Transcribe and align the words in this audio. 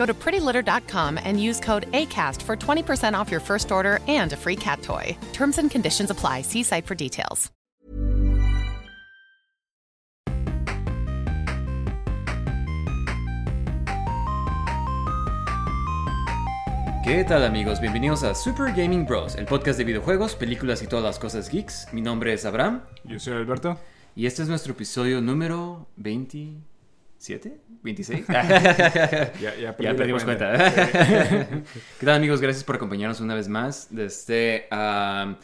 Go 0.00 0.06
to 0.06 0.14
prettylitter.com 0.14 1.18
and 1.22 1.38
use 1.38 1.60
code 1.60 1.84
ACAST 1.92 2.40
for 2.40 2.56
20% 2.56 3.12
off 3.12 3.30
your 3.30 3.40
first 3.40 3.70
order 3.70 4.00
and 4.08 4.32
a 4.32 4.36
free 4.36 4.56
cat 4.56 4.80
toy. 4.80 5.14
Terms 5.34 5.58
and 5.58 5.70
conditions 5.70 6.10
apply. 6.10 6.40
See 6.42 6.62
site 6.62 6.86
for 6.86 6.94
details. 6.94 7.50
¿Qué 17.04 17.24
tal 17.24 17.44
amigos? 17.44 17.80
Bienvenidos 17.80 18.22
a 18.22 18.34
Super 18.34 18.72
Gaming 18.72 19.04
Bros, 19.04 19.34
el 19.34 19.44
podcast 19.44 19.76
de 19.76 19.84
videojuegos, 19.84 20.34
películas 20.34 20.80
y 20.82 20.86
todas 20.86 21.04
las 21.04 21.18
cosas 21.18 21.50
geeks. 21.50 21.88
Mi 21.92 22.00
nombre 22.00 22.32
es 22.32 22.46
Abraham 22.46 22.84
Yo 23.04 23.18
soy 23.18 23.34
Alberto. 23.34 23.78
y 24.16 24.26
este 24.26 24.42
es 24.42 24.48
nuestro 24.48 24.72
episodio 24.72 25.20
número 25.20 25.88
27, 27.20 27.60
26. 27.82 28.26
Ya, 29.40 29.54
ya, 29.60 29.76
perdimos 29.76 30.24
cuenta. 30.24 30.72
¿Qué 32.00 32.06
tal 32.06 32.14
amigos? 32.14 32.40
Gracias 32.40 32.64
por 32.64 32.76
acompañarnos 32.76 33.20
una 33.20 33.34
vez 33.34 33.46
más. 33.46 33.88
Desde, 33.90 34.66
ah, 34.70 35.36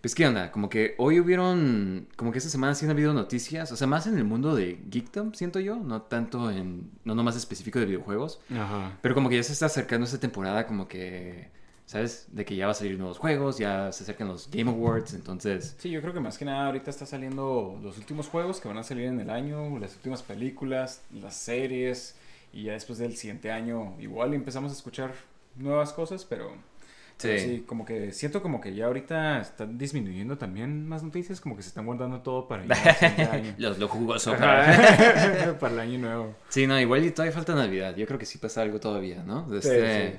pues 0.00 0.14
qué 0.14 0.24
onda, 0.24 0.52
como 0.52 0.68
que 0.68 0.94
hoy 0.98 1.18
hubieron, 1.18 2.06
como 2.14 2.30
que 2.30 2.38
esta 2.38 2.48
semana 2.48 2.76
sí 2.76 2.84
han 2.84 2.92
habido 2.92 3.12
noticias, 3.12 3.72
o 3.72 3.76
sea, 3.76 3.88
más 3.88 4.06
en 4.06 4.16
el 4.16 4.22
mundo 4.22 4.54
de 4.54 4.78
geekdom, 4.88 5.32
siento 5.32 5.58
yo, 5.58 5.74
no 5.74 6.02
tanto 6.02 6.48
en, 6.48 6.92
no 7.04 7.16
nomás 7.16 7.34
específico 7.34 7.80
de 7.80 7.86
videojuegos, 7.86 8.40
Ajá. 8.52 8.96
pero 9.02 9.16
como 9.16 9.28
que 9.28 9.34
ya 9.34 9.42
se 9.42 9.52
está 9.52 9.66
acercando 9.66 10.04
esta 10.04 10.20
temporada, 10.20 10.68
como 10.68 10.86
que, 10.86 11.50
¿sabes? 11.86 12.26
De 12.32 12.44
que 12.44 12.54
ya 12.56 12.66
va 12.66 12.72
a 12.72 12.74
salir 12.74 12.98
nuevos 12.98 13.18
juegos, 13.18 13.58
ya 13.58 13.90
se 13.92 14.02
acercan 14.02 14.28
los 14.28 14.50
Game 14.50 14.70
Awards, 14.70 15.14
entonces... 15.14 15.76
Sí, 15.78 15.90
yo 15.90 16.00
creo 16.02 16.12
que 16.12 16.20
más 16.20 16.36
que 16.36 16.44
nada 16.44 16.66
ahorita 16.66 16.90
está 16.90 17.06
saliendo 17.06 17.78
los 17.82 17.96
últimos 17.96 18.28
juegos 18.28 18.60
que 18.60 18.68
van 18.68 18.78
a 18.78 18.82
salir 18.82 19.06
en 19.06 19.20
el 19.20 19.30
año, 19.30 19.78
las 19.78 19.94
últimas 19.94 20.22
películas, 20.22 21.02
las 21.14 21.36
series, 21.36 22.16
y 22.52 22.64
ya 22.64 22.72
después 22.72 22.98
del 22.98 23.16
siguiente 23.16 23.50
año 23.52 23.94
igual 24.00 24.34
empezamos 24.34 24.72
a 24.72 24.74
escuchar 24.74 25.12
nuevas 25.56 25.92
cosas, 25.92 26.24
pero... 26.24 26.50
pero 26.50 27.38
Sí. 27.38 27.64
como 27.66 27.84
que 27.86 28.12
siento 28.12 28.42
como 28.42 28.60
que 28.60 28.74
ya 28.74 28.86
ahorita 28.86 29.40
están 29.40 29.78
disminuyendo 29.78 30.36
también 30.36 30.86
más 30.88 31.02
noticias, 31.02 31.40
como 31.40 31.56
que 31.56 31.62
se 31.62 31.68
están 31.68 31.86
guardando 31.86 32.20
todo 32.20 32.46
para 32.48 32.64
el 32.64 32.74
siguiente 32.74 33.22
año. 33.32 33.54
Los, 33.58 33.78
lo 33.78 33.88
jugoso 33.88 34.32
para... 34.38 35.54
El 35.72 35.78
año 35.80 35.98
nuevo. 35.98 36.34
Sí, 36.50 36.66
no, 36.66 36.78
igual 36.80 37.04
y 37.06 37.10
todavía 37.12 37.32
falta 37.32 37.54
Navidad. 37.54 37.94
Yo 37.96 38.06
creo 38.06 38.18
que 38.18 38.26
sí 38.26 38.36
pasa 38.38 38.60
algo 38.62 38.80
todavía, 38.80 39.22
¿no? 39.22 39.46
Sí, 39.48 39.56
este- 39.68 40.10
sí. 40.12 40.18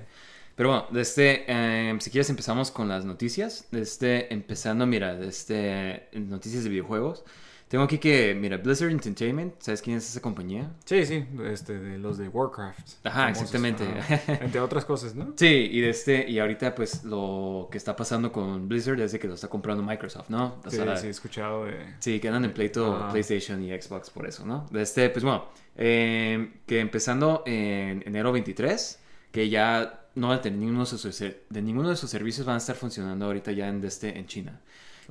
Pero 0.57 0.69
bueno, 0.69 0.87
desde, 0.89 1.45
eh, 1.47 1.95
si 1.99 2.09
quieres 2.09 2.29
empezamos 2.31 2.71
con 2.71 2.89
las 2.89 3.05
noticias. 3.05 3.67
Desde, 3.71 4.33
empezando, 4.33 4.87
mira, 4.87 5.15
desde 5.15 6.09
noticias 6.13 6.63
de 6.63 6.69
videojuegos. 6.71 7.23
Tengo 7.67 7.83
aquí 7.83 7.97
que, 7.99 8.33
mira, 8.33 8.57
Blizzard 8.57 8.89
Entertainment, 8.89 9.53
¿sabes 9.59 9.81
quién 9.81 9.97
es 9.97 10.09
esa 10.09 10.21
compañía? 10.21 10.71
Sí, 10.85 11.05
sí, 11.05 11.25
este, 11.43 11.77
de 11.77 11.97
los 11.99 12.17
de 12.17 12.29
Warcraft. 12.29 13.05
Ajá, 13.05 13.23
famosos, 13.33 13.43
exactamente. 13.43 13.85
Entre 14.45 14.59
otras 14.61 14.85
cosas, 14.85 15.13
¿no? 15.15 15.33
Sí, 15.35 15.69
y 15.71 15.81
de 15.81 15.89
este, 15.89 16.27
y 16.27 16.39
ahorita 16.39 16.73
pues 16.73 17.03
lo 17.03 17.67
que 17.69 17.77
está 17.77 17.95
pasando 17.95 18.31
con 18.31 18.67
Blizzard 18.69 18.99
es 19.01 19.11
de 19.11 19.19
que 19.19 19.27
lo 19.27 19.33
está 19.35 19.49
comprando 19.49 19.83
Microsoft, 19.83 20.29
¿no? 20.29 20.55
O 20.65 20.69
Sí, 20.71 20.77
sea, 20.77 20.95
sí, 20.95 21.07
he 21.07 21.09
escuchado 21.09 21.65
de... 21.65 21.75
Sí, 21.99 22.19
que 22.21 22.29
andan 22.29 22.45
en 22.45 22.53
pleito 22.53 22.95
Ajá. 22.95 23.11
PlayStation 23.11 23.61
y 23.61 23.69
Xbox 23.79 24.09
por 24.09 24.25
eso, 24.25 24.45
¿no? 24.45 24.65
De 24.71 24.81
Este, 24.81 25.09
pues 25.09 25.25
bueno, 25.25 25.45
eh, 25.75 26.53
que 26.65 26.79
empezando 26.79 27.43
en 27.45 28.01
enero 28.07 28.31
23, 28.31 28.99
que 29.29 29.49
ya 29.49 30.06
no 30.17 30.29
van 30.29 30.39
a 30.39 30.41
tener 30.41 30.59
ninguno 30.59 30.79
de 30.81 30.85
sus, 30.85 31.19
de 31.19 31.61
ninguno 31.61 31.89
de 31.89 31.95
sus 31.95 32.09
servicios 32.09 32.45
van 32.45 32.55
a 32.55 32.57
estar 32.57 32.75
funcionando 32.75 33.25
ahorita 33.25 33.51
ya 33.51 33.67
en, 33.69 33.83
este, 33.83 34.17
en 34.17 34.25
China. 34.25 34.59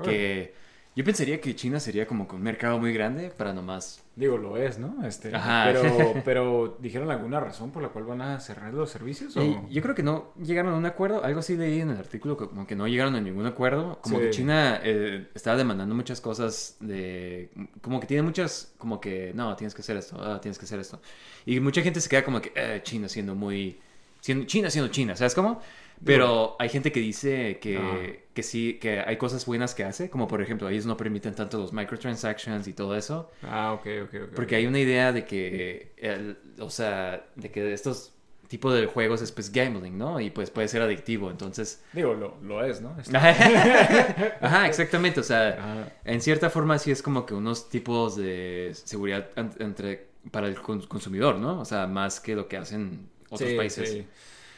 Que 0.02 0.52
yo 0.96 1.04
pensaría 1.04 1.40
que 1.42 1.54
China 1.54 1.78
sería 1.78 2.06
como 2.06 2.26
que 2.26 2.36
un 2.36 2.42
mercado 2.42 2.78
muy 2.78 2.92
grande 2.92 3.30
para 3.30 3.52
nomás... 3.52 4.02
Digo, 4.16 4.38
lo 4.38 4.56
es, 4.56 4.78
¿no? 4.78 5.06
Este, 5.06 5.34
Ajá. 5.34 5.64
Pero, 5.66 6.14
pero, 6.24 6.78
¿dijeron 6.80 7.10
alguna 7.10 7.38
razón 7.38 7.70
por 7.70 7.82
la 7.82 7.90
cual 7.90 8.04
van 8.04 8.22
a 8.22 8.40
cerrar 8.40 8.72
los 8.72 8.90
servicios? 8.90 9.36
O... 9.36 9.42
Y 9.42 9.74
yo 9.74 9.82
creo 9.82 9.94
que 9.94 10.02
no 10.02 10.32
llegaron 10.42 10.72
a 10.72 10.76
un 10.78 10.86
acuerdo, 10.86 11.22
algo 11.22 11.40
así 11.40 11.54
leí 11.54 11.80
en 11.80 11.90
el 11.90 11.98
artículo, 11.98 12.38
como 12.38 12.66
que 12.66 12.74
no 12.74 12.88
llegaron 12.88 13.14
a 13.14 13.20
ningún 13.20 13.44
acuerdo, 13.44 14.00
como 14.00 14.16
Sí. 14.16 14.22
que 14.24 14.30
China 14.30 14.80
eh, 14.82 15.28
estaba 15.34 15.58
demandando 15.58 15.94
muchas 15.94 16.22
cosas 16.22 16.76
de, 16.80 17.50
como 17.82 18.00
que 18.00 18.06
tiene 18.06 18.22
muchas, 18.22 18.72
como 18.78 18.98
que, 18.98 19.32
no, 19.34 19.54
tienes 19.54 19.74
que 19.74 19.82
hacer 19.82 19.98
esto, 19.98 20.16
ah, 20.18 20.40
tienes 20.40 20.58
que 20.58 20.64
hacer 20.64 20.80
esto. 20.80 21.00
Y 21.44 21.60
mucha 21.60 21.82
gente 21.82 22.00
se 22.00 22.08
queda 22.08 22.24
como 22.24 22.40
que, 22.40 22.52
eh, 22.56 22.80
China 22.82 23.06
siendo 23.08 23.34
muy, 23.34 23.78
siendo, 24.26 24.44
China 24.46 24.70
siendo 24.70 24.90
China, 24.90 25.14
¿sabes 25.14 25.34
cómo? 25.34 25.60
Pero 26.04 26.56
hay 26.58 26.68
gente 26.68 26.92
que 26.92 27.00
dice 27.00 27.58
que, 27.60 27.78
Ajá. 27.78 27.96
que 28.34 28.42
sí, 28.42 28.74
que 28.80 29.00
hay 29.00 29.16
cosas 29.16 29.46
buenas 29.46 29.74
que 29.74 29.82
hace, 29.84 30.10
como 30.10 30.26
por 30.28 30.42
ejemplo, 30.42 30.68
ellos 30.68 30.84
no 30.84 30.96
permiten 30.96 31.34
tanto 31.34 31.56
los 31.58 31.72
microtransactions 31.72 32.66
y 32.68 32.72
todo 32.74 32.96
eso. 32.96 33.30
Ah, 33.42 33.72
ok, 33.72 33.86
ok, 34.04 34.14
ok. 34.24 34.34
Porque 34.34 34.56
hay 34.56 34.66
una 34.66 34.78
idea 34.78 35.12
de 35.12 35.24
que, 35.24 35.92
el- 35.96 36.36
o 36.58 36.68
sea, 36.68 37.24
de 37.36 37.50
que 37.50 37.72
estos 37.72 38.12
tipos 38.48 38.74
de 38.74 38.86
juegos 38.86 39.22
es 39.22 39.32
pues 39.32 39.50
gambling, 39.50 39.96
¿no? 39.96 40.20
Y 40.20 40.30
pues 40.30 40.50
puede 40.50 40.68
ser 40.68 40.82
adictivo, 40.82 41.30
entonces... 41.30 41.82
Digo, 41.94 42.12
lo, 42.14 42.36
lo 42.42 42.62
es, 42.64 42.80
¿no? 42.82 42.94
Ajá, 44.40 44.66
exactamente, 44.66 45.20
o 45.20 45.22
sea, 45.22 45.48
Ajá. 45.58 45.92
en 46.04 46.20
cierta 46.20 46.50
forma 46.50 46.78
sí 46.78 46.90
es 46.90 47.02
como 47.02 47.24
que 47.26 47.32
unos 47.34 47.68
tipos 47.70 48.16
de 48.16 48.72
seguridad 48.74 49.28
entre, 49.58 50.08
para 50.30 50.46
el 50.48 50.56
cons- 50.56 50.86
consumidor, 50.88 51.36
¿no? 51.36 51.60
O 51.60 51.64
sea, 51.64 51.86
más 51.86 52.20
que 52.20 52.34
lo 52.36 52.48
que 52.48 52.56
hacen 52.56 53.08
otros 53.36 53.52
Sí, 53.52 53.56
países. 53.56 53.90
sí. 53.90 54.08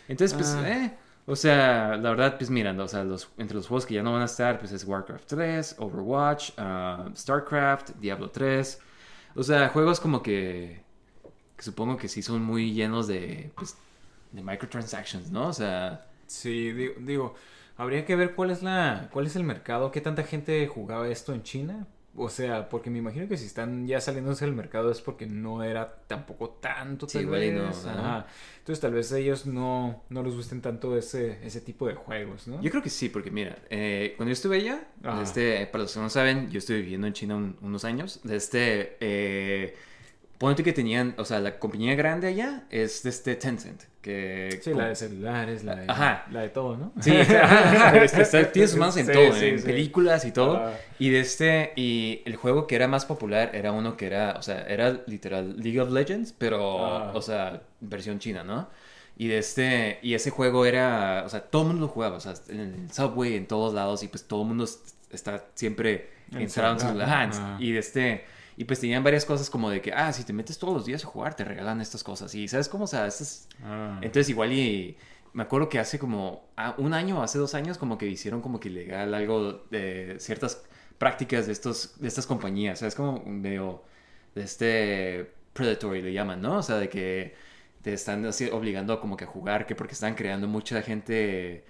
Entonces, 0.09 0.35
pues, 0.37 0.57
Ah. 0.57 0.69
eh, 0.69 0.99
o 1.27 1.37
sea, 1.37 1.97
la 1.97 2.11
verdad, 2.11 2.37
pues 2.39 2.51
mirando, 2.51 2.85
o 2.85 2.89
sea, 2.89 3.05
los, 3.05 3.31
entre 3.39 3.57
los 3.57 3.67
juegos 3.69 3.87
que 3.87 3.95
ya 3.95 4.03
no 4.03 4.13
van 4.13 4.23
a 4.23 4.27
estar, 4.27 4.59
pues 4.59 4.73
es 4.73 4.85
Warcraft 4.85 5.27
3, 5.29 5.77
Overwatch, 5.79 6.53
ah, 6.59 7.11
StarCraft, 7.17 7.91
Diablo 8.01 8.31
3. 8.31 8.81
O 9.35 9.43
sea, 9.43 9.69
juegos 9.71 10.01
como 10.01 10.23
que, 10.23 10.85
que 11.57 11.63
supongo 11.63 11.97
que 11.97 12.09
sí 12.09 12.23
son 12.23 12.43
muy 12.45 12.73
llenos 12.75 13.07
de, 13.09 13.53
pues, 13.57 13.77
de 14.33 14.43
microtransactions, 14.43 15.31
¿no? 15.31 15.49
O 15.49 15.53
sea, 15.53 16.07
Sí, 16.27 16.73
digo, 16.73 16.95
digo, 17.01 17.35
habría 17.77 18.05
que 18.05 18.15
ver 18.17 18.35
cuál 18.35 18.51
es 18.51 18.63
la, 18.63 19.09
cuál 19.13 19.27
es 19.27 19.37
el 19.37 19.45
mercado, 19.45 19.91
qué 19.91 20.01
tanta 20.01 20.23
gente 20.25 20.67
jugaba 20.69 21.09
esto 21.09 21.33
en 21.33 21.43
China. 21.43 21.87
O 22.21 22.29
sea, 22.29 22.69
porque 22.69 22.91
me 22.91 22.99
imagino 22.99 23.29
que 23.29 23.37
si 23.37 23.47
están 23.47 23.87
ya 23.87 24.01
saliéndose 24.01 24.45
del 24.45 24.55
mercado 24.55 24.91
es 24.91 25.01
porque 25.01 25.27
no 25.27 25.63
era 25.63 25.87
tampoco 26.07 26.51
tanto, 26.61 27.09
Sí, 27.09 27.19
tal 27.19 27.27
no, 27.27 27.31
vez. 27.33 27.87
ajá. 27.87 27.99
Ajá. 27.99 28.27
Entonces 28.59 28.81
tal 28.81 28.93
vez 28.93 29.13
a 29.13 29.19
ellos 29.19 29.47
no, 29.47 30.03
no 30.11 30.23
les 30.23 30.35
gusten 30.35 30.61
tanto 30.61 30.97
ese, 30.97 31.39
ese 31.47 31.61
tipo 31.61 31.87
de 31.89 31.95
juegos, 31.95 32.47
¿no? 32.49 32.61
yo 32.61 32.71
creo 32.71 32.83
que 32.83 32.91
sí, 32.91 33.09
porque 33.09 33.31
mira, 33.31 33.59
eh, 33.71 34.13
cuando 34.17 34.29
yo 34.31 34.33
estuve 34.35 34.57
allá, 34.57 34.89
este, 35.23 35.67
para 35.69 35.85
los 35.85 35.95
que 35.95 36.01
no 36.01 36.11
saben, 36.11 36.51
yo 36.51 36.59
estuve 36.59 36.79
viviendo 36.83 37.07
en 37.07 37.13
China 37.15 37.37
un- 37.37 37.57
unos 37.63 37.85
años, 37.85 38.21
de 38.25 38.37
este, 38.37 38.97
eh, 39.01 39.75
ponte 40.39 40.63
que 40.63 40.73
tenían, 40.73 41.15
o 41.19 41.25
sea, 41.25 41.41
la 41.41 41.59
compañía 41.59 41.95
grande 41.97 42.29
allá 42.29 42.65
es 42.71 43.03
de 43.03 43.11
este 43.11 43.35
Tencent, 43.35 43.83
que... 44.01 44.61
Sí, 44.63 44.73
la 44.73 44.87
de 44.89 44.95
celulares, 44.95 45.65
la 45.65 45.75
de, 45.75 45.85
Ajá. 45.91 46.27
la 46.31 46.43
de 46.43 46.49
todo, 46.51 46.77
¿no? 46.77 46.93
Sí, 47.01 47.11
ajá, 47.21 47.71
ajá, 47.89 48.05
este, 48.05 48.23
está- 48.23 48.53
tiene 48.53 48.69
sus 48.69 48.79
manos 48.79 48.97
en 48.99 49.07
Sí, 49.07 49.13
todo, 49.13 49.33
sí, 49.33 49.47
en 49.47 49.59
sí. 49.59 49.65
películas 49.67 50.25
y 50.25 50.31
todo. 50.33 50.59
Ajá. 50.59 50.73
Y 51.01 51.11
de 51.11 51.21
este, 51.21 51.73
y 51.75 52.23
el 52.25 52.37
juego 52.37 52.67
que 52.69 52.77
era 52.77 52.87
más 52.87 53.05
popular 53.05 53.51
era 53.53 53.73
uno 53.73 53.97
que 53.97 54.07
era, 54.07 54.37
o 54.39 54.43
sea, 54.43 54.63
era 54.63 55.01
literal 55.09 55.57
League 55.61 55.81
of 55.81 55.91
Legends, 55.91 56.33
pero, 56.39 56.87
Ah. 56.87 57.11
o 57.15 57.21
sea, 57.21 57.61
versión 57.81 58.21
china, 58.21 58.45
¿no? 58.45 58.69
Y 59.17 59.27
de 59.27 59.39
este, 59.39 59.99
y 60.03 60.15
ese 60.15 60.31
juego 60.31 60.65
era, 60.67 61.25
o 61.27 61.29
sea, 61.29 61.41
todo 61.41 61.63
el 61.63 61.69
mundo 61.69 61.87
lo 61.87 61.89
jugaba, 61.93 62.17
o 62.19 62.21
sea, 62.21 62.35
en 62.49 62.61
el 62.61 62.93
subway, 62.93 63.35
en 63.35 63.47
todos 63.49 63.75
lados, 63.75 64.05
y 64.05 64.09
pues 64.09 64.23
todo 64.29 64.43
el 64.43 64.49
mundo 64.49 64.63
est- 64.63 64.95
está 65.11 65.45
siempre 65.55 66.11
En 66.31 66.43
encerrado 66.43 66.75
en 66.75 66.81
su 66.81 66.87
celular, 66.87 67.09
ajá, 67.09 67.27
¿no? 67.27 67.35
Ah. 67.37 67.57
Y 67.59 67.73
de 67.73 67.79
este, 67.81 68.25
y 68.59 68.65
pues 68.65 68.81
tenían 68.81 69.05
varias 69.05 69.25
cosas 69.25 69.51
como 69.51 69.71
de 69.71 69.81
que, 69.81 69.93
ah, 69.93 70.13
si 70.13 70.25
te 70.25 70.33
metes 70.33 70.59
todos 70.59 70.75
los 70.75 70.85
días 70.85 71.05
a 71.05 71.07
jugar, 71.07 71.35
te 71.37 71.45
regalan 71.45 71.81
estas 71.81 72.03
cosas. 72.03 72.35
Y 72.35 72.49
¿sabes 72.49 72.69
cómo? 72.69 72.85
O 72.85 72.87
sea, 72.89 73.07
estas 73.07 73.49
Ah. 73.63 74.01
entonces 74.03 74.29
igual 74.31 74.53
y 74.53 74.97
me 75.33 75.45
acuerdo 75.45 75.69
que 75.69 75.79
hace 75.79 75.99
como 76.01 76.49
ah, 76.57 76.75
un 76.79 76.93
año 76.93 77.21
o 77.21 77.23
hace 77.23 77.39
dos 77.39 77.55
años 77.55 77.79
como 77.79 77.99
que 77.99 78.07
hicieron 78.09 78.41
como 78.43 78.59
que 78.59 78.69
ilegal 78.69 79.15
algo 79.15 79.65
de 79.71 80.17
ciertas 80.19 80.65
prácticas 80.99 81.47
de, 81.47 81.53
estos, 81.53 82.01
de 82.01 82.09
estas 82.09 82.27
compañías. 82.27 82.79
O 82.79 82.81
sea, 82.81 82.89
es 82.89 82.97
como 82.97 83.23
medio 83.27 83.85
de 84.35 84.43
este 84.43 85.33
predatory 85.53 86.03
le 86.03 86.13
llaman, 86.13 86.41
¿no? 86.43 86.59
O 86.59 86.63
sea, 86.63 86.79
de 86.79 86.89
que 86.89 87.35
te 87.83 87.93
están 87.93 88.27
así 88.27 88.49
obligando 88.51 89.01
como 89.01 89.17
que 89.17 89.25
a 89.25 89.29
jugar, 89.29 89.67
que 89.67 89.77
porque 89.77 89.95
están 89.95 90.15
creando 90.17 90.49
mucha 90.49 90.83
gente 90.83 91.65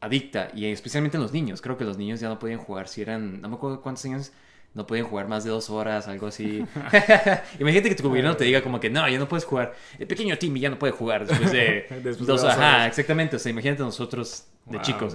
adicta, 0.00 0.50
y 0.54 0.64
especialmente 0.66 1.18
los 1.18 1.32
niños. 1.32 1.60
Creo 1.60 1.76
que 1.76 1.84
los 1.84 1.98
niños 1.98 2.20
ya 2.20 2.28
no 2.30 2.38
podían 2.38 2.58
jugar 2.58 2.88
si 2.88 3.02
eran, 3.02 3.40
no 3.42 3.48
me 3.50 3.56
acuerdo 3.56 3.82
cuántos 3.82 4.04
años, 4.06 4.32
no 4.74 4.86
podían 4.86 5.06
jugar 5.06 5.28
más 5.28 5.44
de 5.44 5.50
dos 5.50 5.68
horas, 5.70 6.08
algo 6.08 6.26
así. 6.28 6.64
Imagínate 7.58 7.88
que 7.88 7.94
tu 7.94 8.08
gobierno 8.08 8.36
te 8.36 8.44
diga 8.44 8.62
como 8.62 8.80
que 8.80 8.90
no, 8.90 9.08
ya 9.08 9.18
no 9.18 9.28
puedes 9.28 9.44
jugar. 9.44 9.74
El 9.98 10.06
pequeño 10.06 10.36
Timmy 10.38 10.60
ya 10.60 10.70
no 10.70 10.78
puede 10.78 10.92
jugar 10.92 11.26
después 11.26 11.52
de, 11.52 11.86
Después 11.90 12.02
de 12.04 12.10
dos, 12.26 12.42
dos 12.42 12.44
Ajá, 12.44 12.56
horas. 12.76 12.86
exactamente. 12.88 13.36
O 13.36 13.38
sea, 13.38 13.50
imagínate 13.50 13.82
nosotros 13.82 14.46
de 14.66 14.76
Wow. 14.78 14.82
chicos. 14.82 15.12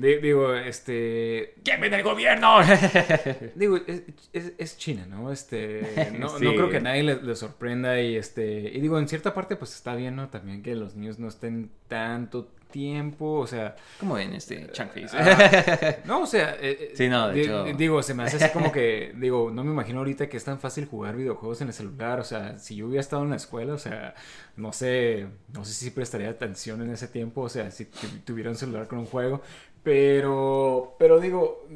Digo, 0.00 0.54
este. 0.54 1.54
¡Quemen 1.64 1.92
el 1.94 2.02
gobierno! 2.02 2.58
Digo, 3.54 3.76
es, 3.86 4.02
es- 4.32 4.52
es 4.58 4.78
China, 4.78 5.06
¿no? 5.06 5.30
Este. 5.32 6.10
No, 6.18 6.28
Sí. 6.38 6.44
no 6.44 6.52
creo 6.54 6.68
que 6.70 6.78
a 6.78 6.80
nadie 6.80 7.02
le, 7.02 7.22
le 7.22 7.34
sorprenda. 7.36 8.00
Y 8.00 8.16
este. 8.16 8.60
Y 8.72 8.80
digo, 8.80 8.98
en 8.98 9.08
cierta 9.08 9.34
parte, 9.34 9.56
pues 9.56 9.74
está 9.74 9.94
bien, 9.94 10.16
¿no? 10.16 10.28
También 10.28 10.62
que 10.62 10.74
los 10.74 10.94
niños 10.96 11.18
no 11.18 11.28
estén 11.28 11.70
tanto 11.88 12.48
tiempo. 12.70 13.32
O 13.40 13.46
sea. 13.46 13.74
como 13.98 14.16
en 14.18 14.32
este 14.34 14.68
Changface. 14.72 15.16
ah, 15.16 15.96
no, 16.04 16.22
o 16.22 16.26
sea. 16.26 16.54
eh, 16.60 16.76
eh, 16.80 16.92
Sí, 16.94 17.08
no, 17.08 17.28
de 17.28 17.42
hecho- 17.42 17.64
di- 17.64 17.72
Digo, 17.74 18.02
se 18.02 18.14
me 18.14 18.22
hace 18.22 18.36
así 18.42 18.52
como 18.52 18.70
que. 18.72 19.12
Digo, 19.16 19.50
no 19.50 19.64
me 19.64 19.70
imagino 19.72 19.98
ahorita 19.98 20.28
que 20.28 20.36
es 20.36 20.44
tan 20.44 20.58
fácil 20.60 20.86
jugar 20.86 21.16
videojuegos 21.16 21.60
en 21.62 21.68
el 21.68 21.74
celular. 21.74 22.20
O 22.20 22.24
sea, 22.24 22.58
si 22.58 22.76
yo 22.76 22.86
hubiera 22.86 23.00
estado 23.00 23.22
en 23.24 23.30
la 23.30 23.36
escuela, 23.36 23.74
o 23.74 23.78
sea, 23.78 24.14
no 24.56 24.72
sé. 24.72 25.26
No 25.52 25.64
sé 25.64 25.72
si 25.72 25.90
prestaría 25.90 26.30
atención 26.30 26.80
en 26.82 26.90
ese 26.90 27.08
tiempo. 27.08 27.42
O 27.42 27.48
sea, 27.48 27.70
si 27.70 27.86
tu- 27.86 28.06
tuviera 28.24 28.50
un 28.50 28.56
celular 28.56 28.86
con 28.86 28.98
un 29.00 29.06
juego. 29.06 29.42
Pero. 29.82 30.94
Pero 30.98 31.20
digo. 31.20 31.66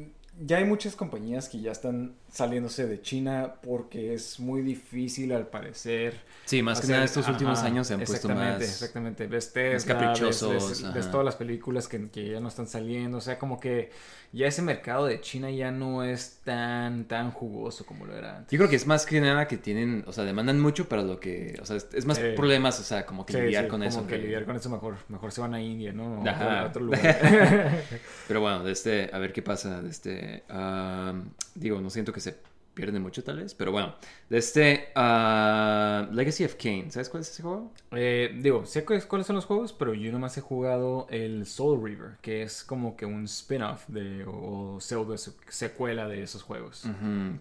Ya 0.45 0.57
hay 0.57 0.65
muchas 0.65 0.97
compañías 0.97 1.47
que 1.47 1.61
ya 1.61 1.71
están 1.71 2.15
saliéndose 2.35 2.85
de 2.85 3.01
China 3.01 3.55
porque 3.63 4.13
es 4.13 4.39
muy 4.41 4.61
difícil 4.61 5.31
al 5.31 5.47
parecer. 5.47 6.19
Sí, 6.45 6.61
más 6.61 6.79
que 6.79 6.83
hacer- 6.83 6.93
nada 6.95 7.05
estos 7.05 7.27
últimos 7.29 7.59
ajá, 7.59 7.67
años 7.67 7.87
se 7.87 7.93
han 7.93 8.01
puesto 8.01 8.27
más... 8.29 8.61
Exactamente, 8.61 9.25
ves 9.27 9.53
Tesla, 9.53 9.93
caprichosos, 9.97 10.51
ves- 10.69 10.83
ves- 10.83 10.93
ves 10.93 11.11
todas 11.11 11.25
las 11.25 11.35
películas 11.37 11.87
que, 11.87 12.09
que 12.09 12.29
ya 12.31 12.39
no 12.41 12.49
están 12.49 12.67
saliendo, 12.67 13.17
o 13.17 13.21
sea, 13.21 13.39
como 13.39 13.59
que 13.59 13.89
ya 14.33 14.47
ese 14.47 14.61
mercado 14.61 15.05
de 15.05 15.21
China 15.21 15.49
ya 15.49 15.71
no 15.71 16.03
es 16.03 16.39
tan, 16.43 17.05
tan 17.05 17.31
jugoso 17.31 17.85
como 17.85 18.05
lo 18.05 18.13
era 18.17 18.37
antes. 18.37 18.51
Yo 18.51 18.57
creo 18.57 18.69
que 18.69 18.75
es 18.75 18.85
más 18.85 19.05
que 19.05 19.21
nada 19.21 19.47
que 19.47 19.57
tienen, 19.57 20.03
o 20.05 20.11
sea, 20.11 20.25
demandan 20.25 20.59
mucho 20.59 20.89
para 20.89 21.03
lo 21.03 21.21
que, 21.21 21.57
o 21.61 21.65
sea, 21.65 21.77
es, 21.77 22.05
más 22.05 22.17
Sí. 22.17 22.23
problemas, 22.35 22.77
o 22.81 22.83
sea, 22.83 23.05
como 23.05 23.25
que 23.25 23.31
Sí, 23.33 23.39
lidiar 23.39 23.63
sí, 23.63 23.69
con 23.69 23.79
como 23.79 23.89
eso. 23.89 24.05
que 24.07 24.17
lidiar 24.17 24.43
con 24.45 24.57
eso 24.57 24.69
mejor, 24.69 24.97
mejor 25.07 25.31
se 25.31 25.39
van 25.39 25.53
a 25.53 25.61
India, 25.61 25.93
¿no? 25.93 26.19
O 26.21 26.27
Ajá. 26.27 26.61
a 26.63 26.65
otro 26.67 26.83
lugar. 26.83 27.01
Pero 28.27 28.41
bueno, 28.41 28.63
de 28.65 28.73
este, 28.73 29.09
a 29.13 29.19
ver 29.19 29.31
qué 29.31 29.41
pasa, 29.41 29.81
de 29.81 29.89
este, 29.89 30.43
am, 30.49 31.29
digo, 31.55 31.79
no 31.79 31.89
siento 31.89 32.11
que 32.11 32.19
se 32.25 32.37
pierde 32.73 32.99
mucho 32.99 33.23
tal 33.23 33.37
vez, 33.37 33.53
pero 33.55 33.71
bueno, 33.71 33.95
de 34.29 34.37
este 34.37 34.89
ah, 34.95 36.09
Legacy 36.11 36.43
of 36.43 36.55
Kane, 36.55 36.91
¿sabes 36.91 37.07
cuál 37.07 37.21
es 37.21 37.29
ese 37.31 37.41
juego? 37.41 37.71
Eh, 37.91 38.37
digo, 38.41 38.65
sé 38.65 38.83
cu- 38.83 38.99
cuáles 39.07 39.25
son 39.27 39.37
los 39.37 39.45
juegos, 39.45 39.71
pero 39.71 39.93
yo 39.93 40.11
nomás 40.11 40.37
he 40.37 40.41
jugado 40.41 41.07
el 41.09 41.45
Soul 41.45 41.81
River, 41.81 42.17
que 42.21 42.43
es 42.43 42.65
como 42.65 42.97
que 42.97 43.05
un 43.05 43.23
spin-off 43.25 43.87
de, 43.87 44.25
o 44.27 44.77
pseudo 44.81 45.15
secuela 45.47 46.07
de 46.09 46.21
esos 46.23 46.43
juegos. 46.43 46.85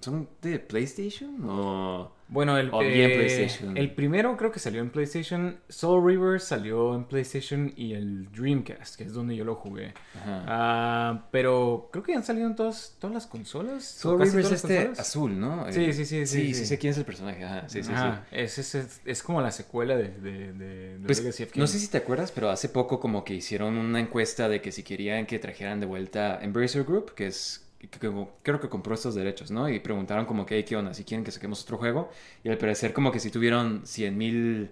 ¿Son 0.00 0.28
de 0.40 0.60
PlayStation 0.60 1.36
o...? 1.44 2.12
Bueno, 2.28 2.56
el, 2.58 2.70
eh, 2.80 3.14
PlayStation. 3.14 3.76
el 3.76 3.94
primero 3.94 4.36
creo 4.36 4.50
que 4.50 4.58
salió 4.58 4.80
en 4.80 4.90
PlayStation. 4.90 5.60
Soul 5.68 6.04
River 6.06 6.40
salió 6.40 6.94
en 6.94 7.04
PlayStation 7.04 7.72
y 7.76 7.92
el 7.92 8.30
Dreamcast, 8.32 8.96
que 8.96 9.04
es 9.04 9.12
donde 9.12 9.36
yo 9.36 9.44
lo 9.44 9.54
jugué. 9.54 9.92
Ah, 10.26 11.28
pero 11.30 11.88
creo 11.92 12.02
que 12.02 12.14
han 12.14 12.24
salido 12.24 12.46
en 12.48 12.56
todas, 12.56 12.96
todas 12.98 13.14
las 13.14 13.26
consolas. 13.26 13.84
Soul 13.84 14.20
River 14.22 14.40
es 14.40 14.52
este 14.52 14.74
consolas. 14.76 15.00
azul, 15.00 15.38
¿no? 15.38 15.70
Sí, 15.70 15.84
Eh, 15.84 15.92
sí, 15.92 16.04
sí, 16.04 16.26
sí, 16.26 16.26
Sí, 16.26 16.54
sí, 16.54 16.54
sí. 16.54 16.66
sé 16.66 16.78
quién 16.78 16.90
es 16.92 16.98
el 16.98 17.04
personaje, 17.04 17.44
ajá, 17.44 17.68
sí, 17.68 17.82
sí, 17.82 17.92
sí. 17.94 18.08
Es, 18.32 18.58
es, 18.58 18.74
es, 18.74 19.00
es 19.04 19.22
como 19.22 19.40
la 19.40 19.50
secuela 19.50 19.96
de, 19.96 20.08
de, 20.08 20.52
de, 20.52 20.98
de 20.98 21.06
Pues, 21.06 21.20
Legacy 21.20 21.44
of 21.44 21.56
no 21.56 21.66
sé 21.66 21.78
si 21.78 21.88
te 21.88 21.98
acuerdas, 21.98 22.32
pero 22.32 22.50
hace 22.50 22.68
poco 22.68 23.00
como 23.00 23.24
que 23.24 23.34
hicieron 23.34 23.76
una 23.76 24.00
encuesta 24.00 24.48
de 24.48 24.60
que 24.60 24.72
si 24.72 24.82
querían 24.82 25.26
que 25.26 25.38
trajeran 25.38 25.80
de 25.80 25.86
vuelta 25.86 26.38
Embracer 26.42 26.84
Group, 26.84 27.14
que 27.14 27.26
es 27.28 27.63
que- 27.88 27.98
que- 27.98 28.26
creo 28.42 28.60
que 28.60 28.68
compró 28.68 28.94
estos 28.94 29.14
derechos, 29.14 29.50
¿no? 29.50 29.68
Y 29.68 29.80
preguntaron 29.80 30.26
como 30.26 30.44
que, 30.46 30.56
"Hey, 30.56 30.64
¿qué 30.64 30.76
onda? 30.76 30.94
Si 30.94 31.04
quieren 31.04 31.24
que 31.24 31.30
saquemos 31.30 31.62
otro 31.62 31.76
juego. 31.78 32.10
Y 32.42 32.48
al 32.48 32.58
parecer 32.58 32.92
como 32.92 33.10
que 33.12 33.20
si 33.20 33.30
tuvieron 33.30 33.82
100 33.86 34.16
mil 34.18 34.70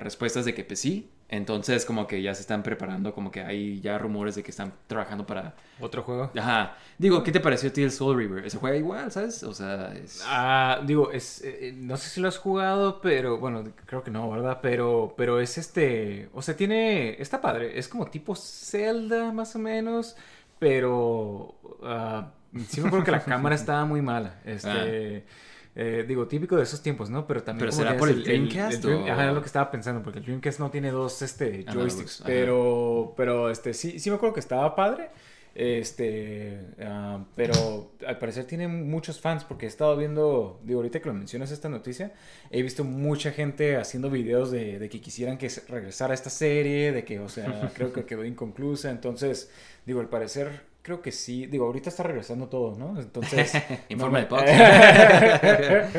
respuestas 0.00 0.44
de 0.44 0.54
que 0.54 0.64
pues 0.64 0.80
sí. 0.80 1.10
Entonces 1.26 1.84
como 1.86 2.06
que 2.06 2.20
ya 2.22 2.34
se 2.34 2.42
están 2.42 2.62
preparando, 2.62 3.12
como 3.14 3.30
que 3.30 3.40
hay 3.40 3.80
ya 3.80 3.98
rumores 3.98 4.34
de 4.36 4.42
que 4.44 4.50
están 4.52 4.72
trabajando 4.86 5.26
para... 5.26 5.54
¿Otro 5.80 6.02
juego? 6.02 6.30
Ajá. 6.38 6.76
Digo, 6.98 7.24
¿qué 7.24 7.32
te 7.32 7.40
pareció 7.40 7.70
a 7.70 7.72
ti 7.72 7.82
el 7.82 7.90
Soul 7.90 8.16
River? 8.18 8.44
¿Ese 8.46 8.58
juega 8.58 8.76
igual, 8.76 9.10
sabes? 9.10 9.42
O 9.42 9.52
sea, 9.54 9.92
es... 9.94 10.22
Ah, 10.26 10.80
digo, 10.86 11.10
es, 11.10 11.42
eh, 11.42 11.68
eh, 11.68 11.72
no 11.76 11.96
sé 11.96 12.10
si 12.10 12.20
lo 12.20 12.28
has 12.28 12.36
jugado, 12.38 13.00
pero 13.00 13.38
bueno, 13.38 13.64
creo 13.86 14.04
que 14.04 14.10
no, 14.12 14.30
¿verdad? 14.30 14.60
Pero, 14.62 15.14
pero 15.16 15.40
es 15.40 15.56
este, 15.58 16.28
o 16.34 16.42
sea, 16.42 16.54
tiene, 16.56 17.20
está 17.20 17.40
padre, 17.40 17.78
es 17.78 17.88
como 17.88 18.06
tipo 18.06 18.36
Zelda 18.36 19.32
más 19.32 19.56
o 19.56 19.58
menos, 19.58 20.16
pero 20.58 21.54
ah, 21.82 22.32
sí 22.68 22.80
me 22.80 22.88
acuerdo 22.88 23.04
que 23.04 23.10
la 23.10 23.24
cámara 23.24 23.54
estaba 23.54 23.84
muy 23.84 24.02
mala, 24.02 24.40
este, 24.44 25.24
eh, 25.76 26.04
digo, 26.06 26.26
típico 26.28 26.56
de 26.56 26.62
esos 26.62 26.82
tiempos, 26.82 27.10
¿no? 27.10 27.26
Pero 27.26 27.42
también 27.42 27.60
¿Pero 27.66 27.72
como 27.72 27.82
será 27.84 27.96
por 27.98 28.08
el 28.08 28.22
Dreamcast 28.22 28.84
Dream- 28.84 29.02
o- 29.02 29.12
Ajá, 29.12 29.22
era 29.24 29.32
lo 29.32 29.40
que 29.40 29.46
estaba 29.46 29.70
pensando, 29.70 30.02
porque 30.02 30.20
el 30.20 30.24
Dreamcast 30.24 30.60
no 30.60 30.70
tiene 30.70 30.90
dos, 30.90 31.20
este, 31.22 31.64
joysticks, 31.64 32.22
pero, 32.24 33.14
pero, 33.16 33.50
este, 33.50 33.74
sí, 33.74 33.98
sí 33.98 34.10
me 34.10 34.16
acuerdo 34.16 34.34
que 34.34 34.40
estaba 34.40 34.74
padre. 34.76 35.10
Este, 35.54 36.58
ah, 36.80 37.24
pero 37.36 37.92
al 38.04 38.18
parecer 38.18 38.44
tiene 38.44 38.66
muchos 38.66 39.20
fans 39.20 39.44
porque 39.44 39.66
he 39.66 39.68
estado 39.68 39.96
viendo, 39.96 40.60
digo, 40.64 40.80
ahorita 40.80 41.00
que 41.00 41.06
lo 41.06 41.14
mencionas 41.14 41.52
esta 41.52 41.68
noticia, 41.68 42.12
he 42.50 42.62
visto 42.62 42.82
mucha 42.82 43.30
gente 43.30 43.76
haciendo 43.76 44.10
videos 44.10 44.50
de, 44.50 44.88
que 44.90 45.00
quisieran 45.00 45.38
que 45.38 45.48
regresara 45.68 46.12
esta 46.12 46.30
serie, 46.30 46.90
de 46.90 47.04
que, 47.04 47.20
o 47.20 47.28
sea, 47.28 47.70
creo 47.74 47.92
que 47.92 48.04
quedó 48.04 48.24
inconclusa, 48.24 48.90
entonces, 48.90 49.50
digo, 49.86 50.00
al 50.00 50.08
parecer, 50.08 50.62
creo 50.84 51.00
que 51.00 51.10
sí, 51.12 51.46
digo, 51.46 51.64
ahorita 51.64 51.88
está 51.88 52.02
regresando 52.02 52.46
todo, 52.48 52.76
¿no? 52.76 53.00
Entonces... 53.00 53.52
Informe 53.88 54.20
de 54.20 54.24
me- 54.24 54.28
Fox. 54.28 54.42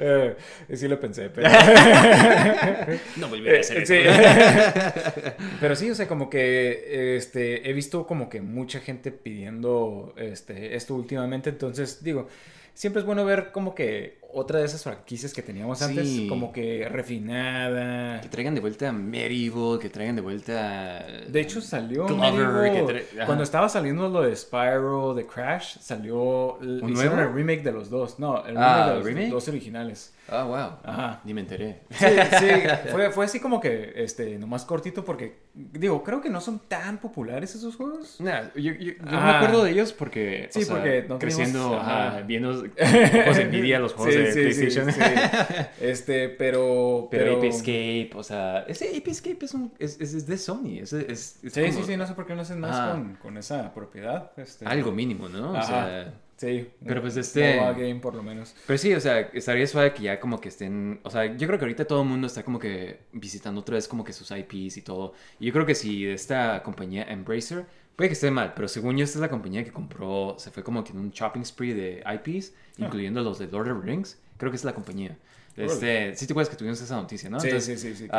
Eh, 0.00 0.36
sí 0.74 0.86
lo 0.86 1.00
pensé, 1.00 1.28
pero... 1.30 1.48
No 3.16 3.28
volveré 3.28 3.58
a 3.58 3.60
hacer 3.60 3.78
Eh, 3.78 3.82
eso. 3.82 3.94
sí. 3.94 5.32
Pero 5.60 5.74
sí, 5.76 5.90
o 5.90 5.94
sea, 5.96 6.06
como 6.06 6.30
que 6.30 7.16
este, 7.16 7.68
he 7.68 7.72
visto 7.72 8.06
como 8.06 8.28
que 8.28 8.40
mucha 8.40 8.78
gente 8.80 9.10
pidiendo 9.10 10.14
este, 10.16 10.76
esto 10.76 10.94
últimamente. 10.94 11.50
Entonces, 11.50 12.02
digo, 12.04 12.28
siempre 12.74 13.00
es 13.00 13.06
bueno 13.06 13.24
ver 13.24 13.50
como 13.50 13.74
que 13.74 14.18
otra 14.30 14.58
de 14.60 14.66
esas 14.66 14.82
franquicias 14.84 15.32
que 15.32 15.42
teníamos 15.42 15.80
antes, 15.82 16.20
como 16.28 16.52
que 16.52 16.86
refinada. 16.88 18.20
Que 18.20 18.28
traigan 18.28 18.54
de 18.54 18.60
vuelta 18.60 18.88
a 18.88 18.92
Medieval, 18.92 19.78
que 19.78 19.88
traigan 19.90 20.16
de 20.16 20.22
vuelta... 20.22 21.04
De 21.28 21.40
hecho, 21.40 21.60
salió 21.60 22.06
Glover, 22.06 22.72
que 22.72 23.24
cuando 23.26 23.42
estaba 23.44 23.68
saliendo 23.68 24.08
lo 24.08 24.22
de 24.22 24.34
Spyro, 24.36 25.14
de 25.14 25.26
Crash, 25.26 25.78
salió 25.80 26.60
el, 26.60 26.82
¿Un 26.82 26.90
hicieron 26.92 27.16
nuevo? 27.16 27.30
el 27.30 27.34
remake 27.36 27.62
de 27.62 27.72
los 27.72 27.90
dos. 27.90 28.18
No, 28.18 28.38
el 28.44 28.54
remake 28.54 28.58
Ah, 28.66 28.88
de 28.90 28.94
los 28.96 29.04
¿remake? 29.04 29.30
dos 29.30 29.48
originales. 29.48 30.14
Ah, 30.30 30.44
wow. 30.44 30.78
Ajá. 30.92 31.20
Ni 31.24 31.32
me 31.32 31.40
enteré. 31.40 31.80
Sí, 31.90 32.04
sí, 32.38 32.46
fue, 32.92 33.10
fue 33.10 33.24
así 33.24 33.40
como 33.40 33.60
que, 33.60 33.94
este, 33.96 34.38
nomás 34.38 34.66
cortito 34.66 35.02
porque, 35.02 35.38
digo, 35.54 36.02
creo 36.04 36.20
que 36.20 36.28
no 36.28 36.42
son 36.42 36.58
tan 36.68 36.98
populares 36.98 37.54
esos 37.54 37.76
juegos. 37.76 38.20
Nah, 38.20 38.42
yo, 38.54 38.72
yo- 38.72 38.92
yo 38.92 39.02
me 39.04 39.16
acuerdo 39.30 39.64
de 39.64 39.70
ellos 39.70 39.94
porque, 39.94 40.48
Sí, 40.50 40.60
o 40.60 40.64
sea, 40.64 40.74
porque 40.76 41.06
no 41.08 41.18
creciendo, 41.18 41.60
teníamos- 41.60 41.80
ajá, 41.82 42.08
ajá. 42.08 42.20
viendo 42.22 42.50
ojos 43.24 43.38
envidia 43.38 43.78
los 43.78 43.94
juegos 43.94 44.14
de 44.22 44.32
sí, 44.32 44.52
sí, 44.52 44.78
PlayStation. 44.78 44.92
sí. 44.92 45.00
Este, 45.80 46.28
pero, 46.28 47.08
Pero, 47.10 47.24
pero... 47.24 47.36
Ape 47.38 47.48
Escape, 47.48 48.10
o 48.14 48.22
sea, 48.22 48.60
ese 48.68 48.96
Ape 48.96 49.10
Escape 49.10 49.44
es, 49.44 49.54
un, 49.54 49.72
es, 49.78 50.00
es, 50.00 50.14
es 50.14 50.26
de 50.26 50.38
Sony, 50.38 50.78
es, 50.82 50.92
es, 50.92 51.38
es 51.42 51.52
Sí, 51.52 51.60
como 51.60 51.72
sí, 51.72 51.82
sí, 51.86 51.96
no 51.96 52.06
sé 52.06 52.14
por 52.14 52.26
qué 52.26 52.34
no 52.34 52.42
hacen 52.42 52.60
más 52.60 52.76
Ajá. 52.76 52.92
con, 52.92 53.14
con 53.16 53.36
esa 53.36 53.72
propiedad. 53.74 54.32
Este, 54.36 54.64
algo 54.66 54.92
mínimo, 54.92 55.28
¿no? 55.28 55.52
O 55.52 55.56
Ajá. 55.56 55.66
sea, 55.66 56.14
Sí. 56.36 56.68
Pero 56.86 57.00
pues 57.00 57.16
este- 57.16 57.56
game 57.56 57.96
por 57.96 58.14
lo 58.14 58.22
menos. 58.22 58.54
pero 58.64 58.78
sí, 58.78 58.94
o 58.94 59.00
sea, 59.00 59.18
estaría 59.32 59.66
suave 59.66 59.92
que 59.92 60.04
ya 60.04 60.20
como 60.20 60.40
que 60.40 60.50
estén, 60.50 61.00
o 61.02 61.10
sea, 61.10 61.36
yo 61.36 61.48
creo 61.48 61.58
que 61.58 61.64
ahorita 61.64 61.84
todo 61.84 62.02
el 62.02 62.08
mundo 62.08 62.28
está 62.28 62.44
como 62.44 62.60
que 62.60 63.00
visitando 63.12 63.60
otra 63.60 63.74
vez 63.74 63.88
como 63.88 64.04
que 64.04 64.12
sus 64.12 64.30
IPs 64.30 64.76
y 64.76 64.82
todo. 64.82 65.14
Y 65.40 65.46
yo 65.46 65.52
creo 65.52 65.66
que 65.66 65.74
si 65.74 66.06
esta 66.06 66.62
compañía 66.62 67.02
Embracer, 67.10 67.66
puede 67.98 68.10
que 68.10 68.14
esté 68.14 68.30
mal, 68.30 68.52
pero 68.54 68.68
según 68.68 68.96
yo 68.96 69.02
esta 69.02 69.18
es 69.18 69.22
la 69.22 69.28
compañía 69.28 69.64
que 69.64 69.72
compró, 69.72 70.36
se 70.38 70.52
fue 70.52 70.62
como 70.62 70.84
que 70.84 70.92
en 70.92 71.00
un 71.00 71.10
shopping 71.10 71.42
spree 71.44 71.74
de 71.74 72.04
IPs, 72.06 72.52
Ah. 72.54 72.84
incluyendo 72.84 73.20
los 73.22 73.40
de 73.40 73.48
Lord 73.48 73.68
of 73.72 73.80
the 73.82 73.90
Rings, 73.90 74.16
creo 74.36 74.52
que 74.52 74.56
es 74.56 74.62
la 74.64 74.72
compañía. 74.72 75.16
Este, 75.56 76.14
sí 76.14 76.28
te 76.28 76.32
acuerdas 76.32 76.48
que 76.50 76.54
tuvimos 76.56 76.80
esa 76.80 76.94
noticia, 76.94 77.28
¿no? 77.28 77.40
Sí, 77.40 77.48
Entonces, 77.48 77.80
sí, 77.80 77.92
sí, 77.96 78.06
sí. 78.06 78.10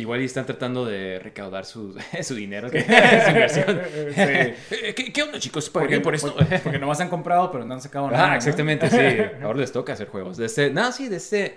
igual 0.00 0.22
y 0.22 0.24
están 0.24 0.46
tratando 0.46 0.86
de 0.86 1.18
recaudar 1.18 1.66
su, 1.66 1.94
su 2.22 2.34
dinero, 2.34 2.70
que- 2.70 2.80
su 3.24 3.30
inversión. 3.30 3.80
Sí. 4.14 4.20
Eh, 4.22 4.94
¿Qué, 4.96 5.12
¿Qué 5.12 5.22
onda, 5.22 5.38
chicos? 5.38 5.68
¿Por 5.68 5.82
Porque, 5.82 5.96
qué 5.96 6.00
por 6.00 6.14
esto? 6.14 6.34
porque, 6.34 6.58
porque 6.60 6.78
nomás 6.78 6.98
han 7.02 7.10
comprado, 7.10 7.52
pero 7.52 7.66
no 7.66 7.74
han 7.74 7.82
sacado 7.82 8.10
nada. 8.10 8.24
Ah, 8.24 8.30
¿no? 8.30 8.36
exactamente, 8.36 8.88
sí. 8.88 9.42
Ahora 9.44 9.58
les 9.58 9.72
toca 9.72 9.92
hacer 9.92 10.08
juegos. 10.08 10.38
De 10.38 10.46
este, 10.46 10.70
no, 10.70 10.90
sí, 10.92 11.10
de 11.10 11.16
este. 11.16 11.52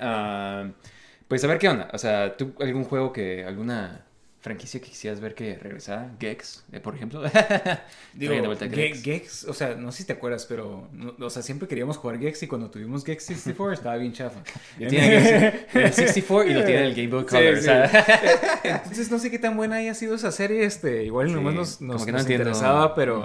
pues 1.30 1.42
a 1.42 1.48
ver 1.48 1.58
qué 1.60 1.70
onda. 1.70 1.88
O 1.94 1.98
sea, 1.98 2.36
¿tú 2.36 2.54
algún 2.60 2.84
juego 2.84 3.14
que, 3.14 3.46
alguna 3.46 4.02
franquicia 4.48 4.80
que 4.80 4.88
quisieras 4.88 5.20
ver 5.20 5.36
que 5.36 5.56
regresara? 5.58 6.12
Gex, 6.20 6.64
eh, 6.72 6.80
por 6.80 6.96
ejemplo. 6.96 7.22
Digo, 8.14 8.34
Ge- 8.56 8.70
Gex. 8.70 9.04
Gex, 9.04 9.44
o 9.46 9.54
sea, 9.54 9.76
no 9.76 9.92
sé 9.92 10.00
si 10.00 10.04
te 10.06 10.14
acuerdas, 10.14 10.46
pero, 10.46 10.90
o 11.20 11.30
sea, 11.30 11.42
siempre 11.44 11.68
queríamos 11.68 11.98
jugar 11.98 12.18
Gex 12.20 12.44
y 12.44 12.48
cuando 12.48 12.70
tuvimos 12.72 13.04
Gex 13.06 13.26
64 13.26 13.74
estaba 13.74 13.96
bien 13.98 14.14
chafa. 14.14 14.42
Ya 14.80 14.88
tiene 14.88 15.22
Gex 15.22 15.76
el 15.76 15.94
64 15.94 16.50
y 16.52 16.54
lo 16.54 16.64
tiene 16.66 16.86
el 16.88 16.96
Game 16.96 17.08
Boy 17.10 17.22
Sí, 17.24 17.28
Color. 17.36 17.58
sí. 17.58 17.64
sea. 17.64 18.62
Entonces 18.64 19.12
no 19.12 19.20
sé 19.20 19.30
qué 19.32 19.40
tan 19.40 19.56
buena 19.58 19.76
haya 19.78 19.94
sido 19.94 20.16
esa 20.16 20.32
serie, 20.32 20.64
este, 20.66 21.04
igual 21.04 21.28
Sí, 21.28 21.34
nomás 21.34 21.54
nos, 21.54 21.82
nos, 21.82 22.06
que 22.06 22.12
no 22.12 22.18
nos 22.20 22.30
interesaba, 22.30 22.96
pero, 22.96 23.24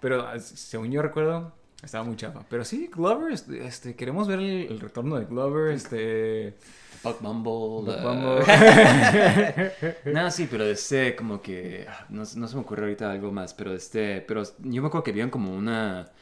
pero 0.00 0.26
según 0.40 0.90
yo 0.90 1.02
recuerdo, 1.02 1.52
estaba 1.82 2.04
muy 2.04 2.16
chafa. 2.16 2.40
Pero 2.48 2.64
sí, 2.64 2.88
Glover, 2.94 3.32
este, 3.32 3.66
este, 3.66 3.94
queremos 3.96 4.26
ver 4.28 4.38
el, 4.38 4.66
el 4.70 4.80
retorno 4.80 5.16
de 5.18 5.26
Glover, 5.26 5.72
este... 5.72 6.54
Buck 7.02 7.20
Bumble. 7.20 7.84
Buck 7.84 7.98
uh, 7.98 8.02
Bumble. 8.02 8.44
no, 10.04 10.30
sí, 10.30 10.46
pero 10.50 10.64
este, 10.64 11.16
como 11.16 11.40
que. 11.40 11.86
ah, 11.88 12.06
No, 12.10 12.20
no 12.36 12.48
se 12.48 12.54
me 12.54 12.60
ocurre 12.62 12.82
ahorita 12.82 13.10
algo 13.10 13.32
más, 13.32 13.54
pero 13.54 13.74
este. 13.74 14.20
Pero 14.22 14.42
yo 14.58 14.82
me 14.82 14.88
acuerdo 14.88 15.04
que 15.04 15.12
vieron 15.12 15.30
como 15.30 15.54
una. 15.54 16.12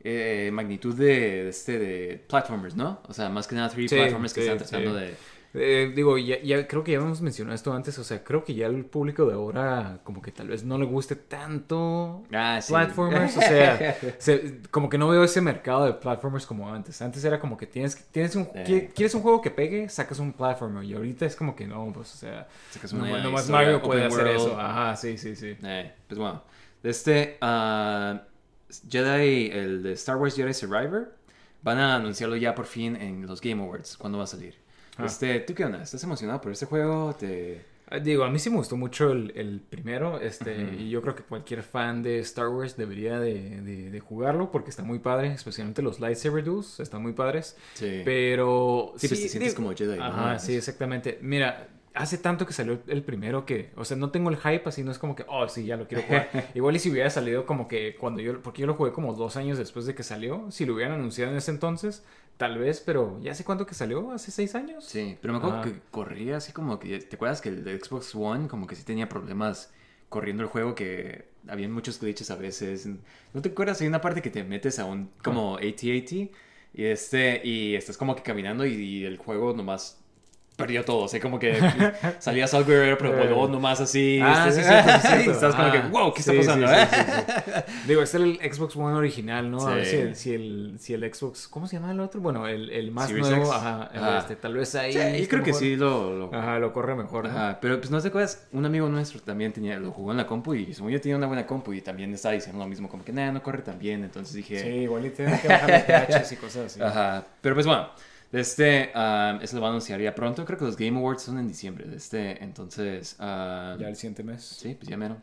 eh, 0.00 0.50
magnitud 0.52 0.94
de, 0.96 1.04
de 1.44 1.48
este 1.50 1.78
de 1.78 2.24
platformers, 2.28 2.76
¿no? 2.76 3.02
O 3.08 3.12
sea, 3.14 3.28
más 3.30 3.46
que 3.48 3.56
nada 3.56 3.70
3 3.70 3.90
Sí, 3.90 3.96
platformers 3.96 4.34
que 4.34 4.42
sí, 4.42 4.48
están 4.48 4.58
tratando 4.58 4.94
sí. 4.94 5.00
de 5.00 5.18
Eh, 5.58 5.92
digo, 5.94 6.18
ya, 6.18 6.40
ya 6.42 6.68
creo 6.68 6.84
que 6.84 6.92
ya 6.92 6.98
hemos 6.98 7.22
mencionado 7.22 7.54
esto 7.54 7.72
antes, 7.72 7.98
o 7.98 8.04
sea, 8.04 8.22
creo 8.22 8.44
que 8.44 8.54
ya 8.54 8.66
el 8.66 8.84
público 8.84 9.24
de 9.26 9.32
ahora 9.34 10.00
como 10.04 10.20
que 10.20 10.30
tal 10.30 10.48
vez 10.48 10.64
no 10.64 10.76
le 10.78 10.84
guste 10.84 11.16
tanto 11.16 12.24
Ah, 12.32 12.60
sí. 12.60 12.72
platformers, 12.72 13.36
o 13.36 13.40
sea, 13.40 13.96
se- 14.18 14.60
como 14.70 14.88
que 14.88 14.98
no 14.98 15.08
veo 15.08 15.24
ese 15.24 15.40
mercado 15.40 15.86
de 15.86 15.94
platformers 15.94 16.44
como 16.46 16.72
antes. 16.72 17.00
Antes 17.00 17.24
era 17.24 17.40
como 17.40 17.56
que 17.56 17.66
tienes, 17.66 17.96
tienes 18.10 18.36
un, 18.36 18.42
Eh. 18.54 18.64
qui- 18.66 18.92
quieres 18.94 19.14
un 19.14 19.22
juego 19.22 19.40
que 19.40 19.50
pegue, 19.50 19.88
sacas 19.88 20.18
un 20.18 20.32
platformer 20.32 20.84
y 20.84 20.94
ahorita 20.94 21.24
es 21.26 21.34
como 21.36 21.56
que 21.56 21.66
no, 21.66 21.90
pues, 21.92 22.14
o 22.14 22.18
sea, 22.18 22.46
Sacas 22.70 22.92
no, 22.92 23.06
nomás 23.06 23.42
historia 23.44 23.52
Mario 23.52 23.82
puede 23.82 24.04
hacer 24.04 24.24
world. 24.24 24.36
eso. 24.36 24.60
Ajá, 24.60 24.94
sí, 24.96 25.16
sí, 25.16 25.34
sí. 25.36 25.56
Eh, 25.62 25.92
pues 26.06 26.18
bueno, 26.18 26.42
de 26.82 26.90
este 26.90 27.38
ah, 27.40 28.22
Jedi, 28.90 29.50
el 29.52 29.82
de 29.82 29.92
Star 29.92 30.16
Wars 30.16 30.34
Jedi 30.36 30.52
Survivor, 30.52 31.14
van 31.62 31.78
a 31.78 31.96
anunciarlo 31.96 32.36
ya 32.36 32.54
por 32.54 32.66
fin 32.66 32.96
en 32.96 33.26
los 33.26 33.40
Game 33.40 33.62
Awards. 33.62 33.96
¿Cuándo 33.96 34.18
va 34.18 34.24
a 34.24 34.26
salir? 34.26 34.54
Ah. 34.98 35.04
Este, 35.06 35.40
¿tú 35.40 35.54
qué 35.54 35.64
onda? 35.64 35.82
¿Estás 35.82 36.02
emocionado 36.04 36.40
por 36.40 36.52
este 36.52 36.66
juego? 36.66 37.14
¿Te... 37.18 37.64
Ah, 37.88 37.98
Digo, 38.00 38.24
a 38.24 38.30
mí 38.30 38.38
sí 38.40 38.50
me 38.50 38.56
gustó 38.56 38.76
mucho 38.76 39.12
el, 39.12 39.32
el 39.36 39.60
primero, 39.60 40.18
este, 40.20 40.64
Ujú. 40.64 40.74
y 40.80 40.90
yo 40.90 41.00
creo 41.02 41.14
que 41.14 41.22
cualquier 41.22 41.62
fan 41.62 42.02
de 42.02 42.18
Star 42.18 42.48
Wars 42.48 42.76
debería 42.76 43.20
de, 43.20 43.60
de- 43.60 43.90
de 43.90 44.00
jugarlo 44.00 44.50
porque 44.50 44.70
está 44.70 44.82
muy 44.82 44.98
padre, 44.98 45.32
especialmente 45.32 45.82
los 45.82 46.00
lightsaber 46.00 46.42
duels, 46.42 46.80
están 46.80 47.00
muy 47.02 47.12
padres. 47.12 47.56
Sí. 47.74 48.02
Pero 48.04 48.92
Sí, 48.96 49.06
pues 49.06 49.20
te 49.22 49.28
sientes 49.28 49.52
digo- 49.52 49.62
como 49.62 49.76
Jedi, 49.76 49.98
¿no? 49.98 50.04
Ajá, 50.04 50.38
sí, 50.40 50.56
exactamente. 50.56 51.18
Mira, 51.22 51.68
hace 51.96 52.18
tanto 52.18 52.46
que 52.46 52.52
salió 52.52 52.78
el 52.86 53.02
primero 53.02 53.46
que, 53.46 53.70
o 53.74 53.84
sea, 53.84 53.96
no 53.96 54.10
tengo 54.10 54.30
el 54.30 54.36
hype 54.36 54.62
así, 54.66 54.84
no 54.84 54.90
es 54.90 54.98
como 54.98 55.16
que, 55.16 55.24
oh, 55.28 55.48
sí, 55.48 55.64
ya 55.64 55.76
lo 55.76 55.88
quiero 55.88 56.04
jugar. 56.04 56.28
Igual 56.54 56.76
y 56.76 56.78
si 56.78 56.90
hubiera 56.90 57.10
salido 57.10 57.46
como 57.46 57.68
que 57.68 57.96
cuando 57.96 58.20
yo, 58.20 58.40
porque 58.42 58.60
yo 58.60 58.66
lo 58.66 58.74
jugué 58.74 58.92
como 58.92 59.14
dos 59.14 59.36
años 59.36 59.58
después 59.58 59.86
de 59.86 59.94
que 59.94 60.02
salió, 60.02 60.50
si 60.50 60.66
lo 60.66 60.74
hubieran 60.74 60.94
anunciado 60.94 61.32
en 61.32 61.38
ese 61.38 61.50
entonces, 61.50 62.04
tal 62.36 62.58
vez, 62.58 62.82
pero 62.84 63.18
ya 63.22 63.32
hace 63.32 63.44
cuánto 63.44 63.66
que 63.66 63.74
salió, 63.74 64.12
hace 64.12 64.30
seis 64.30 64.54
años. 64.54 64.84
Sí, 64.84 65.16
pero 65.20 65.32
me 65.32 65.38
acuerdo 65.38 65.62
que 65.62 65.80
corría 65.90 66.36
así 66.36 66.52
como 66.52 66.78
que... 66.78 66.98
¿Te 66.98 67.16
acuerdas 67.16 67.40
que 67.40 67.48
el 67.48 67.64
de 67.64 67.78
Xbox 67.82 68.14
One 68.14 68.46
como 68.48 68.66
que 68.66 68.74
sí 68.74 68.84
tenía 68.84 69.08
problemas 69.08 69.72
corriendo 70.08 70.42
el 70.42 70.48
juego 70.48 70.74
que 70.74 71.28
habían 71.48 71.72
muchos 71.72 71.98
glitches 71.98 72.30
a 72.30 72.36
veces? 72.36 72.86
¿No 73.32 73.40
te 73.40 73.48
acuerdas? 73.48 73.80
Hay 73.80 73.88
una 73.88 74.02
parte 74.02 74.20
que 74.20 74.30
te 74.30 74.44
metes 74.44 74.78
a 74.78 74.84
un 74.84 75.10
como 75.22 75.56
AT-AT 75.56 76.12
y, 76.12 76.30
este, 76.74 77.40
y 77.42 77.74
estás 77.74 77.96
como 77.96 78.14
que 78.14 78.22
caminando 78.22 78.66
y, 78.66 78.74
y 78.74 79.04
el 79.04 79.16
juego 79.16 79.54
nomás 79.54 80.02
perdió 80.56 80.84
todo. 80.84 81.00
O 81.04 81.08
sea, 81.08 81.20
como 81.20 81.38
que 81.38 81.58
salías 82.18 82.52
algo 82.54 82.68
guerrero, 82.70 82.96
pero 82.98 83.14
Eh. 83.22 83.28
voló 83.32 83.48
nomás 83.48 83.80
así. 83.80 84.18
Ah, 84.22 84.46
este, 84.48 84.62
sí, 84.62 84.68
cierto, 84.68 84.90
sí, 85.00 85.06
cierto. 85.08 85.30
estás 85.32 85.54
como 85.54 85.70
que, 85.72 85.78
Ah, 85.78 85.88
wow, 85.90 86.14
¿qué 86.14 86.20
está 86.20 86.32
sí, 86.32 86.38
sí, 86.42 86.46
pasando? 86.46 86.66
sí, 86.68 86.74
eh?" 86.74 87.64
Digo, 87.86 88.02
este 88.02 88.16
es 88.18 88.22
el 88.24 88.52
Xbox 88.54 88.74
One 88.76 88.94
original, 88.96 89.50
¿no? 89.50 89.66
A 89.66 89.74
ver 89.74 89.84
si 89.86 89.96
el, 89.96 90.16
si, 90.16 90.34
el, 90.34 90.76
si 90.78 90.94
el 90.94 91.14
Xbox, 91.14 91.46
¿cómo 91.48 91.66
se 91.66 91.76
llama 91.76 91.92
el 91.92 92.00
otro? 92.00 92.20
Bueno, 92.20 92.46
el, 92.48 92.70
el 92.70 92.90
más 92.90 93.08
Series 93.08 93.28
nuevo, 93.28 93.52
ajá, 93.52 93.90
este, 94.18 94.36
tal 94.36 94.54
vez 94.54 94.74
ahí. 94.74 94.92
Sí, 94.92 94.98
yo 95.22 95.28
creo 95.28 95.42
que 95.42 95.50
mejor. 95.52 95.60
sí 95.60 95.76
lo... 95.76 96.16
lo- 96.30 96.34
Ajá, 96.34 96.58
lo 96.58 96.72
corre 96.72 96.94
mejor. 96.94 97.24
¿no? 97.24 97.30
Ajá, 97.30 97.58
pero 97.60 97.78
pues 97.78 97.90
no 97.90 98.00
te 98.00 98.08
acuerdas, 98.08 98.46
un 98.52 98.64
amigo 98.64 98.88
nuestro 98.88 99.20
también 99.20 99.52
tenía, 99.52 99.78
lo 99.78 99.90
jugó 99.92 100.10
en 100.12 100.16
la 100.16 100.26
compu 100.26 100.54
y 100.54 100.72
yo 100.72 101.00
tenía 101.00 101.16
una 101.16 101.26
buena 101.26 101.46
compu 101.46 101.72
y 101.74 101.80
también 101.82 102.12
estaba 102.14 102.32
diciendo 102.34 102.58
lo 102.58 102.66
mismo, 102.68 102.88
como 102.88 103.04
que 103.04 103.12
nada, 103.12 103.30
no 103.32 103.42
corre 103.42 103.62
tan 103.62 103.78
bien, 103.78 104.04
entonces 104.04 104.34
dije, 104.34 104.60
Sí, 104.62 104.68
igual 104.68 105.04
y 105.06 105.10
tienes 105.10 105.40
que 105.40 105.48
bajar 105.48 105.70
los 105.70 105.82
patches 105.82 106.32
y 106.32 106.36
cosas 106.36 106.66
así. 106.66 106.80
ajá, 106.82 107.24
pero 107.40 107.54
pues 107.54 107.66
bueno, 107.66 107.88
este, 108.32 108.90
ah, 108.94 109.38
eso 109.42 109.56
lo 109.56 109.62
va 109.62 109.68
a 109.68 109.70
anunciar 109.70 110.00
ya 110.00 110.14
pronto, 110.14 110.44
creo 110.44 110.58
que 110.58 110.64
los 110.64 110.76
Game 110.76 110.98
Awards 110.98 111.22
son 111.22 111.38
en 111.38 111.48
diciembre, 111.48 111.86
de 111.86 111.96
este, 111.96 112.42
entonces, 112.42 113.16
ah, 113.18 113.76
Ya 113.78 113.88
el 113.88 113.96
siguiente 113.96 114.22
mes. 114.22 114.42
sí, 114.42 114.74
pues 114.74 114.88
ya 114.88 114.96
menos, 114.96 115.18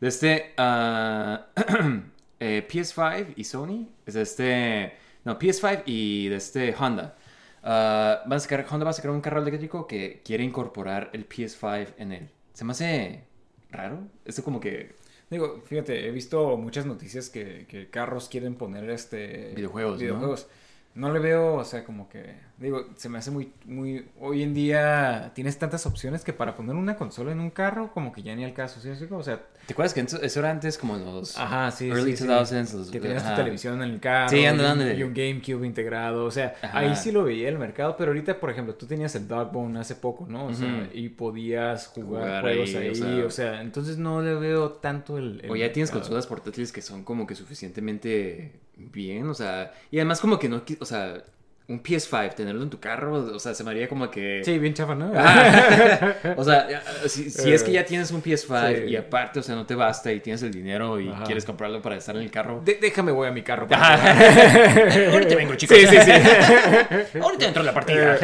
de 0.00 0.08
este, 0.08 0.54
ah, 0.56 1.46
eh, 2.40 2.66
PS5 2.68 3.34
y 3.36 3.44
Sony, 3.44 3.88
es 4.04 4.14
de 4.14 4.22
este, 4.22 4.92
no, 5.24 5.38
PS5 5.38 5.82
y 5.86 6.28
de 6.28 6.36
este 6.36 6.74
Honda. 6.78 7.16
Ah, 7.62 8.22
van 8.26 8.36
a 8.36 8.40
sacar, 8.40 8.64
Honda 8.70 8.84
va 8.84 8.90
a 8.90 8.94
sacar 8.94 9.10
un 9.10 9.20
carro 9.20 9.42
eléctrico 9.42 9.86
que 9.86 10.22
quiere 10.24 10.44
incorporar 10.44 11.10
el 11.12 11.28
PS5 11.28 11.94
en 11.98 12.12
él. 12.12 12.28
Se 12.54 12.64
me 12.64 12.72
hace 12.72 13.24
raro. 13.70 14.00
Esto 14.24 14.44
como 14.44 14.60
que 14.60 14.94
Digo, 15.30 15.60
fíjate, 15.64 16.06
he 16.06 16.10
visto 16.12 16.56
muchas 16.56 16.86
noticias 16.86 17.30
que, 17.30 17.66
que 17.68 17.90
carros 17.90 18.28
quieren 18.28 18.54
poner 18.54 18.88
este... 18.90 19.52
Videojuegos. 19.56 19.98
Videojuegos. 19.98 20.46
¿no? 20.48 20.65
Le 20.96 21.18
veo, 21.20 21.56
o 21.56 21.64
sea, 21.64 21.84
como 21.84 22.08
que... 22.08 22.36
Digo, 22.56 22.86
se 22.96 23.10
me 23.10 23.18
hace 23.18 23.30
muy, 23.30 23.52
muy... 23.66 24.08
Hoy 24.18 24.42
en 24.42 24.54
día 24.54 25.32
tienes 25.34 25.58
tantas 25.58 25.84
opciones 25.84 26.24
que 26.24 26.32
para 26.32 26.56
poner 26.56 26.74
una 26.74 26.96
consola 26.96 27.32
en 27.32 27.40
un 27.40 27.50
carro, 27.50 27.92
como 27.92 28.12
que 28.12 28.22
ya 28.22 28.34
ni 28.34 28.44
al 28.44 28.54
caso, 28.54 28.80
¿sí? 28.80 28.88
O 29.10 29.22
sea, 29.22 29.42
¿Te 29.66 29.72
acuerdas 29.72 29.94
que 29.94 30.00
eso, 30.00 30.38
era 30.40 30.50
antes 30.50 30.78
como 30.78 30.96
los 30.96 31.36
ajá, 31.36 31.72
sí, 31.72 31.88
early 31.88 32.12
sí, 32.16 32.18
sí. 32.22 32.28
2000s? 32.28 32.72
los- 32.74 32.90
Que 32.90 33.00
tenías 33.00 33.28
tu 33.28 33.34
televisión 33.34 33.82
en 33.82 33.90
el 33.90 33.98
carro. 34.00 34.28
Sí, 34.30 34.38
un, 34.46 34.60
ándale. 34.60 34.94
y 34.94 35.02
un 35.02 35.12
GameCube 35.12 35.66
integrado. 35.66 36.24
O 36.24 36.30
sea, 36.30 36.54
Ajá. 36.62 36.78
ahí 36.78 36.94
sí 36.94 37.10
lo 37.10 37.24
veía 37.24 37.48
el 37.48 37.58
mercado. 37.58 37.96
Pero 37.96 38.12
ahorita, 38.12 38.38
por 38.38 38.50
ejemplo, 38.50 38.74
tú 38.76 38.86
tenías 38.86 39.14
el 39.16 39.26
Dogbone 39.26 39.80
hace 39.80 39.96
poco, 39.96 40.26
¿no? 40.28 40.46
O 40.46 40.54
sea, 40.54 40.88
y 40.94 41.08
podías 41.08 41.88
jugar, 41.88 42.22
Jugar 42.22 42.42
juegos 42.42 42.68
ahí, 42.76 42.76
ahí. 42.76 42.90
o 42.90 42.94
sea- 42.94 43.24
O 43.26 43.30
sea, 43.30 43.60
entonces 43.60 43.98
no 43.98 44.22
le 44.22 44.34
veo 44.34 44.70
tanto 44.72 45.18
el. 45.18 45.40
el 45.42 45.50
O 45.50 45.56
ya 45.56 45.72
tienes 45.72 45.90
consolas 45.90 46.26
portátiles 46.28 46.70
que 46.70 46.80
son 46.80 47.02
como 47.02 47.26
que 47.26 47.34
suficientemente 47.34 48.52
bien, 48.76 49.28
o 49.28 49.34
sea, 49.34 49.72
y 49.90 49.98
además 49.98 50.20
como 50.20 50.38
que 50.38 50.48
no, 50.48 50.62
o 50.80 50.84
sea, 50.84 51.22
un 51.68 51.82
PS5, 51.82 52.34
tenerlo 52.36 52.62
en 52.62 52.70
tu 52.70 52.78
carro, 52.78 53.14
o 53.14 53.38
sea, 53.40 53.52
se 53.52 53.64
me 53.64 53.72
haría 53.72 53.88
como 53.88 54.08
que... 54.08 54.40
Sí, 54.44 54.56
bien 54.60 54.72
chafa, 54.72 54.94
¿no? 54.94 55.12
Ajá. 55.18 56.14
o 56.36 56.44
sea, 56.44 56.68
si, 57.08 57.28
si 57.28 57.52
es 57.52 57.64
que 57.64 57.70
Eh, 57.70 57.74
ya 57.74 57.84
tienes 57.84 58.12
un 58.12 58.22
PS5 58.22 58.76
sí. 58.76 58.82
y 58.90 58.94
aparte, 58.96 59.40
o 59.40 59.42
sea, 59.42 59.56
no 59.56 59.66
te 59.66 59.74
basta 59.74 60.12
y 60.12 60.20
tienes 60.20 60.42
el 60.44 60.52
dinero 60.52 61.00
y 61.00 61.08
Ajá. 61.08 61.24
quieres 61.24 61.44
comprarlo 61.44 61.82
para 61.82 61.96
estar 61.96 62.14
en 62.14 62.22
el 62.22 62.30
carro. 62.30 62.62
De- 62.64 62.78
déjame, 62.80 63.10
voy 63.10 63.26
a 63.26 63.32
mi 63.32 63.42
carro. 63.42 63.66
Ahorita 63.70 65.34
vengo, 65.34 65.56
chicos. 65.56 65.76
Sí, 65.76 65.86
sí, 65.88 65.96
sí. 66.00 67.18
Ahorita 67.20 67.46
entro 67.46 67.62
a 67.62 67.66
la 67.66 67.74
partida. 67.74 68.16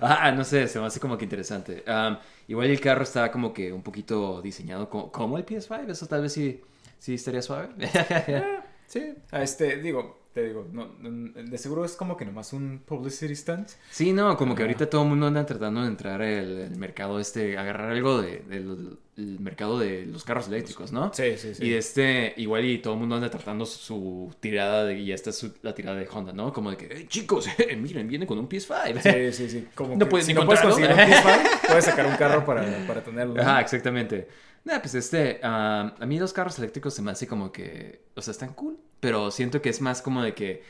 ah, 0.00 0.32
no 0.32 0.42
sé, 0.42 0.66
se 0.66 0.80
me 0.80 0.86
hace 0.86 0.98
como 0.98 1.16
que 1.16 1.24
interesante. 1.24 1.84
Um, 1.86 2.16
igual 2.48 2.68
el 2.70 2.80
carro 2.80 3.04
está 3.04 3.30
como 3.30 3.52
que 3.54 3.72
un 3.72 3.82
poquito 3.84 4.42
diseñado 4.42 4.88
como, 4.90 5.12
como 5.12 5.38
el 5.38 5.46
PS5. 5.46 5.90
Eso 5.90 6.06
tal 6.08 6.22
vez 6.22 6.32
sí, 6.32 6.60
sí 6.98 7.14
estaría 7.14 7.40
suave. 7.42 7.68
Sí, 8.86 9.14
a 9.30 9.42
este, 9.42 9.76
digo, 9.76 10.21
te 10.32 10.42
digo, 10.44 10.66
no, 10.72 10.88
de 11.00 11.58
seguro 11.58 11.84
es 11.84 11.92
como 11.94 12.16
que 12.16 12.24
nomás 12.24 12.52
un 12.52 12.80
publicity 12.86 13.34
stunt. 13.36 13.68
sí, 13.90 14.12
no, 14.12 14.36
como 14.36 14.54
que 14.54 14.62
ahorita 14.62 14.88
todo 14.88 15.02
el 15.02 15.08
mundo 15.10 15.26
anda 15.26 15.44
tratando 15.44 15.82
de 15.82 15.88
entrar 15.88 16.22
el, 16.22 16.58
el 16.58 16.76
mercado 16.76 17.20
este, 17.20 17.58
agarrar 17.58 17.90
algo 17.90 18.20
de- 18.22 18.38
del 18.48 18.98
el 19.18 19.38
mercado 19.40 19.78
de 19.78 20.06
los 20.06 20.24
carros 20.24 20.48
eléctricos, 20.48 20.90
¿no? 20.90 21.12
Sí, 21.12 21.36
sí, 21.36 21.54
sí. 21.54 21.66
Y 21.66 21.74
este, 21.74 22.32
igual 22.38 22.64
y 22.64 22.78
todo 22.78 22.94
el 22.94 23.00
mundo 23.00 23.16
anda 23.16 23.28
tratando 23.28 23.66
su 23.66 24.34
tirada 24.40 24.86
de, 24.86 24.98
y 24.98 25.12
esta 25.12 25.28
es 25.30 25.36
su- 25.36 25.52
la 25.60 25.74
tirada 25.74 25.98
de 25.98 26.08
Honda, 26.10 26.32
¿no? 26.32 26.50
Como 26.50 26.70
de 26.70 26.78
que, 26.78 26.88
"Hey, 26.90 27.06
chicos, 27.08 27.46
miren, 27.78 28.08
viene 28.08 28.26
con 28.26 28.38
un 28.38 28.48
PS5. 28.48 29.02
Sí, 29.02 29.32
sí, 29.32 29.50
sí. 29.50 29.68
Como 29.74 29.92
No 29.96 29.98
que 29.98 30.06
puedes 30.06 30.24
si 30.26 30.32
no 30.32 30.46
puedes 30.46 30.62
conseguir 30.62 30.90
un 30.90 30.96
PS5, 30.98 31.66
puedes 31.68 31.84
sacar 31.84 32.06
un 32.06 32.16
carro 32.16 32.46
para, 32.46 32.64
para 32.86 33.04
tenerlo. 33.04 33.34
¿no? 33.34 33.42
Ajá, 33.42 33.60
exactamente. 33.60 34.28
Nah, 34.64 34.78
pues 34.78 34.94
este, 34.94 35.40
ah, 35.42 35.94
a 36.00 36.06
mí 36.06 36.18
los 36.18 36.32
carros 36.32 36.58
eléctricos 36.58 36.94
se 36.94 37.02
me 37.02 37.10
hace 37.10 37.26
como 37.26 37.52
que, 37.52 38.04
o 38.14 38.22
sea, 38.22 38.30
están 38.30 38.54
cool, 38.54 38.78
pero 39.02 39.30
siento 39.32 39.60
que 39.60 39.68
es 39.70 39.82
más 39.82 40.00
como 40.00 40.22
de 40.22 40.32
que 40.32 40.62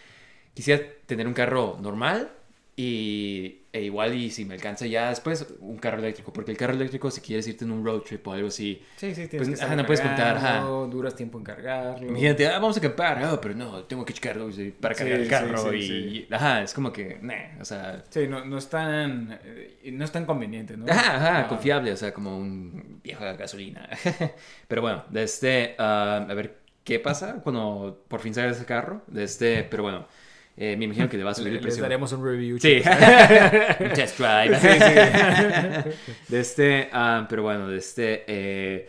quisiera 0.55 0.83
tener 1.07 1.29
un 1.29 1.35
carro 1.35 1.79
normal 1.81 2.33
y 2.75 3.59
e 3.75 3.83
igual 3.83 4.15
y 4.15 4.31
si 4.31 4.45
me 4.47 4.55
alcanza 4.55 4.87
ya 4.87 5.11
después 5.11 5.47
un 5.61 5.79
carro 5.79 5.99
eléctrico, 5.99 6.33
porque 6.33 6.51
el 6.51 6.57
carro 6.59 6.73
eléctrico 6.75 7.11
si 7.11 7.21
quieres 7.21 7.47
irte 7.47 7.65
en 7.65 7.71
un 7.71 7.85
road 7.85 8.01
trip 8.01 8.27
o 8.27 8.33
algo 8.33 8.49
así, 8.49 8.83
Sí, 8.97 9.15
sí, 9.15 9.29
tienes 9.29 9.49
Pues, 9.49 9.59
que 9.61 9.65
ajá, 9.65 9.77
no 9.77 9.87
puedes 9.87 10.01
contar, 10.01 10.37
ajá. 10.37 10.61
duras 10.91 11.15
tiempo 11.15 11.39
en 11.39 11.45
cargarlo. 11.45 12.09
imagínate, 12.09 12.47
ah, 12.49 12.53
vamos 12.59 12.77
a 12.77 12.81
acampar, 12.81 13.23
ah, 13.23 13.39
pero 13.41 13.55
no, 13.55 13.85
tengo 13.85 14.05
que 14.05 14.15
checarlo 14.15 14.51
para 14.81 14.95
cargar 14.95 15.17
Sí, 15.19 15.23
el 15.23 15.29
carro 15.29 15.71
sí, 15.71 15.77
y, 15.77 15.87
sí. 15.87 16.29
ajá, 16.31 16.63
es 16.63 16.75
como 16.75 16.93
que, 16.93 17.19
nah, 17.23 17.61
o 17.61 17.65
sea, 17.65 18.05
Sí, 18.11 18.27
no, 18.29 18.45
no 18.45 18.59
es 18.59 18.69
tan, 18.69 19.39
eh, 19.45 19.91
no 19.93 20.05
es 20.05 20.13
tan 20.13 20.27
conveniente, 20.27 20.77
¿no? 20.77 20.87
Ajá, 20.91 21.17
ajá, 21.17 21.39
Ah, 21.41 21.49
confiable, 21.49 21.93
o 21.93 21.97
sea, 21.97 22.13
como 22.13 22.37
un 22.39 23.01
viejo 23.03 23.25
de 23.25 23.37
gasolina. 23.37 23.89
pero 24.69 24.83
bueno, 24.83 25.05
de 25.11 25.23
este, 25.23 25.75
ah, 25.79 26.27
a 26.29 26.35
ver 26.35 26.62
qué 26.85 26.99
pasa 26.99 27.41
cuando 27.43 28.05
por 28.09 28.21
fin 28.21 28.35
sale 28.35 28.51
ese 28.53 28.65
carro. 28.65 29.03
De 29.07 29.25
este, 29.25 29.65
pero 29.65 29.83
bueno, 29.85 30.07
Eh, 30.55 30.77
me 30.77 30.85
imagino 30.85 31.09
que 31.09 31.17
le 31.17 31.25
va 31.25 31.31
a 31.31 31.35
subir 31.35 31.49
el 31.49 31.55
Les 31.55 31.63
precio. 31.63 31.83
daremos 31.83 32.13
un 32.13 32.23
review. 32.25 32.59
Sí. 32.59 32.83
Un 33.81 33.93
test 33.95 34.19
drive. 34.19 34.59
Sí, 34.61 34.69
sí. 34.69 35.91
De 36.29 36.41
este, 36.41 36.89
ah, 36.93 37.27
pero 37.29 37.43
bueno, 37.43 37.69
de 37.69 37.79
este. 37.79 38.25
eh, 38.27 38.87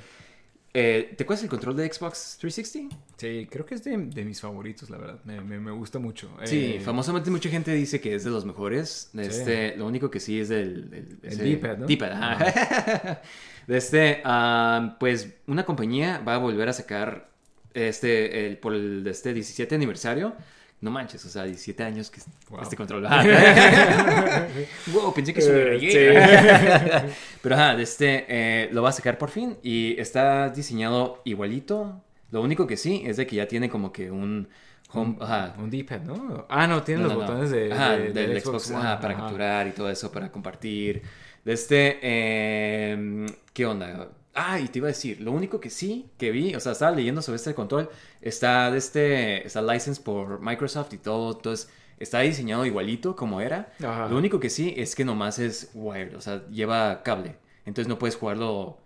eh, 0.74 1.14
¿Te 1.16 1.24
acuerdas 1.24 1.44
el 1.44 1.50
control 1.50 1.78
de 1.78 1.86
Xbox 1.92 2.38
360? 2.42 2.96
Sí, 3.16 3.48
creo 3.50 3.66
que 3.66 3.76
es 3.76 3.84
de, 3.84 3.96
de 3.96 4.26
mis 4.26 4.42
favoritos, 4.42 4.90
la 4.90 4.98
verdad. 4.98 5.20
Me, 5.24 5.40
me, 5.40 5.60
me 5.60 5.72
gusta 5.72 6.00
mucho. 6.00 6.36
Sí, 6.46 6.76
Eh, 6.78 6.82
famosamente 6.82 7.30
mucha 7.32 7.48
gente 7.50 7.72
dice 7.74 8.02
que 8.02 8.16
es 8.16 8.24
de 8.24 8.32
los 8.32 8.44
mejores. 8.44 9.10
De 9.14 9.26
Sí. 9.32 9.40
este, 9.40 9.78
lo 9.78 9.86
único 9.86 10.10
que 10.12 10.20
sí 10.20 10.40
es 10.42 10.50
del... 10.50 10.90
El 11.24 11.32
ese- 11.32 11.44
D-pad, 11.44 11.78
¿no? 11.78 11.86
D-pad, 11.86 12.12
ajá. 12.12 13.22
De 13.68 13.78
este, 13.78 14.22
ah, 14.26 14.98
pues 15.00 15.30
una 15.48 15.64
compañía 15.64 16.20
va 16.28 16.36
a 16.36 16.38
volver 16.40 16.68
a 16.68 16.74
sacar 16.74 17.30
este, 17.74 18.48
el, 18.48 18.58
por 18.58 18.74
el 18.74 19.04
de 19.04 19.12
este 19.12 19.34
17 19.34 19.76
aniversario. 19.76 20.36
No 20.82 20.92
manches, 20.92 21.24
o 21.24 21.30
sea, 21.30 21.44
17 21.46 21.82
años 21.84 22.10
que 22.12 22.20
Wow. 22.50 22.62
este 22.62 22.76
control. 22.76 23.06
Ajá. 23.06 23.24
wow, 24.94 25.14
pensé 25.14 25.34
que 25.34 25.42
se 25.42 25.52
me 25.54 25.60
Eh, 25.60 25.64
regué. 25.66 27.10
Pero 27.42 27.56
ajá, 27.56 27.76
de 27.76 27.84
este 27.84 28.26
eh, 28.28 28.70
lo 28.74 28.82
va 28.84 28.90
a 28.90 28.92
sacar 28.92 29.18
por 29.18 29.30
fin 29.30 29.58
y 29.64 29.96
está 30.00 30.50
diseñado 30.50 31.22
igualito. 31.24 32.02
Lo 32.32 32.42
único 32.42 32.68
que 32.68 32.76
sí 32.78 33.04
es 33.06 33.16
de 33.18 33.26
que 33.28 33.38
ya 33.38 33.48
tiene 33.48 33.70
como 33.70 33.94
que 33.94 34.12
un 34.12 34.50
home, 34.92 35.16
ajá, 35.22 35.56
Un 35.58 35.70
D-pad, 35.70 36.02
¿no? 36.02 36.46
Ah, 36.50 36.68
no, 36.68 36.84
tiene 36.84 37.02
no, 37.04 37.08
los 37.08 37.18
no, 37.18 37.22
no. 37.22 37.28
botones 37.28 37.52
de, 37.52 37.72
Ajá, 37.72 37.92
de- 37.98 38.12
del 38.12 38.30
del 38.34 38.42
Xbox, 38.42 38.70
One. 38.72 38.80
ajá, 38.80 39.00
para 39.00 39.16
capturar 39.16 39.68
y 39.68 39.72
todo 39.72 39.90
eso, 39.90 40.12
para 40.12 40.32
compartir. 40.32 41.02
De 41.46 41.54
este, 41.54 42.00
eh, 42.02 43.26
¿qué 43.54 43.66
onda? 43.66 44.10
Ah, 44.36 44.60
y 44.60 44.68
te 44.68 44.80
iba 44.80 44.88
a 44.88 44.92
decir, 44.92 45.22
lo 45.22 45.32
único 45.32 45.60
que 45.60 45.70
sí 45.70 46.10
que 46.18 46.32
vi, 46.32 46.56
o 46.56 46.60
sea, 46.60 46.72
estaba 46.72 46.92
leyendo 46.96 47.22
sobre 47.22 47.36
este 47.36 47.54
control, 47.54 47.90
está 48.22 48.72
de 48.72 48.78
este, 48.80 49.46
está 49.46 49.62
licensed 49.62 50.04
por 50.04 50.40
Microsoft 50.42 50.92
y 50.94 50.98
todo, 50.98 51.34
entonces 51.36 51.70
está 52.00 52.20
diseñado 52.22 52.66
igualito 52.66 53.16
como 53.16 53.42
era. 53.42 53.72
Ajá. 53.84 54.08
Lo 54.08 54.18
único 54.18 54.40
que 54.40 54.50
sí 54.50 54.74
es 54.76 54.96
que 54.96 55.06
nomás 55.06 55.38
es 55.40 55.70
wired, 55.76 56.16
o 56.16 56.22
sea, 56.22 56.46
lleva 56.48 57.04
cable, 57.04 57.36
entonces 57.66 57.88
no 57.88 58.00
puedes 58.00 58.16
jugarlo 58.16 58.80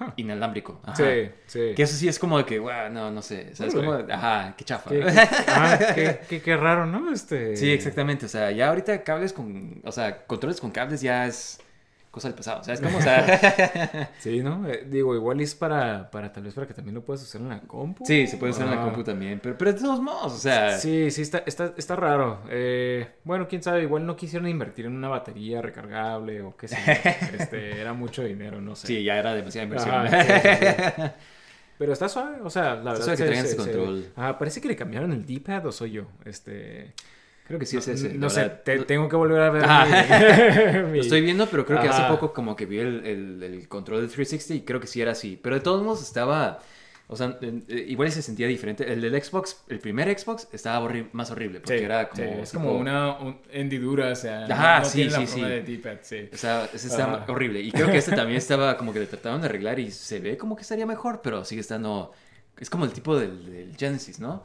Huh. 0.00 0.06
inalámbrico. 0.16 0.80
Ajá. 0.82 0.96
Sí, 0.96 1.30
sí. 1.46 1.72
Que 1.76 1.84
eso 1.84 1.94
sí 1.96 2.08
es 2.08 2.18
como 2.18 2.36
de 2.38 2.44
que, 2.44 2.58
wow, 2.58 2.90
no, 2.90 3.12
no 3.12 3.22
sé, 3.22 3.50
o 3.52 3.54
sea, 3.56 3.66
es 3.68 3.74
como, 3.76 3.92
ajá, 3.92 4.52
qué 4.58 4.64
chafa. 4.64 4.90
Qué, 4.90 4.98
qué- 5.00 5.28
ah, 5.46 5.78
qué- 5.94 6.18
qué- 6.28 6.42
qué 6.42 6.56
raro, 6.56 6.84
¿no? 6.84 7.12
Este... 7.12 7.56
Sí, 7.56 7.70
exactamente. 7.70 8.26
O 8.26 8.28
sea, 8.28 8.50
ya 8.50 8.70
ahorita 8.70 9.04
cables 9.04 9.32
con. 9.32 9.80
O 9.84 9.92
sea, 9.92 10.26
controles 10.26 10.60
con 10.60 10.72
cables 10.72 11.00
ya 11.00 11.26
es 11.28 11.60
cosa 12.14 12.28
del 12.28 12.36
pasado. 12.36 12.60
O 12.60 12.64
sea, 12.64 12.72
es 12.74 12.80
como, 12.80 12.96
o 12.98 13.02
sea. 13.02 14.10
Sí, 14.18 14.40
¿no? 14.40 14.66
Eh, 14.68 14.86
digo, 14.88 15.14
igual 15.14 15.40
es 15.40 15.54
para, 15.54 16.10
para 16.10 16.32
tal 16.32 16.44
vez 16.44 16.54
para 16.54 16.66
que 16.66 16.72
también 16.72 16.94
lo 16.94 17.04
puedas 17.04 17.22
usar 17.22 17.40
en 17.42 17.48
la 17.50 17.60
compu. 17.60 18.06
sí, 18.06 18.26
se 18.26 18.36
puede 18.38 18.52
usar 18.52 18.68
en 18.68 18.76
la 18.76 18.82
compu 18.82 19.02
también. 19.02 19.40
Pero, 19.42 19.58
pero 19.58 19.72
de 19.72 19.80
todos 19.80 20.00
modos, 20.00 20.32
o 20.32 20.38
sea. 20.38 20.78
Sí, 20.78 21.10
sí, 21.10 21.22
está, 21.22 21.42
está, 21.44 21.74
está 21.76 21.96
raro. 21.96 22.40
Eh, 22.48 23.06
bueno, 23.24 23.46
quién 23.48 23.62
sabe, 23.62 23.82
igual 23.82 24.06
no 24.06 24.16
quisieron 24.16 24.48
invertir 24.48 24.86
en 24.86 24.94
una 24.96 25.08
batería 25.08 25.60
recargable 25.60 26.40
o 26.42 26.56
qué 26.56 26.68
sé 26.68 26.76
yo. 26.86 27.10
Este, 27.38 27.80
era 27.80 27.92
mucho 27.92 28.22
dinero, 28.22 28.60
no 28.60 28.76
sé. 28.76 28.86
Sí, 28.86 29.02
ya 29.02 29.18
era 29.18 29.34
demasiada 29.34 29.64
inversión. 29.64 29.94
Ajá, 29.94 30.22
sí, 30.22 30.30
sí, 30.32 30.66
sí. 30.96 31.02
Pero 31.76 31.92
está 31.92 32.08
suave, 32.08 32.36
o 32.44 32.48
sea, 32.50 32.76
la 32.76 32.92
verdad 32.92 33.04
suave 33.04 33.16
que 33.16 33.34
se- 33.42 33.46
se- 33.58 33.62
se- 33.64 34.34
parece 34.38 34.60
que 34.60 34.68
le 34.68 34.76
cambiaron 34.76 35.12
el 35.12 35.26
D-pad 35.26 35.66
o 35.66 35.72
soy 35.72 35.90
yo. 35.90 36.04
Este, 36.24 36.92
Creo 37.46 37.58
que 37.58 37.66
sí 37.66 37.76
es 37.76 37.86
ese. 37.88 38.14
no 38.14 38.22
la 38.26 38.30
sé, 38.30 38.48
te- 38.64 38.76
Lo- 38.76 38.86
tengo 38.86 39.08
que 39.08 39.16
volver 39.16 39.42
a 39.42 39.50
ver. 39.50 39.64
Ajá. 39.64 40.82
mi- 40.90 40.96
Lo 40.96 41.02
estoy 41.02 41.20
viendo, 41.20 41.46
pero 41.46 41.66
creo 41.66 41.80
que 41.80 41.88
hace 41.88 42.02
poco 42.08 42.32
como 42.32 42.56
que 42.56 42.64
vi 42.66 42.78
el, 42.78 43.04
el- 43.04 43.42
el 43.42 43.68
control 43.68 44.00
de 44.00 44.06
360 44.08 44.54
y 44.54 44.60
creo 44.66 44.80
que 44.80 44.86
sí 44.86 45.00
era 45.02 45.12
así. 45.12 45.38
Pero 45.42 45.54
de 45.56 45.60
todos 45.60 45.82
modos 45.82 46.02
estaba... 46.02 46.60
O 47.06 47.16
sea, 47.16 47.36
eh, 47.42 47.84
igual 47.86 48.10
se 48.10 48.22
sentía 48.22 48.46
diferente. 48.46 48.90
El 48.90 49.02
del 49.02 49.22
Xbox, 49.22 49.62
el 49.68 49.78
primer 49.78 50.18
Xbox, 50.18 50.48
estaba 50.52 50.88
horri- 50.88 51.06
más 51.12 51.30
horrible 51.30 51.60
porque 51.60 51.78
Sí, 51.78 51.84
era 51.84 52.08
como... 52.08 52.22
sí, 52.22 52.28
es 52.40 52.50
tipo- 52.50 52.62
como 52.64 52.78
una 52.78 53.18
un- 53.18 53.38
hendidura, 53.52 54.08
o 54.10 54.14
sea, 54.16 54.46
no- 54.48 54.54
Ajá, 54.54 54.78
no, 54.78 54.84
sí, 54.86 54.92
tiene 54.96 55.10
la 55.10 55.18
sí, 55.18 55.26
forma 55.26 55.46
sí. 55.48 55.52
de 55.76 55.98
sí. 56.00 56.28
O 56.32 56.36
sea, 56.38 56.64
ese 56.72 56.86
está 56.88 57.04
Ajá. 57.04 57.26
horrible. 57.30 57.60
Y 57.60 57.72
creo 57.72 57.88
que 57.90 57.98
este 57.98 58.16
también 58.16 58.38
estaba 58.38 58.78
como 58.78 58.94
que 58.94 59.00
le 59.00 59.06
trataron 59.06 59.42
de 59.42 59.48
arreglar 59.48 59.78
y 59.78 59.90
se 59.90 60.18
ve 60.18 60.38
como 60.38 60.56
que 60.56 60.62
estaría 60.62 60.86
mejor, 60.86 61.20
pero 61.22 61.44
sigue 61.44 61.60
estando... 61.60 62.10
Es 62.58 62.70
como 62.70 62.86
el 62.86 62.92
tipo 62.92 63.18
del, 63.18 63.44
del 63.52 63.76
Genesis, 63.76 64.18
¿no? 64.18 64.42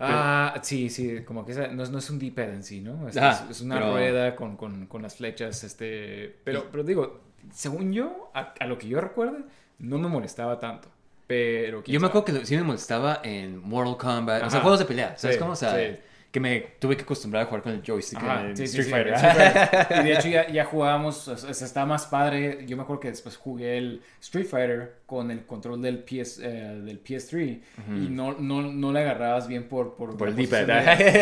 Ah, 0.00 0.60
sí, 0.62 0.90
sí, 0.90 1.22
como 1.24 1.44
que 1.44 1.52
esa- 1.52 1.68
no, 1.68 1.82
es- 1.82 1.90
no 1.90 1.98
es 1.98 2.08
un 2.10 2.18
D-pad 2.18 2.50
en 2.54 2.62
sí, 2.62 2.80
¿no? 2.80 3.08
Es, 3.08 3.60
una 3.60 3.76
pero- 3.76 3.92
rueda 3.92 4.36
con, 4.36 4.56
con, 4.56 4.86
con 4.86 5.02
las 5.02 5.16
flechas, 5.16 5.64
este... 5.64 6.36
Pero, 6.44 6.66
pero 6.70 6.84
digo, 6.84 7.20
según 7.52 7.92
yo, 7.92 8.30
a, 8.34 8.54
a 8.60 8.66
lo 8.66 8.78
que 8.78 8.86
yo 8.88 9.00
recuerdo, 9.00 9.38
no 9.78 9.98
me 9.98 10.08
molestaba 10.08 10.58
tanto. 10.60 10.88
Pero... 11.26 11.82
Yo 11.84 12.00
me 12.00 12.06
acuerdo 12.06 12.24
que 12.26 12.46
sí 12.46 12.56
me 12.56 12.62
molestaba 12.62 13.20
en 13.24 13.58
Mortal 13.62 13.96
Kombat, 13.96 14.44
o 14.44 14.50
sea, 14.50 14.60
juegos 14.60 14.78
de 14.78 14.84
pelea, 14.86 15.14
¿sabes 15.18 15.36
Sí, 15.36 15.40
cómo? 15.40 15.52
O 15.52 15.56
sea, 15.56 15.74
sí. 15.74 15.96
Que 16.30 16.40
me 16.40 16.60
tuve 16.78 16.94
que 16.96 17.04
acostumbrar 17.04 17.44
a 17.44 17.46
jugar 17.46 17.62
con 17.62 17.72
el 17.72 17.82
joystick 17.82 18.18
Ajá, 18.18 18.48
en 18.50 18.56
sí, 18.56 18.66
sí, 18.66 18.78
Street 18.80 18.84
sí, 18.84 18.90
Fighter. 18.90 19.14
Street 19.14 19.34
Fighter. 19.34 19.86
Y 20.00 20.04
de 20.04 20.12
hecho 20.12 20.28
ya, 20.28 20.46
ya 20.48 20.64
jugábamos, 20.66 21.26
o 21.28 21.36
sea, 21.36 21.66
está 21.66 21.86
más 21.86 22.04
padre. 22.06 22.64
Yo 22.66 22.76
me 22.76 22.82
acuerdo 22.82 23.00
que 23.00 23.08
después 23.08 23.36
jugué 23.38 23.78
el 23.78 24.02
Street 24.20 24.46
Fighter 24.46 24.96
con 25.06 25.30
el 25.30 25.46
control 25.46 25.80
del, 25.80 26.00
PS, 26.00 26.40
eh, 26.42 26.80
del 26.84 27.02
PS3 27.02 27.60
y 27.88 28.08
no, 28.10 28.34
no, 28.38 28.60
no 28.60 28.92
le 28.92 29.00
agarrabas 29.00 29.48
bien 29.48 29.68
por... 29.68 29.94
Por, 29.96 30.18
Por 30.18 30.28
el 30.28 30.36
D-pad, 30.36 30.66
de- 30.66 30.72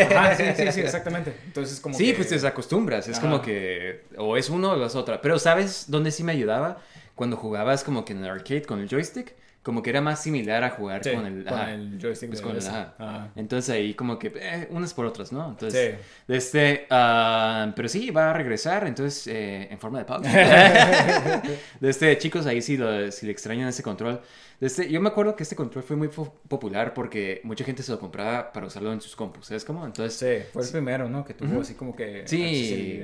¿eh? 0.01 0.07
Ajá, 0.13 0.35
sí, 0.35 0.43
sí, 0.57 0.71
sí, 0.73 0.79
exactamente. 0.81 1.33
Entonces 1.45 1.79
como 1.79 1.95
Sí, 1.95 2.07
que- 2.07 2.13
pues 2.15 2.27
te 2.27 2.35
desacostumbras, 2.35 3.07
es 3.07 3.17
Ajá. 3.17 3.27
como 3.29 3.41
que 3.41 4.01
o 4.17 4.35
es 4.35 4.49
uno 4.49 4.71
o 4.73 4.85
es 4.85 4.95
otra. 4.95 5.21
Pero 5.21 5.39
¿sabes 5.39 5.85
dónde 5.87 6.11
sí 6.11 6.23
me 6.25 6.33
ayudaba? 6.33 6.79
Cuando 7.15 7.37
jugabas 7.37 7.83
como 7.85 8.03
que 8.03 8.11
en 8.11 8.25
el 8.25 8.29
arcade 8.29 8.63
con 8.63 8.79
el 8.81 8.89
joystick, 8.89 9.33
como 9.67 9.83
que 9.83 9.89
era 9.89 9.99
más 9.99 10.23
similar 10.23 10.63
a 10.63 10.69
jugar 10.69 11.03
Sí, 11.03 11.11
con 11.11 11.25
el, 11.25 11.43
con 11.43 11.53
ajá, 11.53 11.73
el 11.73 11.99
joystick 12.01 12.29
pues 12.29 12.39
de 12.39 12.43
con 12.43 12.51
el, 12.53 12.57
ese. 12.59 12.69
ajá. 12.69 12.93
Ajá. 12.97 13.31
Entonces 13.35 13.69
ahí 13.75 13.93
como 13.95 14.17
que 14.17 14.31
eh, 14.33 14.69
unas 14.71 14.93
por 14.93 15.05
otras, 15.05 15.33
¿no? 15.33 15.45
Entonces, 15.49 15.95
Sí. 15.97 16.05
de 16.29 16.37
este, 16.37 16.87
ah, 16.89 17.73
pero 17.75 17.89
sí, 17.89 18.09
va 18.11 18.29
a 18.29 18.33
regresar, 18.33 18.87
entonces 18.87 19.27
eh, 19.27 19.67
en 19.69 19.77
forma 19.77 19.99
de 19.99 20.05
pausa. 20.05 20.29
de 21.81 21.89
este, 21.89 22.17
chicos, 22.17 22.45
ahí 22.45 22.61
sí, 22.61 22.77
lo- 22.77 23.11
si 23.11 23.25
le 23.25 23.33
extrañan 23.33 23.67
ese 23.67 23.83
control. 23.83 24.21
De 24.61 24.67
este, 24.67 24.89
yo 24.89 25.01
me 25.01 25.09
acuerdo 25.09 25.35
que 25.35 25.43
este 25.43 25.55
control 25.57 25.83
fue 25.83 25.95
muy 25.97 26.07
popular 26.07 26.93
porque 26.93 27.41
mucha 27.43 27.65
gente 27.65 27.83
se 27.83 27.91
lo 27.91 27.99
compraba 27.99 28.53
para 28.53 28.67
usarlo 28.67 28.93
en 28.93 29.01
sus 29.01 29.15
compus, 29.17 29.47
¿sabes 29.47 29.65
cómo? 29.65 29.85
Entonces, 29.85 30.13
Sí, 30.17 30.49
fue 30.53 30.63
el 30.63 30.69
primero, 30.71 31.09
¿no? 31.09 31.23
Que 31.25 31.33
tuvo 31.33 31.59
así 31.61 31.73
como 31.75 31.93
que 31.93 32.23
Sí. 32.25 32.41
Y, 32.41 33.03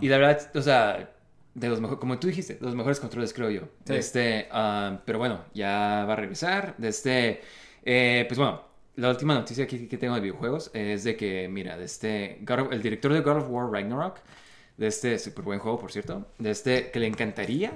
y 0.00 0.08
la 0.08 0.16
verdad, 0.18 0.50
o 0.56 0.62
sea, 0.62 1.10
de 1.54 1.68
los 1.68 1.80
mejores, 1.80 2.00
como 2.00 2.18
tú 2.18 2.28
dijiste, 2.28 2.54
de 2.54 2.64
los 2.64 2.74
mejores 2.74 3.00
controles, 3.00 3.32
creo 3.32 3.50
yo. 3.50 3.62
Sí. 3.86 3.94
Este, 3.94 4.48
ah, 4.50 5.00
pero 5.04 5.18
bueno, 5.18 5.44
ya 5.54 6.04
va 6.08 6.14
a 6.14 6.16
regresar. 6.16 6.74
De 6.78 6.88
este, 6.88 7.40
eh, 7.84 8.24
pues 8.28 8.38
bueno, 8.38 8.62
la 8.96 9.10
última 9.10 9.34
noticia 9.34 9.64
aquí 9.64 9.86
que 9.88 9.98
tengo 9.98 10.14
de 10.14 10.20
videojuegos 10.20 10.70
es 10.74 11.04
de 11.04 11.16
que, 11.16 11.48
mira, 11.48 11.76
de 11.76 11.84
este, 11.84 12.38
of- 12.48 12.72
el 12.72 12.82
director 12.82 13.12
de 13.12 13.20
God 13.20 13.36
of 13.38 13.48
War 13.50 13.70
Ragnarok, 13.70 14.18
de 14.76 14.86
este 14.86 15.18
súper 15.18 15.44
buen 15.44 15.58
juego, 15.58 15.78
por 15.78 15.92
cierto, 15.92 16.26
de 16.38 16.50
este, 16.50 16.90
que 16.90 16.98
le 17.00 17.06
encantaría 17.06 17.72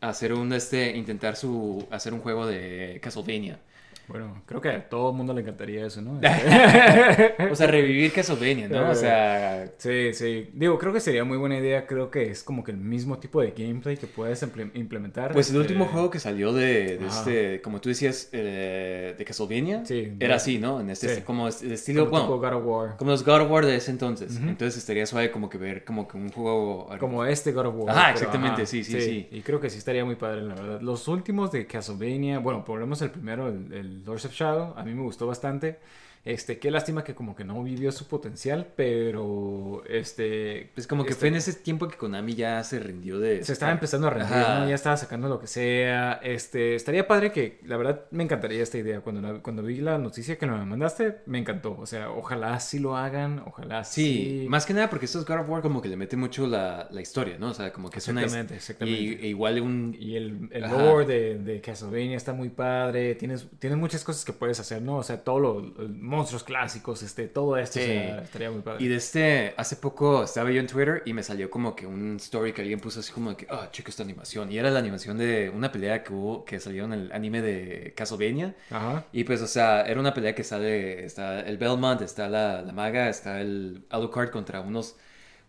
hacer 0.00 0.32
un, 0.34 0.50
de 0.50 0.56
este, 0.58 0.96
intentar 0.96 1.36
su, 1.36 1.86
hacer 1.90 2.12
un 2.12 2.20
juego 2.20 2.46
de 2.46 2.98
Castlevania. 3.02 3.60
Bueno, 4.08 4.42
creo 4.46 4.60
que 4.60 4.68
a 4.68 4.88
todo 4.88 5.10
el 5.10 5.16
mundo 5.16 5.32
le 5.32 5.40
encantaría 5.40 5.86
eso, 5.86 6.02
¿no? 6.02 6.20
O 7.50 7.54
sea, 7.54 7.66
revivir 7.66 8.12
Castlevania, 8.12 8.68
¿no? 8.68 8.90
O 8.90 8.94
sea, 8.94 9.72
Sí, 9.78 10.12
sí. 10.12 10.50
Digo, 10.52 10.78
creo 10.78 10.92
que 10.92 11.00
sería 11.00 11.24
muy 11.24 11.36
buena 11.38 11.56
idea. 11.58 11.86
Creo 11.86 12.10
que 12.10 12.30
es 12.30 12.42
como 12.42 12.64
que 12.64 12.70
el 12.72 12.76
mismo 12.76 13.18
tipo 13.18 13.40
de 13.40 13.52
gameplay 13.56 13.96
que 13.96 14.06
puedes 14.06 14.42
imple- 14.42 14.70
implementar. 14.74 15.32
Pues 15.32 15.50
el 15.50 15.56
este, 15.56 15.72
último 15.72 15.86
juego 15.86 16.10
que 16.10 16.18
salió 16.20 16.52
de, 16.52 16.98
de 16.98 17.06
este, 17.06 17.62
como 17.62 17.80
tú 17.80 17.88
decías, 17.88 18.28
eh, 18.32 19.14
de 19.16 19.24
Castlevania, 19.24 19.84
Sí, 19.84 20.12
era 20.20 20.36
así, 20.36 20.58
¿no? 20.58 20.80
En 20.80 20.90
este, 20.90 21.16
sí. 21.16 21.20
como 21.22 21.48
el 21.48 21.72
estilo, 21.72 22.10
como 22.10 22.36
bueno, 22.36 22.38
God 22.38 22.58
of 22.58 22.66
War. 22.66 22.96
como 22.96 23.10
los 23.10 23.24
God 23.24 23.42
of 23.42 23.50
War 23.50 23.66
de 23.66 23.76
ese 23.76 23.90
entonces. 23.90 24.36
Entonces 24.36 24.76
estaría 24.78 25.06
suave 25.06 25.30
como 25.30 25.48
que 25.48 25.58
ver 25.58 25.84
como 25.84 26.06
que 26.08 26.16
un 26.16 26.30
juego... 26.30 26.88
Como 26.98 27.24
este 27.24 27.52
God 27.52 27.66
of 27.66 27.74
War. 27.76 27.90
Ajá, 27.90 28.02
pero, 28.06 28.18
exactamente, 28.18 28.66
sí, 28.66 28.84
sí, 28.84 29.00
sí. 29.00 29.28
Y 29.30 29.40
creo 29.42 29.60
que 29.60 29.70
sí 29.70 29.78
estaría 29.78 30.04
muy 30.04 30.16
padre, 30.16 30.42
la 30.42 30.54
verdad. 30.54 30.80
Los 30.80 31.08
últimos 31.08 31.50
de 31.52 31.66
Castlevania, 31.66 32.38
bueno, 32.38 32.64
menos 32.68 33.00
el 33.02 33.10
primero, 33.10 33.48
el, 33.48 33.72
el 33.72 33.93
Lords 34.04 34.24
of 34.24 34.32
Shadow, 34.32 34.74
a 34.76 34.82
mí 34.82 34.94
me 34.94 35.02
gustó 35.02 35.26
bastante. 35.26 35.78
Este, 36.24 36.58
qué 36.58 36.70
lástima 36.70 37.04
que 37.04 37.14
como 37.14 37.36
que 37.36 37.44
no 37.44 37.62
vivió 37.62 37.92
su 37.92 38.06
potencial, 38.08 38.66
pero 38.76 39.82
este... 39.88 40.70
Pues 40.74 40.86
como 40.86 41.04
que 41.04 41.10
este- 41.10 41.20
fue 41.20 41.28
en 41.28 41.34
ese 41.34 41.52
tiempo 41.52 41.86
que 41.88 41.96
Konami 41.96 42.34
ya 42.34 42.62
se 42.64 42.78
rindió 42.78 43.18
de... 43.18 43.44
Se 43.44 43.52
estaba 43.52 43.72
empezando 43.72 44.06
a 44.06 44.10
rendir. 44.10 44.34
¿no? 44.34 44.68
Ya 44.68 44.74
estaba 44.74 44.96
sacando 44.96 45.28
lo 45.28 45.38
que 45.38 45.46
sea. 45.46 46.14
Este, 46.22 46.74
estaría 46.76 47.06
padre 47.06 47.30
que, 47.30 47.58
la 47.66 47.76
verdad, 47.76 48.06
me 48.10 48.22
encantaría 48.24 48.62
esta 48.62 48.78
idea. 48.78 49.00
Cuando, 49.00 49.20
la- 49.20 49.40
cuando 49.42 49.62
vi 49.62 49.76
la 49.82 49.98
noticia 49.98 50.38
que 50.38 50.46
me 50.46 50.64
mandaste, 50.64 51.16
me 51.26 51.38
encantó. 51.38 51.76
O 51.78 51.86
sea, 51.86 52.10
ojalá 52.10 52.58
sí 52.60 52.78
lo 52.78 52.96
hagan, 52.96 53.42
ojalá 53.46 53.84
Sí, 53.84 54.40
sí. 54.42 54.46
más 54.48 54.64
que 54.64 54.72
nada 54.72 54.88
porque 54.88 55.04
estos 55.04 55.26
God 55.26 55.40
of 55.40 55.48
War 55.50 55.60
como 55.62 55.82
que 55.82 55.88
le 55.88 55.96
mete 55.96 56.16
mucho 56.16 56.46
la, 56.46 56.88
la 56.90 57.00
historia, 57.02 57.36
¿no? 57.38 57.50
O 57.50 57.54
sea, 57.54 57.72
como 57.72 57.90
que 57.90 57.98
es 57.98 58.08
una... 58.08 58.22
Exactamente, 58.22 58.54
exactamente. 58.54 59.00
Y, 59.02 59.08
e 59.26 59.28
igual 59.28 59.60
un... 59.60 59.94
Y 59.98 60.16
el, 60.16 60.48
el 60.52 60.62
lore 60.62 61.04
de, 61.06 61.38
de 61.38 61.60
Castlevania 61.60 62.16
está 62.16 62.32
muy 62.32 62.48
padre. 62.48 63.14
Tienes, 63.14 63.46
tienes 63.58 63.78
muchas 63.78 64.04
cosas 64.04 64.24
que 64.24 64.32
puedes 64.32 64.58
hacer, 64.58 64.80
¿no? 64.80 64.96
O 64.96 65.02
sea, 65.02 65.22
todo 65.22 65.38
lo, 65.38 65.58
el 65.82 65.92
monstruos 66.14 66.44
clásicos, 66.44 67.02
este, 67.02 67.28
todo 67.28 67.56
esto, 67.56 67.78
Sí. 67.78 67.82
o 67.82 67.86
sea, 67.86 68.18
estaría 68.22 68.50
muy 68.50 68.60
padre. 68.62 68.84
Y 68.84 68.88
de 68.88 68.96
este, 68.96 69.54
hace 69.56 69.76
poco 69.76 70.24
estaba 70.24 70.50
yo 70.50 70.60
en 70.60 70.66
Twitter 70.66 71.02
y 71.04 71.12
me 71.12 71.22
salió 71.22 71.50
como 71.50 71.74
que 71.76 71.86
un 71.86 72.16
story 72.16 72.52
que 72.52 72.62
alguien 72.62 72.80
puso 72.80 73.00
así 73.00 73.12
como 73.12 73.30
de 73.30 73.36
que, 73.36 73.46
ah, 73.50 73.68
checa 73.72 73.90
esta 73.90 74.02
animación. 74.02 74.50
Y 74.50 74.58
era 74.58 74.70
la 74.70 74.78
animación 74.78 75.18
de 75.18 75.50
una 75.54 75.70
pelea 75.72 76.02
que 76.02 76.12
hubo, 76.12 76.44
que 76.44 76.60
salió 76.60 76.84
en 76.84 76.92
el 76.92 77.12
anime 77.12 77.42
de 77.42 77.92
Castlevania. 77.96 78.54
Ajá. 78.70 79.04
Y 79.12 79.24
pues, 79.24 79.40
o 79.42 79.46
sea, 79.46 79.82
era 79.82 80.00
una 80.00 80.14
pelea 80.14 80.34
que 80.34 80.44
sale, 80.44 81.04
está 81.04 81.40
el 81.40 81.58
Belmont, 81.58 82.00
está 82.02 82.28
la, 82.28 82.62
la 82.62 82.72
maga, 82.72 83.08
está 83.08 83.40
el 83.40 83.84
Alucard 83.90 84.30
contra 84.30 84.60
unos, 84.60 84.96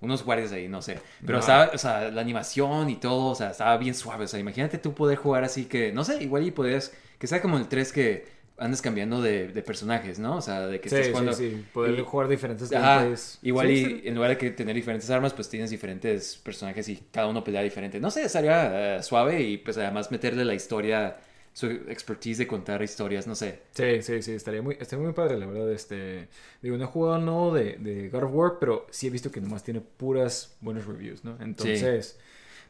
unos 0.01 0.23
guardias 0.23 0.51
ahí, 0.51 0.67
no 0.67 0.81
sé. 0.81 0.99
Pero 1.25 1.39
estaba, 1.39 1.71
o 1.73 1.77
sea, 1.77 2.11
la 2.11 2.21
animación 2.21 2.89
y 2.89 2.95
todo, 2.97 3.27
o 3.31 3.35
sea, 3.35 3.51
estaba 3.51 3.77
bien 3.77 3.95
suave. 3.95 4.25
O 4.25 4.27
sea, 4.27 4.39
imagínate 4.39 4.77
tú 4.77 4.93
poder 4.93 5.17
jugar 5.17 5.43
así 5.43 5.65
que, 5.65 5.91
no 5.91 6.03
sé, 6.03 6.21
igual 6.23 6.45
y 6.45 6.51
podrías, 6.51 6.93
que 7.17 7.27
sea 7.27 7.41
como 7.41 7.57
el 7.57 7.67
3 7.67 7.91
que 7.93 8.27
andes 8.57 8.81
cambiando 8.81 9.21
de, 9.21 9.49
de 9.49 9.61
personajes, 9.63 10.19
¿no? 10.19 10.37
O 10.37 10.41
sea, 10.41 10.67
de 10.67 10.79
que 10.81 10.87
Sí, 10.87 10.97
estés 10.97 11.09
sí, 11.13 11.13
jugando... 11.13 11.31
sí, 11.33 11.65
poder 11.71 12.01
y- 12.01 12.03
jugar 12.03 12.27
diferentes 12.27 12.71
Ajá, 12.73 13.15
igual 13.41 13.69
Sí, 13.69 13.75
y 13.75 14.01
sí. 14.01 14.07
en 14.07 14.15
lugar 14.15 14.31
de 14.31 14.37
que 14.37 14.51
tener 14.51 14.75
diferentes 14.75 15.09
armas, 15.09 15.33
pues 15.33 15.49
tienes 15.49 15.69
diferentes 15.69 16.37
personajes 16.37 16.87
y 16.89 16.97
cada 17.11 17.27
uno 17.27 17.43
pelea 17.43 17.61
diferente. 17.61 17.99
No 17.99 18.11
sé, 18.11 18.23
estaría 18.23 18.97
eh, 18.97 19.03
suave 19.03 19.41
y 19.41 19.57
pues 19.57 19.77
además 19.77 20.11
meterle 20.11 20.45
la 20.45 20.53
historia, 20.53 21.17
su 21.53 21.67
expertise 21.67 22.37
de 22.39 22.47
contar 22.47 22.81
historias, 22.81 23.27
no 23.27 23.35
sé. 23.35 23.61
Sí, 23.71 24.01
sí, 24.01 24.21
sí, 24.21 24.31
estaría 24.31 24.61
muy, 24.61 24.77
estaría 24.79 25.03
muy 25.03 25.13
padre, 25.13 25.37
la 25.37 25.45
verdad. 25.47 25.69
Este, 25.71 26.29
digo, 26.61 26.77
no 26.77 26.85
he 26.85 26.87
jugado 26.87 27.17
nuevo 27.19 27.53
de, 27.53 27.75
de 27.77 28.07
God 28.09 28.23
of 28.23 28.31
War, 28.33 28.57
pero 28.59 28.87
sí 28.89 29.07
he 29.07 29.09
visto 29.09 29.31
que 29.31 29.41
nomás 29.41 29.63
tiene 29.63 29.81
puras 29.81 30.55
buenas 30.61 30.85
reviews, 30.85 31.25
¿no? 31.25 31.37
Entonces, 31.41 32.17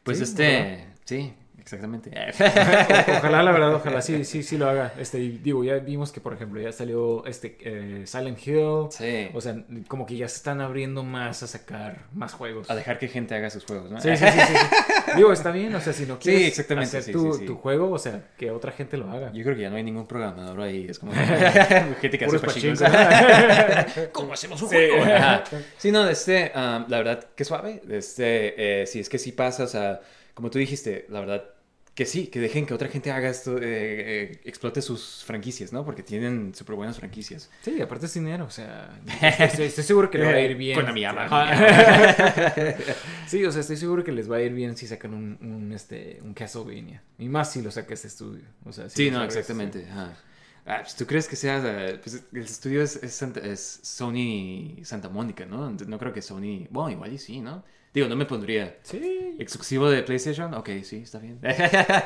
Pues 0.04 0.20
Sí, 0.22 0.22
este, 0.22 0.88
sí, 1.04 1.34
exactamente. 1.60 2.10
o- 2.10 3.12
ojalá, 3.18 3.42
la 3.42 3.52
verdad, 3.52 3.74
ojalá 3.74 4.02
sí, 4.02 4.24
sí, 4.24 4.42
sí 4.42 4.56
lo 4.58 4.68
haga. 4.68 4.92
Este, 4.98 5.18
digo, 5.18 5.64
ya 5.64 5.74
vimos 5.78 6.12
que, 6.12 6.20
por 6.20 6.32
ejemplo, 6.34 6.60
ya 6.60 6.72
salió 6.72 7.24
este 7.26 7.56
eh, 7.60 8.02
Silent 8.06 8.38
Hill. 8.46 8.86
sí. 8.90 9.28
O 9.34 9.40
sea, 9.40 9.56
como 9.88 10.06
que 10.06 10.16
ya 10.16 10.28
se 10.28 10.36
están 10.36 10.60
abriendo 10.60 11.02
más 11.02 11.42
a 11.42 11.46
sacar 11.46 12.04
más 12.12 12.32
juegos. 12.32 12.70
A 12.70 12.74
dejar 12.74 12.98
que 12.98 13.08
gente 13.08 13.34
haga 13.34 13.50
sus 13.50 13.64
juegos, 13.64 13.90
¿no? 13.90 14.00
Sí, 14.00 14.16
sí, 14.16 14.24
sí, 14.26 14.40
sí, 14.40 14.54
sí. 14.54 15.12
Digo, 15.16 15.32
está 15.32 15.50
bien, 15.50 15.74
o 15.74 15.80
sea, 15.80 15.92
si 15.92 16.06
no 16.06 16.14
Sí, 16.16 16.30
quieres 16.30 16.48
exactamente, 16.48 16.98
hacer 16.98 17.12
tu, 17.12 17.38
tu 17.44 17.56
juego, 17.56 17.90
o 17.90 17.98
sea, 17.98 18.22
que 18.36 18.50
otra 18.50 18.72
gente 18.72 18.96
lo 18.96 19.10
haga. 19.10 19.32
Yo 19.32 19.42
creo 19.44 19.56
que 19.56 19.62
ya 19.62 19.70
no 19.70 19.76
hay 19.76 19.82
ningún 19.84 20.06
programador 20.06 20.60
ahí. 20.60 20.86
Es 20.88 20.98
como 20.98 21.12
gente 22.00 22.18
que 22.18 22.24
hace 22.24 22.38
pachincos. 22.38 22.82
¿Cómo 24.12 24.32
hacemos 24.32 24.60
un 24.62 24.68
juego? 24.68 25.02
Ajá. 25.04 25.44
Sí, 25.78 25.90
no, 25.92 26.08
este, 26.08 26.52
um, 26.54 26.84
la 26.88 26.98
verdad, 26.98 27.24
que 27.34 27.44
suave. 27.44 27.82
Este, 27.90 28.82
eh, 28.82 28.86
si 28.86 29.00
es 29.00 29.08
que 29.08 29.18
sí 29.18 29.32
pasa, 29.32 29.64
o 29.64 29.68
sea, 29.68 30.00
como 30.36 30.50
tú 30.50 30.58
dijiste, 30.60 31.06
la 31.08 31.20
verdad, 31.20 31.44
que 31.94 32.04
sí, 32.04 32.26
que 32.26 32.40
dejen 32.40 32.66
que 32.66 32.74
otra 32.74 32.88
gente 32.88 33.10
haga 33.10 33.30
esto, 33.30 33.56
eh, 33.56 33.62
eh, 33.64 34.40
explote 34.44 34.82
sus 34.82 35.24
franquicias, 35.24 35.72
¿no? 35.72 35.82
Porque 35.82 36.02
tienen 36.02 36.54
súper 36.54 36.76
buenas 36.76 36.98
franquicias. 36.98 37.50
Sí, 37.62 37.80
aparte 37.80 38.04
es 38.04 38.12
dinero, 38.12 38.44
o 38.44 38.50
sea, 38.50 39.00
estoy, 39.22 39.64
estoy 39.64 39.82
seguro 39.82 40.10
que 40.10 40.18
le 40.18 40.24
va 40.26 40.32
a 40.32 40.40
ir 40.40 40.56
bien. 40.58 40.78
Konami 40.78 41.04
ama. 41.06 41.24
Ajá. 41.24 42.74
sí, 43.26 43.42
o 43.46 43.50
sea, 43.50 43.62
estoy 43.62 43.78
seguro 43.78 44.04
que 44.04 44.12
les 44.12 44.30
va 44.30 44.36
a 44.36 44.42
ir 44.42 44.52
bien 44.52 44.76
si 44.76 44.86
sacan 44.86 45.14
un, 45.14 45.38
un, 45.40 45.72
este, 45.72 46.20
un 46.22 46.34
Castlevania. 46.34 47.02
Y 47.18 47.28
más 47.28 47.50
si 47.52 47.62
lo 47.62 47.70
saca 47.70 47.94
este 47.94 48.08
estudio. 48.08 48.44
O 48.66 48.72
sea, 48.72 48.90
si 48.90 49.04
Sí, 49.06 49.10
no, 49.10 49.18
sabes, 49.20 49.36
exactamente. 49.36 49.86
ajá. 49.90 50.14
Ah, 50.68 50.80
pues, 50.82 50.96
¿Tú 50.96 51.06
crees 51.06 51.28
que 51.28 51.36
sea, 51.36 51.62
eh, 51.64 51.98
pues 52.02 52.24
el 52.32 52.42
estudio 52.42 52.82
es, 52.82 52.96
es, 53.02 53.14
Santa- 53.14 53.40
es 53.40 53.80
Sony 53.84 54.84
Santa 54.84 55.08
Mónica, 55.08 55.46
¿no? 55.46 55.70
No 55.70 55.98
creo 55.98 56.12
que 56.12 56.20
Sony, 56.20 56.66
bueno, 56.70 56.90
igual 56.90 57.12
y 57.12 57.18
sí, 57.18 57.40
¿no? 57.40 57.64
Digo, 57.96 58.08
no 58.08 58.14
me 58.16 58.26
pondría 58.26 58.76
Sí, 58.82 59.34
exclusivo 59.38 59.88
de 59.88 60.02
PlayStation, 60.02 60.52
ok, 60.52 60.68
sí, 60.82 60.96
está 60.98 61.18
bien. 61.18 61.40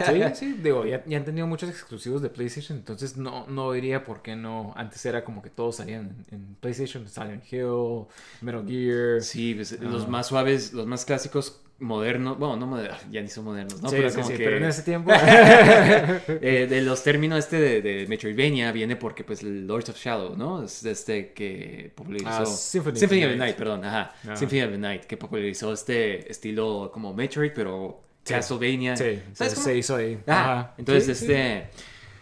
sí, 0.07 0.23
sí, 0.35 0.53
digo, 0.63 0.87
ya, 0.87 1.03
ya 1.05 1.19
han 1.19 1.25
tenido 1.25 1.49
muchos 1.49 1.69
exclusivos 1.69 2.23
de 2.23 2.31
PlayStation, 2.31 2.79
entonces 2.79 3.17
no, 3.17 3.45
no 3.49 3.73
diría 3.73 4.05
por 4.05 4.23
qué 4.23 4.37
no. 4.37 4.73
Antes 4.77 5.05
era 5.05 5.25
como 5.25 5.43
que 5.43 5.51
todos 5.51 5.75
salían 5.77 6.25
en, 6.31 6.35
en 6.37 6.55
PlayStation, 6.61 7.09
Silent 7.09 7.43
Hill, 7.53 8.05
Metal 8.41 8.65
Gear. 8.69 9.21
Sí, 9.21 9.53
pues, 9.57 9.81
los 9.81 10.05
Ah. 10.05 10.09
más 10.09 10.29
suaves, 10.29 10.73
los 10.73 10.87
más 10.87 11.05
clásicos, 11.05 11.61
modernos, 11.81 12.39
bueno, 12.39 12.57
no 12.57 12.67
modernos, 12.67 12.99
ya 13.11 13.21
ni 13.23 13.29
son 13.29 13.45
modernos, 13.45 13.81
¿no? 13.83 13.89
sí, 13.89 13.97
pero 13.97 14.11
sí, 14.11 14.17
como 14.17 14.27
sí, 14.29 14.33
que 14.35 14.45
pero 14.45 14.57
en 14.59 14.65
ese 14.65 14.83
tiempo. 14.83 15.11
eh, 15.15 16.67
de 16.69 16.83
los 16.83 17.03
términos 17.03 17.39
este 17.41 17.59
de, 17.59 17.83
de 17.83 18.07
Metroidvania 18.07 18.71
viene 18.73 18.97
porque 18.97 19.25
pues 19.25 19.43
Lords 19.43 19.89
of 19.89 19.97
Shadow, 19.97 20.37
¿no? 20.37 20.63
Es 20.63 20.85
este 20.85 21.33
que 21.33 21.93
popularizó 21.95 22.29
Ah, 22.29 22.47
Symphony 22.47 22.97
of 22.97 23.03
of 23.03 23.11
the 23.11 23.27
Night. 23.27 23.39
Night, 23.39 23.57
perdón, 23.57 23.85
ajá. 23.85 24.15
Symphony 24.35 24.63
of 24.63 24.71
the 24.73 24.79
Night 24.79 25.05
que 25.05 25.17
popularizó 25.17 25.73
este 25.73 26.31
estilo 26.31 26.91
como 26.93 27.13
Metroid 27.15 27.53
pero. 27.55 28.03
Castlevania. 28.23 28.97
sí, 28.97 29.19
¿Sabes 29.33 29.55
se, 29.55 29.77
hizo 29.77 29.97
ahí. 29.97 30.19
Ah, 30.27 30.43
Ajá. 30.61 30.75
entonces 30.79 31.09
este 31.09 31.71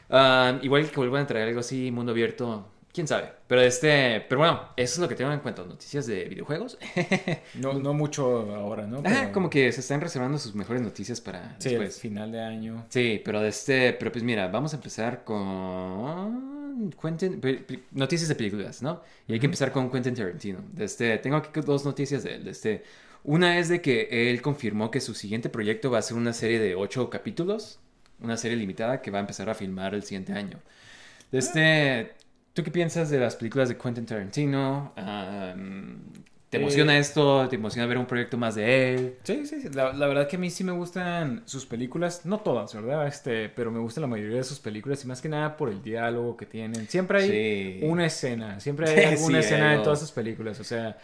ah, 0.08 0.58
igual 0.62 0.88
que 0.90 0.96
vuelvan 0.96 1.24
a 1.24 1.26
traer 1.26 1.48
algo 1.48 1.60
así 1.60 1.90
mundo 1.90 2.12
abierto, 2.12 2.66
quién 2.98 3.06
sabe. 3.06 3.30
Pero 3.46 3.60
este, 3.60 4.20
pero 4.28 4.40
bueno, 4.40 4.60
eso 4.76 4.94
es 4.94 4.98
lo 4.98 5.08
que 5.08 5.14
tengo 5.14 5.30
en 5.32 5.38
cuanto 5.38 5.62
a 5.62 5.66
noticias 5.66 6.04
de 6.06 6.24
videojuegos. 6.24 6.76
No, 7.54 7.72
no 7.74 7.94
mucho 7.94 8.24
ahora, 8.56 8.86
¿no? 8.86 9.02
Pero- 9.02 9.32
como 9.32 9.48
que 9.48 9.70
se 9.72 9.80
están 9.80 10.00
reservando 10.00 10.36
sus 10.38 10.54
mejores 10.56 10.82
noticias 10.82 11.20
para 11.20 11.54
Sí, 11.60 11.68
el 11.68 11.74
después. 11.78 12.00
final 12.00 12.32
de 12.32 12.40
año. 12.40 12.86
Sí, 12.88 13.22
pero 13.24 13.40
de 13.40 13.48
este, 13.50 13.92
pero 13.92 14.10
pues 14.10 14.24
mira, 14.24 14.48
vamos 14.48 14.72
a 14.72 14.76
empezar 14.76 15.22
con 15.24 16.90
Quentin, 17.00 17.40
noticias 17.92 18.28
de 18.28 18.34
películas, 18.34 18.82
¿no? 18.82 19.02
Y 19.26 19.32
hay 19.34 19.40
que 19.40 19.46
empezar 19.46 19.70
con 19.72 19.90
Quentin 19.90 20.14
Tarantino. 20.14 20.58
De 20.72 20.84
este, 20.84 21.18
tengo 21.18 21.36
aquí 21.36 21.60
dos 21.60 21.84
noticias 21.84 22.22
de 22.24 22.34
él. 22.36 22.44
De 22.44 22.50
este, 22.50 22.82
una 23.24 23.58
es 23.58 23.68
de 23.68 23.80
que 23.80 24.30
él 24.30 24.42
confirmó 24.42 24.90
que 24.90 25.00
su 25.00 25.14
siguiente 25.14 25.48
proyecto 25.48 25.90
va 25.90 25.98
a 25.98 26.02
ser 26.02 26.16
una 26.16 26.32
serie 26.32 26.58
de 26.58 26.74
ocho 26.74 27.10
capítulos, 27.10 27.78
una 28.20 28.36
serie 28.36 28.56
limitada 28.56 29.00
que 29.02 29.10
va 29.10 29.18
a 29.18 29.20
empezar 29.20 29.48
a 29.50 29.54
filmar 29.54 29.94
el 29.94 30.02
siguiente 30.02 30.32
año. 30.32 30.58
De 31.30 31.38
este, 31.38 32.12
¿tú 32.58 32.64
qué 32.64 32.70
piensas 32.72 33.08
de 33.10 33.20
las 33.20 33.36
películas 33.36 33.68
de 33.68 33.76
Quentin 33.78 34.04
Tarantino? 34.04 34.92
¿Te 36.50 36.56
emociona 36.56 36.96
Eh, 36.96 36.98
esto? 36.98 37.46
¿Te 37.48 37.56
emociona 37.56 37.86
ver 37.86 37.98
un 37.98 38.06
proyecto 38.06 38.36
más 38.38 38.54
de 38.54 38.94
él? 38.94 39.16
Sí, 39.22 39.46
sí, 39.46 39.60
sí. 39.60 39.68
La, 39.74 39.92
la 39.92 40.06
verdad 40.06 40.26
que 40.28 40.36
a 40.36 40.38
mí 40.38 40.48
sí 40.50 40.64
me 40.64 40.72
gustan 40.72 41.42
sus 41.44 41.66
películas, 41.66 42.24
no 42.24 42.40
todas, 42.40 42.74
¿verdad? 42.74 43.06
Este, 43.06 43.50
pero 43.50 43.70
me 43.70 43.78
gusta 43.78 44.00
la 44.00 44.06
mayoría 44.06 44.38
de 44.38 44.44
sus 44.44 44.58
películas 44.58 45.04
y 45.04 45.06
más 45.06 45.20
que 45.20 45.28
nada 45.28 45.56
por 45.58 45.68
el 45.68 45.82
diálogo 45.82 46.36
que 46.38 46.46
tienen. 46.46 46.88
Siempre 46.88 47.18
hay 47.18 47.28
Sí. 47.28 47.78
una 47.80 48.06
escena, 48.06 48.60
siempre 48.60 48.88
hay 48.88 49.02
alguna 49.04 49.40
sí, 49.42 49.46
escena 49.46 49.74
en 49.74 49.82
todas 49.82 50.00
sus 50.00 50.10
películas, 50.12 50.58
o 50.60 50.64
sea... 50.64 50.96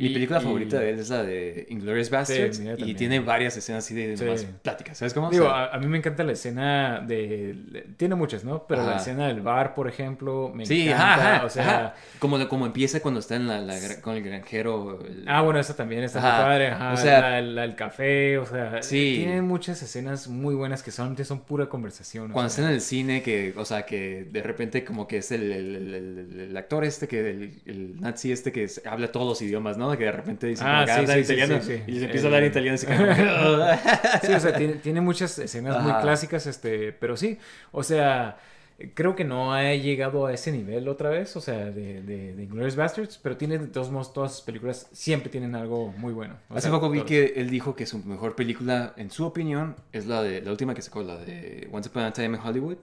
Mi 0.00 0.06
y- 0.10 0.12
película 0.14 0.40
y- 0.40 0.42
favorita 0.42 0.78
de 0.80 0.90
él 0.90 0.98
es 0.98 1.10
la 1.10 1.22
de 1.22 1.66
Inglourious 1.70 2.10
Basterds 2.10 2.58
mía 2.60 2.74
y 2.78 2.94
tiene 2.94 3.20
varias 3.20 3.56
escenas 3.56 3.84
así 3.84 3.94
de 3.94 4.16
Sí. 4.16 4.24
nomás 4.24 4.44
pláticas, 4.62 4.98
¿sabes 4.98 5.12
cómo? 5.14 5.28
O 5.28 5.30
Digo, 5.30 5.44
sea, 5.44 5.64
a, 5.66 5.74
a 5.74 5.78
mí 5.78 5.86
me 5.86 5.98
encanta 5.98 6.24
la 6.24 6.32
escena 6.32 7.00
de... 7.06 7.84
Tiene 7.96 8.14
muchas, 8.14 8.44
¿no? 8.44 8.66
Pero 8.66 8.84
la 8.84 8.96
escena 8.96 9.28
del 9.28 9.40
bar, 9.42 9.74
por 9.74 9.88
ejemplo, 9.88 10.50
me 10.54 10.64
sí, 10.66 10.88
encanta. 10.88 11.04
ajá, 11.14 11.34
ajá, 11.36 11.46
o 11.46 11.50
sea... 11.50 11.94
Como, 12.18 12.48
como 12.48 12.66
empieza 12.66 13.00
cuando 13.00 13.20
está 13.20 13.36
en 13.36 13.46
la, 13.46 13.60
la 13.60 13.76
con 14.00 14.16
el 14.16 14.22
granjero. 14.22 15.00
el- 15.06 15.24
Ah, 15.26 15.42
bueno, 15.42 15.60
esa 15.60 15.76
también 15.76 16.02
está 16.02 16.20
muy 16.20 16.30
padre. 16.30 16.68
Ajá, 16.68 16.92
O 16.92 16.96
sea- 16.96 17.20
la, 17.20 17.40
la- 17.42 17.64
el 17.64 17.74
café, 17.74 18.38
o 18.38 18.46
sea, 18.46 18.82
Sí. 18.82 19.16
tiene 19.18 19.42
muchas 19.42 19.82
escenas 19.82 20.28
muy 20.28 20.54
buenas 20.54 20.82
que 20.82 20.90
solamente 20.90 21.24
son 21.24 21.40
pura 21.40 21.68
conversación. 21.68 22.32
Cuando 22.32 22.48
sea. 22.48 22.62
está 22.64 22.70
en 22.70 22.74
el 22.76 22.80
cine, 22.80 23.22
que, 23.22 23.52
o 23.56 23.64
sea, 23.64 23.82
que 23.84 24.24
de 24.30 24.42
repente 24.42 24.84
como 24.84 25.06
que 25.06 25.18
es 25.18 25.30
el, 25.30 25.52
el- 25.52 26.56
actor 26.56 26.84
este, 26.84 27.08
que 27.08 27.52
el, 27.66 28.00
nazi 28.00 28.32
este 28.32 28.52
que 28.52 28.68
habla 28.84 29.10
todos 29.12 29.26
los 29.26 29.42
idiomas, 29.42 29.76
¿no? 29.76 29.89
Que 29.98 30.04
de 30.04 30.12
repente 30.12 30.46
dice 30.46 30.62
Ah, 30.66 30.84
que 30.86 30.92
sí, 30.92 30.98
habla 31.00 31.14
sí, 31.14 31.24
sí, 31.24 31.32
italiano 31.32 31.62
sí, 31.62 31.76
sí. 31.76 31.82
y 31.86 31.92
les 31.92 32.02
empieza 32.04 32.26
a 32.26 32.28
hablar 32.28 32.44
italiano 32.44 32.74
y 32.74 32.78
se 32.78 32.86
queda 32.86 32.98
como- 32.98 33.16
Sí, 34.26 34.32
o 34.32 34.40
sea, 34.40 34.54
tiene, 34.54 34.72
tiene 34.74 35.00
muchas 35.00 35.38
escenas 35.38 35.82
muy 35.82 35.92
clásicas, 36.00 36.46
este, 36.46 36.92
pero 36.92 37.16
sí, 37.16 37.38
o 37.72 37.82
sea, 37.82 38.38
creo 38.94 39.14
que 39.14 39.24
no 39.24 39.52
ha 39.52 39.74
llegado 39.74 40.24
a 40.26 40.32
ese 40.32 40.52
nivel 40.52 40.88
otra 40.88 41.10
vez, 41.10 41.36
o 41.36 41.40
sea, 41.40 41.66
de, 41.66 42.00
de, 42.02 42.34
de 42.34 42.42
Inglourious 42.44 42.76
Basterds, 42.76 43.18
pero 43.18 43.36
tiene 43.36 43.58
de 43.58 43.66
todos 43.66 43.90
modos, 43.90 44.12
todas 44.14 44.32
sus 44.32 44.40
películas 44.42 44.88
siempre 44.92 45.28
tienen 45.30 45.54
algo 45.54 45.92
muy 45.98 46.12
bueno. 46.14 46.36
O 46.48 46.54
Hace 46.54 46.62
sea, 46.68 46.70
poco 46.70 46.88
vi 46.90 47.02
que 47.02 47.34
él 47.36 47.50
dijo 47.50 47.76
que 47.76 47.84
su 47.86 47.98
mejor 47.98 48.34
película, 48.36 48.94
en 48.96 49.10
su 49.10 49.26
opinión, 49.26 49.76
es 49.92 50.06
la 50.06 50.22
de 50.22 50.40
la 50.40 50.50
última 50.50 50.74
que 50.74 50.80
sacó, 50.82 51.02
la 51.02 51.16
de 51.18 51.68
Once 51.72 51.88
Upon 51.90 52.02
a 52.04 52.12
Time 52.12 52.38
in 52.38 52.42
Hollywood. 52.42 52.78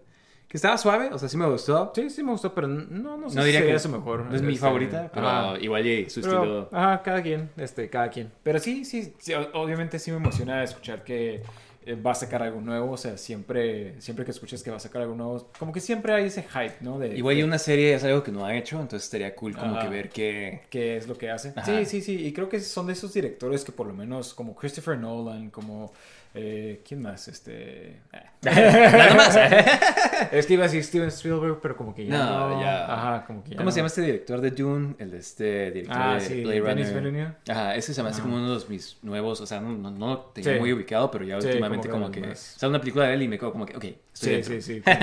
Estaba 0.58 0.76
suave, 0.80 1.10
o 1.12 1.20
sea, 1.20 1.30
sí 1.30 1.38
me 1.38 1.46
gustó. 1.46 1.92
Sí, 1.94 2.10
sí 2.10 2.24
me 2.24 2.32
gustó, 2.32 2.52
pero 2.52 2.68
no, 2.68 3.16
no 3.16 3.30
sé 3.30 3.36
No 3.36 3.42
si 3.44 3.46
diría 3.46 3.60
sería 3.60 3.74
que 3.76 3.80
su 3.80 3.90
mejor. 3.90 4.26
No 4.26 4.36
es 4.36 4.42
mi 4.42 4.54
este, 4.54 4.66
favorita, 4.66 5.12
pero 5.14 5.28
ajá. 5.28 5.60
igual 5.60 5.86
y 5.86 6.10
su 6.10 6.22
Pero, 6.22 6.34
estilo. 6.34 6.70
Ajá, 6.72 7.04
cada 7.04 7.22
quien, 7.22 7.52
este, 7.58 7.88
cada 7.92 8.10
quien. 8.10 8.32
Pero 8.42 8.58
sí, 8.58 8.84
sí, 8.84 9.14
obviamente 9.54 10.00
sí 10.00 10.10
me 10.10 10.18
emociona 10.18 10.64
escuchar 10.64 11.04
que 11.04 11.44
eh, 11.86 11.96
va 11.96 12.14
a 12.14 12.16
sacar 12.16 12.42
algo 12.42 12.60
nuevo, 12.60 12.94
o 12.94 12.98
sea, 12.98 13.20
siempre, 13.20 14.02
siempre 14.02 14.26
que 14.26 14.32
escuches 14.32 14.64
que 14.64 14.72
va 14.72 14.78
a 14.78 14.80
sacar 14.80 15.04
algo 15.04 15.14
nuevo, 15.14 15.48
como 15.60 15.72
que 15.72 15.80
siempre 15.80 16.12
hay 16.12 16.26
ese 16.26 16.42
hype, 16.42 16.78
¿no? 16.82 16.98
De, 16.98 17.16
Igual 17.16 17.38
y 17.38 17.44
una 17.44 17.60
serie 17.60 17.94
es 17.94 18.04
algo 18.04 18.24
que 18.24 18.32
no 18.32 18.44
ha 18.44 18.58
hecho, 18.58 18.82
entonces 18.82 19.04
estaría 19.04 19.36
cool 19.36 19.56
como 19.56 19.76
Ajá. 19.76 19.84
que 19.84 19.90
ver 19.90 20.10
qué. 20.10 20.62
qué 20.72 20.98
es 20.98 21.08
lo 21.08 21.20
que 21.20 21.30
hace. 21.30 21.54
Ajá. 21.56 21.66
Sí, 21.66 21.86
sí, 21.86 22.02
sí, 22.02 22.26
y 22.26 22.34
creo 22.34 22.50
que 22.50 22.60
son 22.62 22.88
de 22.88 22.94
esos 22.94 23.14
directores 23.14 23.64
que 23.64 23.72
por 23.72 23.86
lo 23.86 23.94
menos, 23.94 24.34
como 24.34 24.56
Christopher 24.56 24.98
Nolan, 24.98 25.52
como... 25.52 25.94
eh, 26.34 26.82
¿Quién 26.88 27.02
más? 27.02 27.28
Este... 27.28 28.02
Nada 28.42 29.16
más. 29.16 29.36
es 30.32 30.46
que 30.46 30.54
iba 30.54 30.64
a 30.64 30.68
decir 30.68 30.84
Steven 30.84 31.08
Spielberg, 31.08 31.60
pero 31.62 31.76
como 31.76 31.94
que 31.96 32.06
ya 32.06 32.18
No, 32.18 32.50
no. 32.50 32.62
ya. 32.62 32.86
Ajá, 32.94 33.26
como 33.26 33.44
que 33.44 33.52
ya 33.52 33.58
¿Cómo 33.58 33.72
se 33.72 33.76
no. 33.78 33.80
llama 33.82 33.88
este 33.88 34.02
director 34.02 34.42
de 34.42 34.52
Dune? 34.52 34.96
El 35.00 35.12
de 35.12 35.18
este 35.18 35.72
director 35.72 35.98
Ah, 36.00 36.14
de 36.16 36.22
sí, 36.22 36.44
Blade 36.44 36.60
Runner. 37.00 37.36
Ajá, 37.50 37.76
ese 37.76 37.94
se 37.94 38.04
me 38.04 38.10
hace 38.10 38.20
Ajá. 38.22 38.28
como 38.30 38.38
uno 38.38 38.48
de 38.50 38.54
los 38.54 38.70
mis 38.70 38.98
nuevos, 39.02 39.42
o 39.42 39.46
sea, 39.48 39.60
no, 39.60 39.70
no, 39.76 39.90
no 39.92 40.20
tenía 40.20 40.54
Sí. 40.54 40.60
muy 40.60 40.72
ubicado, 40.74 41.10
pero 41.10 41.26
ya 41.26 41.42
Sí, 41.42 41.48
últimamente 41.48 41.90
como, 41.90 42.12
que 42.12 42.22
que... 42.22 42.28
más- 42.28 42.40
Sale 42.40 42.70
una 42.70 42.80
película 42.80 43.08
de 43.08 43.16
él 43.16 43.24
y 43.24 43.28
me 43.28 43.40
quedo 43.40 43.52
como 43.52 43.66
que, 43.66 43.76
ok, 43.76 43.84
estoy 43.84 43.98
Sí, 44.14 44.30
dentro. 44.30 44.54
sí, 44.54 44.62
sí. 44.62 44.82
como, 44.82 44.98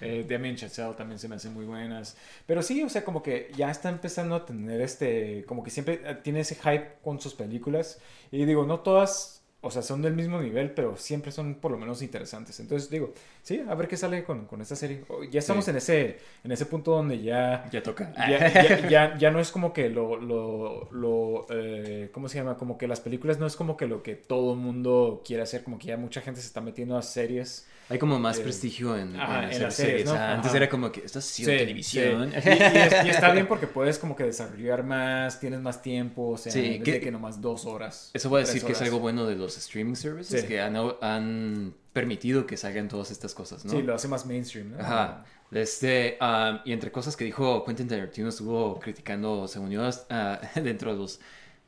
eh, 0.00 0.26
Damien 0.28 0.56
Chazelle 0.56 0.94
también 0.94 1.18
se 1.18 1.28
me 1.28 1.36
hacen 1.36 1.52
muy 1.52 1.66
buenas. 1.66 2.16
Pero 2.46 2.62
sí, 2.62 2.82
o 2.82 2.88
sea, 2.88 3.04
como 3.04 3.22
que 3.22 3.52
ya 3.56 3.70
está 3.70 3.90
empezando 3.90 4.34
a 4.34 4.46
tener 4.46 4.80
este, 4.80 5.44
como 5.46 5.62
que 5.62 5.70
siempre 5.70 6.00
tiene 6.22 6.40
ese 6.40 6.54
hype 6.54 6.94
con 7.04 7.20
sus 7.20 7.34
películas. 7.34 8.00
Y 8.32 8.44
digo, 8.46 8.64
no 8.64 8.80
todas, 8.80 9.39
o 9.62 9.70
sea, 9.70 9.82
son 9.82 10.00
del 10.00 10.14
mismo 10.14 10.40
nivel, 10.40 10.70
pero 10.70 10.96
siempre 10.96 11.32
son 11.32 11.54
por 11.56 11.70
lo 11.70 11.76
menos 11.78 12.00
interesantes. 12.02 12.58
Entonces 12.60 12.88
digo, 12.88 13.12
sí, 13.42 13.62
a 13.68 13.74
ver 13.74 13.88
qué 13.88 13.96
sale 13.96 14.24
con, 14.24 14.46
con 14.46 14.60
esta 14.62 14.74
serie. 14.74 15.02
Ya 15.30 15.38
estamos 15.40 15.66
Sí. 15.66 15.70
en 15.70 15.76
ese, 15.76 16.18
en 16.44 16.52
ese 16.52 16.64
punto 16.66 16.92
donde 16.92 17.20
ya... 17.20 17.68
Ya 17.70 17.82
toca. 17.82 18.12
Ya, 18.16 18.52
ya, 18.52 18.88
ya, 18.88 19.18
ya 19.18 19.30
no 19.30 19.38
es 19.38 19.50
como 19.50 19.72
que 19.74 19.90
lo, 19.90 20.16
lo, 20.16 20.88
lo 20.92 21.46
eh, 21.50 22.08
¿cómo 22.12 22.28
se 22.28 22.38
llama? 22.38 22.56
Como 22.56 22.78
que 22.78 22.88
las 22.88 23.00
películas 23.00 23.38
no 23.38 23.46
es 23.46 23.54
como 23.56 23.76
que 23.76 23.86
lo 23.86 24.02
que 24.02 24.16
todo 24.16 24.54
el 24.54 24.58
mundo 24.58 25.22
quiere 25.26 25.42
hacer, 25.42 25.62
como 25.62 25.78
que 25.78 25.88
ya 25.88 25.96
mucha 25.98 26.20
gente 26.22 26.40
se 26.40 26.46
está 26.46 26.60
metiendo 26.62 26.96
a 26.96 27.02
series. 27.02 27.66
Hay 27.90 27.98
como 27.98 28.18
más 28.18 28.38
Eh, 28.38 28.42
prestigio 28.42 28.96
en, 28.96 29.14
ajá, 29.20 29.38
en 29.38 29.44
en 29.44 29.50
hacer 29.50 29.62
las 29.62 29.74
series, 29.74 29.90
series. 29.98 30.06
¿no? 30.06 30.14
Ah, 30.14 30.32
Antes 30.34 30.54
era 30.54 30.68
como 30.70 30.90
que, 30.90 31.00
estás 31.04 31.28
haciendo 31.28 31.52
Sí, 31.52 31.58
televisión. 31.58 32.32
sí. 32.32 32.48
Y, 32.48 32.52
y 32.52 32.52
es- 32.78 33.04
y 33.04 33.08
está 33.10 33.30
bien 33.34 33.46
porque 33.48 33.66
puedes 33.66 33.98
como 33.98 34.16
que 34.16 34.24
desarrollar 34.24 34.84
más, 34.84 35.38
tienes 35.40 35.60
más 35.60 35.82
tiempo, 35.82 36.28
o 36.30 36.38
sea, 36.38 36.52
Sí, 36.52 36.80
que- 36.84 37.00
que 37.00 37.10
nomás 37.10 37.40
dos 37.40 37.66
horas. 37.66 38.10
Eso 38.14 38.28
voy 38.30 38.42
a 38.42 38.44
decir 38.46 38.62
que 38.64 38.72
es 38.72 38.80
algo 38.80 39.00
bueno 39.00 39.26
de 39.26 39.36
los 39.36 39.58
streaming 39.58 39.94
services, 39.96 40.44
que 40.44 40.60
han, 40.60 40.76
han 41.02 41.74
permitido 41.92 42.46
que 42.46 42.56
salgan 42.56 42.88
todas 42.88 43.10
estas 43.10 43.34
cosas, 43.34 43.64
¿no? 43.64 43.72
Sí, 43.72 43.82
lo 43.82 43.94
hace 43.94 44.06
más 44.08 44.24
mainstream, 44.24 44.70
¿no? 44.72 44.80
Ajá. 44.80 45.24
Este, 45.50 46.16
um, 46.20 46.58
y 46.64 46.72
entre 46.72 46.92
cosas 46.92 47.16
que 47.16 47.24
dijo 47.24 47.64
Quentin 47.64 47.88
Tarantino 47.88 48.28
estuvo 48.28 48.78
criticando, 48.78 49.48
se 49.48 49.58
unió 49.58 49.82
ah, 50.10 50.40
dentro 50.54 50.92
de 50.92 50.98
los 50.98 51.18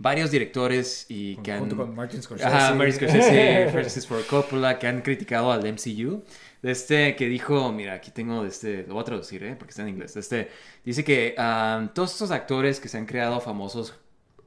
varios 0.03 0.33
directores 0.33 1.07
y 1.09 1.37
que 1.37 1.53
han... 1.53 1.61
Junto 1.61 1.77
con 1.77 1.95
Martin 1.95 2.21
Scorsese. 2.21 2.49
Ajá, 2.49 2.75
Martin 2.75 2.95
Scorsese, 2.97 3.69
Francis 3.73 4.07
Ford 4.07 4.25
Coppola, 4.29 4.79
que 4.79 4.89
han 4.89 5.01
criticado 5.01 5.53
al 5.53 5.61
MCU. 5.61 6.25
De 6.61 6.73
este 6.73 7.17
que 7.17 7.27
dijo, 7.27 7.73
mira, 7.73 7.95
aquí 7.95 8.11
tengo 8.11 8.43
de 8.43 8.49
este, 8.49 8.85
lo 8.87 8.95
voy 8.95 9.03
a 9.03 9.05
traducir, 9.05 9.43
¿eh? 9.45 9.55
porque 9.57 9.71
está 9.71 9.83
en 9.83 9.91
inglés. 9.91 10.15
De 10.15 10.21
este, 10.21 10.51
dice 10.85 11.05
que 11.05 11.35
um, 11.39 11.89
todos 11.89 12.13
estos 12.13 12.31
actores 12.33 12.81
que 12.81 12.89
se 12.89 12.99
han 12.99 13.07
creado 13.07 13.41
famosos. 13.41 13.95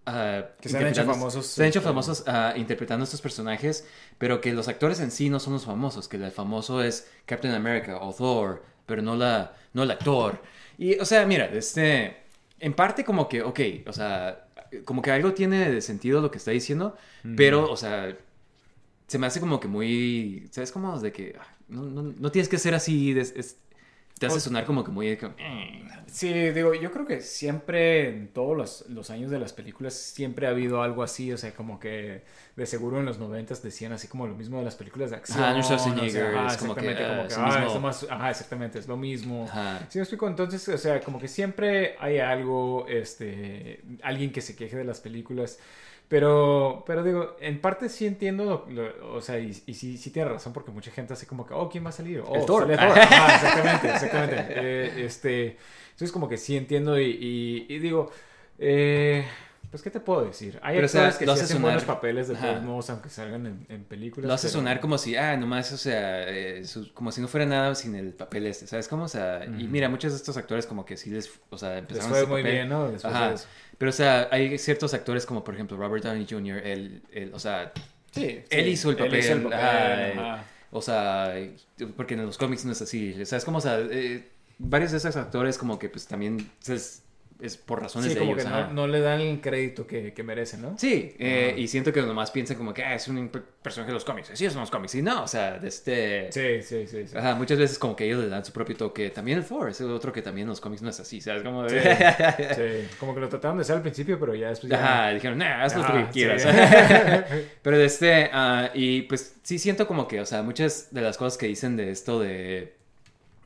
ah, 0.05 0.43
Que 0.59 0.69
se 0.69 0.77
han 0.77 0.87
hecho 0.87 1.05
famosos, 1.05 1.47
Se 1.47 1.63
han 1.63 1.69
hecho 1.69 1.79
este, 1.79 1.89
famosos 1.89 2.23
ah, 2.27 2.53
interpretando 2.57 3.05
estos 3.05 3.21
personajes, 3.21 3.87
pero 4.17 4.41
que 4.41 4.53
los 4.53 4.67
actores 4.67 4.99
en 4.99 5.11
sí 5.11 5.29
no 5.29 5.39
son 5.39 5.53
los 5.53 5.65
famosos, 5.65 6.07
que 6.09 6.17
el 6.17 6.31
famoso 6.31 6.83
es 6.83 7.09
Captain 7.25 7.53
America 7.53 7.97
o 8.01 8.13
Thor, 8.13 8.63
pero 8.85 9.01
no, 9.01 9.15
la, 9.15 9.53
no 9.73 9.83
el 9.83 9.91
actor. 9.91 10.41
Y, 10.77 10.97
o 10.99 11.05
sea, 11.05 11.25
mira, 11.25 11.45
este, 11.45 12.17
en 12.59 12.73
parte 12.73 13.03
como 13.03 13.27
que, 13.29 13.41
ok, 13.41 13.59
o 13.87 13.93
sea, 13.93 14.44
como 14.83 15.01
que 15.01 15.11
algo 15.11 15.33
tiene 15.33 15.69
de 15.71 15.81
sentido 15.81 16.21
lo 16.21 16.31
que 16.31 16.37
está 16.37 16.51
diciendo, 16.51 16.95
pero, 17.35 17.69
o 17.71 17.77
sea, 17.77 18.17
se 19.07 19.19
me 19.19 19.27
hace 19.27 19.39
como 19.39 19.59
que 19.59 19.67
muy, 19.67 20.47
¿sabes? 20.51 20.71
Como 20.71 20.99
de 20.99 21.11
que 21.11 21.35
ah, 21.39 21.47
no, 21.67 21.83
no, 21.83 22.03
no 22.03 22.31
tienes 22.31 22.49
que 22.49 22.57
ser 22.59 22.73
así, 22.75 23.17
es- 23.19 23.57
te 24.19 24.27
hace 24.27 24.37
O- 24.37 24.39
sonar 24.39 24.65
como 24.65 24.83
que 24.83 24.91
muy... 24.91 25.17
como, 25.17 25.33
eh. 25.37 25.81
Sí, 26.07 26.31
digo, 26.31 26.73
yo 26.73 26.91
creo 26.91 27.05
que 27.05 27.19
siempre 27.19 28.07
en 28.07 28.29
todos 28.29 28.55
los, 28.55 28.85
los 28.89 29.09
años 29.09 29.31
de 29.31 29.39
las 29.39 29.51
películas 29.51 29.93
siempre 29.93 30.47
ha 30.47 30.51
habido 30.51 30.81
algo 30.81 31.03
así, 31.03 31.33
o 31.33 31.37
sea, 31.37 31.53
como 31.53 31.77
que 31.79 32.23
de 32.55 32.65
seguro 32.65 32.99
en 32.99 33.05
los 33.05 33.19
noventas 33.19 33.61
decían 33.61 33.91
así 33.91 34.07
como 34.07 34.25
lo 34.25 34.33
mismo 34.35 34.59
de 34.59 34.63
las 34.63 34.75
películas 34.75 35.09
de 35.09 35.17
acción. 35.17 35.39
Ajá, 35.39 35.49
Arnold 35.49 35.65
o 35.65 35.77
sea, 36.09 36.31
ajá, 36.31 36.47
es 36.47 36.57
como 36.57 36.75
que, 36.75 36.91
exactamente, 36.91 37.03
ah, 37.03 37.07
como 37.09 37.27
que, 37.27 37.33
es 37.33 37.37
ah, 37.37 37.59
mismo. 37.65 37.79
más- 37.81 38.07
ajá, 38.09 38.29
exactamente, 38.29 38.79
es 38.79 38.87
lo 38.87 38.95
mismo. 38.95 39.43
Ajá. 39.49 39.79
Sí, 39.89 39.97
me 39.97 40.03
explico. 40.03 40.27
Entonces, 40.29 40.65
o 40.69 40.77
sea, 40.77 41.01
como 41.01 41.19
que 41.19 41.27
siempre 41.27 41.95
hay 41.99 42.19
algo, 42.19 42.85
este, 42.87 43.81
alguien 44.01 44.31
que 44.31 44.39
se 44.39 44.55
queje 44.55 44.77
de 44.77 44.85
las 44.85 45.01
películas. 45.01 45.59
Pero, 46.07 46.83
pero 46.85 47.03
digo, 47.03 47.35
en 47.39 47.59
parte 47.61 47.89
sí 47.89 48.05
entiendo, 48.05 48.45
lo- 48.45 48.65
lo- 48.69 49.13
o 49.15 49.21
sea, 49.21 49.39
y, 49.39 49.49
y 49.65 49.73
sí, 49.73 49.97
sí 49.97 50.11
tiene 50.11 50.29
razón 50.29 50.53
porque 50.53 50.71
mucha 50.71 50.91
gente 50.91 51.13
así 51.13 51.25
como 51.25 51.45
que, 51.47 51.53
oh, 51.55 51.67
¿quién 51.69 51.83
va 51.83 51.89
a 51.89 51.93
salir? 51.93 52.21
Oh, 52.25 52.35
El 52.35 52.45
Thor. 52.45 52.63
sale 52.63 52.77
Thor. 52.77 52.99
Ajá, 52.99 53.35
exactamente, 53.35 53.89
exactamente. 53.89 54.45
Eh, 54.49 55.05
este, 55.05 55.57
entonces 55.91 56.11
como 56.11 56.29
que 56.29 56.37
sí 56.37 56.55
entiendo 56.57 56.99
y, 56.99 57.05
y- 57.19 57.65
y 57.73 57.79
digo, 57.79 58.11
eh, 58.59 59.25
pues, 59.75 59.83
¿qué 59.83 59.89
te 59.91 59.99
puedo 59.99 60.25
decir? 60.25 60.59
Hay 60.63 60.75
Pero, 60.75 60.85
o 60.85 60.89
sea, 60.89 61.05
que 61.09 61.17
sí 61.17 61.23
hace 61.23 61.31
hacen 61.43 61.47
sonar- 61.47 61.61
buenos 61.61 61.83
papeles 61.83 62.27
de 62.29 62.35
todos 62.35 62.63
modos, 62.63 62.89
aunque 62.89 63.09
salgan 63.09 63.45
en, 63.45 63.65
en 63.69 63.83
películas. 63.83 64.27
Lo 64.27 64.33
hace 64.33 64.47
pero- 64.47 64.59
sonar 64.59 64.79
como 64.79 64.97
si, 64.97 65.15
ah, 65.15 65.35
nomás, 65.37 65.71
o 65.73 65.77
sea, 65.77 66.23
eh, 66.29 66.63
su- 66.65 66.93
como 66.93 67.11
si 67.11 67.19
no 67.21 67.27
fuera 67.27 67.45
nada 67.45 67.75
sin 67.75 67.93
el 67.95 68.13
papel 68.13 68.45
este, 68.47 68.67
¿sabes 68.67 68.87
cómo? 68.87 69.03
O 69.03 69.07
sea, 69.07 69.43
y 69.45 69.67
mira, 69.67 69.89
muchos 69.89 70.11
de 70.13 70.17
estos 70.17 70.37
actores 70.37 70.65
como 70.65 70.85
que 70.85 70.97
sí 70.97 71.09
les, 71.09 71.29
o 71.49 71.57
sea, 71.57 71.71
Les 71.71 71.79
empezaron 71.79 72.09
fue 72.09 72.19
ese 72.19 72.27
muy 72.27 72.41
papel. 72.41 72.53
bien, 72.53 72.69
¿no? 72.69 72.89
Después 72.91 73.13
Ajá. 73.13 73.29
de 73.29 73.35
eso. 73.35 73.47
Pero, 73.77 73.89
o 73.89 73.93
sea, 73.93 74.29
hay 74.31 74.57
ciertos 74.57 74.93
actores 74.93 75.25
como, 75.25 75.43
por 75.43 75.53
ejemplo, 75.53 75.75
Robert 75.77 76.03
Downey 76.05 76.25
Jr., 76.29 76.59
él, 76.65 77.01
él, 77.11 77.31
o 77.33 77.39
sea, 77.39 77.71
Sí, 78.11 78.41
Él 78.49 78.63
sí, 78.65 78.69
hizo 78.71 78.91
el 78.91 78.99
él 79.01 79.15
hizo 79.19 79.33
el 79.33 79.41
papel, 79.43 79.51
papel, 79.51 80.19
ajá, 80.19 80.33
ajá. 80.35 80.43
o 80.71 80.81
sea, 80.81 81.33
porque 81.97 82.13
en 82.13 82.25
los 82.25 82.37
cómics 82.37 82.63
no 82.63 82.71
es 82.71 82.81
así, 82.81 83.13
¿sabes 83.25 83.43
cómo? 83.43 83.57
O 83.57 83.61
sea, 83.61 83.77
eh, 83.79 84.29
varios 84.57 84.91
de 84.91 84.97
esos 84.99 85.17
actores 85.17 85.57
como 85.57 85.77
que 85.77 85.89
pues 85.89 86.07
también 86.07 86.49
es, 86.65 87.03
es 87.41 87.57
por 87.57 87.81
razones 87.81 88.07
Sí, 88.07 88.13
de 88.13 88.19
como 88.21 88.31
ellos, 88.31 88.45
que 88.45 88.49
no, 88.49 88.71
no 88.71 88.87
le 88.87 89.01
dan 89.01 89.19
el 89.19 89.41
crédito 89.41 89.85
que, 89.85 90.13
que 90.13 90.23
merecen, 90.23 90.61
¿no? 90.61 90.77
Sí, 90.77 91.13
eh, 91.19 91.49
Ajá. 91.51 91.59
y 91.59 91.67
siento 91.67 91.91
que 91.91 92.01
nomás 92.01 92.31
piensan 92.31 92.55
como 92.55 92.73
que 92.73 92.81
ah, 92.83 92.95
es 92.95 93.07
un 93.09 93.27
per- 93.27 93.43
personaje 93.61 93.89
de 93.89 93.93
los 93.93 94.05
cómics. 94.05 94.31
Sí, 94.33 94.49
son 94.49 94.61
los 94.61 94.71
cómics. 94.71 94.95
Y 94.95 95.01
no, 95.01 95.23
o 95.23 95.27
sea, 95.27 95.59
de 95.59 95.67
este... 95.67 96.31
Sí, 96.31 96.61
sí, 96.61 96.87
sí. 96.87 97.07
sí. 97.07 97.17
Ajá, 97.17 97.35
muchas 97.35 97.57
veces 97.57 97.77
como 97.77 97.93
que 97.95 98.05
ellos 98.05 98.23
le 98.23 98.29
dan 98.29 98.45
su 98.45 98.53
propio 98.53 98.77
toque. 98.77 99.09
También 99.09 99.39
el 99.39 99.45
Thor 99.45 99.69
es 99.69 99.81
otro 99.81 100.13
que 100.13 100.21
también 100.21 100.45
en 100.45 100.49
los 100.51 100.61
cómics 100.61 100.81
no 100.81 100.89
es 100.89 100.99
así, 100.99 101.19
¿sabes? 101.19 101.43
Como 101.43 101.67
Sí, 101.67 101.75
de... 101.75 101.81
sí. 102.89 102.95
Como 102.99 103.13
que 103.13 103.19
lo 103.19 103.27
trataron 103.27 103.57
de 103.57 103.61
hacer 103.63 103.75
al 103.75 103.81
principio, 103.81 104.17
pero 104.19 104.33
ya 104.33 104.49
después 104.49 104.71
ya... 104.71 104.81
Ajá, 104.81 105.09
dijeron, 105.13 105.37
nah, 105.37 105.63
haz 105.63 105.75
lo 105.75 105.85
que 105.85 106.07
quieras. 106.13 106.45
Pero 107.61 107.77
de 107.77 107.85
este, 107.85 108.29
ah, 108.31 108.69
y 108.73 109.01
pues 109.03 109.35
sí 109.43 109.59
siento 109.59 109.87
como 109.87 110.07
que, 110.07 110.21
o 110.21 110.25
sea, 110.25 110.41
muchas 110.43 110.87
de 110.93 111.01
las 111.01 111.17
cosas 111.17 111.37
que 111.37 111.47
dicen 111.47 111.75
de 111.75 111.91
esto 111.91 112.19
de, 112.19 112.73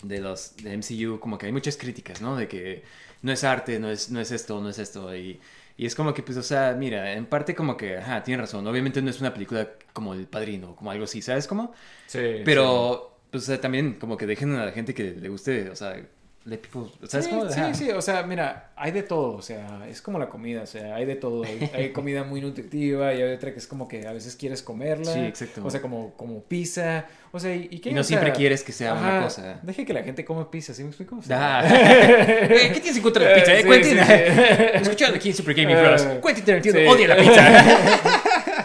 de 0.03 0.19
los 0.19 0.55
de 0.57 0.77
MCU, 0.77 1.19
como 1.19 1.37
que 1.37 1.47
hay 1.47 1.51
muchas 1.51 1.75
críticas, 1.77 2.21
¿no? 2.21 2.35
De 2.35 2.47
que 2.47 2.83
no 3.21 3.31
es 3.31 3.43
arte, 3.43 3.79
no 3.79 3.89
es, 3.89 4.09
no 4.11 4.19
es 4.19 4.31
esto, 4.31 4.61
no 4.61 4.69
es 4.69 4.79
esto. 4.79 5.15
Y, 5.15 5.39
y 5.77 5.85
es 5.85 5.95
como 5.95 6.13
que, 6.13 6.23
pues, 6.23 6.37
o 6.37 6.43
sea, 6.43 6.75
mira, 6.77 7.13
en 7.13 7.25
parte 7.25 7.55
como 7.55 7.77
que, 7.77 7.97
ajá, 7.97 8.23
tiene 8.23 8.41
razón. 8.41 8.65
Obviamente 8.67 9.01
no 9.01 9.09
es 9.09 9.19
una 9.21 9.33
película 9.33 9.69
como 9.93 10.13
El 10.13 10.27
Padrino, 10.27 10.75
como 10.75 10.91
algo 10.91 11.05
así, 11.05 11.21
¿sabes 11.21 11.47
cómo? 11.47 11.73
Sí, 12.05 12.41
Pero, 12.43 13.21
pues, 13.31 13.43
o 13.43 13.45
sea, 13.47 13.61
también 13.61 13.95
como 13.99 14.17
que 14.17 14.25
dejen 14.25 14.53
a 14.55 14.65
la 14.65 14.71
gente 14.71 14.93
que 14.93 15.11
le 15.11 15.29
guste, 15.29 15.69
o 15.69 15.75
sea, 15.75 15.97
people, 16.45 16.89
¿sabes 17.07 17.25
sí, 17.27 17.31
cómo? 17.31 17.49
sí, 17.49 17.59
Ajá. 17.59 17.73
sí, 17.73 17.91
o 17.91 18.01
sea, 18.01 18.23
mira, 18.23 18.71
hay 18.75 18.91
de 18.91 19.03
todo, 19.03 19.33
o 19.35 19.41
sea, 19.41 19.85
es 19.87 20.01
como 20.01 20.17
la 20.17 20.29
comida, 20.29 20.63
o 20.63 20.65
sea, 20.65 20.95
hay 20.95 21.05
de 21.05 21.15
todo, 21.15 21.43
hay, 21.43 21.69
hay 21.73 21.89
comida 21.93 22.23
muy 22.23 22.41
nutritiva 22.41 23.13
y 23.13 23.21
hay 23.21 23.33
otra 23.33 23.51
que 23.51 23.59
es 23.59 23.67
como 23.67 23.87
que 23.87 24.07
a 24.07 24.13
veces 24.13 24.35
quieres 24.35 24.63
comerla, 24.63 25.13
Sí, 25.13 25.19
exacto. 25.19 25.61
o 25.65 25.69
sea, 25.69 25.81
como, 25.81 26.13
como 26.15 26.41
pizza, 26.43 27.05
o 27.31 27.39
sea, 27.39 27.53
y, 27.55 27.67
que 27.79 27.89
Y 27.89 27.93
no 27.93 28.01
o 28.01 28.03
sea, 28.03 28.17
siempre 28.17 28.31
quieres 28.33 28.63
que 28.63 28.71
sea 28.71 28.93
una 28.93 29.17
ajá, 29.17 29.23
cosa. 29.25 29.59
Deje 29.61 29.85
que 29.85 29.93
la 29.93 30.01
gente 30.01 30.25
come 30.25 30.45
pizza, 30.45 30.73
¿sí 30.73 30.81
me 30.83 30.89
explico? 30.89 31.17
O 31.17 31.21
sea, 31.21 31.59
Ah. 31.59 31.63
Eh, 31.69 32.71
¿Qué 32.73 32.79
tienes 32.79 32.97
en 32.97 33.03
contra 33.03 33.23
de 33.25 33.29
la 33.29 33.35
pizza, 33.35 33.53
eh, 33.53 33.61
Sí, 33.61 33.69
Quentin? 33.69 33.97
sí, 33.97 34.03
sí. 34.03 34.63
Escuchando 34.81 35.15
aquí 35.17 35.29
en 35.29 35.35
Super 35.35 35.53
Gaming 35.53 35.75
Eh, 35.77 35.81
Bros. 35.81 36.01
Quentin 36.25 36.45
Tarantino 36.45 36.91
odia 36.91 37.07
la 37.09 37.17
pizza. 37.17 38.18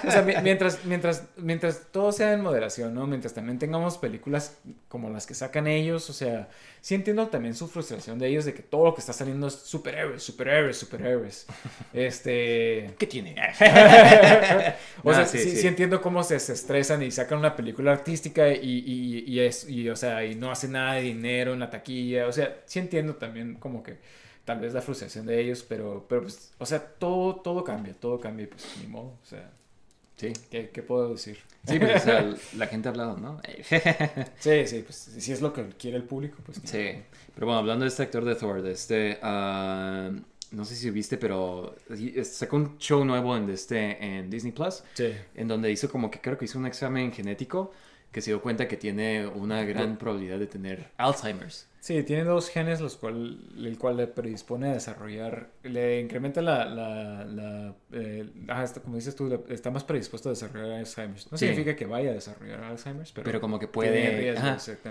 O 0.06 0.10
sea, 0.10 0.22
mi- 0.22 0.34
mientras, 0.42 0.84
mientras, 0.84 1.24
mientras 1.36 1.82
todo 1.92 2.12
sea 2.12 2.32
en 2.32 2.40
moderación, 2.42 2.94
¿no? 2.94 3.06
Mientras 3.06 3.34
también 3.34 3.58
tengamos 3.58 3.98
películas 3.98 4.58
como 4.88 5.10
las 5.10 5.26
que 5.26 5.34
sacan 5.34 5.66
ellos, 5.66 6.08
o 6.10 6.12
sea, 6.12 6.48
sí 6.80 6.94
entiendo 6.94 7.26
también 7.28 7.54
su 7.54 7.68
frustración 7.68 8.18
de 8.18 8.28
ellos 8.28 8.44
de 8.44 8.54
que 8.54 8.62
todo 8.62 8.84
lo 8.86 8.94
que 8.94 9.00
está 9.00 9.12
saliendo 9.12 9.46
es 9.48 9.54
superhéroes, 9.54 10.22
superhéroes, 10.22 10.76
superhéroes. 10.76 11.46
Este... 11.92 12.94
¿Qué 12.98 13.06
tiene? 13.06 13.34
o 15.02 15.12
sea, 15.14 15.26
sí, 15.26 15.38
sí, 15.38 15.50
sí. 15.50 15.56
sí 15.58 15.66
entiendo 15.66 16.00
cómo 16.00 16.22
se, 16.24 16.38
se 16.40 16.52
estresan 16.52 17.02
y 17.02 17.10
sacan 17.10 17.38
una 17.38 17.56
película 17.56 17.92
artística 17.92 18.48
y, 18.48 18.58
y, 18.86 19.24
y 19.26 19.40
es, 19.40 19.68
y, 19.68 19.88
o 19.88 19.96
sea, 19.96 20.24
y 20.24 20.34
no 20.34 20.50
hacen 20.50 20.72
nada 20.72 20.94
de 20.94 21.02
dinero 21.02 21.52
en 21.52 21.60
la 21.60 21.70
taquilla. 21.70 22.26
O 22.26 22.32
sea, 22.32 22.56
sí 22.66 22.78
entiendo 22.78 23.16
también 23.16 23.54
como 23.56 23.82
que 23.82 23.98
tal 24.44 24.60
vez 24.60 24.74
la 24.74 24.82
frustración 24.82 25.26
de 25.26 25.40
ellos, 25.40 25.64
pero, 25.66 26.06
pero 26.08 26.22
pues, 26.22 26.52
o 26.58 26.66
sea, 26.66 26.80
todo, 26.84 27.36
todo 27.36 27.64
cambia, 27.64 27.94
todo 27.94 28.20
cambia 28.20 28.44
y 28.44 28.46
pues 28.48 28.64
ni 28.80 28.86
modo, 28.88 29.18
o 29.22 29.24
sea, 29.24 29.50
Sí. 30.32 30.40
¿qué, 30.50 30.70
qué 30.70 30.82
puedo 30.82 31.10
decir? 31.10 31.38
Sí, 31.66 31.78
pues, 31.78 32.02
o 32.02 32.04
sea, 32.04 32.34
la 32.56 32.66
gente 32.66 32.88
ha 32.88 32.90
hablado, 32.92 33.16
¿no? 33.16 33.40
Sí, 34.38 34.66
sí, 34.66 34.82
pues 34.84 34.96
si 35.18 35.32
es 35.32 35.40
lo 35.40 35.52
que 35.52 35.68
quiere 35.78 35.96
el 35.96 36.04
público, 36.04 36.38
pues 36.44 36.60
Sí. 36.64 36.92
Pero 37.34 37.46
bueno, 37.46 37.58
hablando 37.58 37.84
de 37.84 37.88
este 37.88 38.02
actor 38.02 38.24
de 38.24 38.34
Thor, 38.34 38.62
de 38.62 38.72
este... 38.72 39.18
ah, 39.22 40.10
no 40.52 40.64
sé 40.64 40.76
si 40.76 40.88
viste, 40.90 41.16
pero 41.16 41.74
sacó 42.22 42.56
un 42.56 42.78
show 42.78 43.04
nuevo 43.04 43.36
en, 43.36 43.48
este, 43.50 44.04
en 44.04 44.30
Disney 44.30 44.52
Plus, 44.52 44.84
Sí. 44.94 45.12
en 45.34 45.48
donde 45.48 45.72
hizo 45.72 45.90
como 45.90 46.10
que 46.10 46.20
creo 46.20 46.38
que 46.38 46.44
hizo 46.44 46.58
un 46.58 46.66
examen 46.66 47.12
genético 47.12 47.72
que 48.12 48.20
se 48.20 48.30
dio 48.30 48.40
cuenta 48.40 48.68
que 48.68 48.76
tiene 48.76 49.26
una 49.26 49.64
gran 49.64 49.96
probabilidad 49.98 50.38
de 50.38 50.46
tener 50.46 50.90
Alzheimer's. 50.98 51.66
Sí, 51.84 52.02
tiene 52.02 52.24
dos 52.24 52.48
genes 52.48 52.80
los 52.80 52.96
cual, 52.96 53.40
el 53.58 53.76
cual 53.76 53.98
le 53.98 54.06
predispone 54.06 54.70
a 54.70 54.72
desarrollar, 54.72 55.50
le 55.64 56.00
incrementa 56.00 56.40
la, 56.40 56.64
la, 56.64 57.26
la 57.26 57.74
eh, 57.92 58.26
ajá, 58.48 58.64
está- 58.64 58.80
como 58.80 58.96
dices 58.96 59.14
tú, 59.14 59.44
está 59.50 59.70
más 59.70 59.84
predispuesto 59.84 60.30
a 60.30 60.32
desarrollar 60.32 60.78
Alzheimer's. 60.78 61.30
No 61.30 61.36
Sí. 61.36 61.44
significa 61.46 61.76
que 61.76 61.84
vaya 61.84 62.08
a 62.08 62.14
desarrollar 62.14 62.64
Alzheimer's, 62.64 63.12
pero, 63.12 63.26
pero 63.26 63.38
como 63.38 63.58
que 63.58 63.68
puede... 63.68 64.16
riesgo. 64.16 64.46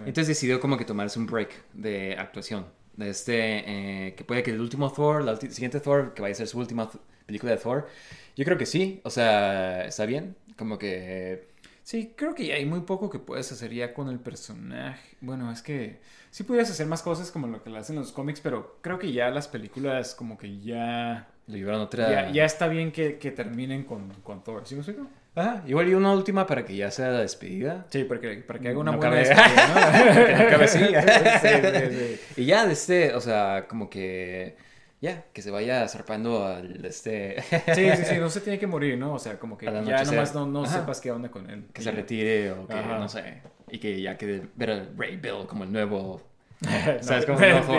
Entonces 0.05 0.27
decidió 0.27 0.59
como 0.59 0.77
que 0.77 0.85
tomarse 0.85 1.17
un 1.17 1.25
break 1.25 1.49
de 1.73 2.15
actuación. 2.15 2.67
De 2.95 3.09
este, 3.09 4.09
eh, 4.09 4.13
que 4.13 4.23
puede 4.23 4.43
que 4.43 4.51
el 4.51 4.61
último 4.61 4.93
Thor, 4.93 5.23
la 5.23 5.33
ulti- 5.33 5.49
siguiente 5.49 5.79
Thor, 5.79 6.13
que 6.13 6.21
vaya 6.21 6.33
a 6.33 6.35
ser 6.35 6.47
su 6.47 6.59
última 6.59 6.91
película 7.25 7.53
de 7.53 7.57
Thor, 7.57 7.87
yo 8.35 8.45
creo 8.45 8.59
que 8.59 8.67
sí, 8.67 9.01
o 9.03 9.09
sea, 9.09 9.83
está 9.87 10.05
bien, 10.05 10.35
como 10.59 10.77
que... 10.77 11.47
Sí, 11.81 12.13
creo 12.15 12.33
que 12.35 12.53
hay 12.53 12.65
muy 12.65 12.81
poco 12.81 13.09
que 13.09 13.17
puedes 13.19 13.51
hacer 13.51 13.73
ya 13.73 13.93
con 13.95 14.09
el 14.09 14.19
personaje. 14.19 15.17
Bueno, 15.19 15.51
es 15.51 15.61
que 15.61 15.99
sí 16.33 16.43
podrías 16.43 16.67
hacer 16.71 16.87
más 16.87 17.03
cosas 17.03 17.29
como 17.29 17.45
lo 17.45 17.61
que 17.63 17.69
le 17.69 17.77
hacen 17.77 17.95
los 17.95 18.11
cómics, 18.11 18.41
pero 18.41 18.79
creo 18.81 18.97
que 18.97 19.11
ya 19.11 19.29
las 19.29 19.47
películas 19.47 20.15
como 20.15 20.35
que 20.35 20.59
ya... 20.59 21.27
Llevaron 21.45 21.81
otra... 21.81 22.09
Ya, 22.09 22.31
ya 22.31 22.45
está 22.45 22.67
bien 22.67 22.91
que, 22.91 23.19
que 23.19 23.29
terminen 23.29 23.83
con, 23.83 24.09
con 24.23 24.43
Thor, 24.43 24.63
¿sí 24.65 24.73
me 24.73 24.81
explico? 24.81 25.07
Ajá, 25.35 25.61
igual 25.67 25.89
y 25.89 25.93
una 25.93 26.11
última 26.11 26.47
para 26.47 26.65
que 26.65 26.75
ya 26.75 26.89
sea 26.89 27.09
la 27.09 27.19
despedida. 27.19 27.85
Sí, 27.91 28.03
porque, 28.03 28.37
para 28.37 28.57
que 28.57 28.69
haga 28.69 28.79
una 28.79 28.93
No 28.93 28.97
buena 28.97 29.15
cabe- 29.15 29.27
despedida, 29.27 29.67
¿no? 29.67 30.25
Que 30.25 30.43
no 30.43 30.49
cabe 30.49 30.65
así. 30.65 30.79
Sí, 30.79 31.89
sí, 31.91 31.97
sí. 31.97 32.19
Y 32.41 32.45
ya 32.45 32.65
de 32.65 32.73
este, 32.73 33.13
o 33.13 33.21
sea, 33.21 33.67
como 33.67 33.87
que... 33.91 34.57
Ya, 35.01 35.25
que 35.33 35.43
se 35.43 35.51
vaya 35.51 35.87
zarpando 35.87 36.47
al 36.47 36.83
este... 36.83 37.41
Sí, 37.75 37.91
sí, 37.95 38.05
sí, 38.05 38.15
no 38.19 38.29
se 38.31 38.41
tiene 38.41 38.57
que 38.57 38.65
morir, 38.65 38.97
¿no? 38.97 39.13
O 39.13 39.19
sea, 39.19 39.37
como 39.37 39.55
que 39.55 39.67
ya 39.67 40.03
nomás 40.03 40.33
no, 40.33 40.47
no 40.47 40.63
Ajá. 40.63 40.79
sepas 40.79 40.99
qué 40.99 41.11
onda 41.11 41.29
con 41.29 41.47
él. 41.47 41.65
que 41.73 41.81
se 41.83 41.91
retire 41.91 42.51
o 42.53 42.65
que 42.65 42.73
Ajá. 42.73 42.97
no 42.97 43.07
sé. 43.07 43.41
Y 43.73 43.79
que 43.79 43.99
ya 44.01 44.17
quede 44.17 44.43
ver 44.55 44.69
al 44.69 44.89
Ray 44.97 45.17
Bill 45.17 45.45
como 45.47 45.63
el 45.63 45.71
nuevo... 45.71 46.21
No, 46.63 47.03
¿Sabes 47.03 47.25
cómo? 47.25 47.39
sí, 47.39 47.45
No, 47.49 47.61
sí. 47.61 47.73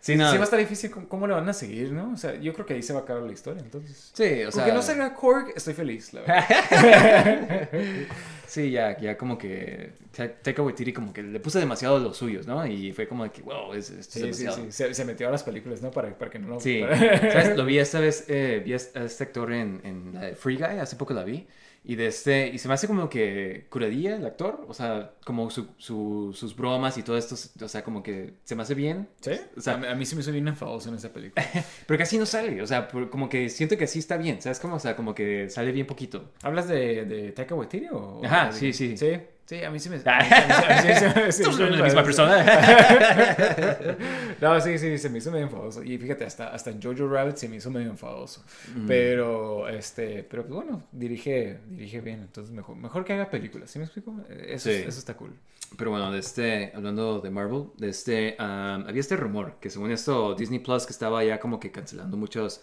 Sí, 0.00 0.12
Sí, 0.12 0.16
no. 0.16 0.30
sí 0.30 0.36
va 0.38 0.42
a 0.42 0.44
estar 0.44 0.58
difícil 0.58 0.90
cómo, 0.90 1.26
le 1.26 1.34
van 1.34 1.48
a 1.48 1.52
seguir, 1.52 1.92
¿no? 1.92 2.12
O 2.12 2.16
sea, 2.16 2.34
yo 2.40 2.52
creo 2.54 2.64
que 2.66 2.72
ahí 2.74 2.82
se 2.82 2.92
va 2.94 3.00
a 3.00 3.02
acabar 3.02 3.22
la 3.22 3.32
historia, 3.32 3.62
entonces. 3.62 4.10
Sí, 4.14 4.42
o 4.44 4.50
sea... 4.52 4.64
que 4.64 4.72
no 4.72 4.80
salga 4.82 5.14
Korg, 5.14 5.52
estoy 5.54 5.74
feliz, 5.74 6.12
la 6.14 6.22
verdad. 6.22 7.68
Sí, 8.46 8.72
ya, 8.72 8.98
ya 8.98 9.16
como 9.16 9.38
que 9.38 9.92
Ta- 10.10 10.28
Taika 10.42 10.60
Waititi 10.62 10.92
como 10.92 11.12
que 11.12 11.22
le 11.22 11.38
puso 11.38 11.60
demasiado 11.60 12.00
los 12.00 12.16
suyos, 12.16 12.48
¿no? 12.48 12.66
Y 12.66 12.92
fue 12.92 13.06
como 13.06 13.22
de 13.22 13.30
que, 13.30 13.42
wow, 13.42 13.72
es, 13.74 13.90
esto 13.90 14.14
Sí, 14.14 14.18
sí, 14.18 14.44
demasiado. 14.44 14.56
sí. 14.56 14.72
Se, 14.72 14.92
se 14.94 15.04
metió 15.04 15.28
a 15.28 15.30
las 15.30 15.44
películas, 15.44 15.80
¿no? 15.82 15.92
Para, 15.92 16.18
para 16.18 16.30
que 16.32 16.40
no 16.40 16.48
lo... 16.48 16.60
Sí, 16.60 16.80
¿sabes? 16.80 17.56
Lo 17.56 17.64
vi 17.64 17.78
esta 17.78 18.00
vez, 18.00 18.24
eh, 18.28 18.60
vi 18.64 18.72
a 18.72 18.76
este 18.76 18.98
a 18.98 19.04
este 19.04 19.22
actor 19.24 19.52
en, 19.52 19.80
en 19.84 20.10
la 20.14 20.20
de 20.22 20.34
Free 20.34 20.56
Guy, 20.56 20.80
hace 20.80 20.96
poco 20.96 21.14
la 21.14 21.22
vi, 21.22 21.46
y 21.82 21.96
de 21.96 22.06
este, 22.08 22.48
y 22.48 22.58
se 22.58 22.68
me 22.68 22.74
hace 22.74 22.86
como 22.86 23.08
que 23.08 23.66
curadilla 23.70 24.16
el 24.16 24.26
actor, 24.26 24.64
o 24.68 24.74
sea, 24.74 25.12
como 25.24 25.48
su, 25.50 25.68
su- 25.78 26.32
sus 26.34 26.54
bromas 26.54 26.98
y 26.98 27.02
todo 27.02 27.16
esto, 27.16 27.34
o 27.64 27.68
sea, 27.68 27.82
como 27.82 28.02
que 28.02 28.34
se 28.44 28.54
me 28.54 28.62
hace 28.62 28.74
bien. 28.74 29.08
¿Sí? 29.20 29.32
O 29.56 29.60
sea, 29.60 29.74
a, 29.74 29.76
mí, 29.78 29.86
a 29.86 29.94
mí 29.94 30.04
se 30.04 30.14
me 30.14 30.20
hizo 30.20 30.30
bien 30.30 30.46
enfadoso 30.46 30.90
en 30.90 30.96
esa 30.96 31.12
película. 31.12 31.44
pero 31.86 31.98
casi 31.98 32.18
no 32.18 32.26
sale, 32.26 32.60
o 32.62 32.66
sea, 32.66 32.86
por- 32.88 33.08
como 33.10 33.28
que 33.28 33.48
siento 33.48 33.78
que 33.78 33.86
sí 33.86 33.98
está 33.98 34.16
bien, 34.18 34.42
¿sabes? 34.42 34.60
Como, 34.60 34.76
o 34.76 34.78
sea, 34.78 34.94
como 34.94 35.14
que 35.14 35.48
sale 35.48 35.72
bien 35.72 35.86
poquito. 35.86 36.32
¿Hablas 36.42 36.68
de, 36.68 37.04
de 37.06 37.32
Taika 37.32 37.54
Waititi 37.54 37.86
o...? 37.90 38.20
Ajá, 38.24 38.52
sí, 38.52 38.72
sí. 38.74 38.96
Sí, 38.96 39.12
sí, 39.50 39.64
a 39.64 39.70
mí 39.70 39.78
sí 39.80 39.88
me... 39.90 39.98
de 39.98 40.04
la 41.70 41.82
misma 41.84 42.02
persona. 42.04 42.44
No, 44.40 44.58
sí, 44.60 44.78
sí, 44.78 44.96
se 44.98 45.10
me 45.10 45.18
hizo 45.18 45.30
medio 45.30 45.44
enfadoso. 45.46 45.82
Y 45.82 45.98
fíjate, 45.98 46.24
hasta, 46.24 46.48
hasta 46.48 46.70
en 46.70 46.80
Jojo 46.82 47.06
Rabbit 47.08 47.36
se 47.36 47.48
me 47.48 47.56
hizo 47.56 47.70
medio 47.70 47.90
enfadoso. 47.90 48.42
Mm. 48.74 48.86
Pero, 48.86 49.68
este, 49.68 50.22
pero 50.24 50.44
pues 50.44 50.54
bueno, 50.54 50.84
dirige, 50.92 51.58
dirige 51.68 52.00
bien. 52.00 52.20
Entonces, 52.20 52.52
mejor, 52.54 52.76
mejor 52.76 53.04
que 53.04 53.12
haga 53.12 53.28
películas. 53.28 53.70
¿Sí 53.70 53.78
me 53.78 53.84
explico? 53.84 54.14
Eh, 54.30 54.46
Eso, 54.54 54.70
Sí. 54.70 54.76
eso 54.76 54.98
está 54.98 55.14
cool. 55.14 55.34
Pero 55.76 55.90
bueno, 55.90 56.10
de 56.10 56.18
este, 56.20 56.72
hablando 56.74 57.20
de 57.20 57.30
Marvel, 57.30 57.64
de 57.76 57.90
este, 57.90 58.36
um, 58.40 58.44
había 58.88 59.00
este 59.00 59.16
rumor 59.16 59.56
que 59.60 59.68
según 59.70 59.90
esto 59.92 60.34
Disney 60.34 60.58
Plus 60.60 60.86
que 60.86 60.92
estaba 60.92 61.22
ya 61.22 61.38
como 61.38 61.60
que 61.60 61.70
cancelando 61.70 62.16
muchos, 62.16 62.62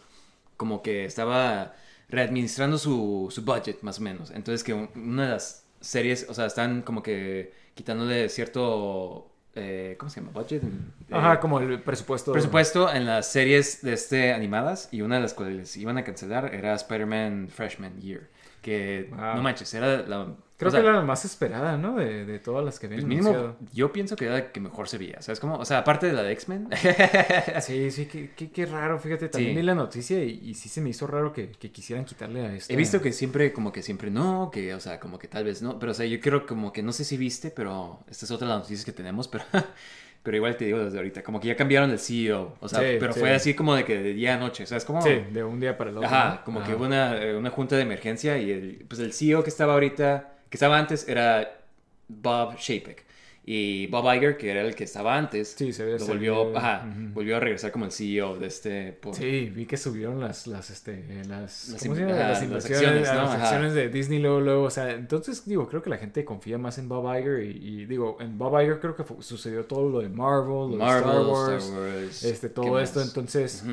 como 0.58 0.82
que 0.82 1.06
estaba 1.06 1.74
readministrando 2.10 2.78
su, 2.78 3.28
su 3.30 3.44
budget 3.44 3.82
más 3.82 4.00
o 4.00 4.02
menos. 4.02 4.32
Entonces 4.32 4.64
que 4.64 4.74
un- 4.74 4.90
una 4.96 5.26
de 5.26 5.30
las 5.34 5.67
series, 5.88 6.26
o 6.30 6.34
sea, 6.34 6.46
están 6.46 6.82
como 6.82 7.02
que 7.02 7.52
quitándole 7.76 8.28
cierto, 8.30 9.30
eh, 9.56 9.96
¿cómo 9.98 10.10
se 10.10 10.20
llama? 10.20 10.32
Budget. 10.34 10.64
Eh, 10.64 10.68
Ajá, 11.12 11.40
como 11.40 11.60
el 11.60 11.82
presupuesto. 11.82 12.32
presupuesto 12.34 12.94
en 12.94 13.06
las 13.06 13.32
series 13.32 13.82
de 13.82 13.94
este 13.94 14.34
animadas 14.34 14.90
y 14.92 15.02
una 15.02 15.16
de 15.16 15.22
las 15.22 15.34
cuales 15.34 15.76
iban 15.78 15.98
a 15.98 16.04
cancelar 16.04 16.54
era 16.54 16.74
Spider-Man 16.76 17.48
Freshman 17.50 18.00
Year. 18.02 18.28
Que 18.62 19.08
Wow. 19.12 19.36
no 19.36 19.42
manches, 19.44 19.74
era 19.74 20.02
la... 20.06 20.28
Creo 20.58 20.70
o 20.70 20.72
sea, 20.72 20.82
que 20.82 20.88
era 20.88 20.96
la 20.96 21.04
más 21.04 21.24
esperada, 21.24 21.78
¿no? 21.78 21.98
De, 21.98 22.26
de 22.26 22.40
todas 22.40 22.66
las 22.66 22.80
que 22.80 22.88
habían 22.88 23.02
pues 23.02 23.08
mínimo, 23.08 23.56
yo 23.74 23.94
pienso 23.94 24.16
que 24.16 24.26
era 24.26 24.34
la 24.34 24.52
que 24.52 24.60
mejor 24.60 24.88
se 24.88 24.98
veía. 24.98 25.22
¿Sabes 25.22 25.40
cómo? 25.40 25.56
O 25.58 25.66
sea, 25.66 25.78
aparte 25.78 26.08
de 26.08 26.14
la 26.14 26.24
de 26.24 26.32
X-Men. 26.34 26.68
Sí, 27.62 27.92
sí, 27.92 28.06
qué, 28.08 28.32
qué, 28.36 28.50
qué 28.52 28.66
raro. 28.66 28.98
Fíjate, 29.00 29.30
también 29.30 29.54
Sí. 29.54 29.58
vi 29.58 29.64
la 29.64 29.76
noticia 29.76 30.24
y, 30.24 30.42
y 30.44 30.54
sí 30.56 30.68
se 30.70 30.82
me 30.82 30.90
hizo 30.90 31.06
raro 31.08 31.32
que, 31.32 31.50
que 31.52 31.72
quisieran 31.72 32.06
quitarle 32.06 32.42
a 32.46 32.54
esto. 32.56 32.74
He 32.74 32.76
visto 32.76 33.02
que 33.02 33.12
siempre, 33.14 33.54
como 33.54 33.72
que 33.72 33.84
siempre 33.84 34.10
no, 34.10 34.50
que, 34.52 34.74
o 34.74 34.80
sea, 34.80 35.00
como 35.00 35.20
que 35.20 35.28
tal 35.28 35.44
vez 35.44 35.62
no. 35.62 35.78
Pero, 35.80 35.92
o 35.92 35.96
sea, 35.96 36.06
yo 36.06 36.20
creo 36.20 36.46
como 36.46 36.74
que 36.74 36.82
no 36.82 36.92
sé 36.92 37.04
si 37.04 37.18
viste, 37.18 37.52
pero 37.52 38.00
esta 38.10 38.26
es 38.26 38.32
otra 38.32 38.48
de 38.48 38.54
las 38.54 38.64
noticias 38.64 38.84
que 38.86 38.92
tenemos, 38.94 39.28
pero, 39.28 39.44
pero 40.24 40.38
igual 40.38 40.58
te 40.58 40.66
digo 40.66 40.80
desde 40.80 40.98
ahorita, 40.98 41.22
como 41.24 41.40
que 41.40 41.50
ya 41.50 41.56
cambiaron 41.56 41.92
el 41.92 42.00
CEO. 42.00 42.56
O 42.60 42.68
sea, 42.68 42.80
Sí, 42.80 42.98
pero 43.00 43.14
sí. 43.14 43.20
fue 43.20 43.34
así 43.34 43.54
como 43.54 43.76
de 43.76 43.86
que 43.86 43.96
de 44.02 44.14
día 44.14 44.34
a 44.36 44.38
noche. 44.38 44.64
O 44.64 44.68
sea, 44.68 44.78
es 44.78 44.86
como. 44.86 45.02
Sí, 45.04 45.12
de 45.32 45.44
un 45.44 45.60
día 45.60 45.78
para 45.78 45.92
el 45.92 45.98
otro. 45.98 46.10
Ajá, 46.10 46.42
como 46.44 46.62
Ajá. 46.62 46.70
que 46.70 46.76
hubo 46.76 46.86
una, 46.86 47.16
eh, 47.22 47.36
una 47.38 47.50
junta 47.52 47.76
de 47.76 47.84
emergencia 47.84 48.38
y 48.40 48.50
el, 48.52 48.86
pues 48.88 49.00
el 49.02 49.14
CEO 49.14 49.44
que 49.44 49.50
estaba 49.50 49.74
ahorita, 49.74 50.34
que 50.50 50.58
estaba 50.58 50.78
antes, 50.78 51.08
era 51.08 51.60
Bob 52.08 52.56
Chapek. 52.58 53.06
Y 53.50 53.88
Bob 53.88 54.14
Iger, 54.14 54.36
que 54.36 54.52
era 54.52 54.60
el 54.60 54.76
que 54.76 54.84
estaba 54.84 55.18
antes, 55.18 55.56
Sí, 55.58 55.72
se 55.72 55.98
lo 55.98 56.06
volvió, 56.06 56.58
ajá, 56.58 56.86
volvió 57.14 57.38
a 57.38 57.40
regresar 57.40 57.72
como 57.72 57.86
el 57.86 57.94
CEO 57.94 58.36
de 58.38 58.48
este... 58.48 58.92
por- 58.92 59.16
Sí, 59.16 59.50
vi 59.56 59.66
que 59.66 59.78
subieron 59.78 60.20
las, 60.20 60.48
las, 60.48 60.70
este, 60.70 61.02
las, 61.26 61.70
Las 61.70 61.82
¿cómo 61.82 61.96
se 61.96 62.02
llama? 62.02 62.14
las 62.18 62.42
acciones, 62.44 63.08
a 63.08 63.14
¿no? 63.14 63.22
las 63.22 63.36
Ajá. 63.36 63.44
acciones 63.44 63.74
de 63.74 63.88
Disney 63.88 64.20
luego, 64.20 64.42
luego, 64.42 64.64
o 64.64 64.70
sea, 64.70 64.92
entonces, 64.92 65.46
digo, 65.46 65.66
creo 65.70 65.82
que 65.82 65.90
la 65.90 65.98
gente 65.98 66.26
confía 66.26 66.58
más 66.58 66.78
en 66.78 66.90
Bob 66.90 67.06
Iger 67.18 67.42
y, 67.44 67.52
y, 67.52 67.86
digo, 67.86 68.18
en 68.20 68.38
Bob 68.38 68.60
Iger 68.62 68.82
creo 68.82 68.98
que 68.98 69.06
sucedió 69.22 69.64
todo 69.64 69.90
lo 69.90 70.00
de 70.02 70.10
Marvel, 70.10 70.72
lo 70.72 70.76
Marvel, 70.76 71.04
de 71.06 71.10
Star 71.10 71.22
Wars, 71.26 71.64
Star 71.64 71.80
Wars, 71.80 72.24
este, 72.26 72.48
¿qué 72.50 72.54
todo 72.54 72.80
esto, 72.82 73.02
entonces. 73.02 73.64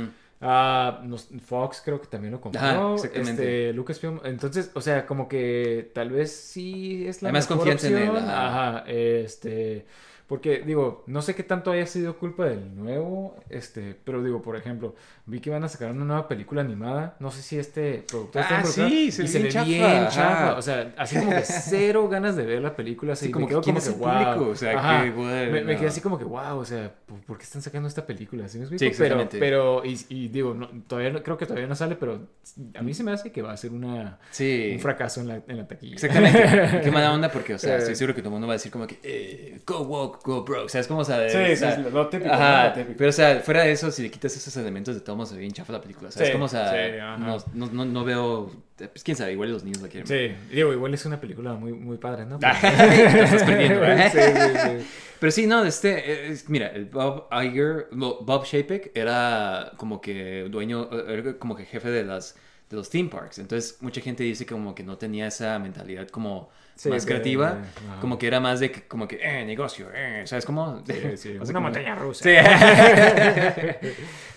Ah, 0.40 1.00
nos- 1.04 1.28
Fox 1.44 1.82
creo 1.84 2.00
que 2.00 2.06
también 2.08 2.32
lo 2.32 2.40
compró, 2.40 2.60
Ajá, 2.60 2.94
exactamente. 2.94 3.30
este, 3.68 3.72
Lucasfilm, 3.72 4.20
entonces, 4.24 4.70
o 4.74 4.80
sea, 4.80 5.06
como 5.06 5.28
que 5.28 5.90
tal 5.94 6.10
vez 6.10 6.32
sí 6.34 7.06
es 7.06 7.22
la 7.22 7.28
Hay 7.30 7.32
más 7.32 7.48
mejor 7.50 7.56
confianza 7.58 7.88
en 7.88 7.96
él, 7.98 8.16
ajá. 8.16 8.46
ajá, 8.78 8.84
este... 8.88 9.86
Porque, 10.26 10.62
digo, 10.64 11.04
no 11.06 11.20
sé 11.20 11.34
qué 11.34 11.42
tanto 11.42 11.70
haya 11.70 11.86
sido 11.86 12.16
culpa 12.16 12.46
del 12.46 12.74
nuevo, 12.74 13.36
este, 13.50 13.94
pero 14.04 14.22
digo, 14.22 14.40
por 14.40 14.56
ejemplo, 14.56 14.94
vi 15.26 15.40
que 15.40 15.50
van 15.50 15.64
a 15.64 15.68
sacar 15.68 15.90
una 15.90 16.06
nueva 16.06 16.28
película 16.28 16.62
animada, 16.62 17.14
no 17.20 17.30
sé 17.30 17.42
si 17.42 17.58
este 17.58 18.04
productor 18.08 18.40
está 18.42 18.54
Ah, 18.54 18.58
involucrado, 18.60 18.88
sí, 18.88 19.12
se 19.12 19.24
y 19.24 19.28
se 19.28 19.38
ve 19.40 19.48
chafa, 19.50 19.66
bien 19.66 20.08
chafa, 20.08 20.56
o 20.56 20.62
sea, 20.62 20.94
así 20.96 21.18
como 21.18 21.30
que 21.30 21.42
cero 21.44 22.08
ganas 22.08 22.36
de 22.36 22.46
ver 22.46 22.62
la 22.62 22.74
película, 22.74 23.12
así 23.12 23.26
Sí, 23.26 23.32
como 23.32 23.44
me 23.44 23.48
que 23.48 23.52
quedo 23.52 23.60
¿quién 23.62 23.76
como 23.76 23.84
que 23.86 23.92
wow, 24.02 24.12
público? 24.34 24.50
O 24.52 24.56
sea, 24.56 24.78
Ajá. 24.78 25.04
que, 25.04 25.10
me, 25.10 25.60
me 25.62 25.76
quedé 25.76 25.88
así 25.88 26.00
como 26.00 26.18
que 26.18 26.24
wow, 26.24 26.56
o 26.58 26.64
sea, 26.64 26.90
¿por, 27.26 27.36
qué 27.36 27.44
están 27.44 27.60
sacando 27.60 27.86
esta 27.86 28.06
película? 28.06 28.48
¿Sí 28.48 28.56
me 28.56 28.64
explico? 28.64 28.78
Sí, 28.78 28.90
pero, 28.96 29.04
exactamente. 29.20 29.38
pero, 29.38 29.84
y, 29.84 30.00
y 30.08 30.28
digo, 30.28 30.54
no, 30.54 30.68
todavía 30.88 31.10
no- 31.12 31.22
creo 31.22 31.36
que 31.36 31.44
todavía 31.44 31.68
no 31.68 31.74
sale, 31.74 31.96
pero 31.96 32.20
a 32.78 32.82
mí 32.82 32.94
se 32.94 33.04
me 33.04 33.12
hace 33.12 33.30
que 33.30 33.42
va 33.42 33.52
a 33.52 33.56
ser 33.58 33.72
una, 33.72 34.18
Sí. 34.30 34.70
un 34.72 34.80
fracaso 34.80 35.20
en 35.20 35.28
la, 35.28 35.42
en 35.46 35.56
la 35.58 35.68
taquilla. 35.68 35.94
Exactamente. 35.96 36.80
Qué 36.82 36.90
mala 36.90 37.12
onda 37.12 37.30
porque, 37.30 37.54
o 37.54 37.58
sea, 37.58 37.74
Eh. 37.74 37.78
estoy 37.78 37.94
seguro 37.94 38.14
que 38.14 38.22
todo 38.22 38.28
el 38.30 38.32
mundo 38.32 38.46
va 38.46 38.54
a 38.54 38.56
decir 38.56 38.72
como 38.72 38.86
que, 38.86 38.98
eh, 39.02 39.60
go 39.66 39.80
woke, 39.82 40.13
go 40.22 40.44
broke. 40.44 40.66
O 40.66 40.68
sea, 40.68 40.80
es 40.80 40.86
como, 40.86 41.00
o 41.00 41.04
sea, 41.04 41.28
Sí, 41.28 41.36
o 41.36 41.46
sí, 41.46 41.56
sea, 41.56 41.76
sí, 41.76 41.82
lo 41.92 42.08
típico, 42.08 42.32
Ajá. 42.32 42.68
Lo 42.68 42.72
típico. 42.74 42.94
pero 42.98 43.10
o 43.10 43.12
sea, 43.12 43.40
fuera 43.40 43.62
de 43.62 43.72
eso, 43.72 43.90
si 43.90 44.02
le 44.02 44.10
quitas 44.10 44.36
esos 44.36 44.56
elementos 44.56 44.94
de 44.94 45.00
todos 45.00 45.28
se 45.28 45.34
ve 45.34 45.40
bien 45.40 45.52
chafa 45.52 45.72
la 45.72 45.80
película. 45.80 46.08
O 46.08 46.12
sea, 46.12 46.22
Sí, 46.22 46.28
es 46.28 46.32
como, 46.32 46.44
o 46.44 46.48
sea, 46.48 46.70
sí, 46.70 46.92
no, 47.18 47.36
no, 47.54 47.66
no, 47.72 47.84
no 47.84 48.04
veo, 48.04 48.50
pues 48.76 49.02
quién 49.02 49.16
sabe, 49.16 49.32
igual 49.32 49.50
los 49.52 49.64
niños 49.64 49.80
la 49.82 49.88
quieren. 49.88 50.06
Sí, 50.06 50.34
digo, 50.54 50.72
igual 50.72 50.92
es 50.94 51.04
una 51.06 51.20
película 51.20 51.54
muy, 51.54 51.72
muy 51.72 51.96
padre, 51.98 52.26
¿no? 52.26 52.38
Te 52.40 52.46
lo 52.46 53.24
estás 53.24 53.42
perdiendo, 53.44 53.84
¿eh? 53.86 54.10
sí, 54.12 54.18
sí, 54.18 54.58
sí. 54.80 54.86
Pero 55.20 55.30
sí, 55.32 55.46
no, 55.46 55.64
este, 55.64 56.30
es- 56.30 56.48
mira, 56.50 56.68
el 56.68 56.86
Bob 56.86 57.28
Iger, 57.32 57.88
Bob 57.92 58.44
Chapek 58.44 58.90
era 58.94 59.72
como 59.76 60.00
que 60.00 60.46
dueño, 60.50 60.88
era 61.08 61.38
como 61.38 61.56
que 61.56 61.64
jefe 61.64 61.90
de 61.90 62.04
las 62.04 62.36
de 62.70 62.76
los 62.76 62.88
theme 62.90 63.08
parks. 63.10 63.38
Entonces, 63.38 63.76
mucha 63.82 64.00
gente 64.00 64.22
dice 64.24 64.46
como 64.46 64.74
que 64.74 64.82
no 64.82 64.96
tenía 64.96 65.26
esa 65.26 65.58
mentalidad 65.58 66.08
como 66.08 66.48
Sí, 66.76 66.88
más 66.88 67.06
creativa, 67.06 67.58
como 68.00 68.18
que 68.18 68.26
era 68.26 68.40
más 68.40 68.58
de 68.60 68.72
como 68.88 69.06
que, 69.06 69.20
eh, 69.22 69.44
negocio, 69.44 69.88
eh, 69.94 70.24
¿sabes 70.26 70.44
cómo? 70.44 70.82
Sí, 70.84 70.92
O 70.92 71.16
sea, 71.16 71.30
una 71.40 71.44
como- 71.46 71.60
montaña 71.60 71.94
rusa. 71.94 72.24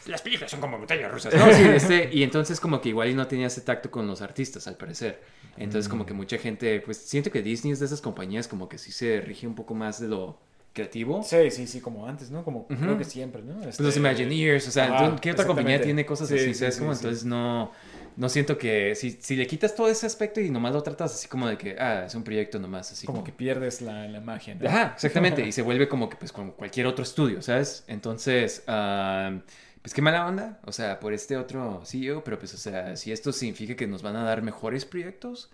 Las 0.06 0.22
películas 0.22 0.50
son 0.52 0.62
como 0.62 0.78
montañas 0.78 1.12
rusas. 1.12 1.34
No, 1.34 1.48
este, 1.74 2.10
y 2.14 2.24
entonces 2.24 2.60
como 2.60 2.80
que 2.80 2.90
igual 2.90 3.14
no 3.16 3.28
tenía 3.28 3.48
ese 3.48 3.62
tacto 3.62 3.92
con 3.92 4.08
los 4.08 4.22
artistas, 4.22 4.68
al 4.68 4.76
parecer. 4.76 5.22
Entonces 5.58 5.90
como 5.90 6.06
que 6.06 6.14
Mm. 6.14 6.18
mucha 6.18 6.38
gente, 6.38 6.80
pues 6.82 6.98
siento 6.98 7.32
que 7.32 7.42
Disney 7.42 7.74
es 7.74 7.80
de 7.80 7.88
esas 7.88 8.00
compañías 8.02 8.48
como 8.48 8.70
que 8.70 8.78
sí 8.78 8.92
se 8.92 9.20
rige 9.22 9.48
un 9.48 9.56
poco 9.56 9.74
más 9.74 10.00
de 10.00 10.08
lo 10.08 10.40
creativo. 10.74 11.24
Sí, 11.24 11.50
sí, 11.52 11.66
sí, 11.68 11.82
como 11.82 12.06
antes, 12.08 12.30
¿no? 12.30 12.44
Como 12.44 12.68
creo 12.68 12.98
que 12.98 13.04
siempre, 13.04 13.42
¿no? 13.42 13.56
Pues 13.56 13.70
Este, 13.70 13.84
los 13.84 13.98
Imagineers, 13.98 14.68
o 14.68 14.72
sea, 14.72 15.16
¿qué 15.20 15.32
otra 15.32 15.46
compañía 15.46 15.82
tiene 15.82 16.06
cosas 16.06 16.28
Sí, 16.30 16.36
así? 16.36 16.54
sí, 16.54 16.72
sí. 16.72 16.84
Entonces 16.84 17.26
no, 17.26 17.72
no 18.18 18.30
siento 18.30 18.58
que, 18.58 18.96
si, 18.96 19.12
si 19.12 19.36
le 19.36 19.46
quitas 19.48 19.76
todo 19.76 19.88
ese 19.90 20.08
aspecto 20.08 20.42
y 20.42 20.50
nomás 20.50 20.74
lo 20.74 20.82
tratas 20.82 21.14
así 21.14 21.28
como 21.28 21.48
de 21.48 21.58
que, 21.58 21.78
ah, 21.80 22.06
es 22.08 22.16
un 22.16 22.24
proyecto 22.24 22.60
nomás, 22.60 22.92
así 22.92 23.06
Como 23.06 23.20
como, 23.20 23.24
que 23.24 23.32
pierdes 23.32 23.82
la, 23.82 24.08
la 24.08 24.20
magia, 24.20 24.56
¿no? 24.56 24.68
Ajá, 24.68 24.94
exactamente, 24.96 25.46
y 25.46 25.52
se 25.52 25.62
vuelve 25.62 25.88
como 25.88 26.10
que 26.10 26.18
pues 26.18 26.32
como 26.32 26.54
cualquier 26.54 26.88
otro 26.88 27.04
estudio, 27.04 27.42
¿sabes? 27.44 27.84
Entonces, 27.88 28.64
ah, 28.68 29.40
pues 29.82 29.94
qué 29.94 30.02
mala 30.02 30.26
onda, 30.28 30.60
o 30.66 30.72
sea, 30.72 31.00
por 31.00 31.14
este 31.14 31.38
otro 31.38 31.84
CEO, 31.86 32.24
pero 32.24 32.40
pues, 32.40 32.54
o 32.56 32.58
sea, 32.58 32.98
si 32.98 33.12
esto 33.12 33.32
significa 33.32 33.76
que 33.76 33.88
nos 33.88 34.02
van 34.02 34.16
a 34.16 34.24
dar 34.24 34.42
mejores 34.42 34.84
proyectos, 34.84 35.52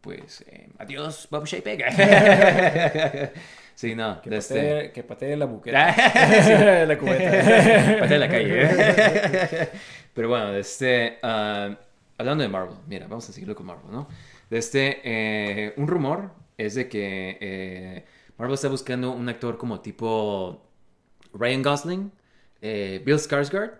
pues 0.00 0.44
eh, 0.48 0.68
adiós, 0.78 1.28
Bob 1.30 1.46
Chapek. 1.46 1.84
sí, 3.74 3.94
no, 3.94 4.20
Que 4.22 4.36
este... 4.36 4.54
patee, 4.54 4.92
que 4.92 5.02
patee 5.02 5.36
la 5.36 5.46
buqueta. 5.46 6.84
la 6.86 6.98
cubeta. 6.98 7.98
Patea 8.00 8.18
la 8.18 8.28
calle. 8.28 9.68
Pero 10.14 10.28
bueno, 10.28 10.54
este, 10.54 11.18
ah, 11.22 11.76
hablando 12.18 12.42
de 12.42 12.48
Marvel, 12.48 12.76
mira, 12.86 13.06
vamos 13.06 13.28
a 13.28 13.32
seguirlo 13.32 13.54
con 13.54 13.66
Marvel, 13.66 13.90
¿no? 13.90 14.08
De 14.50 14.58
este, 14.58 15.00
eh, 15.04 15.74
un 15.76 15.88
rumor 15.88 16.30
es 16.56 16.74
de 16.74 16.88
que 16.88 17.38
eh, 17.40 18.04
Marvel 18.38 18.54
está 18.54 18.68
buscando 18.68 19.12
un 19.12 19.28
actor 19.28 19.58
como 19.58 19.80
tipo 19.80 20.62
Ryan 21.34 21.62
Gosling, 21.62 22.12
eh, 22.62 23.02
Bill 23.04 23.16
Skarsgård, 23.16 23.72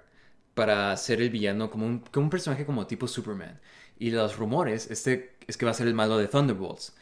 para 0.54 0.96
ser 0.96 1.20
el 1.20 1.30
villano 1.30 1.70
como 1.70 1.86
un, 1.86 2.00
como 2.00 2.24
un 2.24 2.30
personaje 2.30 2.66
como 2.66 2.86
tipo 2.86 3.06
Superman. 3.06 3.60
Y 3.98 4.10
los 4.10 4.36
rumores 4.36 4.90
este, 4.90 5.35
es 5.46 5.56
que 5.56 5.64
va 5.64 5.70
a 5.70 5.74
ser 5.74 5.86
el 5.86 5.94
malo 5.94 6.18
de 6.18 6.28
Thunderbolts, 6.28 6.94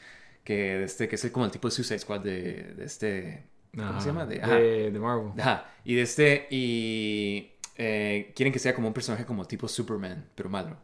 que, 0.45 0.85
este, 0.85 1.09
que 1.09 1.17
es 1.17 1.31
como 1.31 1.45
el 1.45 1.51
tipo 1.51 1.69
de 1.69 1.73
Suicide 1.73 1.99
Squad 1.99 2.21
de, 2.21 2.75
de 2.75 2.85
este... 2.85 3.45
¿Cómo 3.75 3.89
Ajá, 3.89 4.01
se 4.01 4.07
llama? 4.07 4.27
De, 4.27 4.41
ajá. 4.41 4.55
de, 4.55 4.91
de 4.93 4.99
Marvel. 5.01 5.33
Ajá, 5.41 5.67
y 5.85 5.95
de 5.95 6.03
este, 6.03 6.47
y 6.51 7.51
eh, 7.77 8.33
quieren 8.37 8.53
que 8.53 8.59
sea 8.61 8.75
como 8.75 8.89
un 8.89 8.95
personaje 8.95 9.25
como 9.25 9.45
tipo 9.47 9.67
Superman, 9.67 10.25
pero 10.35 10.49
malo. 10.49 10.77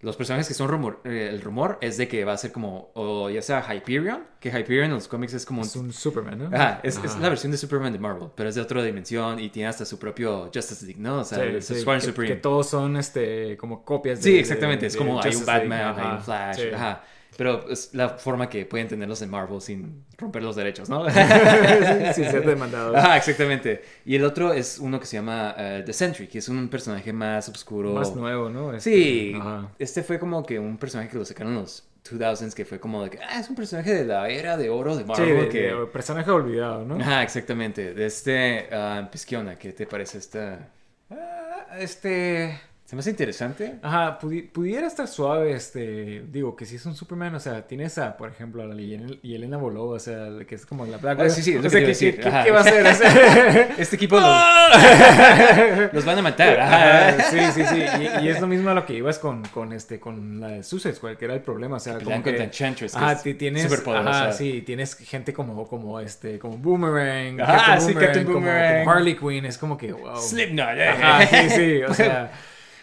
Los 0.00 0.16
personajes 0.16 0.46
que 0.46 0.54
son 0.54 0.68
rumor, 0.68 1.00
eh, 1.04 1.28
el 1.32 1.40
rumor 1.40 1.76
es 1.80 1.96
de 1.96 2.06
que 2.06 2.24
va 2.24 2.32
a 2.32 2.36
ser 2.38 2.52
como, 2.52 2.92
o 2.94 3.30
ya 3.30 3.42
sea 3.42 3.64
Hyperion, 3.74 4.22
que 4.38 4.48
Hyperion 4.48 4.84
en 4.84 4.90
los 4.92 5.08
cómics 5.08 5.34
es 5.34 5.44
como 5.44 5.62
Es 5.62 5.74
un 5.74 5.92
Superman, 5.92 6.38
¿no? 6.38 6.56
Ajá, 6.56 6.78
es, 6.84 7.00
la 7.18 7.28
versión 7.28 7.50
de 7.50 7.58
Superman 7.58 7.92
de 7.92 7.98
Marvel, 7.98 8.28
pero 8.36 8.48
es 8.48 8.54
de 8.54 8.60
otra 8.60 8.80
dimensión 8.84 9.40
y 9.40 9.48
tiene 9.50 9.68
hasta 9.68 9.84
su 9.84 9.98
propio 9.98 10.50
Justice 10.54 10.86
League, 10.86 11.00
¿no? 11.00 11.18
O 11.20 11.24
sea, 11.24 11.38
Sí, 11.60 11.74
sí, 11.80 11.84
que, 11.84 12.00
Supreme. 12.00 12.28
que 12.34 12.36
todos 12.40 12.68
son 12.70 12.96
este 12.96 13.56
como 13.56 13.84
copias 13.84 14.18
de 14.20 14.22
Sí, 14.24 14.32
de- 14.34 14.40
exactamente. 14.40 14.86
es 14.86 14.92
de 14.92 14.98
como 15.00 15.20
hay 15.20 15.34
un 15.34 15.44
League, 15.44 15.68
Batman, 15.68 15.94
hay 15.98 16.16
un 16.16 16.22
Flash. 16.22 16.56
sí. 16.60 16.68
Ajá. 16.72 17.02
Pero 17.38 17.70
es 17.70 17.94
la 17.94 18.08
forma 18.08 18.48
que 18.48 18.66
pueden 18.66 18.88
tenerlos 18.88 19.22
en 19.22 19.30
Marvel 19.30 19.60
sin 19.60 20.04
romper 20.18 20.42
los 20.42 20.56
derechos, 20.56 20.88
¿no? 20.88 21.04
Sin 22.12 22.24
ser 22.24 22.44
demandados. 22.44 22.96
Ajá, 22.96 23.16
exactamente. 23.16 23.80
Y 24.04 24.16
el 24.16 24.24
otro 24.24 24.52
es 24.52 24.78
uno 24.80 24.98
que 24.98 25.06
se 25.06 25.18
llama 25.18 25.54
eh, 25.56 25.84
The 25.86 25.92
Sentry, 25.92 26.26
que 26.26 26.38
es 26.38 26.48
un 26.48 26.68
personaje 26.68 27.12
más 27.12 27.48
oscuro. 27.48 27.92
Más 27.92 28.12
nuevo, 28.16 28.50
¿no? 28.50 28.74
Este, 28.74 28.90
Sí, 28.90 29.32
Ajá. 29.38 29.68
este 29.78 30.02
fue 30.02 30.18
como 30.18 30.44
que 30.44 30.58
un 30.58 30.76
personaje 30.78 31.10
que 31.10 31.16
lo 31.16 31.24
sacaron 31.24 31.52
en 31.52 31.60
los 31.60 31.86
2000s, 32.10 32.54
que 32.54 32.64
fue 32.64 32.80
como 32.80 33.04
de 33.04 33.10
que, 33.10 33.18
ah, 33.20 33.38
es 33.38 33.48
un 33.48 33.54
personaje 33.54 33.94
de 33.94 34.04
la 34.04 34.28
era 34.28 34.56
de 34.56 34.68
oro 34.70 34.96
de 34.96 35.02
Sí, 35.04 35.08
Marvel. 35.08 35.40
de- 35.42 35.48
que... 35.48 35.62
de 35.74 35.86
personaje 35.92 36.28
olvidado, 36.32 36.84
¿no? 36.84 36.96
Ajá, 36.96 37.22
exactamente. 37.22 37.94
De 37.94 38.06
este, 38.06 38.66
ah, 38.72 39.06
pues, 39.10 39.24
¿qué 39.24 39.36
onda? 39.36 39.54
¿Qué 39.56 39.72
te 39.72 39.86
parece 39.86 40.18
esta...? 40.18 40.68
Ah, 41.10 41.66
este... 41.78 42.58
¿Se 42.88 42.96
me 42.96 43.00
hace 43.00 43.10
interesante? 43.10 43.74
Ajá, 43.82 44.18
pudi- 44.18 44.48
pudiera 44.50 44.86
estar 44.86 45.06
suave, 45.06 45.52
este, 45.52 46.24
digo, 46.32 46.56
que 46.56 46.64
si 46.64 46.76
es 46.76 46.86
un 46.86 46.94
Superman, 46.96 47.34
o 47.34 47.38
sea, 47.38 47.66
tienes 47.66 47.98
a, 47.98 48.16
por 48.16 48.30
ejemplo, 48.30 48.62
a 48.62 48.66
la 48.66 48.74
Yelena, 48.74 49.58
Bolova, 49.58 49.96
o 49.96 49.98
sea, 49.98 50.28
que 50.48 50.54
es 50.54 50.64
como 50.64 50.86
la 50.86 50.96
Black 50.96 51.20
Ah, 51.20 51.28
sí, 51.28 51.42
sí, 51.42 51.50
es 51.54 51.62
lo 51.62 51.68
que 51.68 51.68
¿qué, 51.68 51.70
te 51.70 51.80
iba 51.82 51.82
a 51.82 51.84
qué- 51.84 51.86
decir. 51.88 52.20
qué- 52.22 52.28
Ajá. 52.28 52.44
qué 52.44 52.50
va 52.50 52.58
a 52.58 52.62
hacer? 52.62 52.86
O 52.90 52.94
sea, 52.94 53.68
Este 53.78 53.96
equipo 53.96 54.16
los, 54.18 54.26
los 55.92 56.04
van 56.06 56.18
a 56.18 56.22
matar. 56.22 56.60
Ajá, 56.60 57.08
Ajá. 57.08 57.22
sí, 57.24 57.38
sí, 57.54 57.62
sí, 57.66 57.84
y, 58.22 58.24
y 58.24 58.28
es 58.30 58.40
lo 58.40 58.46
mismo 58.46 58.70
a 58.70 58.74
lo 58.74 58.86
que 58.86 58.94
ibas 58.94 59.18
con, 59.18 59.42
con, 59.48 59.74
este, 59.74 60.00
con 60.00 60.40
la 60.40 60.48
de 60.48 60.62
Suicide 60.62 60.94
Squad, 60.94 61.16
que 61.16 61.26
era 61.26 61.34
el 61.34 61.42
problema, 61.42 61.76
o 61.76 61.80
sea, 61.80 61.98
Pelean 61.98 62.22
como 62.22 62.34
que... 62.34 62.48
que 62.50 62.86
Ajá, 62.94 63.22
ti- 63.22 63.34
tienes, 63.34 63.64
superpoderosa. 63.64 64.22
ajá, 64.28 64.32
sí, 64.32 64.62
tienes 64.62 64.94
gente 64.96 65.34
como, 65.34 65.66
como, 65.68 66.00
este, 66.00 66.38
como 66.38 66.56
Boomerang, 66.56 67.38
Ajá, 67.42 67.80
sí, 67.80 67.92
Captain 67.92 68.24
como- 68.24 68.38
Boomerang. 68.38 68.84
como 68.84 68.96
Harley 68.96 69.14
Quinn, 69.14 69.44
es 69.44 69.58
como 69.58 69.76
que, 69.76 69.92
wow. 69.92 70.16
Slipknot. 70.16 70.68
eh. 70.78 70.88
Ajá, 70.88 71.26
sí, 71.26 71.50
sí, 71.50 71.82
o 71.82 71.92
sea, 71.92 72.32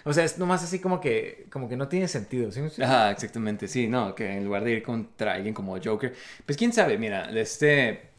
o 0.05 0.13
sea, 0.13 0.23
es 0.23 0.37
nomás 0.37 0.63
así 0.63 0.79
como 0.79 1.01
que, 1.01 1.47
como 1.51 1.67
que 1.67 1.75
no 1.75 1.87
tiene 1.89 2.07
sentido, 2.07 2.51
¿sí? 2.51 2.61
Ajá, 2.81 3.11
exactamente, 3.11 3.67
sí, 3.67 3.87
no, 3.87 4.15
que 4.15 4.31
en 4.37 4.45
lugar 4.45 4.63
de 4.63 4.71
ir 4.71 4.83
contra 4.83 5.33
alguien 5.33 5.53
como 5.53 5.77
Joker, 5.83 6.13
pues 6.45 6.57
quién 6.57 6.71
sabe, 6.73 6.97
mira, 6.97 7.29
este, 7.37 8.09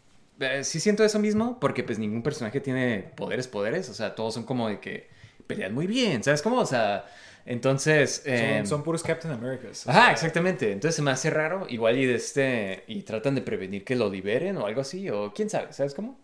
eh, 0.40 0.64
sí 0.64 0.80
siento 0.80 1.04
eso 1.04 1.18
mismo, 1.18 1.58
porque 1.60 1.84
pues 1.84 1.98
ningún 1.98 2.22
personaje 2.22 2.60
tiene 2.60 3.10
poderes, 3.16 3.48
poderes, 3.48 3.88
o 3.88 3.94
sea, 3.94 4.14
todos 4.14 4.34
son 4.34 4.44
como 4.44 4.68
de 4.68 4.80
que 4.80 5.08
pelean 5.46 5.74
muy 5.74 5.86
bien, 5.86 6.22
¿sabes 6.24 6.42
cómo? 6.42 6.58
O 6.58 6.66
sea, 6.66 7.06
entonces... 7.44 8.22
eh, 8.26 8.56
Son, 8.58 8.66
son 8.66 8.82
puros 8.82 9.02
Captain 9.02 9.32
Americas. 9.34 9.86
Ajá, 9.86 10.02
sea, 10.06 10.12
exactamente, 10.12 10.72
entonces 10.72 10.96
se 10.96 11.02
me 11.02 11.10
hace 11.12 11.30
raro, 11.30 11.66
igual 11.68 11.96
y 11.98 12.06
de 12.06 12.16
este, 12.16 12.84
y 12.88 13.02
tratan 13.02 13.34
de 13.36 13.42
prevenir 13.42 13.84
que 13.84 13.94
lo 13.96 14.10
liberen 14.10 14.56
o 14.56 14.66
algo 14.66 14.80
así, 14.80 15.08
o 15.10 15.32
quién 15.32 15.48
sabe, 15.50 15.72
¿sabes 15.72 15.94
cómo? 15.94 16.18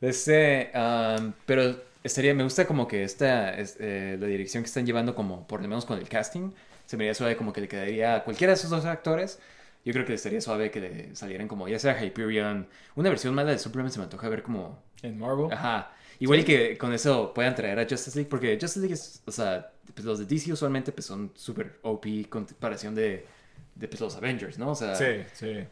De 0.00 0.10
este, 0.10 0.70
am, 0.74 1.32
pero 1.46 1.76
estaría, 2.06 2.34
me 2.34 2.42
gusta 2.44 2.66
como 2.66 2.88
que 2.88 3.04
esta, 3.04 3.54
es, 3.54 3.76
eh, 3.80 4.16
la 4.18 4.26
dirección 4.26 4.62
que 4.62 4.68
están 4.68 4.86
llevando 4.86 5.14
como, 5.14 5.46
por 5.46 5.62
lo 5.62 5.68
menos 5.68 5.84
con 5.84 5.98
el 5.98 6.08
casting, 6.08 6.52
se 6.86 6.96
me 6.96 7.04
haría 7.04 7.14
suave 7.14 7.36
como 7.36 7.52
que 7.52 7.60
le 7.60 7.68
quedaría 7.68 8.16
a 8.16 8.24
cualquiera 8.24 8.52
de 8.52 8.58
esos 8.58 8.70
dos 8.70 8.84
actores, 8.84 9.38
yo 9.84 9.92
creo 9.92 10.04
que 10.04 10.14
estaría 10.14 10.40
suave 10.40 10.70
que 10.70 10.80
le 10.80 11.16
salieran 11.16 11.48
como, 11.48 11.68
ya 11.68 11.78
sea 11.78 12.02
Hyperion, 12.02 12.68
una 12.96 13.08
versión 13.08 13.34
mala 13.34 13.52
de 13.52 13.58
Superman 13.58 13.92
se 13.92 13.98
me 13.98 14.04
antoja 14.04 14.28
ver 14.28 14.42
como, 14.42 14.82
En 15.02 15.18
Marvel. 15.18 15.52
ajá, 15.52 15.92
igual 16.18 16.40
y 16.40 16.44
que 16.44 16.78
con 16.78 16.92
eso 16.92 17.32
puedan 17.34 17.54
traer 17.54 17.78
a 17.78 17.82
Justice 17.88 18.16
League, 18.16 18.28
porque 18.30 18.58
Justice 18.60 18.80
League 18.80 18.94
es, 18.94 19.22
o 19.26 19.30
sea, 19.32 19.72
pues 19.94 20.04
los 20.04 20.18
de 20.18 20.26
DC 20.26 20.52
usualmente 20.52 20.92
pues 20.92 21.06
son 21.06 21.32
súper 21.34 21.78
OP 21.82 22.06
comparación 22.28 22.94
de, 22.94 23.26
de 23.74 23.88
pues, 23.88 24.00
los 24.00 24.16
Avengers, 24.16 24.58
¿no? 24.58 24.70
O 24.70 24.74
sea, 24.74 24.94
Sí, 24.96 25.22
sí. 25.34 25.64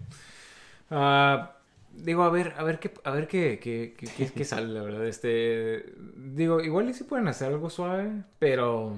Ah, 0.90 1.53
digo, 1.96 2.22
a 2.24 2.30
ver, 2.30 2.54
a 2.56 2.62
ver 2.64 2.78
qué, 2.78 2.92
a 3.04 3.10
ver 3.10 3.26
qué, 3.28 3.58
qué, 3.60 3.94
qué, 3.96 4.30
qué- 4.32 4.44
sale, 4.44 4.68
la 4.68 4.82
verdad. 4.82 5.06
Este, 5.06 5.92
digo, 6.16 6.60
igual 6.60 6.88
y 6.88 6.94
sí 6.94 7.04
pueden 7.04 7.28
hacer 7.28 7.48
algo 7.48 7.70
suave, 7.70 8.10
pero 8.38 8.96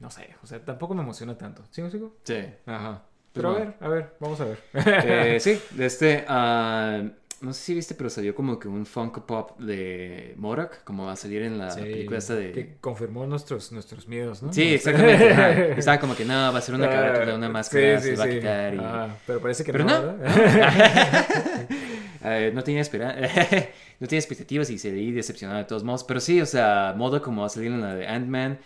no 0.00 0.10
sé, 0.10 0.34
o 0.42 0.46
sea, 0.46 0.64
tampoco 0.64 0.94
me 0.94 1.02
emociona 1.02 1.36
tanto. 1.38 1.64
¿Sigo, 1.70 1.90
sigo? 1.90 2.16
sí. 2.24 2.44
Ajá. 2.66 3.02
Pues 3.32 3.42
Pero 3.44 3.50
a 3.50 3.58
ver, 3.58 3.74
a 3.80 3.88
ver, 3.88 4.14
vamos 4.18 4.40
a 4.40 4.44
ver. 4.46 4.58
Eh, 4.74 5.38
sí, 5.40 5.58
de 5.72 5.84
este, 5.86 6.24
ah, 6.26 7.02
no 7.42 7.52
sé 7.52 7.60
si 7.64 7.74
viste, 7.74 7.94
pero 7.94 8.08
salió 8.08 8.34
como 8.34 8.58
que 8.58 8.66
un 8.66 8.86
Funko 8.86 9.26
Pop 9.26 9.58
de 9.60 10.32
Morak, 10.38 10.82
como 10.84 11.04
va 11.04 11.12
a 11.12 11.16
salir 11.16 11.42
en 11.42 11.58
la 11.58 11.70
Sí, 11.70 11.80
película 11.82 12.16
esta 12.16 12.34
de... 12.34 12.50
Que 12.52 12.76
confirmó 12.80 13.26
nuestros, 13.26 13.72
nuestros 13.72 14.08
miedos, 14.08 14.42
¿no? 14.42 14.54
Sí, 14.54 14.72
exactamente. 14.72 15.32
ajá. 15.32 15.52
Estaba 15.76 16.00
como 16.00 16.16
que 16.16 16.24
no, 16.24 16.32
va 16.50 16.56
a 16.56 16.62
ser 16.62 16.74
una 16.76 16.86
Ah, 16.86 16.90
carátula, 16.90 17.34
una 17.34 17.50
máscara, 17.50 18.00
sí, 18.00 18.08
se 18.08 18.16
va 18.16 18.24
a 18.24 18.30
quitar 18.30 18.74
y... 18.74 18.78
Ah, 18.80 19.16
pero 19.26 19.38
parece 19.42 19.64
que 19.64 19.72
Pero 19.72 19.84
no, 19.84 20.00
no. 20.00 20.16
Eh, 22.26 22.50
no 22.52 22.62
tenía 22.64 22.80
esperanza, 22.80 23.20
no 24.00 24.06
tenía 24.06 24.18
expectativas 24.18 24.68
y 24.70 24.78
se 24.78 24.90
leí 24.90 25.12
decepcionado 25.12 25.58
de 25.58 25.64
todos 25.64 25.84
modos. 25.84 26.04
Pero 26.04 26.20
sí, 26.20 26.40
o 26.40 26.46
sea, 26.46 26.94
modo 26.96 27.22
como 27.22 27.42
va 27.42 27.46
a 27.46 27.50
salir 27.50 27.70
en 27.70 27.80
la 27.80 27.94
de 27.94 28.06
Ant-Man. 28.06 28.58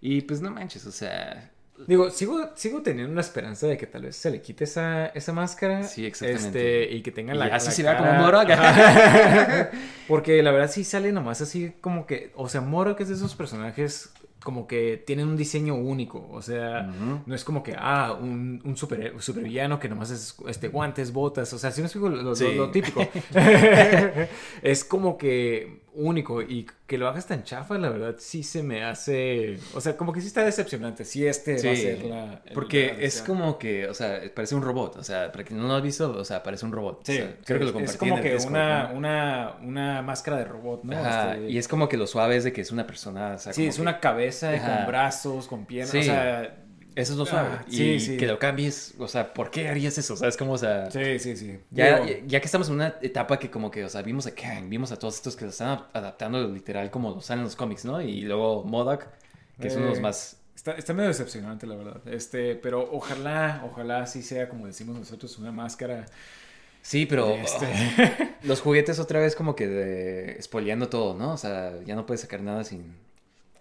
Y 0.00 0.20
pues 0.22 0.40
no 0.40 0.50
manches, 0.50 0.86
o 0.86 0.92
sea, 0.92 1.50
Digo, 1.86 2.10
sigo, 2.10 2.50
sigo 2.54 2.82
teniendo 2.82 3.12
una 3.12 3.20
esperanza 3.20 3.66
de 3.66 3.76
que 3.76 3.86
tal 3.86 4.02
vez 4.02 4.16
se 4.16 4.30
le 4.30 4.40
quite 4.40 4.64
esa, 4.64 5.06
esa 5.08 5.32
máscara. 5.32 5.82
Sí, 5.84 6.06
exactamente. 6.06 6.84
Este, 6.84 6.96
y 6.96 7.02
que 7.02 7.12
tenga 7.12 7.34
Y 7.34 7.38
la. 7.38 7.44
así 7.46 7.66
la 7.66 7.72
se 7.72 7.82
vea 7.82 7.98
como 7.98 8.12
Morok. 8.14 8.48
Porque 10.08 10.42
la 10.42 10.52
verdad 10.52 10.70
sí 10.70 10.84
sale 10.84 11.12
nomás 11.12 11.42
así 11.42 11.74
como 11.82 12.06
que. 12.06 12.32
O 12.34 12.48
sea, 12.48 12.62
Morok 12.62 13.00
es 13.00 13.08
de 13.08 13.14
esos 13.14 13.34
personajes 13.34 14.10
como 14.46 14.68
que 14.68 15.02
tienen 15.04 15.26
un 15.26 15.36
diseño 15.36 15.74
único. 15.74 16.24
O 16.30 16.40
sea, 16.40 16.82
no 17.26 17.34
es 17.34 17.42
como 17.42 17.64
que, 17.64 17.74
ah, 17.76 18.16
un, 18.16 18.62
un 18.64 18.76
super, 18.76 19.12
supervillano 19.18 19.80
que 19.80 19.88
nomás 19.88 20.12
es 20.12 20.36
este, 20.46 20.68
guantes, 20.68 21.12
botas. 21.12 21.52
O 21.52 21.58
sea, 21.58 21.72
si 21.72 21.80
no 21.80 21.88
es 21.88 21.96
lo, 21.96 22.08
lo- 22.08 22.36
Sí. 22.36 22.54
lo 22.54 22.70
típico. 22.70 23.00
es 24.62 24.84
como 24.84 25.18
que 25.18 25.80
único 25.96 26.42
y 26.42 26.66
que 26.86 26.98
lo 26.98 27.08
hagas 27.08 27.26
tan 27.26 27.42
chafa, 27.42 27.78
la 27.78 27.88
verdad 27.88 28.14
sí 28.18 28.42
se 28.42 28.62
me 28.62 28.84
hace, 28.84 29.58
o 29.74 29.80
sea, 29.80 29.96
como 29.96 30.12
que 30.12 30.20
sí 30.20 30.26
está 30.28 30.44
decepcionante. 30.44 31.04
Sí, 31.04 31.26
este 31.26 31.52
va 31.54 31.72
a 31.72 31.76
ser 31.76 32.04
la 32.04 32.42
porque 32.54 32.92
la 32.96 33.02
es 33.04 33.22
como 33.22 33.58
que, 33.58 33.88
o 33.88 33.94
sea, 33.94 34.20
parece 34.34 34.54
un 34.54 34.62
robot. 34.62 34.96
O 34.96 35.02
sea, 35.04 35.32
para 35.32 35.42
quien 35.44 35.58
no 35.60 35.66
lo 35.66 35.74
ha 35.74 35.80
visto, 35.80 36.10
o 36.16 36.24
sea, 36.24 36.42
parece 36.42 36.64
un 36.66 36.72
robot. 36.72 37.00
Sí, 37.04 37.12
O 37.12 37.16
sea, 37.16 37.36
creo 37.44 37.58
que 37.58 37.64
lo 37.64 37.70
es- 37.70 37.72
compartí 37.72 37.90
es 37.92 37.96
como 37.98 38.18
en 38.18 38.26
el 38.26 38.38
que 38.38 38.46
una, 38.46 38.92
una, 38.94 39.56
una 39.62 40.02
máscara 40.02 40.36
de 40.38 40.44
robot, 40.44 40.84
¿no? 40.84 40.96
Ajá, 40.98 41.34
Este, 41.34 41.50
y 41.50 41.58
es 41.58 41.66
como 41.66 41.88
que 41.88 41.96
lo 41.96 42.06
suave 42.06 42.36
es 42.36 42.44
de 42.44 42.52
que 42.52 42.60
es 42.60 42.70
una 42.70 42.86
persona. 42.86 43.34
O 43.34 43.38
sea, 43.38 43.52
sí, 43.52 43.66
es 43.66 43.76
que- 43.76 43.82
una 43.82 43.98
cabeza 44.00 44.52
Ajá. 44.52 44.76
con 44.78 44.86
brazos, 44.88 45.46
con 45.48 45.66
piernas, 45.66 45.90
Sí. 45.92 45.98
o 45.98 46.02
sea, 46.02 46.56
Eso 46.96 47.12
es 47.12 47.18
lo 47.18 47.26
suave. 47.26 47.50
Ah, 47.52 47.64
y 47.68 47.76
sí, 47.76 48.00
sí. 48.00 48.16
que 48.16 48.26
lo 48.26 48.38
cambies, 48.38 48.94
o 48.98 49.06
sea, 49.06 49.34
¿por 49.34 49.50
qué 49.50 49.68
harías 49.68 49.98
eso? 49.98 50.16
¿Sabes 50.16 50.38
cómo, 50.38 50.52
o 50.52 50.58
sea... 50.58 50.90
sí, 50.90 51.18
sí, 51.18 51.36
sí. 51.36 51.60
Ya, 51.70 52.02
ya 52.26 52.40
que 52.40 52.46
estamos 52.46 52.68
en 52.68 52.76
una 52.76 52.96
etapa 53.02 53.38
que 53.38 53.50
como 53.50 53.70
que, 53.70 53.84
o 53.84 53.88
sea, 53.90 54.00
vimos 54.00 54.26
a 54.26 54.34
Kang, 54.34 54.70
vimos 54.70 54.92
a 54.92 54.98
todos 54.98 55.16
estos 55.16 55.36
que 55.36 55.44
se 55.44 55.50
están 55.50 55.84
adaptando 55.92 56.48
literal 56.48 56.90
como 56.90 57.10
lo 57.10 57.20
salen 57.20 57.40
en 57.40 57.44
los 57.44 57.54
cómics, 57.54 57.84
¿no? 57.84 58.00
Y 58.00 58.22
luego 58.22 58.64
Modoc, 58.64 59.08
que 59.60 59.68
es 59.68 59.76
uno 59.76 59.84
de 59.84 59.90
los 59.90 59.98
Eh, 59.98 60.00
más... 60.00 60.40
Está, 60.54 60.72
está 60.72 60.94
medio 60.94 61.08
decepcionante, 61.08 61.66
la 61.66 61.76
verdad. 61.76 62.00
Este, 62.08 62.56
pero 62.56 62.88
ojalá, 62.90 63.62
ojalá 63.70 64.06
sí 64.06 64.22
sea 64.22 64.48
como 64.48 64.66
decimos 64.66 64.98
nosotros, 64.98 65.36
una 65.36 65.52
máscara. 65.52 66.06
Sí, 66.80 67.04
pero 67.04 67.34
Este. 67.34 67.66
oh, 67.66 68.24
los 68.42 68.62
juguetes 68.62 68.98
otra 69.00 69.20
vez 69.20 69.36
como 69.36 69.54
que 69.54 69.66
de... 69.68 70.32
espoleando 70.38 70.88
todo, 70.88 71.14
¿no? 71.14 71.32
O 71.34 71.36
sea, 71.36 71.74
ya 71.84 71.94
no 71.94 72.06
puedes 72.06 72.22
sacar 72.22 72.40
nada 72.40 72.64
sin... 72.64 72.96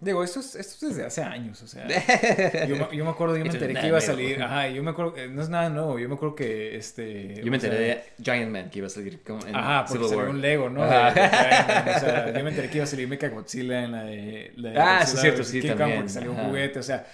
Digo, 0.01 0.23
esto 0.23 0.39
es, 0.41 0.55
esto 0.55 0.87
es 0.87 0.95
desde 0.95 1.05
hace 1.07 1.23
años, 1.23 1.61
o 1.63 1.67
sea. 1.67 1.87
Yo, 2.67 2.75
me- 2.75 2.95
yo 2.97 3.05
me 3.05 3.11
acuerdo, 3.11 3.37
yo 3.37 3.43
me 3.45 3.49
enteré 3.51 3.73
es 3.73 3.79
que 3.79 3.87
iba 3.87 3.97
a 3.97 4.01
salir. 4.01 4.41
Ajá, 4.43 4.67
yo 4.67 4.83
me 4.83 4.91
acuerdo, 4.91 5.15
eh, 5.17 5.27
no 5.29 5.41
es 5.41 5.49
nada 5.49 5.69
nuevo. 5.69 5.97
Yo 5.99 6.07
me 6.09 6.15
acuerdo 6.15 6.35
que 6.35 6.75
este. 6.75 7.35
Yo 7.43 7.49
me 7.49 7.57
enteré 7.57 7.77
de 7.79 8.03
Giant 8.23 8.51
Man 8.51 8.69
que 8.69 8.79
iba 8.79 8.87
a 8.87 8.89
salir 8.89 9.23
como 9.23 9.45
en 9.47 9.55
Ajá, 9.55 9.85
porque 9.87 10.07
salió 10.07 10.29
un 10.29 10.41
Lego, 10.41 10.69
¿no? 10.69 10.83
Ajá. 10.83 11.11
De- 11.11 11.21
de 11.21 11.29
Giant 11.29 11.67
Man, 11.67 11.95
o 11.95 11.99
sea, 11.99 12.33
yo 12.37 12.43
me 12.43 12.49
enteré 12.49 12.69
que 12.69 12.77
iba 12.77 12.83
a 12.83 12.87
salir 12.87 13.07
Mecha 13.07 13.29
Godzilla 13.29 13.83
en 13.83 13.91
la 13.93 14.03
de. 14.03 14.53
La 14.57 14.69
de 14.71 14.79
Ah, 14.79 15.05
sí, 15.05 15.17
cierto, 15.17 15.41
vs. 15.41 15.47
sí, 15.47 15.61
King 15.61 15.69
Kong, 15.69 15.77
también, 15.77 15.97
Porque 15.99 16.13
salió 16.13 16.31
un 16.31 16.37
juguete, 16.37 16.79
o 16.79 16.83
sea, 16.83 17.05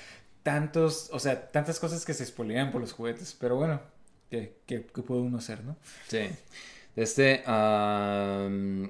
tantos, 0.43 1.09
o 1.13 1.19
sea, 1.19 1.51
tantas 1.51 1.79
cosas 1.79 2.03
que 2.05 2.13
se 2.13 2.23
espolean 2.23 2.71
por 2.71 2.81
los 2.81 2.93
juguetes. 2.93 3.37
Pero 3.39 3.55
bueno, 3.57 3.79
¿qué, 4.29 4.55
qué, 4.65 4.85
qué 4.93 5.01
puede 5.03 5.21
uno 5.21 5.37
hacer, 5.37 5.63
no? 5.63 5.77
Sí. 6.07 6.29
Este... 6.95 7.43
um, 7.47 8.89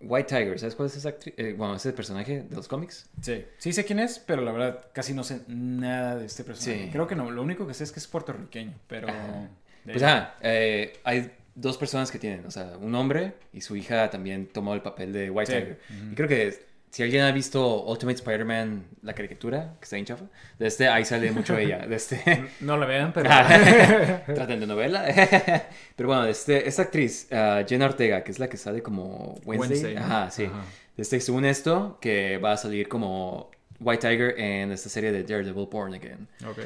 White 0.00 0.28
Tiger, 0.34 0.58
¿sabes 0.58 0.74
cuál 0.74 0.88
es 0.88 0.96
esa 0.96 1.10
actriz? 1.10 1.34
Eh, 1.36 1.54
bueno, 1.56 1.74
ese 1.76 1.92
personaje 1.92 2.42
de 2.48 2.56
los 2.56 2.68
cómics. 2.68 3.08
Sí. 3.20 3.44
Sí 3.58 3.72
sé 3.72 3.84
quién 3.84 3.98
es, 3.98 4.18
pero 4.18 4.42
la 4.42 4.52
verdad 4.52 4.86
casi 4.92 5.12
no 5.12 5.22
sé 5.24 5.42
nada 5.46 6.16
de 6.16 6.26
este 6.26 6.42
personaje. 6.42 6.84
Sí. 6.86 6.90
Creo 6.90 7.06
que 7.06 7.14
no, 7.14 7.30
lo 7.30 7.42
único 7.42 7.66
que 7.66 7.74
sé 7.74 7.84
es 7.84 7.92
que 7.92 8.00
es 8.00 8.06
puertorriqueño, 8.06 8.72
pero. 8.86 9.08
Ajá. 9.08 9.48
Pues 9.84 10.02
ah, 10.02 10.34
eh, 10.42 10.94
hay 11.04 11.30
dos 11.54 11.76
personas 11.76 12.10
que 12.10 12.18
tienen, 12.18 12.46
o 12.46 12.50
sea, 12.50 12.76
un 12.80 12.94
hombre 12.94 13.34
y 13.52 13.60
su 13.60 13.76
hija 13.76 14.08
también 14.10 14.46
tomó 14.46 14.74
el 14.74 14.82
papel 14.82 15.12
de 15.12 15.30
White 15.30 15.52
Sí. 15.52 15.58
Tiger. 15.58 15.80
Y 16.12 16.14
creo 16.14 16.28
que 16.28 16.69
si 16.90 17.02
alguien 17.04 17.22
ha 17.22 17.30
visto 17.30 17.84
Ultimate 17.84 18.16
Spider-Man, 18.16 18.84
la 19.02 19.14
caricatura, 19.14 19.74
que 19.78 19.84
está 19.84 19.96
en 19.96 20.04
chafa, 20.04 20.24
de 20.58 20.66
este, 20.66 20.88
ahí 20.88 21.04
sale 21.04 21.30
mucho 21.30 21.56
ella. 21.56 21.86
De 21.86 21.94
este, 21.94 22.50
No 22.60 22.76
la 22.76 22.86
vean, 22.86 23.12
pero... 23.12 23.30
Traten 24.34 24.58
de 24.60 24.66
novela. 24.66 25.04
Pero 25.96 26.08
bueno, 26.08 26.24
este, 26.24 26.66
esta 26.66 26.82
actriz, 26.82 27.28
ah, 27.30 27.62
Jenna 27.68 27.86
Ortega, 27.86 28.24
que 28.24 28.32
es 28.32 28.38
la 28.38 28.48
que 28.48 28.56
sale 28.56 28.82
como 28.82 29.38
Wednesday. 29.44 29.94
Wednesday, 29.94 29.94
¿no? 29.94 30.00
Ajá, 30.00 30.30
sí. 30.30 30.44
Ajá. 30.46 30.64
Este, 30.96 31.20
según 31.20 31.44
esto, 31.44 31.98
que 32.00 32.38
va 32.38 32.52
a 32.52 32.56
salir 32.56 32.88
como 32.88 33.50
White 33.78 34.08
Tiger 34.08 34.38
en 34.38 34.72
esta 34.72 34.88
serie 34.88 35.12
de 35.12 35.22
Daredevil 35.22 35.68
Born 35.70 35.94
Again. 35.94 36.28
Ok. 36.46 36.58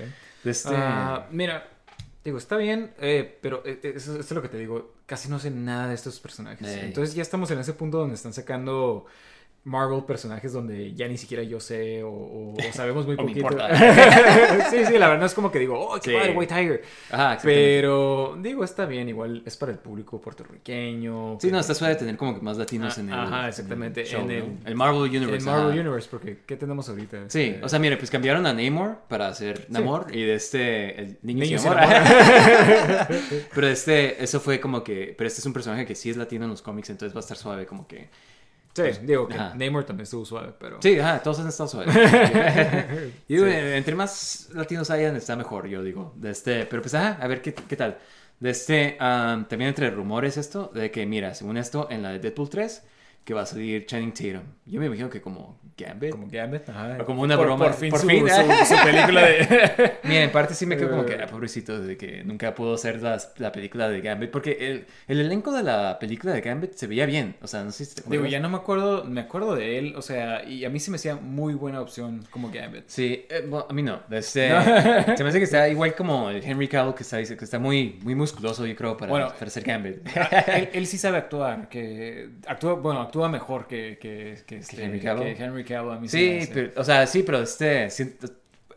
Este, 0.45 0.75
Ah, 0.75 1.27
mira, 1.31 1.69
digo, 2.25 2.39
está 2.39 2.57
bien, 2.57 2.93
eh, 3.01 3.39
pero 3.41 3.63
eh, 3.65 3.79
eh, 3.83 3.93
eso, 3.97 4.13
eso 4.13 4.21
es 4.21 4.31
lo 4.33 4.43
que 4.43 4.49
te 4.49 4.59
digo. 4.59 4.95
Casi 5.07 5.29
no 5.29 5.39
sé 5.39 5.51
nada 5.51 5.89
de 5.89 5.95
estos 5.95 6.19
personajes. 6.21 6.67
Ey. 6.67 6.87
Entonces 6.87 7.15
ya 7.15 7.23
estamos 7.23 7.51
en 7.51 7.59
ese 7.59 7.75
punto 7.75 7.99
donde 7.99 8.15
están 8.15 8.33
sacando 8.33 9.07
Marvel 9.67 10.05
personajes 10.05 10.53
donde 10.53 10.93
ya 10.95 11.09
ni 11.09 11.17
siquiera 11.17 11.43
yo 11.43 11.59
sé 11.59 12.03
o, 12.05 12.55
sabemos 12.75 13.07
muy 13.07 13.15
O 13.15 13.19
poquito. 13.19 13.49
sí, 14.71 14.85
sí, 14.85 14.99
la 14.99 15.09
verdad 15.09 15.25
es 15.27 15.33
como 15.35 15.51
que 15.51 15.59
digo, 15.59 15.79
oh, 15.81 15.95
qué 16.01 16.11
Sí. 16.11 16.17
padre, 16.17 16.33
White 16.37 16.55
Tiger. 16.55 16.83
Ajá. 17.11 17.39
Pero 17.43 18.37
digo, 18.41 18.63
está 18.63 18.85
bien, 18.85 19.09
igual 19.09 19.43
es 19.47 19.57
para 19.57 19.73
el 19.73 19.79
público 19.79 20.21
puertorriqueño. 20.21 21.39
Sí, 21.41 21.51
no, 21.51 21.59
está 21.61 21.75
suave 21.75 21.95
tener 21.97 22.17
como 22.19 22.35
que 22.35 22.41
más 22.43 22.59
latinos 22.59 22.97
Ah, 22.97 23.01
en 23.01 23.09
el. 23.09 23.15
ajá, 23.15 23.49
exactamente, 23.49 24.01
en 24.01 24.07
el, 24.07 24.13
show, 24.13 24.21
en 24.21 24.27
¿no? 24.27 24.33
el- 24.35 24.59
El 24.67 24.75
Marvel 24.77 25.01
Universe. 25.03 25.37
En 25.37 25.45
Marvel 25.45 25.73
ajá. 25.73 25.81
Universe, 25.81 26.09
porque 26.11 26.39
¿qué 26.47 26.57
tenemos 26.57 26.89
ahorita? 26.89 27.25
Sí, 27.29 27.41
Este, 27.43 27.65
o 27.65 27.69
sea, 27.69 27.79
mire, 27.79 27.97
pues 27.97 28.11
cambiaron 28.11 28.47
a 28.47 28.53
Namor 28.53 28.99
para 29.09 29.29
hacer 29.29 29.67
Namor 29.71 30.15
y 30.15 30.23
de 30.25 30.35
este, 30.35 31.01
el 31.01 31.19
niño, 31.23 31.45
Niño 31.45 31.59
sin 31.59 31.69
amor. 31.73 31.85
pero 33.55 33.67
este, 33.69 34.23
eso 34.23 34.41
fue 34.41 34.61
como 34.61 34.85
que, 34.85 35.15
pero 35.17 35.27
este 35.29 35.41
es 35.41 35.47
un 35.47 35.53
personaje 35.53 35.87
que 35.87 35.95
sí 35.95 36.11
es 36.11 36.17
latino 36.17 36.45
en 36.45 36.51
los 36.51 36.63
cómics, 36.63 36.91
entonces 36.91 37.15
va 37.15 37.21
a 37.21 37.23
estar 37.23 37.37
suave 37.37 37.67
como 37.67 37.87
que. 37.87 38.09
Sí, 38.75 38.83
digo 39.03 39.29
que 39.29 39.35
Ajá. 39.35 39.55
Namor 39.55 39.85
también 39.85 40.03
estuvo 40.03 40.25
suave, 40.25 40.53
pero... 40.59 40.83
Sí, 40.83 40.99
ajá, 40.99 41.23
todos 41.23 41.39
han 41.39 41.47
estado 41.47 41.69
suaves. 41.69 41.95
y 43.29 43.35
digo, 43.35 43.47
entre 43.47 43.95
más 43.95 44.49
latinos 44.53 44.91
hayan, 44.91 45.15
está 45.15 45.37
mejor, 45.37 45.69
yo 45.69 45.83
digo. 45.83 46.13
De 46.17 46.31
este, 46.31 46.67
pero 46.67 46.83
pues, 46.83 46.95
ajá, 46.95 47.19
a 47.21 47.29
ver 47.29 47.41
qué, 47.41 47.55
qué 47.55 47.77
tal. 47.77 47.99
De 48.41 48.51
este, 48.51 48.97
am, 48.99 49.47
también 49.47 49.69
entre 49.69 49.91
rumores 49.91 50.37
esto, 50.37 50.73
de 50.75 50.91
que, 50.91 51.07
mira, 51.07 51.35
según 51.35 51.57
esto, 51.57 51.87
en 51.89 52.03
la 52.03 52.11
de 52.11 52.19
Deadpool 52.19 52.51
3, 52.51 52.83
que 53.25 53.35
va 53.35 53.43
a 53.43 53.47
salir 53.47 53.87
Channing 53.87 54.13
Tatum. 54.13 54.43
Yo 54.67 54.81
me 54.81 54.87
imagino 54.87 55.09
que 55.11 55.21
como 55.21 55.59
Gambit. 55.77 56.11
Como 56.13 56.29
Gambit, 56.31 56.69
ajá. 56.69 56.99
O 57.01 57.05
como 57.05 57.23
una 57.23 57.37
Por- 57.37 57.47
broma, 57.47 57.65
Por 57.65 57.75
fin, 57.75 57.91
por 57.91 57.99
su, 58.01 58.07
fin. 58.07 58.27
su- 58.29 58.35
su 58.77 58.83
película 58.85 59.23
de... 59.27 59.93
Mira, 60.05 60.23
en 60.25 60.31
parte 60.31 60.55
sí 60.55 60.67
me 60.67 60.77
quedo 60.77 60.91
como 60.91 61.05
que, 61.05 61.15
Eh. 61.15 61.21
ah, 61.23 61.27
pobrecito, 61.27 61.81
de 61.81 61.97
que 61.97 62.23
nunca 62.23 62.55
pudo 62.55 62.75
hacer 62.75 63.03
las- 63.03 63.33
la 63.39 63.51
película 63.51 63.89
de 63.89 64.01
Gambit, 64.01 64.31
porque 64.31 64.53
el, 64.61 64.87
el 65.09 65.21
elenco 65.21 65.53
de 65.53 65.63
la 65.63 65.99
película 65.99 66.33
de 66.33 66.41
Gambit 66.43 66.75
se 66.75 66.87
veía 66.87 67.07
bien, 67.07 67.35
o 67.43 67.47
sea, 67.47 67.65
no 67.65 67.73
sé 67.73 67.85
si 67.87 67.95
te 67.97 68.03
Digo, 68.09 68.25
ya 68.27 68.41
no 68.41 68.49
me 68.49 68.57
acuerdo, 68.57 69.05
me 69.05 69.23
acuerdo 69.23 69.55
de 69.57 69.79
él, 69.79 69.95
o 69.97 70.03
sea, 70.03 70.45
y 70.45 70.65
a 70.65 70.71
mí 70.71 70.79
se 70.81 70.91
me 70.91 70.97
hacía 70.97 71.17
muy 71.17 71.55
buena 71.55 71.81
opción 71.81 72.25
como 72.31 72.51
Gambit. 72.51 72.85
Sí, 72.87 73.27
eh, 73.29 73.45
bueno, 73.49 73.67
a 73.69 73.73
mí 73.73 73.83
no. 73.83 74.01
Este, 74.11 74.49
Se 75.17 75.23
me 75.25 75.29
hace 75.31 75.39
que 75.39 75.45
está 75.45 75.69
igual 75.69 75.95
como 75.95 76.31
el 76.31 76.43
Henry 76.45 76.69
Cavill, 76.69 76.95
que 76.95 77.03
está, 77.03 77.17
que 77.23 77.45
está 77.45 77.59
muy, 77.59 77.99
muy 78.03 78.15
musculoso, 78.15 78.65
yo 78.67 78.77
creo, 78.77 78.97
para, 78.97 79.11
Bueno, 79.11 79.29
para 79.37 79.51
ser 79.51 79.63
Gambit. 79.65 79.97
él, 80.47 80.69
él 80.75 80.87
sí 80.87 80.99
sabe 80.99 81.19
actuar, 81.19 81.69
que 81.69 82.29
actúa, 82.47 82.75
bueno, 82.75 83.01
actúa 83.01 83.14
mejor 83.29 83.67
que, 83.67 83.99
que, 84.01 84.39
que, 84.47 84.59
este- 84.59 84.85
Henry 84.85 85.01
Cavill. 85.01 85.37
que 85.37 85.43
Henry 85.45 85.65
Cavill, 85.65 85.93
a 85.93 85.99
mí 86.01 86.09
sí 86.09 86.49
pero, 86.53 86.71
o 86.77 86.85
sea, 86.85 87.07
sí, 87.07 87.23
pero 87.23 87.43
este... 87.43 87.91
siento- 87.91 88.29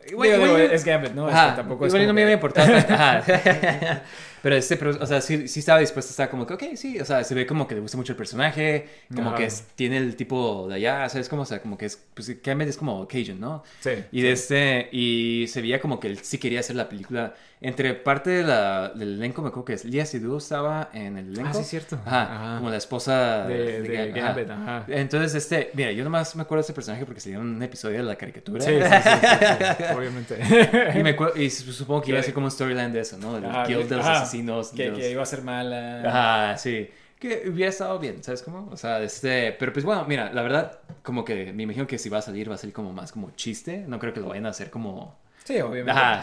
Digo, 0.06 0.22
digo, 0.22 0.56
es 0.56 0.84
Gambit, 0.84 1.12
¿no? 1.12 1.28
Ajá, 1.28 1.48
Este, 1.48 1.56
tampoco 1.56 1.84
es 1.84 1.92
no 1.92 2.14
me 2.14 2.22
había 2.22 2.32
importado. 2.34 2.74
Ajá. 2.88 3.22
Pero 4.42 4.54
este, 4.54 4.76
pero, 4.76 4.92
o 5.00 5.04
sea, 5.06 5.20
sí, 5.20 5.48
sí 5.48 5.58
estaba 5.60 5.80
dispuesto 5.80 6.10
a 6.10 6.12
estar 6.12 6.30
como 6.30 6.46
que, 6.46 6.54
ok, 6.54 6.62
sí, 6.76 7.00
o 7.00 7.04
sea, 7.04 7.24
se 7.24 7.34
ve 7.34 7.44
como 7.44 7.66
que 7.66 7.74
le 7.74 7.80
gusta 7.80 7.96
mucho 7.96 8.12
el 8.12 8.16
personaje, 8.16 8.86
como 9.12 9.30
Ajá. 9.30 9.38
que 9.38 9.44
es- 9.46 9.64
tiene 9.74 9.96
el 9.98 10.14
tipo 10.14 10.68
de 10.68 10.76
allá, 10.76 11.08
¿sabes? 11.08 11.28
Como, 11.28 11.42
o 11.42 11.44
sea, 11.44 11.60
como 11.60 11.76
que 11.76 11.86
es, 11.86 12.00
pues, 12.14 12.40
Gambit 12.40 12.68
es 12.68 12.76
como 12.76 13.06
Cajun, 13.08 13.40
¿no? 13.40 13.64
Sí. 13.80 13.90
Y 14.12 14.22
de 14.22 14.30
este, 14.32 14.88
y 14.92 15.46
se 15.48 15.60
veía 15.60 15.80
como 15.80 15.98
que 15.98 16.06
él 16.06 16.18
sí 16.22 16.38
quería 16.38 16.60
hacer 16.60 16.76
la 16.76 16.88
película. 16.88 17.34
Entre 17.60 17.92
parte 17.94 18.30
de 18.30 18.44
la, 18.44 18.90
del 18.90 19.14
elenco, 19.14 19.42
me 19.42 19.48
acuerdo 19.48 19.64
que 19.64 19.72
es 19.72 19.84
Lia 19.84 20.06
Seydoux 20.06 20.40
estaba 20.40 20.90
en 20.92 21.18
el 21.18 21.32
elenco. 21.32 21.50
Ah, 21.50 21.54
sí, 21.54 21.64
cierto. 21.64 21.98
Ajá, 22.06 22.22
Ajá. 22.52 22.56
como 22.58 22.70
la 22.70 22.76
esposa 22.76 23.46
De- 23.48 23.82
de 23.82 24.12
Gambit, 24.12 24.48
ajá. 24.48 24.84
Entonces, 24.86 25.34
este, 25.34 25.70
mira, 25.74 25.90
yo 25.90 26.04
nomás 26.04 26.36
me 26.36 26.42
acuerdo 26.42 26.60
de 26.62 26.66
ese 26.66 26.72
personaje 26.72 27.04
porque 27.04 27.20
salió 27.20 27.40
en 27.40 27.46
un 27.46 27.62
episodio 27.62 27.96
de 27.96 28.04
la 28.04 28.14
caricatura. 28.14 28.60
Sí, 28.60 28.70
sí, 28.80 28.88
sí, 29.76 29.84
obviamente. 29.96 30.38
y, 30.98 31.02
me 31.02 31.10
acuerdo- 31.16 31.36
y 31.36 31.50
supongo 31.50 32.02
que 32.02 32.10
iba 32.12 32.20
a 32.20 32.22
ser 32.22 32.32
como 32.32 32.46
un 32.46 32.52
storyline 32.52 32.92
de 32.92 33.00
eso, 33.00 33.18
¿no? 33.18 33.34
Del 33.34 33.46
Ajá, 33.46 33.64
guild 33.66 33.88
de 33.88 33.96
los 33.96 34.06
asesinos. 34.06 34.68
Que, 34.70 34.84
de 34.84 34.90
los- 34.90 34.98
que 35.00 35.10
iba 35.10 35.22
a 35.22 35.26
ser 35.26 35.42
mala. 35.42 36.02
Ajá, 36.50 36.58
sí. 36.58 36.88
Que 37.18 37.42
hubiera 37.50 37.70
estado 37.70 37.98
bien, 37.98 38.22
¿sabes 38.22 38.42
cómo? 38.42 38.68
O 38.70 38.76
sea, 38.76 39.02
este... 39.02 39.50
Pero 39.58 39.72
pues 39.72 39.84
bueno, 39.84 40.04
mira, 40.06 40.32
la 40.32 40.42
verdad, 40.42 40.78
como 41.02 41.24
que 41.24 41.52
me 41.52 41.64
imagino 41.64 41.84
que 41.88 41.98
si 41.98 42.08
va 42.08 42.18
a 42.18 42.22
salir, 42.22 42.48
va 42.48 42.54
a 42.54 42.58
salir 42.58 42.72
como 42.72 42.92
más 42.92 43.10
como 43.10 43.32
chiste. 43.32 43.84
No 43.88 43.98
creo 43.98 44.12
que 44.14 44.20
lo 44.20 44.28
vayan 44.28 44.46
a 44.46 44.50
hacer 44.50 44.70
como... 44.70 45.18
Sí, 45.48 45.58
obviamente. 45.62 45.98
Ajá. 45.98 46.20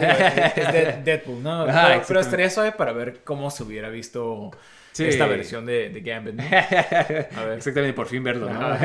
Es 0.56 0.72
de- 0.74 1.02
Deadpool, 1.04 1.42
¿no? 1.42 1.64
Ajá, 1.64 1.88
pero, 1.88 2.04
pero 2.08 2.20
estaría 2.20 2.50
suave 2.52 2.74
para 2.74 2.92
ver 2.92 3.22
cómo 3.24 3.50
se 3.50 3.64
hubiera 3.64 3.90
visto 3.90 4.52
Sí. 4.96 5.06
esta 5.10 5.26
versión 5.28 5.66
de, 5.66 5.90
de 5.90 6.00
Gambit, 6.02 6.36
¿no? 6.36 6.44
A 7.42 7.44
ver. 7.46 7.58
Exactamente, 7.58 7.94
por 7.94 8.08
fin 8.08 8.24
verlo, 8.24 8.50
¿no? 8.50 8.60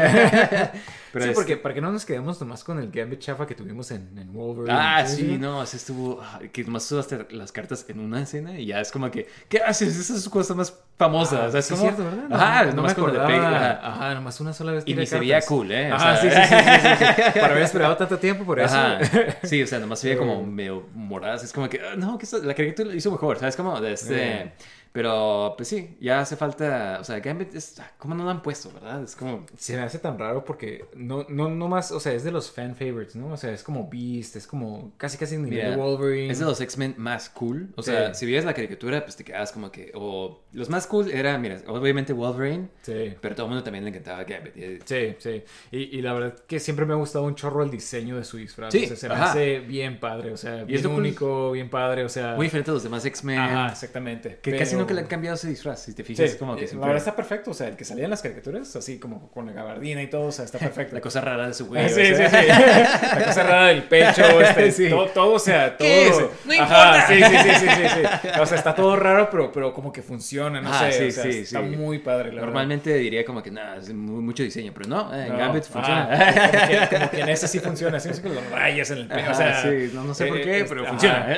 Pero 1.13 1.25
sí, 1.25 1.31
este- 1.31 1.35
porque 1.35 1.57
para 1.57 1.75
que 1.75 1.81
no 1.81 1.91
nos 1.91 2.05
quedemos 2.05 2.41
nomás 2.41 2.63
con 2.65 2.79
el 2.79 2.91
Gambit 2.91 3.19
chafa 3.21 3.47
que 3.47 3.55
tuvimos 3.55 3.91
en, 3.91 4.17
en 4.17 4.33
Wolverine. 4.33 4.73
Ah, 4.77 5.05
sí, 5.07 5.39
no, 5.39 5.61
así 5.61 5.77
estuvo. 5.77 6.21
Que 6.53 6.63
nomás 6.65 6.91
usaste 6.91 7.27
las 7.31 7.51
cartas 7.53 7.85
en 7.89 7.99
una 8.01 8.23
escena 8.23 8.59
y 8.59 8.67
ya 8.67 8.81
es 8.81 8.93
como 8.93 9.11
que, 9.11 9.29
¿qué 9.49 9.59
haces? 9.59 9.97
Esas 9.99 10.29
cosas 10.29 10.57
más 10.57 10.77
famosas. 10.97 11.41
Ah, 11.41 11.51
¿sabes 11.51 11.65
sí, 11.67 11.75
cómo? 11.75 11.83
cierto, 11.85 12.05
¿verdad? 12.05 12.29
No, 12.29 12.37
Ajá, 12.37 12.65
no, 12.67 12.73
nomás 12.75 12.95
como 12.95 13.09
pegué, 13.09 13.19
ajá. 13.39 13.81
Ajá, 13.83 14.15
nomás 14.15 14.41
una 14.41 14.53
sola 14.53 14.73
vez. 14.73 14.85
Y 14.87 14.95
ni 14.95 15.07
se 15.07 15.19
veía 15.19 15.41
cool, 15.43 15.73
¿eh? 15.73 15.91
O 15.93 15.97
Ajá, 15.97 16.17
sea, 16.17 16.31
sí, 16.31 16.37
sí, 16.37 16.55
sí, 16.57 16.65
sí, 16.81 17.05
sí, 17.05 17.23
sí. 17.33 17.41
Para 17.41 17.53
haber 17.53 17.63
esperado 17.65 17.97
tanto 17.97 18.19
tiempo 18.19 18.45
por 18.45 18.61
eso. 18.61 18.77
Ajá. 18.77 19.01
Sí, 19.43 19.63
o 19.63 19.67
sea, 19.67 19.79
nomás 19.81 19.99
se 20.01 20.09
veía 20.09 20.19
como 20.19 20.45
medio 20.45 20.89
moradas. 20.95 21.43
Es 21.45 21.53
como 21.53 21.69
que, 21.69 21.81
ah, 21.81 21.97
no, 21.97 22.19
que 22.19 22.27
la 22.45 22.55
caricatura 22.55 22.89
lo 22.89 22.95
hizo 22.95 23.11
mejor, 23.11 23.39
¿sabes? 23.39 23.57
Como 23.57 23.81
de 23.81 23.93
este. 23.93 24.33
Eh. 24.43 24.53
Pero, 24.93 25.55
pues 25.57 25.69
sí, 25.69 25.97
ya 26.01 26.21
hace 26.21 26.35
falta. 26.37 26.99
O 27.01 27.05
sea, 27.05 27.21
Gambit 27.21 27.55
es. 27.55 27.79
ah, 27.79 27.93
¿Cómo 27.99 28.15
no 28.17 28.25
lo 28.25 28.31
han 28.31 28.43
puesto, 28.43 28.73
verdad? 28.73 29.03
Es 29.05 29.15
como. 29.15 29.47
Se 29.57 29.77
me 29.77 29.83
hace 29.83 29.99
tan 30.01 30.19
raro 30.19 30.45
porque 30.45 30.87
no, 30.97 31.25
no, 31.29 31.49
no 31.49 31.69
más, 31.69 31.93
o 31.93 32.01
sea, 32.01 32.13
es 32.13 32.25
de 32.25 32.33
los 32.33 32.51
fan 32.51 32.75
favorites, 32.75 33.15
¿no? 33.15 33.29
O 33.33 33.37
sea, 33.37 33.53
es 33.53 33.63
como 33.63 33.89
Beast, 33.89 34.35
es 34.35 34.49
como 34.49 34.93
casi 34.97 35.17
casi 35.17 35.37
nivel 35.37 35.51
Mira, 35.51 35.71
de 35.71 35.77
Wolverine. 35.77 36.33
Es 36.33 36.41
de 36.41 36.45
los 36.45 36.61
X-Men 36.61 36.95
más 36.99 37.31
cool. 37.31 37.69
O 37.77 37.83
sea, 37.83 38.13
Sí. 38.15 38.21
si 38.21 38.27
veías 38.27 38.45
la 38.45 38.53
caricatura, 38.53 39.05
pues 39.05 39.15
te 39.17 39.23
quedabas 39.25 39.53
como 39.53 39.71
que. 39.71 39.93
O 39.95 40.43
los 40.53 40.69
más 40.69 40.89
cool 40.89 41.11
era, 41.13 41.39
mira, 41.39 41.59
obviamente 41.69 42.13
Wolverine. 42.13 42.69
Sí. 42.83 43.15
Pero 43.21 43.35
todo 43.37 43.47
el 43.47 43.51
mundo 43.51 43.63
también 43.63 43.85
le 43.85 43.91
encantaba 43.91 44.25
Gambit. 44.25 44.55
Sí, 44.85 45.15
sí. 45.19 45.43
Y, 45.71 45.99
y 45.99 46.03
la 46.03 46.15
verdad 46.15 46.35
que 46.49 46.59
siempre 46.59 46.85
me 46.85 46.95
ha 46.95 46.97
gustado 46.97 47.25
un 47.27 47.37
chorro 47.37 47.63
el 47.63 47.71
diseño 47.71 48.17
de 48.17 48.25
su 48.25 48.39
disfraz. 48.39 48.73
Sí, 48.73 48.85
o 48.85 48.89
sea, 48.89 48.97
se 48.97 49.09
me 49.09 49.15
ajá. 49.15 49.31
hace 49.31 49.61
bien 49.61 50.01
padre, 50.01 50.33
o 50.33 50.37
sea, 50.37 50.65
bien 50.65 50.79
es 50.79 50.83
lo 50.83 50.91
cool. 50.91 50.99
único, 50.99 51.53
bien 51.53 51.71
padre, 51.71 52.05
o 52.05 52.09
sea... 52.09 52.35
Muy 52.35 52.47
diferente 52.47 52.73
a 52.73 52.75
los 52.75 52.83
demás 52.83 53.05
X-Men. 53.05 53.39
Ajá, 53.39 53.69
exactamente. 53.73 54.39
Que 54.43 54.51
casi 54.57 54.73
Pero- 54.73 54.80
nunca 54.81 54.95
le 54.95 55.01
han 55.01 55.07
cambiado 55.07 55.35
ese 55.37 55.49
disfraz. 55.49 55.83
Si 55.83 55.95
te 55.95 56.03
fijas, 56.05 56.31
Sí, 56.31 56.37
como 56.39 56.57
que 56.57 56.65
eh, 56.65 56.69
siempre. 56.69 56.81
la 56.87 56.93
verdad 56.95 57.09
está 57.09 57.17
perfecto, 57.17 57.51
o 57.51 57.55
sea, 57.55 57.69
el 57.69 57.77
que 57.77 57.85
salía 57.85 58.05
en 58.05 58.11
las 58.11 58.23
caricaturas, 58.23 58.75
así 58.77 58.99
como 58.99 59.31
con 59.31 59.47
la 59.47 59.53
gabardina 59.53 60.03
y 60.03 60.07
todo, 60.09 60.27
o 60.27 60.33
sea, 60.33 60.45
está 60.45 60.59
perfecto. 60.59 60.95
La 60.95 61.01
cosa 61.01 61.21
rara 61.21 61.47
de 61.49 61.55
su 61.55 61.67
güey. 61.67 61.85
Ah, 61.85 61.89
sí, 61.89 62.01
o 62.01 62.05
sí, 62.05 62.15
sea. 62.17 62.31
sí. 62.31 63.17
La 63.19 63.25
cosa 63.27 63.43
rara 63.45 63.67
del 63.69 63.83
pecho, 63.85 64.41
este, 64.41 64.73
Sí. 64.73 64.89
todo, 64.91 65.07
todo, 65.09 65.33
o 65.35 65.39
sea, 65.39 65.77
todo. 65.77 65.87
¿Qué 65.89 66.09
es? 66.09 66.19
No 66.45 66.55
Ajá, 66.63 67.07
sí, 67.07 67.15
sí, 67.15 67.23
sí, 67.25 67.55
sí, 67.61 67.67
sí, 67.69 67.89
sí. 68.23 68.29
O 68.41 68.47
sea, 68.47 68.59
está 68.59 68.75
todo 68.75 68.97
raro, 68.97 69.29
pero, 69.31 69.51
pero 69.53 69.73
como 69.75 69.93
que 69.93 70.03
funciona, 70.03 70.61
no 70.61 70.71
Ah, 70.73 70.91
sé. 70.91 70.93
sí, 70.93 71.09
o 71.09 71.11
sea, 71.23 71.25
sí, 71.33 71.39
está 71.41 71.61
muy 71.61 71.99
padre, 71.99 72.25
la 72.29 72.35
verdad. 72.37 72.47
Normalmente 72.47 72.95
diría 72.95 73.25
como 73.25 73.43
que 73.43 73.51
nada, 73.51 73.77
es 73.77 73.93
mu- 73.93 74.21
mucho 74.23 74.43
diseño, 74.43 74.73
pero 74.75 74.89
no, 74.89 75.15
eh, 75.15 75.27
en 75.27 75.33
No, 75.33 75.39
Gambit 75.39 75.65
ajá, 75.65 75.73
funciona. 75.73 76.09
como, 76.09 76.69
que, 76.89 76.97
como 76.97 77.11
que 77.11 77.21
en 77.21 77.29
ese 77.29 77.49
sí 77.49 77.59
funciona, 77.61 77.97
así 77.99 78.11
que 78.21 78.29
los 78.29 78.51
rayas 78.51 78.91
en 78.91 78.99
el 78.99 79.09
pecho, 79.09 79.31
o 79.31 79.35
sea. 79.35 79.63
Sí, 79.63 79.91
no, 79.95 80.05
no 80.05 80.15
sé 80.15 80.27
por 80.27 80.39
eh, 80.39 80.43
qué, 80.43 80.65
pero 80.69 80.83
ajá. 80.83 80.91
funciona. 80.91 81.37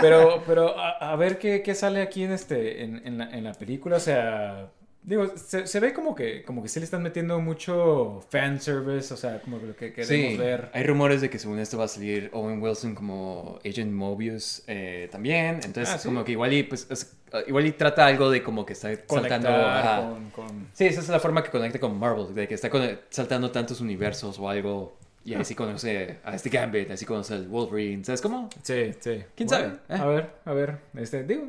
Pero, 0.00 0.42
pero 0.46 0.78
a, 0.78 1.12
a 1.12 1.16
ver 1.16 1.38
qué, 1.38 1.62
qué 1.62 1.74
sale 1.74 2.02
aquí 2.02 2.24
en 2.24 2.32
este, 2.32 2.73
en, 2.82 3.02
en 3.06 3.18
la, 3.18 3.30
en 3.30 3.44
la 3.44 3.52
película, 3.54 3.96
o 3.96 4.00
sea, 4.00 4.70
digo, 5.02 5.32
se, 5.36 5.66
se 5.66 5.80
ve 5.80 5.92
como 5.92 6.14
que, 6.14 6.42
como 6.44 6.62
que 6.62 6.68
sí 6.68 6.80
le 6.80 6.84
están 6.84 7.02
metiendo 7.02 7.38
mucho 7.40 8.24
fanservice, 8.30 9.12
o 9.12 9.16
sea, 9.16 9.40
como 9.40 9.60
que 9.60 9.66
lo 9.66 9.76
que 9.76 9.92
queremos 9.92 10.32
Sí, 10.32 10.36
ver. 10.38 10.70
hay 10.72 10.82
rumores 10.84 11.20
de 11.20 11.28
que 11.30 11.38
según 11.38 11.58
esto 11.58 11.76
va 11.78 11.84
a 11.84 11.88
salir 11.88 12.30
Owen 12.32 12.62
Wilson 12.62 12.94
como 12.94 13.58
Agent 13.64 13.92
Mobius 13.92 14.62
eh, 14.66 15.08
también. 15.12 15.56
Entonces, 15.64 15.90
Ah, 15.94 15.98
¿sí? 15.98 16.08
como 16.08 16.24
que 16.24 16.32
igual 16.32 16.52
y, 16.52 16.62
pues, 16.62 16.86
es- 16.90 17.16
igual 17.46 17.66
y 17.66 17.72
trata 17.72 18.06
algo 18.06 18.30
de 18.30 18.42
como 18.42 18.64
que 18.64 18.72
está 18.74 18.88
saltando. 18.88 19.48
Conectar 19.48 19.50
ajá. 19.78 20.00
con, 20.08 20.30
con- 20.30 20.68
Sí, 20.72 20.86
esa 20.86 21.00
es 21.00 21.08
la 21.08 21.20
forma 21.20 21.42
que 21.42 21.50
conecta 21.50 21.78
con 21.80 21.98
Marvel, 21.98 22.34
de 22.34 22.48
que 22.48 22.54
está 22.54 22.70
con- 22.70 22.98
saltando 23.10 23.50
tantos 23.50 23.80
universos 23.80 24.38
o 24.38 24.48
algo. 24.48 24.96
Y 25.26 25.32
ahí 25.32 25.42
sí 25.44 25.54
conoce 25.54 26.18
a 26.22 26.34
este 26.34 26.50
Gambit, 26.50 26.90
así 26.90 27.06
conoce 27.06 27.32
al 27.32 27.48
Wolverine. 27.48 28.04
¿Sabes 28.04 28.20
cómo? 28.20 28.50
Sí, 28.62 28.92
sí. 29.00 29.22
¿Quién 29.34 29.48
Bueno, 29.48 29.78
sabe? 29.88 29.98
Eh. 29.98 30.02
A 30.02 30.06
ver, 30.06 30.30
a 30.44 30.52
ver. 30.52 30.78
Este, 30.96 31.24
digo, 31.24 31.46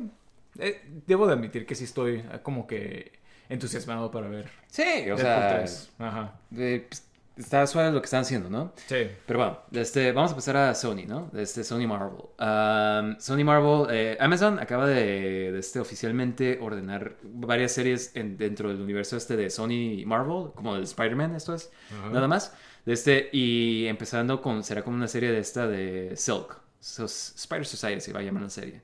eh, 0.58 0.82
debo 1.06 1.26
de 1.26 1.34
admitir 1.34 1.66
que 1.66 1.74
sí 1.74 1.84
estoy 1.84 2.16
eh, 2.18 2.40
como 2.42 2.66
que 2.66 3.12
entusiasmado 3.48 4.10
para 4.10 4.28
ver. 4.28 4.50
Sí, 4.68 5.10
o 5.10 5.16
sea. 5.18 5.58
3. 5.58 5.90
Ajá. 5.98 6.34
eh, 6.56 6.86
pues, 6.88 7.04
está 7.36 7.66
suave 7.66 7.92
lo 7.92 8.00
que 8.00 8.06
están 8.06 8.22
haciendo, 8.22 8.48
¿no? 8.48 8.72
Sí. 8.86 9.08
Pero 9.26 9.38
bueno, 9.38 9.58
este, 9.72 10.10
vamos 10.12 10.32
a 10.32 10.34
pasar 10.34 10.56
a 10.56 10.74
Sony, 10.74 11.04
¿no? 11.06 11.30
Este, 11.36 11.64
Sony 11.64 11.86
Marvel. 11.86 12.22
Um, 12.40 13.20
Sony 13.20 13.44
Marvel, 13.44 13.86
eh, 13.94 14.16
Amazon 14.18 14.58
acaba 14.58 14.86
de, 14.86 15.52
de 15.52 15.58
este, 15.58 15.78
oficialmente 15.78 16.58
ordenar 16.60 17.16
varias 17.22 17.72
series 17.72 18.16
en- 18.16 18.38
dentro 18.38 18.70
del 18.70 18.80
universo 18.80 19.16
este 19.18 19.36
de 19.36 19.50
Sony 19.50 20.04
Marvel, 20.06 20.52
como 20.54 20.76
el 20.76 20.84
Spider-Man, 20.84 21.34
esto 21.34 21.54
es, 21.54 21.70
nada 22.10 22.26
más. 22.26 22.54
De 22.86 22.94
este, 22.94 23.28
y 23.32 23.86
empezando 23.86 24.40
con, 24.40 24.62
será 24.64 24.82
como 24.82 24.96
una 24.96 25.08
serie 25.08 25.30
de 25.30 25.38
esta 25.40 25.66
de 25.66 26.14
Silk. 26.16 26.58
So- 26.80 27.04
Spider 27.04 27.66
Society 27.66 28.00
se 28.00 28.12
va 28.12 28.20
a 28.20 28.22
llamar 28.22 28.44
la 28.44 28.50
serie. 28.50 28.80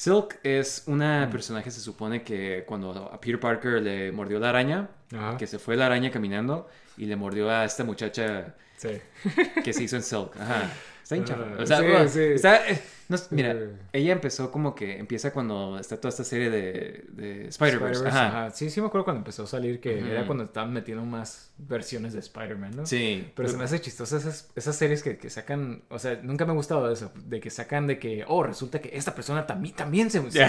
Silk 0.00 0.38
es 0.44 0.84
una 0.86 1.28
personaje, 1.30 1.70
se 1.70 1.78
supone 1.82 2.22
que 2.22 2.64
cuando 2.66 2.90
a 3.12 3.20
Peter 3.20 3.38
Parker 3.38 3.82
le 3.82 4.10
mordió 4.12 4.40
la 4.40 4.48
araña, 4.48 4.88
Ajá. 5.14 5.36
que 5.36 5.46
se 5.46 5.58
fue 5.58 5.76
la 5.76 5.84
araña 5.84 6.10
caminando 6.10 6.68
y 6.96 7.04
le 7.04 7.16
mordió 7.16 7.50
a 7.50 7.66
esta 7.66 7.84
muchacha 7.84 8.54
Sí. 8.78 8.98
que 9.62 9.74
se 9.74 9.82
hizo 9.82 9.96
en 9.96 10.02
Silk. 10.02 10.34
Ajá. 10.40 10.72
Está 11.02 11.16
hincha. 11.16 11.36
Ah, 11.38 11.56
O 11.62 11.66
sea, 11.66 11.76
sí, 11.80 11.82
bueno, 11.84 12.08
sí. 12.08 12.20
está- 12.22 12.66
eh, 12.70 12.80
no 13.10 13.16
mira, 13.30 13.56
ella 13.92 14.12
empezó 14.12 14.50
como 14.50 14.74
que 14.74 14.98
empieza 14.98 15.32
cuando 15.32 15.78
está 15.78 15.96
toda 15.98 16.08
esta 16.08 16.24
serie 16.24 16.48
de, 16.48 17.04
de 17.10 17.48
Spider-Verse. 17.48 18.06
Ajá. 18.08 18.26
ajá. 18.28 18.50
Sí, 18.50 18.70
sí 18.70 18.80
me 18.80 18.86
acuerdo 18.86 19.04
cuando 19.04 19.18
empezó 19.18 19.42
a 19.42 19.46
salir 19.46 19.80
que 19.80 19.98
era 19.98 20.24
cuando 20.26 20.44
estaban 20.44 20.72
metiendo 20.72 21.04
más 21.04 21.50
versiones 21.58 22.12
de 22.14 22.20
Spider-Man, 22.20 22.76
¿no? 22.76 22.86
Sí. 22.86 23.28
Pero 23.34 23.48
se 23.48 23.56
me 23.58 23.64
hace 23.64 23.80
chistoso 23.80 24.16
esas, 24.16 24.50
esas 24.56 24.76
series 24.76 25.02
que, 25.02 25.18
que 25.18 25.28
sacan, 25.28 25.82
o 25.90 25.98
sea, 25.98 26.18
nunca 26.22 26.44
me 26.46 26.52
ha 26.52 26.54
gustado 26.54 26.90
eso, 26.90 27.12
de 27.26 27.40
que 27.40 27.50
sacan 27.50 27.86
de 27.86 27.98
que, 27.98 28.24
oh, 28.26 28.42
resulta 28.42 28.80
que 28.80 28.96
esta 28.96 29.14
persona 29.14 29.46
también, 29.46 29.74
también 29.74 30.10
se... 30.10 30.20
se- 30.30 30.46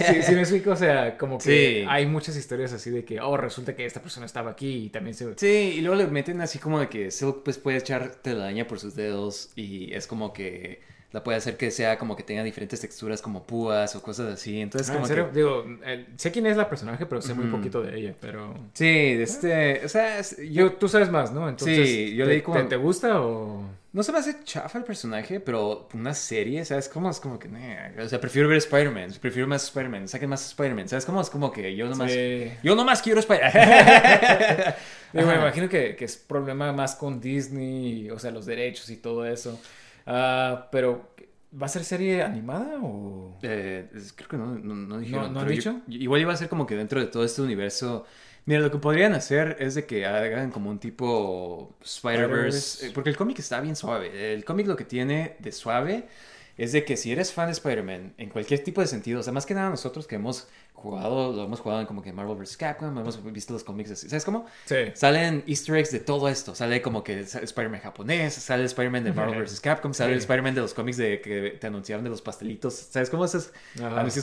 sí, 0.00 0.22
sí 0.22 0.32
me 0.32 0.40
explico, 0.40 0.70
o 0.72 0.76
sea, 0.76 1.16
como 1.18 1.38
que 1.38 1.44
Sí. 1.82 1.86
hay 1.88 2.06
muchas 2.06 2.36
historias 2.36 2.72
así 2.72 2.90
de 2.90 3.04
que, 3.04 3.20
oh, 3.20 3.36
resulta 3.36 3.76
que 3.76 3.84
esta 3.86 4.00
persona 4.02 4.26
estaba 4.26 4.50
aquí 4.52 4.86
y 4.86 4.88
también 4.90 5.14
se... 5.14 5.32
Sí, 5.36 5.74
y 5.76 5.80
luego 5.82 5.96
le 5.96 6.06
meten 6.06 6.40
así 6.40 6.58
como 6.58 6.80
de 6.80 6.88
que 6.88 7.10
Silk 7.10 7.42
pues 7.44 7.58
puede 7.58 7.78
echar 7.78 8.16
telaraña 8.16 8.66
por 8.66 8.78
sus 8.80 8.94
dedos 8.94 9.50
y 9.56 9.92
es 9.94 10.06
como 10.06 10.32
que 10.32 10.80
la 11.12 11.24
puede 11.24 11.38
hacer 11.38 11.56
que 11.56 11.70
sea 11.70 11.98
como 11.98 12.14
que 12.16 12.22
tenga 12.22 12.42
diferentes 12.44 12.80
texturas 12.80 13.20
como 13.20 13.44
púas 13.44 13.96
o 13.96 14.02
cosas 14.02 14.32
así. 14.34 14.60
Entonces 14.60 14.88
Ah, 14.90 14.92
como 14.94 15.06
¿En 15.06 15.08
serio? 15.08 15.28
que... 15.30 15.36
Digo, 15.36 15.64
eh, 15.84 16.06
sé 16.16 16.30
quién 16.30 16.46
es 16.46 16.56
la 16.56 16.68
personaje, 16.68 17.04
pero 17.06 17.20
sé 17.20 17.34
muy 17.34 17.46
poquito 17.46 17.82
de 17.82 17.98
ella, 17.98 18.14
pero... 18.20 18.54
Sí, 18.74 18.86
este... 19.20 19.84
O 19.84 19.88
sea, 19.88 20.20
Yo, 20.48 20.72
tú 20.74 20.88
sabes 20.88 21.10
más, 21.10 21.32
¿no? 21.32 21.48
Entonces, 21.48 21.88
Sí, 21.88 22.14
yo 22.14 22.24
¿te, 22.26 22.30
leí 22.30 22.42
como- 22.42 22.58
te, 22.58 22.64
te 22.64 22.76
gusta 22.76 23.20
o...? 23.20 23.64
No 23.92 24.04
se 24.04 24.12
me 24.12 24.18
hace 24.18 24.36
chafa 24.44 24.78
el 24.78 24.84
personaje, 24.84 25.40
pero 25.40 25.88
una 25.94 26.14
serie, 26.14 26.64
¿sabes? 26.64 26.88
Como 26.88 27.10
es 27.10 27.18
como 27.18 27.40
que... 27.40 27.48
nah, 27.48 28.00
o 28.04 28.08
sea, 28.08 28.20
prefiero 28.20 28.48
ver 28.48 28.58
Spider-Man, 28.58 29.14
prefiero 29.20 29.48
más 29.48 29.64
Spider-Man, 29.64 30.06
saquen 30.06 30.30
más 30.30 30.46
Spider-Man, 30.46 30.88
¿sabes? 30.88 31.04
Como 31.04 31.20
es 31.20 31.28
como 31.28 31.50
que 31.50 31.74
yo 31.74 31.88
nomás... 31.88 32.12
Sí. 32.12 32.52
Yo 32.62 32.76
nomás 32.76 33.02
quiero 33.02 33.18
Spider-Man. 33.18 33.52
Digo, 35.12 35.26
me 35.26 35.34
imagino 35.34 35.68
que, 35.68 35.96
que 35.96 36.04
es 36.04 36.16
problema 36.16 36.72
más 36.72 36.94
con 36.94 37.20
Disney, 37.20 38.08
o 38.10 38.18
sea, 38.20 38.30
los 38.30 38.46
derechos 38.46 38.88
y 38.90 38.96
todo 38.96 39.26
eso. 39.26 39.60
Ah, 40.12 40.68
pero, 40.72 41.14
¿va 41.60 41.66
a 41.66 41.68
ser 41.68 41.84
serie 41.84 42.22
animada 42.22 42.78
o...? 42.82 43.38
Eh, 43.42 43.88
creo 44.16 44.28
que 44.28 44.36
no, 44.36 44.46
no, 44.58 44.74
no 44.74 44.98
dijeron. 44.98 45.32
¿No 45.32 45.40
han 45.40 45.46
pero 45.46 45.56
dicho? 45.56 45.80
yo- 45.86 45.98
igual 45.98 46.20
iba 46.20 46.32
a 46.32 46.36
ser 46.36 46.48
como 46.48 46.66
que 46.66 46.74
dentro 46.76 47.00
de 47.00 47.06
todo 47.06 47.24
este 47.24 47.42
universo. 47.42 48.04
Mira, 48.46 48.60
lo 48.60 48.70
que 48.70 48.78
podrían 48.78 49.12
hacer 49.12 49.56
es 49.60 49.74
de 49.76 49.86
que 49.86 50.06
hagan 50.06 50.50
como 50.50 50.70
un 50.70 50.78
tipo 50.80 51.76
Spider-Verse. 51.82 52.58
Spider-Verse. 52.58 52.86
eh, 52.88 52.90
Porque 52.94 53.10
el 53.10 53.16
cómic 53.16 53.38
está 53.38 53.60
bien 53.60 53.76
suave. 53.76 54.32
El 54.34 54.44
cómic 54.44 54.66
lo 54.66 54.76
que 54.76 54.84
tiene 54.84 55.36
de 55.38 55.52
suave 55.52 56.08
es 56.56 56.72
de 56.72 56.84
que 56.84 56.96
si 56.96 57.12
eres 57.12 57.32
fan 57.32 57.46
de 57.46 57.52
Spider-Man, 57.52 58.14
en 58.18 58.28
cualquier 58.30 58.64
tipo 58.64 58.80
de 58.80 58.86
sentido, 58.86 59.20
o 59.20 59.22
sea, 59.22 59.32
más 59.32 59.46
que 59.46 59.54
nada 59.54 59.70
nosotros 59.70 60.06
que 60.06 60.16
hemos 60.16 60.48
jugado, 60.80 61.32
lo 61.32 61.44
hemos 61.44 61.60
jugado 61.60 61.80
en 61.80 61.86
como 61.86 62.02
que 62.02 62.12
Marvel 62.12 62.36
vs. 62.36 62.56
Capcom, 62.56 62.98
hemos 62.98 63.22
visto 63.32 63.52
los 63.52 63.62
cómics 63.62 63.92
así. 63.92 64.08
¿Sabes 64.08 64.24
cómo? 64.24 64.46
Sí. 64.64 64.76
Salen 64.94 65.44
easter 65.46 65.76
eggs 65.76 65.92
de 65.92 66.00
todo 66.00 66.28
esto. 66.28 66.54
Sale 66.54 66.82
como 66.82 67.04
que 67.04 67.20
Spider-Man 67.20 67.80
japonés, 67.80 68.34
sale 68.34 68.64
Spider-Man 68.64 69.04
de 69.04 69.12
Marvel 69.12 69.42
vs. 69.42 69.60
Capcom, 69.60 69.94
sale 69.94 70.14
Sí. 70.14 70.18
Spider-Man 70.20 70.54
de 70.54 70.60
los 70.62 70.74
cómics 70.74 70.96
de 70.96 71.20
que 71.20 71.50
te 71.60 71.66
anunciaron 71.66 72.02
de 72.02 72.10
los 72.10 72.22
pastelitos. 72.22 72.74
¿Sabes 72.74 73.08
cómo 73.10 73.24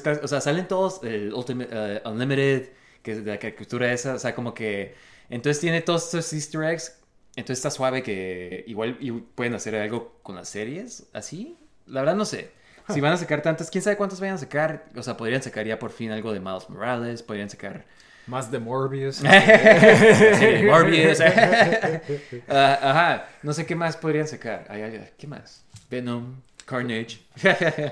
clásicos? 0.01 0.23
O 0.23 0.27
sea, 0.27 0.41
salen 0.41 0.67
todos, 0.67 1.01
el 1.03 1.33
Ultimate, 1.33 1.69
eh, 1.71 2.01
Unlimited, 2.05 2.69
que 3.01 3.11
es 3.13 3.23
de 3.23 3.31
la 3.31 3.39
caricatura 3.39 3.91
esa, 3.93 4.15
o 4.15 4.19
sea, 4.19 4.35
como 4.35 4.53
que... 4.53 4.95
Entonces 5.29 5.59
tiene 5.61 5.81
todos 5.81 6.05
estos 6.05 6.33
easter 6.33 6.63
eggs. 6.63 6.99
Entonces 7.35 7.59
está 7.59 7.69
suave 7.69 8.01
que 8.01 8.63
igual 8.67 8.97
y 8.99 9.11
pueden 9.11 9.53
hacer 9.53 9.75
algo 9.75 10.19
con 10.23 10.35
las 10.35 10.49
series, 10.49 11.07
así. 11.13 11.55
La 11.85 12.01
verdad 12.01 12.15
no 12.15 12.25
sé. 12.25 12.49
Si 12.93 13.01
van 13.01 13.13
a 13.13 13.17
sacar 13.17 13.41
tantas, 13.41 13.69
quién 13.69 13.83
sabe 13.83 13.97
cuántas 13.97 14.19
vayan 14.19 14.35
a 14.35 14.39
sacar. 14.39 14.85
O 14.95 15.03
sea, 15.03 15.17
podrían 15.17 15.41
sacar 15.43 15.65
ya 15.65 15.77
por 15.79 15.91
fin 15.91 16.11
algo 16.11 16.31
de 16.33 16.39
Miles 16.39 16.69
Morales, 16.69 17.21
podrían 17.23 17.49
sacar 17.49 17.85
Más 18.27 18.49
de 18.51 18.59
Morbius. 18.59 19.17
Sí, 19.21 20.63
Morbius. 20.65 21.19
Ah, 22.49 22.79
ajá, 22.81 23.29
no 23.43 23.53
sé 23.53 23.65
qué 23.65 23.75
más 23.75 23.97
podrían 23.97 24.27
sacar. 24.27 24.65
Ay, 24.69 24.81
ay, 24.81 24.95
ay, 25.01 25.09
¿Qué 25.17 25.27
más? 25.27 25.63
Venom, 25.89 26.35
Carnage, 26.65 27.19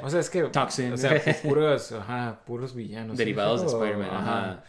o 0.02 0.10
sea, 0.10 0.20
es 0.20 0.30
que... 0.30 0.44
Toxin. 0.44 0.92
O 0.94 0.98
sea, 0.98 1.12
pu- 1.24 1.42
puros, 1.44 1.92
ajá, 1.94 2.40
puros 2.46 2.76
villanos. 2.76 3.18
derivados 3.18 3.62
de 3.62 3.70
¿sí? 3.70 3.74
Spider-Man. 3.76 4.10
Ajá. 4.12 4.64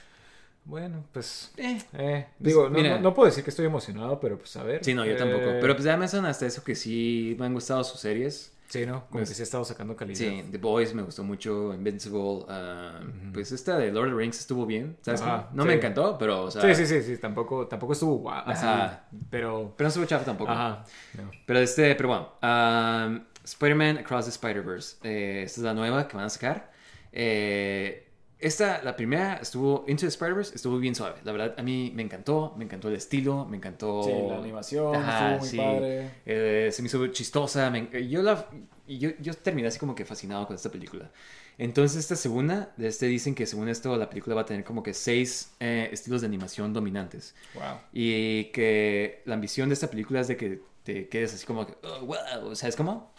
Bueno, 0.65 1.05
pues... 1.13 1.53
Eh, 1.57 1.81
Eh, 1.99 2.27
digo, 2.39 2.65
no, 2.69 2.79
mira. 2.79 2.97
no, 2.97 3.01
no 3.01 3.15
puedo 3.15 3.27
decir 3.29 3.43
que 3.45 3.51
estoy 3.51 3.67
emocionado, 3.67 4.19
pero 4.21 4.39
pues 4.39 4.57
a 4.57 4.63
ver. 4.63 4.85
Sí, 4.85 4.95
no, 4.95 5.05
yo 5.05 5.17
tampoco. 5.17 5.45
Eh, 5.51 5.59
Pero 5.61 5.75
pues 5.75 5.85
de 5.85 5.91
Amazon 5.93 6.25
hasta 6.27 6.47
eso 6.47 6.63
que 6.65 6.75
sí 6.77 7.37
me 7.39 7.47
han 7.47 7.55
gustado 7.55 7.83
sus 7.85 8.01
series. 8.01 8.53
Sí, 8.69 8.85
¿no? 8.85 9.07
Como 9.07 9.11
pues, 9.11 9.29
que 9.29 9.35
sí 9.35 9.43
ha 9.43 9.45
estado 9.45 9.65
sacando 9.65 9.95
calidad. 9.95 10.19
Sí, 10.19 10.45
The 10.51 10.59
Boys 10.59 10.95
me 10.95 11.03
gustó 11.03 11.23
mucho, 11.23 11.73
Invincible. 11.73 12.45
ah, 12.49 13.01
Pues 13.33 13.53
esta 13.53 13.79
de 13.79 13.93
Lord 13.93 14.09
of 14.09 14.15
the 14.15 14.19
Rings 14.19 14.41
estuvo 14.41 14.67
bien, 14.67 14.97
¿sabes? 15.03 15.23
Ajá, 15.23 15.49
no 15.53 15.63
sí. 15.63 15.69
me 15.69 15.75
encantó, 15.75 16.17
pero, 16.19 16.45
o 16.45 16.51
sea... 16.51 16.63
Sí, 16.63 16.75
sí, 16.75 16.87
sí, 16.87 17.03
sí, 17.03 17.19
tampoco, 17.19 17.67
tampoco 17.67 17.93
estuvo 17.93 18.17
guau, 18.17 18.43
así, 18.47 18.67
pero... 19.31 19.73
Pero 19.77 19.87
no 19.87 19.89
estuvo 19.89 20.05
chafa 20.05 20.25
tampoco. 20.25 20.51
Ajá. 20.51 20.85
no. 21.15 21.31
Pero 21.47 21.59
este, 21.61 21.95
pero 21.95 22.09
bueno, 22.09 22.33
um, 22.43 23.21
Spider-Man 23.45 23.99
Across 23.99 24.25
the 24.25 24.31
Spider-Verse. 24.33 24.97
Eh, 25.05 25.43
esta 25.45 25.61
es 25.61 25.65
la 25.65 25.75
nueva 25.75 26.09
que 26.09 26.17
van 26.17 26.27
a 26.27 26.29
sacar. 26.29 26.73
Eh, 27.13 28.06
esta, 28.47 28.83
la 28.83 28.95
primera, 28.95 29.39
estuvo 29.43 29.85
Into 29.89 30.03
the 30.03 30.09
Spider-Verse, 30.09 30.55
estuvo 30.55 30.79
bien 30.79 30.95
suave. 30.95 31.17
La 31.25 31.33
verdad, 31.33 31.55
a 31.59 31.63
mí 31.63 31.93
me 31.95 32.03
encantó, 32.03 32.55
me 32.57 32.65
encantó 32.65 32.89
el 32.89 32.95
estilo, 32.95 33.45
me 33.45 33.57
encantó... 33.57 34.05
Sí, 34.05 34.13
la 34.29 34.37
animación 34.39 34.95
Ajá, 34.95 35.35
estuvo 35.35 35.39
muy 35.41 35.49
sí. 35.49 35.57
padre. 35.57 36.11
Eh, 36.25 36.69
se 36.73 36.83
me 36.83 36.87
hizo 36.87 37.07
chistosa. 37.09 37.71
me 37.71 37.89
yo, 38.09 38.23
la, 38.23 38.47
yo, 38.87 39.11
yo 39.21 39.35
terminé 39.35 39.69
así 39.69 39.79
como 39.79 39.95
que 39.95 40.05
fascinado 40.05 40.47
con 40.47 40.55
esta 40.55 40.71
película. 40.71 41.11
Entonces, 41.59 41.99
esta 41.99 42.17
segunda, 42.17 42.73
de 42.77 42.89
este 42.89 43.07
dicen 43.07 43.35
que 43.35 43.47
según 43.47 43.69
esto, 43.69 43.97
la 43.97 44.09
película 44.09 44.37
va 44.37 44.43
a 44.43 44.47
tener 44.47 44.63
como 44.63 44.83
que 44.83 44.95
seis 44.95 45.53
eh, 45.59 45.89
estilos 45.91 46.21
de 46.21 46.29
animación 46.29 46.73
dominantes. 46.73 47.35
Wow. 47.55 47.79
Y 47.93 48.45
que 48.53 49.23
la 49.25 49.35
ambición 49.35 49.69
de 49.69 49.75
esta 49.75 49.89
película 49.89 50.21
es 50.21 50.29
de 50.29 50.37
que 50.37 50.61
te 50.85 51.09
quedes 51.09 51.35
así 51.35 51.45
como 51.47 51.67
que, 51.67 51.75
oh, 51.83 52.07
wow, 52.07 52.55
¿sabes 52.55 52.77
cómo? 52.77 53.13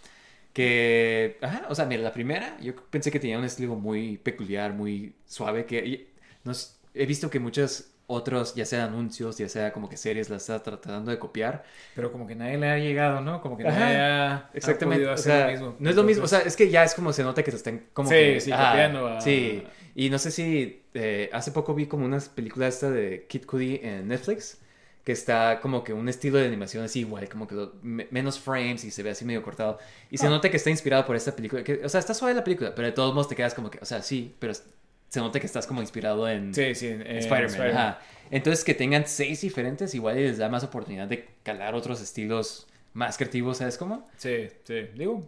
Que, 0.58 1.38
ajá, 1.41 1.68
o 1.70 1.76
sea, 1.76 1.86
mira, 1.86 2.01
la 2.01 2.12
primera, 2.14 2.58
yo 2.60 2.76
pensé 2.89 3.12
que 3.12 3.20
tenía 3.20 3.38
un 3.38 3.45
estilo 3.45 3.76
muy 3.76 4.18
peculiar, 4.18 4.74
muy 4.74 5.16
suave, 5.26 5.66
que 5.68 5.86
y- 5.86 6.08
no 6.43 6.51
s- 6.53 6.78
he 6.95 7.05
visto 7.05 7.30
que 7.30 7.39
muchos 7.39 7.91
otros, 8.08 8.55
ya 8.55 8.66
sea 8.66 8.86
anuncios, 8.86 9.38
ya 9.38 9.49
sea 9.49 9.72
como 9.74 9.88
que 9.89 9.97
series, 9.97 10.30
la 10.30 10.38
está 10.38 10.64
tratando 10.64 11.12
de 11.12 11.20
copiar. 11.20 11.64
Pero 11.93 12.12
como 12.12 12.26
que 12.28 12.36
nadie 12.36 12.58
le 12.58 12.70
ha 12.70 12.78
llegado, 12.78 13.22
¿no? 13.22 13.41
Como 13.41 13.58
que 13.58 13.64
Ajá, 13.64 13.76
nadie 13.76 13.97
ha, 13.97 14.36
ha 14.36 14.49
Exactamente, 14.53 14.82
podido 14.82 15.12
o 15.14 15.18
hacer 15.18 15.24
sea, 15.24 15.45
lo 15.45 15.51
mismo. 15.51 15.76
no 15.80 15.89
es 15.89 15.95
lo 15.95 16.03
mismo, 16.03 16.24
o 16.24 16.28
sea, 16.28 16.39
es 16.39 16.55
que 16.55 16.70
ya 16.70 16.84
es 16.84 16.93
como 16.95 17.12
se 17.14 17.24
nota 17.24 17.43
que 17.43 17.51
se 17.51 17.58
están 17.58 17.88
como 17.93 18.10
Sí, 18.10 18.16
que, 18.16 18.39
sí, 18.39 18.55
copiando 18.55 19.08
a- 19.08 19.18
Sí, 19.18 19.64
y 19.95 20.10
no 20.10 20.20
sé 20.20 20.32
si 20.32 20.84
eh, 20.93 21.30
hace 21.34 21.51
poco 21.51 21.74
vi 21.74 21.88
como 21.88 22.05
unas 22.05 22.30
películas 22.30 22.76
esta 22.76 22.91
de 22.91 23.26
Kid 23.28 23.45
Cudi 23.45 23.80
en 23.84 24.08
Netflix, 24.08 24.60
que 25.08 25.14
está 25.14 25.62
como 25.62 25.86
que 25.86 25.93
un 25.93 26.10
estilo 26.10 26.38
de 26.38 26.45
animación 26.47 26.84
así 26.84 26.99
igual, 26.99 27.30
como 27.30 27.47
que 27.47 27.55
lo- 27.55 27.76
me- 27.82 28.10
menos 28.12 28.38
frames 28.38 28.84
y 28.84 28.91
se 28.91 29.03
ve 29.03 29.12
así 29.12 29.24
medio 29.24 29.41
cortado. 29.41 29.80
Y 30.12 30.16
Ah. 30.18 30.20
se 30.20 30.28
nota 30.28 30.51
que 30.51 30.58
está 30.58 30.70
inspirado 30.70 31.05
por 31.05 31.16
esta 31.16 31.34
película, 31.34 31.64
que, 31.64 31.80
o 31.82 31.88
sea, 31.88 32.01
está 32.01 32.14
suave 32.14 32.34
la 32.34 32.43
película, 32.43 32.76
pero 32.76 32.88
de 32.89 32.91
todos 32.91 33.14
modos 33.14 33.30
te 33.30 33.36
quedas 33.38 33.53
como 33.53 33.72
que, 33.72 33.80
o 33.82 33.86
sea, 33.86 34.01
sí, 34.01 34.36
pero 34.38 34.51
se 34.53 35.20
nota 35.22 35.39
que 35.39 35.45
estás 35.45 35.66
como 35.66 35.80
inspirado 35.80 36.28
en 36.28 36.53
Sí, 36.53 36.76
sí, 36.76 36.88
en, 36.88 37.01
en 37.08 37.18
Spider-Man. 37.20 37.70
Ajá. 37.72 37.99
Entonces 38.32 38.66
que 38.66 38.74
tengan 38.74 39.08
seis 39.08 39.39
diferentes 39.39 39.95
igual 39.95 40.20
y 40.20 40.24
les 40.24 40.39
da 40.39 40.49
más 40.49 40.66
oportunidad 40.66 41.08
de 41.08 41.26
calar 41.43 41.74
otros 41.74 42.01
estilos 42.01 42.68
más 42.93 43.16
creativos, 43.16 43.60
¿sabes 43.60 43.78
cómo? 43.78 44.10
Sí, 44.18 44.47
sí. 44.66 44.88
Digo, 44.93 45.26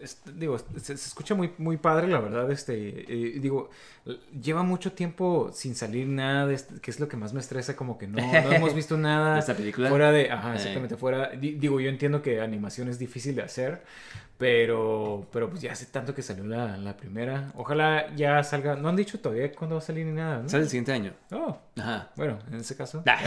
es- 0.00 0.18
digo 0.38 0.58
se, 0.58 0.80
se 0.96 1.08
escucha 1.08 1.34
muy, 1.34 1.52
muy 1.58 1.76
padre, 1.76 2.08
la 2.08 2.18
verdad. 2.20 2.50
Este, 2.50 2.74
eh, 3.08 3.38
digo, 3.40 3.70
lleva 4.40 4.62
mucho 4.62 4.92
tiempo 4.92 5.50
sin 5.52 5.74
salir 5.74 6.06
nada, 6.06 6.46
de 6.46 6.54
este- 6.54 6.80
que 6.80 6.90
es 6.90 6.98
lo 6.98 7.08
que 7.08 7.16
más 7.16 7.32
me 7.34 7.40
estresa, 7.40 7.76
como 7.76 7.98
que 7.98 8.06
no, 8.08 8.16
no 8.16 8.22
hemos 8.52 8.74
visto 8.74 8.96
nada 8.96 9.34
¿De 9.34 9.40
esta 9.40 9.54
película? 9.54 9.88
fuera 9.90 10.12
de, 10.12 10.30
ajá, 10.30 10.52
Eh. 10.52 10.56
exactamente, 10.56 10.96
fuera. 10.96 11.30
di- 11.30 11.52
digo, 11.54 11.78
yo 11.80 11.88
entiendo 11.90 12.22
que 12.22 12.40
animación 12.40 12.88
es 12.88 12.98
difícil 12.98 13.34
de 13.36 13.42
hacer, 13.42 13.82
Pero, 14.42 15.24
pero 15.32 15.48
pues 15.48 15.62
ya 15.62 15.70
hace 15.70 15.86
tanto 15.86 16.12
que 16.16 16.20
salió 16.20 16.42
la, 16.42 16.76
la 16.76 16.96
primera. 16.96 17.52
Ojalá 17.54 18.12
ya 18.16 18.42
salga. 18.42 18.74
No 18.74 18.88
han 18.88 18.96
dicho 18.96 19.20
todavía 19.20 19.52
cuándo 19.52 19.76
va 19.76 19.78
a 19.78 19.84
salir 19.84 20.04
ni 20.04 20.10
nada, 20.10 20.42
¿no? 20.42 20.48
Sale 20.48 20.64
el 20.64 20.68
siguiente 20.68 20.90
año. 20.90 21.12
Oh, 21.30 21.56
Ajá. 21.78 22.10
bueno, 22.16 22.40
en 22.50 22.56
ese 22.58 22.76
caso. 22.76 23.04
Bueno. 23.04 23.20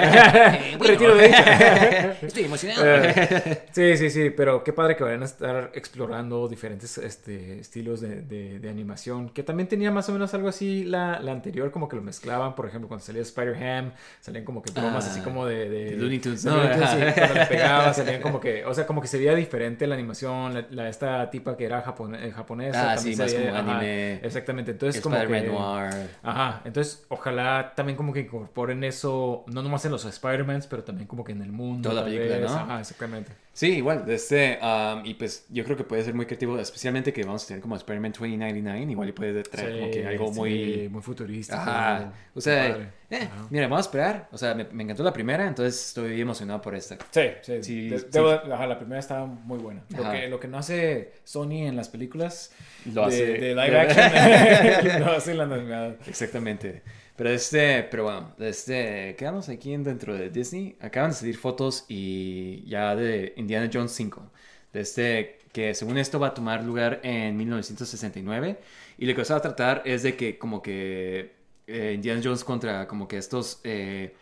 Retiro 0.85 1.15
de. 1.15 1.27
Estoy 2.21 2.43
emocionado. 2.43 2.83
Eh, 2.85 3.63
sí, 3.71 3.95
sí, 3.95 4.09
sí, 4.09 4.29
pero 4.29 4.61
qué 4.61 4.73
padre 4.73 4.97
que 4.97 5.05
vayan 5.05 5.21
a 5.21 5.25
estar 5.25 5.71
explorando 5.73 6.49
diferentes 6.49 6.97
este, 6.97 7.59
estilos 7.61 8.01
de, 8.01 8.21
de- 8.21 8.59
de 8.59 8.69
animación, 8.69 9.29
que 9.29 9.41
también 9.43 9.69
tenía 9.69 9.91
más 9.91 10.09
o 10.09 10.11
menos 10.11 10.33
algo 10.33 10.49
así 10.49 10.83
la, 10.83 11.19
la 11.21 11.31
anterior, 11.31 11.71
como 11.71 11.87
que 11.87 11.95
lo 11.95 12.01
mezclaban, 12.01 12.55
por 12.55 12.67
ejemplo, 12.67 12.89
cuando 12.89 13.05
salía 13.05 13.21
Spider-Ham, 13.21 13.93
salían 14.19 14.43
como 14.43 14.61
que 14.61 14.71
bromas 14.71 15.05
Ah, 15.07 15.11
así 15.11 15.21
como 15.21 15.45
de... 15.45 15.69
de, 15.69 15.85
de 15.91 15.97
Looney 15.97 16.19
Tunes, 16.19 16.43
¿no? 16.43 16.57
Looney 16.57 16.73
Tunes, 16.73 16.89
sí, 16.89 16.97
cuando 17.19 17.33
le 17.35 17.45
pegaba, 17.45 17.93
salían 17.93 18.21
como 18.21 18.39
que, 18.41 18.65
o 18.65 18.73
sea, 18.73 18.85
como 18.85 19.01
que 19.01 19.07
se 19.07 19.17
veía 19.17 19.33
diferente 19.33 19.87
la 19.87 19.95
animación, 19.95 20.53
la, 20.53 20.65
la- 20.71 20.89
esta 20.89 21.04
tipa 21.31 21.55
que 21.57 21.65
era 21.65 21.83
japone- 21.83 22.19
eh, 22.27 22.31
japonesa. 22.31 22.91
Ah, 22.93 22.97
sí, 22.97 23.15
más 23.15 23.33
como 23.33 23.47
ajá, 23.49 23.59
anime. 23.59 24.13
exactamente, 24.23 24.71
entonces 24.71 25.01
como 25.01 25.15
que... 25.15 25.23
Spider-Man 25.23 25.53
Noir. 25.53 26.09
Ajá, 26.23 26.61
entonces 26.65 27.05
ojalá 27.09 27.73
también 27.75 27.95
como 27.97 28.13
que 28.13 28.21
incorporen 28.21 28.83
eso, 28.83 29.43
no 29.47 29.61
nomás 29.61 29.85
en 29.85 29.91
los 29.91 30.05
Spider-Mans, 30.05 30.67
pero 30.67 30.83
también 30.83 31.07
como 31.07 31.23
que 31.23 31.31
en 31.33 31.41
el 31.41 31.51
mundo. 31.51 31.89
Toda 31.89 32.01
la 32.01 32.05
película, 32.07 32.37
vez. 32.37 32.51
¿no? 32.51 32.57
Ajá, 32.57 32.79
exactamente. 32.79 33.31
Sí, 33.53 33.77
igual, 33.77 34.03
este, 34.09 34.59
um, 34.61 35.05
y 35.05 35.13
pues 35.13 35.45
yo 35.49 35.63
creo 35.63 35.77
que 35.77 35.85
puede 35.85 36.03
ser 36.03 36.13
muy 36.13 36.25
creativo, 36.25 36.59
especialmente 36.59 37.13
que 37.13 37.23
vamos 37.23 37.45
a 37.45 37.47
tener 37.47 37.61
como 37.61 37.77
Spider-Man 37.77 38.11
2099, 38.11 38.91
igual 38.91 39.07
y 39.09 39.11
puede 39.13 39.43
traer 39.43 39.79
como 39.79 39.91
que 39.91 40.05
algo 40.05 40.27
Sí, 40.33 40.39
muy... 40.39 40.89
muy 40.89 41.01
futurístico. 41.01 41.57
Ajá, 41.57 42.11
o 42.33 42.41
sea. 42.41 42.91
Eh, 43.15 43.29
Ajá. 43.31 43.47
mira, 43.49 43.67
vamos 43.67 43.85
a 43.85 43.89
esperar, 43.89 44.29
o 44.31 44.37
sea, 44.37 44.53
me, 44.53 44.65
me 44.65 44.83
encantó 44.83 45.03
la 45.03 45.13
primera, 45.13 45.47
entonces 45.47 45.87
estoy 45.87 46.19
emocionado 46.21 46.61
por 46.61 46.75
esta. 46.75 46.97
Sí, 47.11 47.21
sí, 47.41 47.63
Sí, 47.63 47.89
De- 47.89 47.99
sí. 47.99 48.05
debo- 48.11 48.53
ajá, 48.53 48.67
la 48.67 48.77
primera 48.77 48.99
estaba 48.99 49.25
muy 49.25 49.57
buena. 49.59 49.83
Lo 49.95 50.11
que, 50.11 50.27
lo 50.27 50.39
que 50.39 50.47
no 50.47 50.57
hace 50.57 51.13
Sony 51.23 51.65
en 51.67 51.75
las 51.75 51.89
películas 51.89 52.51
Lo 52.93 53.01
de, 53.01 53.07
hace- 53.07 53.25
de 53.39 53.55
live 53.55 53.79
action, 53.79 54.99
lo 55.05 55.11
hace 55.11 55.31
en 55.31 55.37
la 55.37 55.43
animada. 55.45 55.95
Exactamente. 56.07 56.81
Pero 57.15 57.29
este, 57.29 57.83
pero 57.83 58.03
bueno, 58.03 58.35
este, 58.39 59.15
quedamos 59.17 59.47
aquí 59.49 59.73
en- 59.73 59.83
dentro 59.85 60.13
de 60.13 60.29
Disney. 60.29 60.75
Acaban 60.81 61.11
de 61.11 61.15
salir 61.15 61.37
fotos 61.37 61.85
y 61.87 62.65
ya 62.67 62.93
de 62.95 63.33
Indiana 63.37 63.69
Jones 63.73 63.91
5. 63.93 64.29
De 64.73 64.81
este, 64.81 65.37
que 65.53 65.73
según 65.73 65.97
esto 65.97 66.19
va 66.19 66.27
a 66.27 66.33
tomar 66.33 66.61
lugar 66.65 66.99
en 67.03 67.37
1969. 67.37 68.57
Y 68.97 69.05
lo 69.05 69.15
que 69.15 69.23
se 69.23 69.31
va 69.31 69.39
a 69.39 69.41
tratar 69.41 69.81
es 69.85 70.03
de 70.03 70.17
que 70.17 70.37
como 70.37 70.61
que 70.61 71.34
eh, 71.67 71.93
Indiana 71.95 72.21
Jones 72.23 72.43
contra 72.43 72.87
como 72.87 73.07
que 73.07 73.17
estos... 73.17 73.59
eh, 73.63 74.15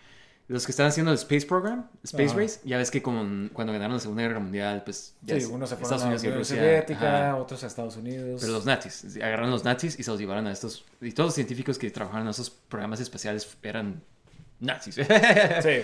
los 0.49 0.65
que 0.65 0.71
están 0.71 0.87
haciendo 0.87 1.09
el 1.11 1.17
Space 1.17 1.45
Program, 1.47 1.87
Space 2.03 2.25
Ajá. 2.31 2.37
Race, 2.37 2.59
ya 2.65 2.77
ves 2.77 2.91
que 2.91 3.01
con, 3.01 3.49
cuando 3.53 3.71
ganaron 3.71 3.93
la 3.93 3.99
Segunda 4.01 4.23
Guerra 4.23 4.41
Mundial, 4.41 4.81
pues 4.83 5.15
ya 5.21 5.35
Sí, 5.35 5.41
es- 5.43 5.47
unos 5.49 5.69
se 5.69 5.77
fueron 5.77 5.93
Estados 5.95 6.01
a 6.01 6.05
la 6.05 6.09
Unidos 6.09 6.23
y 6.23 6.27
Unión 6.27 6.45
Soviética, 6.45 7.29
ajá. 7.29 7.35
otros 7.37 7.63
a 7.63 7.67
Estados 7.67 7.95
Unidos. 7.95 8.41
Pero 8.41 8.51
los 8.53 8.65
nazis, 8.65 9.15
agarraron 9.17 9.51
los 9.51 9.63
nazis 9.63 9.97
y 9.97 10.03
se 10.03 10.11
los 10.11 10.19
llevaron 10.19 10.45
a 10.47 10.51
estos. 10.51 10.83
Y 11.01 11.11
todos 11.13 11.29
los 11.29 11.35
científicos 11.35 11.77
que 11.79 11.89
trabajaron 11.91 12.27
en 12.27 12.31
esos 12.31 12.49
programas 12.49 12.99
espaciales 12.99 13.57
eran 13.63 14.03
nazis. 14.59 14.95
Sí, 14.97 15.05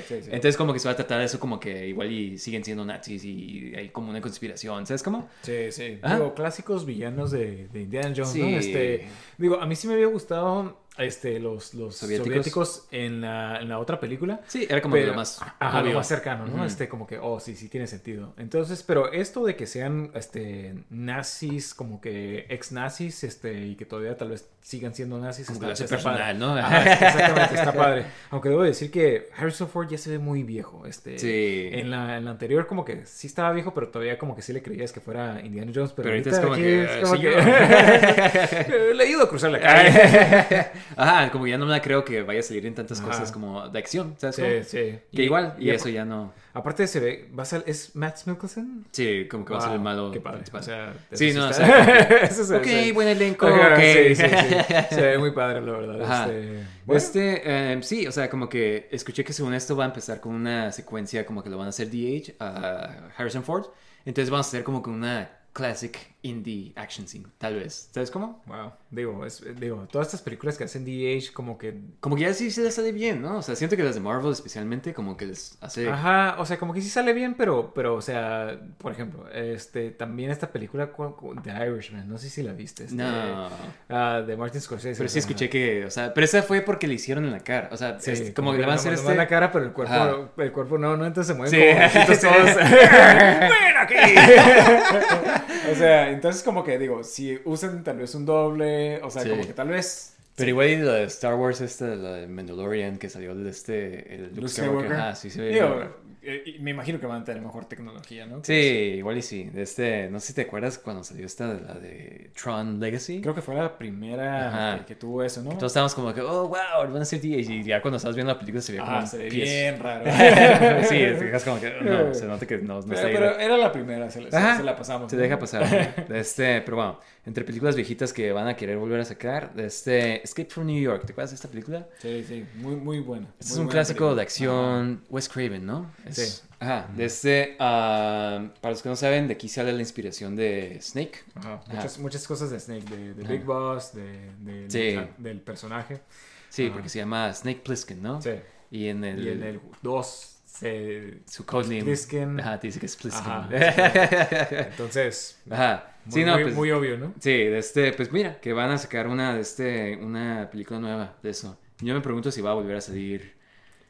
sí, 0.08 0.22
sí. 0.24 0.30
Entonces, 0.30 0.58
como 0.58 0.74
que 0.74 0.80
se 0.80 0.88
va 0.90 0.92
a 0.92 0.96
tratar 0.98 1.20
de 1.20 1.26
eso, 1.26 1.40
como 1.40 1.58
que 1.60 1.88
igual 1.88 2.12
y 2.12 2.38
siguen 2.38 2.64
siendo 2.64 2.84
nazis 2.84 3.24
y 3.24 3.74
hay 3.76 3.90
como 3.90 4.10
una 4.10 4.20
conspiración, 4.22 4.86
¿sabes 4.86 5.04
cómo? 5.04 5.30
Sí, 5.42 5.72
sí. 5.72 6.00
Ajá. 6.02 6.16
Digo, 6.16 6.34
clásicos 6.36 6.86
villanos 6.86 7.32
de, 7.32 7.70
de 7.70 7.82
Indiana 7.82 8.14
Jones, 8.16 8.30
Sí. 8.32 8.42
¿no? 8.42 8.48
Este, 8.60 9.08
digo, 9.38 9.60
a 9.62 9.66
mí 9.66 9.76
sí 9.78 9.88
me 9.88 9.94
había 9.94 10.08
gustado 10.08 10.82
este, 11.00 11.40
los, 11.40 11.74
los 11.74 11.96
Soviéticos. 11.96 12.28
soviéticos, 12.28 12.88
en, 12.92 13.22
la, 13.22 13.60
en 13.62 13.70
la 13.70 13.80
otra 13.80 14.00
película. 14.00 14.42
Sí, 14.48 14.66
era 14.70 14.82
como 14.82 14.96
Pero- 14.96 15.08
lo 15.08 15.14
más. 15.16 15.40
Ajá, 15.60 15.82
lo 15.82 15.94
más 15.94 16.08
cercano, 16.08 16.46
¿no? 16.46 16.66
Este, 16.66 16.88
como 16.90 17.08
que, 17.08 17.18
oh, 17.18 17.40
sí, 17.40 17.56
sí 17.56 17.70
tiene 17.70 17.88
sentido. 17.88 18.34
Entonces, 18.38 18.84
pero 18.84 19.12
esto 19.12 19.44
de 19.46 19.56
que 19.56 19.66
sean, 19.68 20.12
este, 20.14 20.76
nazis, 20.90 21.74
como 21.74 22.02
que 22.02 22.46
ex 22.50 22.72
nazis, 22.72 23.24
este, 23.24 23.66
y 23.66 23.76
que 23.76 23.86
todavía 23.86 24.18
tal 24.18 24.30
vez 24.30 24.48
sigan 24.62 24.94
siendo 24.94 25.18
nazis. 25.20 25.48
Como 25.48 25.56
está- 25.56 25.66
que 25.66 25.68
lo 25.70 25.74
hace 25.74 25.84
está 25.86 25.96
personal, 25.96 26.20
padre. 26.20 26.34
¿no? 26.40 26.56
Ajá, 26.58 26.94
exactamente, 26.94 27.56
está 27.56 27.74
padre. 27.86 28.06
Aunque 28.30 28.50
debo 28.50 28.64
decir 28.64 28.92
que 28.92 29.30
Harrison 29.38 29.68
Ford 29.70 29.88
ya 29.90 29.98
se 29.98 30.12
ve 30.12 30.20
muy 30.20 30.44
viejo, 30.44 30.86
este. 30.86 31.18
Sí. 31.18 31.70
En 31.72 31.90
la, 31.92 32.18
en 32.18 32.26
la 32.26 32.32
anterior 32.32 32.68
como 32.68 32.84
que 32.86 33.06
sí 33.06 33.28
estaba 33.28 33.52
viejo, 33.52 33.74
pero 33.74 33.88
todavía 33.90 34.18
como 34.20 34.36
que 34.36 34.42
sí 34.42 34.54
le 34.54 34.62
creías 34.62 34.92
que 34.92 35.00
fuera 35.00 35.42
Indiana 35.44 35.72
Jones, 35.74 35.92
pero, 35.94 36.10
Pero 36.10 36.16
ahorita 36.16 36.30
ahorita 36.30 36.40
es 36.40 36.40
como 36.40 36.54
aquí 36.54 36.64
que, 36.64 36.84
es 36.84 37.04
como 37.04 37.16
sí, 37.16 37.22
que- 37.22 38.94
Le 39.00 39.04
ayudo 39.04 39.24
a 39.24 39.30
cruzar 39.30 39.52
la 39.52 39.60
calle. 39.62 40.68
Ajá, 40.96 41.32
como 41.32 41.46
que 41.46 41.52
ya 41.52 41.58
no 41.58 41.66
me 41.66 41.80
creo 41.82 42.04
que 42.06 42.22
vaya 42.24 42.40
a 42.40 42.44
salir 42.44 42.66
en 42.66 42.76
tantas 42.76 43.00
Ajá. 43.00 43.10
cosas 43.10 43.32
como 43.32 43.68
de 43.70 43.80
acción, 43.80 44.16
¿sabes? 44.18 44.36
Sí, 44.36 44.42
cómo? 44.42 44.64
sí. 44.64 45.00
Que 45.16 45.24
igual, 45.24 45.56
y, 45.60 45.66
y 45.66 45.70
eso 45.72 45.90
ya 45.90 46.06
no. 46.06 46.34
Aparte 46.54 46.88
se 46.88 47.00
ve, 47.00 47.30
va 47.38 47.44
a 47.44 47.46
ser, 47.46 47.64
¿es 47.68 47.96
Matt 47.96 48.26
Mikkelsen? 48.26 48.86
Sí, 48.92 49.28
como 49.30 49.46
que 49.46 49.54
va 49.54 49.60
a 49.60 49.62
ser 49.64 49.74
el 49.74 49.80
malo. 49.80 50.12
Qué 50.12 50.20
padre. 50.20 50.38
principal. 50.40 50.62
O 50.62 50.64
sea, 50.64 50.94
Sí, 51.12 51.32
no, 51.34 51.48
o 51.50 51.54
sea, 51.54 51.90
Eso 52.24 52.44
se- 52.44 52.56
ok, 52.58 52.94
buen 52.94 53.08
elenco, 53.08 53.48
Ajá, 53.48 53.74
ok. 53.76 53.80
Sí, 53.80 54.16
sí, 54.16 54.24
sí. 54.24 54.96
Se 54.96 55.02
ve 55.02 55.18
muy 55.18 55.32
padre, 55.32 55.62
la 55.62 55.72
verdad. 55.72 56.02
Ajá. 56.02 56.24
Este, 56.26 56.64
bueno, 56.86 56.98
Este, 56.98 57.42
eh, 57.74 57.80
sí, 57.84 58.08
o 58.08 58.12
sea, 58.12 58.30
como 58.30 58.50
que 58.50 58.88
escuché 58.92 59.24
que 59.24 59.32
según 59.34 59.54
esto 59.54 59.76
va 59.78 59.84
a 59.86 59.88
empezar 59.88 60.20
con 60.20 60.34
una 60.34 60.72
secuencia 60.72 61.26
como 61.26 61.44
que 61.44 61.50
lo 61.50 61.58
van 61.58 61.68
a 61.68 61.70
hacer 61.70 61.90
DH 61.90 62.34
a 62.40 63.12
Harrison 63.18 63.44
Ford. 63.44 63.66
Entonces 64.06 64.30
vamos 64.32 64.48
a 64.48 64.50
hacer 64.50 64.64
como 64.64 64.82
que 64.82 64.90
una 64.90 65.30
classic 65.54 65.98
indie 66.22 66.74
action 66.76 67.08
scene, 67.08 67.26
tal 67.38 67.56
vez. 67.56 67.90
¿Sabes 67.94 68.12
cómo? 68.12 68.42
wow. 68.46 68.74
Digo, 68.92 69.26
es, 69.26 69.42
digo, 69.60 69.88
todas 69.90 70.08
estas 70.08 70.22
películas 70.22 70.58
que 70.58 70.66
hacen 70.66 70.84
DH 70.84 71.32
como 71.34 71.58
que... 71.58 71.80
Como 72.02 72.16
que 72.18 72.24
ya 72.24 72.34
sí 72.34 72.52
se 72.52 72.62
les 72.62 72.74
sale 72.76 72.92
bien, 72.92 73.22
¿no? 73.22 73.38
O 73.38 73.42
sea, 73.42 73.56
siento 73.56 73.78
que 73.78 73.84
las 73.84 73.96
de 73.96 74.02
Marvel 74.02 74.32
especialmente 74.32 74.94
como 74.94 75.16
que 75.16 75.28
les 75.28 75.58
hace... 75.62 75.90
Ajá, 75.90 76.36
o 76.40 76.46
sea, 76.46 76.58
como 76.58 76.74
que 76.74 76.82
sí 76.82 76.90
sale 76.90 77.14
bien, 77.14 77.36
pero, 77.36 77.74
pero, 77.74 77.96
o 77.96 78.02
sea, 78.02 78.60
por 78.80 78.92
ejemplo, 78.92 79.30
este, 79.32 79.92
también 79.92 80.30
esta 80.32 80.52
película 80.52 80.88
cu- 80.88 81.16
cu- 81.16 81.36
The 81.42 81.52
Irishman, 81.68 82.10
no 82.10 82.18
sé 82.18 82.30
si 82.30 82.44
la 82.44 82.52
viste. 82.52 82.84
este, 82.86 82.96
No. 82.96 83.48
ah, 83.90 84.22
de 84.26 84.36
Martin 84.36 84.60
Scorsese. 84.60 84.98
Pero 84.98 85.08
sí 85.10 85.20
escuché 85.20 85.50
que, 85.50 85.86
o 85.86 85.92
sea, 85.92 86.14
pero 86.14 86.26
esa 86.26 86.44
fue 86.44 86.62
porque 86.62 86.88
le 86.88 86.96
hicieron 86.96 87.24
en 87.26 87.32
la 87.32 87.40
cara. 87.40 87.70
O 87.72 87.78
sea, 87.78 87.98
Sí, 88.00 88.12
es 88.12 88.34
como 88.34 88.52
que 88.52 88.58
le 88.58 88.64
van 88.66 88.74
a 88.74 88.76
hacer 88.76 88.94
este... 88.94 89.16
la 89.16 89.28
cara, 89.28 89.52
pero 89.52 89.64
el 89.66 89.72
cuerpo, 89.72 89.94
Ajá. 89.94 90.16
el 90.38 90.52
cuerpo 90.52 90.78
no, 90.78 90.98
no, 90.98 91.06
entonces 91.06 91.34
se 91.34 91.38
mueven 91.40 91.90
Sí. 91.90 91.96
como 92.06 92.20
todos. 92.20 92.56
¡Ven 92.56 93.78
aquí! 93.78 93.96
o 95.72 95.76
sea, 95.76 96.10
entonces 96.12 96.44
como 96.44 96.64
que 96.64 96.78
digo, 96.80 97.04
si 97.04 97.40
usan 97.46 97.84
tal 97.84 97.98
vez 97.98 98.14
un 98.16 98.26
doble, 98.26 99.02
o 99.04 99.10
sea, 99.10 99.24
Sí. 99.24 99.30
como 99.30 99.46
que 99.46 99.54
tal 99.54 99.70
vez... 99.70 100.16
Pero 100.40 100.50
igual 100.50 100.70
y 100.70 100.78
la 100.78 100.94
de 100.94 101.04
Star 101.04 101.36
Wars 101.36 101.62
esta, 101.62 101.86
la 101.88 102.14
de 102.14 102.28
Mandalorian, 102.28 102.98
que 102.98 103.10
salió 103.10 103.36
de 103.36 103.50
este... 103.50 104.16
El 104.16 104.36
Luke 104.36 104.48
Skywalker. 104.50 104.94
Ajá, 104.94 105.16
sí 105.16 105.30
ve. 105.38 105.50
Digo, 105.54 105.84
eh, 106.22 106.58
me 106.60 106.72
imagino 106.72 107.00
que 107.00 107.06
van 107.06 107.22
a 107.22 107.24
tener 107.26 107.42
mejor 107.42 107.66
tecnología, 107.66 108.26
¿no? 108.26 108.44
Sí, 108.44 108.54
igual 108.54 109.18
y 109.18 109.22
sí. 109.22 109.46
De 109.46 109.62
este, 109.62 110.10
no 110.10 110.20
sé 110.20 110.28
si 110.28 110.34
te 110.34 110.42
acuerdas 110.42 110.78
cuando 110.78 111.04
salió 111.04 111.26
esta 111.26 111.54
de 111.54 111.62
la 111.62 111.74
de 111.76 112.32
Tron 112.42 112.80
Legacy. 112.80 113.22
Creo 113.22 113.34
que 113.34 113.42
fue 113.42 113.56
la 113.56 113.78
primera 113.78 114.74
Ajá. 114.76 114.86
que, 114.86 114.96
tuvo 114.96 115.24
eso, 115.24 115.42
¿no? 115.42 115.52
Que 115.52 115.56
todos 115.56 115.72
estábamos 115.72 115.96
como 115.96 116.14
que, 116.14 116.22
oh, 116.22 116.48
wow, 116.50 116.92
van 116.92 117.02
a 117.02 117.06
ser 117.06 117.22
DH. 117.22 117.50
Y 117.50 117.64
ya 117.64 117.82
cuando 117.82 117.98
estabas 117.98 118.16
viendo 118.16 118.34
la 118.34 118.40
película 118.40 118.62
se 118.62 118.74
veía 118.74 118.84
como 118.84 118.98
Ah, 118.98 119.00
un 119.02 119.08
se 119.08 119.18
ve 119.18 119.30
bien 119.30 119.80
raro. 119.80 120.04
sí, 120.84 120.98
te 120.98 121.16
fijas 121.16 121.44
como 121.46 121.60
que, 121.62 121.72
no, 121.82 122.14
se 122.14 122.26
nota 122.26 122.46
que 122.46 122.58
no, 122.58 122.82
no 122.82 122.94
está 122.94 122.94
pero, 122.96 123.08
ahí. 123.08 123.14
pero 123.16 123.40
era 123.40 123.58
la 123.58 123.72
primera, 123.72 124.10
se, 124.12 124.22
la- 124.22 124.58
se- 124.58 124.64
la 124.64 124.76
pasamos. 124.76 125.10
Se 125.10 125.16
¿no? 125.16 125.22
deja 125.24 125.40
pasar. 125.40 126.06
De 126.08 126.20
este, 126.20 126.62
pero 126.62 126.78
bueno, 126.78 127.00
entre 127.30 127.44
películas 127.44 127.76
viejitas 127.76 128.12
que 128.12 128.32
van 128.32 128.48
a 128.48 128.56
querer 128.56 128.78
volver 128.78 129.00
a 129.00 129.06
sacar, 129.06 129.54
este 129.56 130.24
Escape 130.24 130.50
from 130.50 130.66
New 130.66 130.82
York. 130.82 131.06
¿Te 131.06 131.12
acuerdas 131.12 131.30
de 131.30 131.36
esta 131.36 131.48
película? 131.48 131.88
Sí, 132.02 132.26
sí, 132.28 132.44
muy, 132.56 132.76
muy 132.76 133.00
buena. 133.00 133.28
Este 133.40 133.46
muy 133.46 133.46
es 133.46 133.52
un 133.52 133.58
buena 133.66 133.72
clásico 133.72 133.98
película. 134.00 134.16
de 134.16 134.22
acción, 134.24 135.04
Wes 135.10 135.30
Craven, 135.30 135.66
¿no? 135.66 135.92
Es- 136.06 136.16
Sí. 136.16 136.42
Ajá, 136.62 136.90
de 136.94 137.06
este, 137.06 137.56
ah, 137.60 138.50
para 138.60 138.72
los 138.74 138.82
que 138.82 138.90
no 138.90 138.96
saben, 138.98 139.28
de 139.28 139.36
aquí 139.36 139.48
sale 139.48 139.72
la 139.72 139.80
inspiración 139.80 140.36
de 140.36 140.78
Snake. 140.82 141.20
Ajá, 141.36 141.54
Ajá. 141.54 141.64
Muchas, 141.74 142.00
muchas 142.00 142.28
cosas 142.28 142.50
de 142.50 142.60
Snake, 142.60 142.84
de, 142.90 143.14
de. 143.14 143.24
Big 143.28 143.46
Boss, 143.46 143.94
de, 143.94 144.32
de- 144.40 144.70
Sí. 144.70 144.80
del- 144.96 145.10
del 145.20 145.40
personaje. 145.42 146.02
Sí, 146.50 146.66
Ajá. 146.66 146.74
porque 146.74 146.90
se 146.90 147.00
llama 147.00 147.32
Snake 147.34 147.62
Plissken, 147.64 148.02
¿no? 148.02 148.22
Sí. 148.22 148.32
Y 148.72 148.88
en 148.88 149.04
el, 149.06 149.26
Y 149.26 149.30
en 149.30 149.44
el 149.44 149.62
2 149.82 150.36
se... 150.46 151.20
su 151.30 151.46
codename. 151.46 151.84
Plissken. 151.84 152.40
Ajá, 152.42 152.60
te 152.60 152.68
dice 152.68 152.80
que 152.82 152.88
es 152.88 152.96
Plissken. 152.98 153.32
Ajá. 153.32 153.50
Ajá. 155.52 155.92
Muy, 156.10 156.22
Sí, 156.22 156.26
no, 156.26 156.34
muy, 156.34 156.44
pues, 156.44 156.56
muy 156.56 156.72
obvio, 156.72 156.98
¿no? 156.98 157.14
sí, 157.20 157.32
de 157.32 157.58
este, 157.60 157.94
pues 157.94 158.12
mira, 158.12 158.40
que 158.40 158.54
van 158.54 158.72
a 158.72 158.78
sacar 158.78 159.08
una, 159.08 159.34
de 159.36 159.42
este, 159.42 159.98
una 159.98 160.50
película 160.52 160.80
nueva 160.80 161.18
de 161.22 161.30
eso. 161.30 161.60
Yo 161.82 161.94
me 161.94 162.02
pregunto 162.02 162.32
si 162.32 162.42
va 162.42 162.52
a 162.52 162.54
volver 162.56 162.78
a 162.78 162.82
salir 162.82 163.34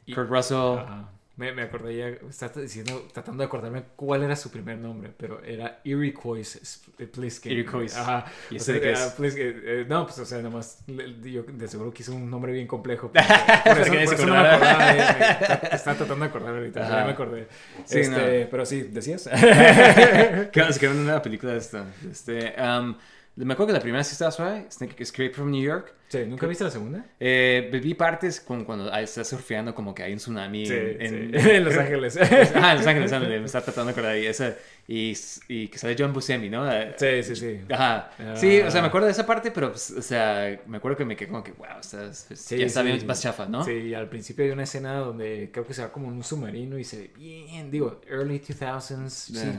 Y- 0.06 0.14
Kurt 0.14 0.28
Russell. 0.30 0.78
Ajá. 0.78 1.08
Me, 1.40 1.52
me 1.52 1.62
acordé 1.62 1.96
ya, 1.96 2.08
estaba 2.28 2.52
diciendo, 2.60 3.08
tratando 3.14 3.40
de 3.42 3.46
acordarme 3.46 3.82
cuál 3.96 4.22
era 4.24 4.36
su 4.36 4.50
primer 4.50 4.76
nombre, 4.76 5.10
pero 5.16 5.42
era 5.42 5.80
Iroquois 5.84 6.82
Pliskin. 7.12 7.50
Iroquois. 7.52 7.96
Ajá. 7.96 8.26
¿Y 8.50 8.56
ese 8.56 8.74
de 8.74 8.80
qué 8.82 8.92
es? 8.92 9.00
Pliskin, 9.16 9.62
eh, 9.64 9.86
no, 9.88 10.04
pues, 10.04 10.18
o 10.18 10.26
sea, 10.26 10.42
nomás, 10.42 10.84
yo 10.86 11.42
de 11.44 11.66
seguro 11.66 11.94
quise 11.94 12.10
un 12.10 12.28
nombre 12.28 12.52
bien 12.52 12.66
complejo. 12.66 13.10
Para 13.10 13.62
por 13.64 13.78
eso, 13.80 13.84
que 13.84 13.90
nadie 13.90 14.04
por 14.04 14.16
se 14.16 14.22
eso 14.22 14.26
no 14.26 14.34
me 14.34 14.48
acordaba. 14.48 14.92
eh, 14.92 14.96
me- 15.18 15.30
está- 15.32 15.54
estaba 15.68 15.96
tratando 15.96 16.16
de 16.24 16.28
acordar 16.28 16.54
ahorita, 16.56 16.82
Ajá. 16.86 16.98
ya 16.98 17.04
me 17.06 17.12
acordé. 17.12 17.48
Sí, 17.86 18.00
este, 18.00 18.46
Pero 18.50 18.66
sí, 18.66 18.82
¿decías? 18.82 19.26
que 20.52 20.60
van 20.60 20.68
a 20.68 20.72
sacar 20.74 20.90
una 20.90 21.22
película 21.22 21.52
de 21.52 21.58
esta. 21.58 21.86
Este, 22.10 22.54
um, 22.60 22.94
me 23.36 23.54
acuerdo 23.54 23.68
que 23.68 23.72
la 23.72 23.80
primera 23.80 24.04
sí 24.04 24.12
estaba 24.12 24.30
suave, 24.30 24.66
Snake 24.70 24.94
Escape 25.02 25.30
from 25.30 25.50
New 25.50 25.62
York. 25.62 25.94
Sí, 26.10 26.18
¿nunca 26.26 26.46
viste 26.46 26.64
la 26.64 26.70
segunda? 26.70 27.06
Eh, 27.18 27.70
vi 27.82 27.94
partes 27.94 28.40
con, 28.40 28.66
cuando 28.66 28.92
ah, 28.92 29.00
está 29.00 29.24
surfeando 29.24 29.74
como 29.74 29.94
que 29.94 30.02
hay 30.02 30.12
un 30.12 30.18
tsunami 30.18 30.66
Sí, 30.66 30.74
en, 30.74 30.98
sí. 30.98 31.14
en- 31.32 31.34
en 31.56 31.64
Los 31.64 31.76
Ángeles. 31.78 32.18
Ah, 32.54 32.72
en 32.72 32.78
Los 32.78 32.86
Ángeles, 32.86 33.40
me 33.40 33.46
está 33.46 33.62
tratando 33.62 33.86
de 33.86 33.92
acordar 33.92 34.12
ahí. 34.12 34.26
Esa, 34.26 34.54
y, 34.88 35.16
y 35.46 35.68
que 35.68 35.78
sale 35.78 35.94
John 35.96 36.12
Buscemi, 36.12 36.50
¿no? 36.50 36.68
Sí, 36.96 37.22
sí, 37.22 37.36
sí. 37.36 37.60
Ajá. 37.70 38.10
Ah. 38.18 38.34
Sí, 38.36 38.60
o 38.60 38.70
sea, 38.72 38.80
me 38.82 38.88
acuerdo 38.88 39.06
de 39.06 39.12
esa 39.12 39.24
parte, 39.24 39.52
pero, 39.52 39.70
pues, 39.70 39.92
o 39.92 40.02
sea, 40.02 40.60
me 40.66 40.78
acuerdo 40.78 40.96
que 40.98 41.04
me 41.04 41.14
quedé 41.14 41.28
como 41.28 41.44
que, 41.44 41.52
wow, 41.52 41.78
o 41.78 41.82
sea, 41.82 42.12
Sí, 42.12 42.58
ya 42.58 42.66
está 42.66 42.82
bien 42.82 43.06
más 43.06 43.22
chafa, 43.22 43.46
¿no? 43.46 43.64
Sí, 43.64 43.70
y 43.72 43.94
al 43.94 44.08
principio 44.08 44.44
hay 44.44 44.50
una 44.50 44.64
escena 44.64 44.94
donde 44.94 45.50
creo 45.52 45.64
que 45.64 45.74
se 45.74 45.82
va 45.82 45.92
como 45.92 46.08
en 46.08 46.14
un 46.14 46.24
submarino 46.24 46.76
y 46.76 46.82
se 46.82 46.98
ve 46.98 47.10
bien, 47.16 47.70
digo, 47.70 48.00
early 48.10 48.40
2000s, 48.40 49.30
Yeah. 49.30 49.52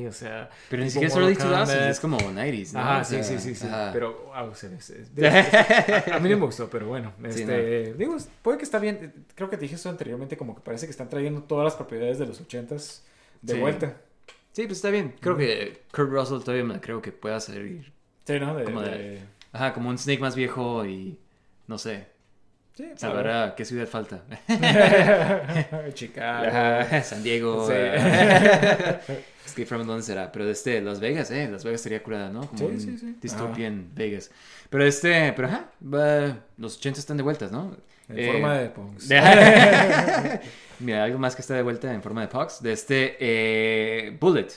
CGI, 0.00 0.06
o 0.08 0.12
sea... 0.12 0.50
Pero 0.68 0.82
ni 0.82 0.90
siquiera 0.90 1.12
es 1.12 1.16
early 1.16 1.34
Mortal 1.34 1.52
2000s, 1.52 1.66
Kombat. 1.68 1.90
es 1.90 2.00
como 2.00 2.18
90s, 2.18 2.72
¿no? 2.72 2.80
Ajá, 2.80 3.04
sí, 3.04 3.22
sí, 3.22 3.38
sí, 3.38 3.54
sí. 3.54 3.66
Pero, 3.92 4.32
wow, 4.34 4.52
se 4.52 4.68
ve- 4.68 4.80
a, 5.76 6.04
a 6.16 6.20
mí 6.20 6.28
no 6.30 6.38
me 6.38 6.46
gustó, 6.46 6.68
pero 6.70 6.86
bueno. 6.88 7.12
Sí, 7.30 7.40
Este, 7.42 7.94
Digo, 7.94 8.16
puede 8.42 8.58
que 8.58 8.64
está 8.64 8.78
bien. 8.78 9.12
Creo 9.34 9.48
que 9.50 9.56
te 9.56 9.62
dije 9.62 9.74
eso 9.76 9.88
anteriormente, 9.90 10.36
como 10.36 10.54
que 10.54 10.60
parece 10.62 10.86
que 10.86 10.90
están 10.90 11.08
trayendo 11.08 11.42
todas 11.42 11.64
las 11.64 11.74
propiedades 11.74 12.18
de 12.18 12.26
los 12.26 12.40
80s 12.40 13.02
de 13.42 13.54
Sí. 13.54 13.60
vuelta. 13.60 13.96
Sí, 14.52 14.62
pues 14.66 14.78
está 14.78 14.90
bien. 14.90 15.14
Creo 15.20 15.36
que 15.36 15.82
Kurt 15.94 16.10
Russell 16.10 16.40
todavía 16.40 16.64
me 16.64 16.80
creo 16.80 17.02
que 17.02 17.12
pueda 17.12 17.38
salir. 17.40 17.92
Sí, 18.26 18.40
¿no? 18.40 18.56
De, 18.56 18.64
Como 18.64 18.80
de- 18.82 18.90
de- 18.98 19.20
Ajá, 19.52 19.72
como 19.74 19.88
un 19.90 19.98
Snake 19.98 20.20
más 20.20 20.34
viejo 20.34 20.84
y, 20.86 21.18
no 21.66 21.78
sé, 21.78 22.06
Sí, 22.76 22.84
salvará 22.96 23.54
qué 23.56 23.64
ciudad 23.64 23.86
falta. 23.86 24.22
Chicago. 25.94 26.86
San 27.02 27.22
Diego. 27.22 27.66
Sí. 27.66 27.72
eh, 27.74 29.00
Escape 29.46 29.66
from 29.66 29.86
¿dónde 29.86 30.02
será? 30.02 30.30
Pero 30.30 30.48
este, 30.50 30.80
Las 30.82 31.00
Vegas, 31.00 31.30
eh, 31.30 31.48
Las 31.50 31.64
Vegas 31.64 31.80
sería 31.80 32.02
curada, 32.02 32.28
¿no? 32.28 32.46
Como 32.48 32.68
Sí, 32.70 32.80
sí, 32.80 32.98
sí. 32.98 33.16
Dystopian 33.22 33.90
Vegas. 33.94 34.30
Pero 34.68 34.84
este, 34.84 35.32
pero 35.34 35.48
ajá, 35.48 35.70
los 36.58 36.76
80 36.76 37.00
están 37.00 37.16
de 37.16 37.22
vueltas, 37.22 37.50
¿no? 37.52 37.74
En 38.08 38.18
Eh, 38.18 38.30
forma 38.30 38.58
de 38.58 38.68
Pongs. 38.68 39.08
Mira, 40.80 41.04
algo 41.04 41.18
más 41.18 41.34
que 41.34 41.40
está 41.42 41.54
de 41.54 41.62
vuelta 41.62 41.92
en 41.92 42.02
forma 42.02 42.20
de 42.20 42.28
Pox. 42.28 42.62
De 42.62 42.72
este 42.72 43.16
eh, 43.18 44.16
Bullet. 44.20 44.48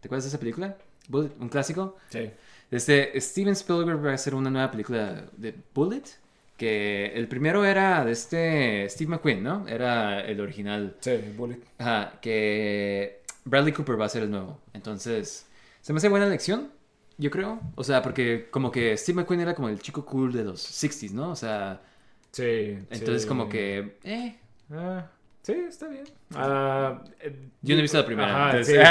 ¿Te 0.00 0.08
acuerdas 0.08 0.24
de 0.24 0.28
esa 0.28 0.38
película? 0.38 0.76
Bullet, 1.08 1.30
un 1.38 1.48
clásico. 1.48 1.96
Sí. 2.10 2.28
Este, 2.70 3.20
Steven 3.20 3.52
Spielberg 3.52 4.04
va 4.04 4.10
a 4.10 4.14
hacer 4.14 4.34
una 4.34 4.50
nueva 4.50 4.70
película 4.70 5.24
de 5.36 5.54
Bullet. 5.74 6.02
Que 6.62 7.06
el 7.16 7.26
primero 7.26 7.64
era 7.64 8.04
de 8.04 8.12
este 8.12 8.88
Steve 8.88 9.10
McQueen, 9.10 9.42
¿no? 9.42 9.66
Era 9.66 10.20
el 10.20 10.40
original. 10.40 10.94
Sí, 11.00 11.16
Bullet. 11.36 11.58
Ajá, 11.78 12.20
que 12.22 13.20
Bradley 13.44 13.72
Cooper 13.72 14.00
va 14.00 14.04
a 14.04 14.08
ser 14.08 14.22
el 14.22 14.30
nuevo. 14.30 14.60
Entonces, 14.72 15.44
se 15.80 15.92
me 15.92 15.96
hace 15.96 16.08
buena 16.08 16.26
elección, 16.28 16.70
yo 17.18 17.32
creo. 17.32 17.58
O 17.74 17.82
sea, 17.82 18.00
porque 18.00 18.46
como 18.52 18.70
que 18.70 18.96
Steve 18.96 19.16
McQueen 19.22 19.40
era 19.40 19.56
como 19.56 19.70
el 19.70 19.80
chico 19.80 20.04
cool 20.06 20.32
de 20.32 20.44
los 20.44 20.60
60s, 20.64 21.10
¿no? 21.10 21.30
O 21.32 21.36
sea, 21.36 21.82
Sí. 22.30 22.78
entonces 22.90 23.22
sí. 23.22 23.28
como 23.28 23.48
que... 23.48 23.96
Eh, 24.04 24.36
Ah, 24.72 25.10
sí, 25.42 25.52
está 25.68 25.88
bien. 25.88 26.04
Eh, 27.20 27.36
Yo 27.62 27.74
no 27.74 27.78
he 27.78 27.82
visto 27.82 27.98
la 27.98 28.06
primera, 28.06 28.48
Ajá, 28.48 28.58
entonces- 28.58 28.88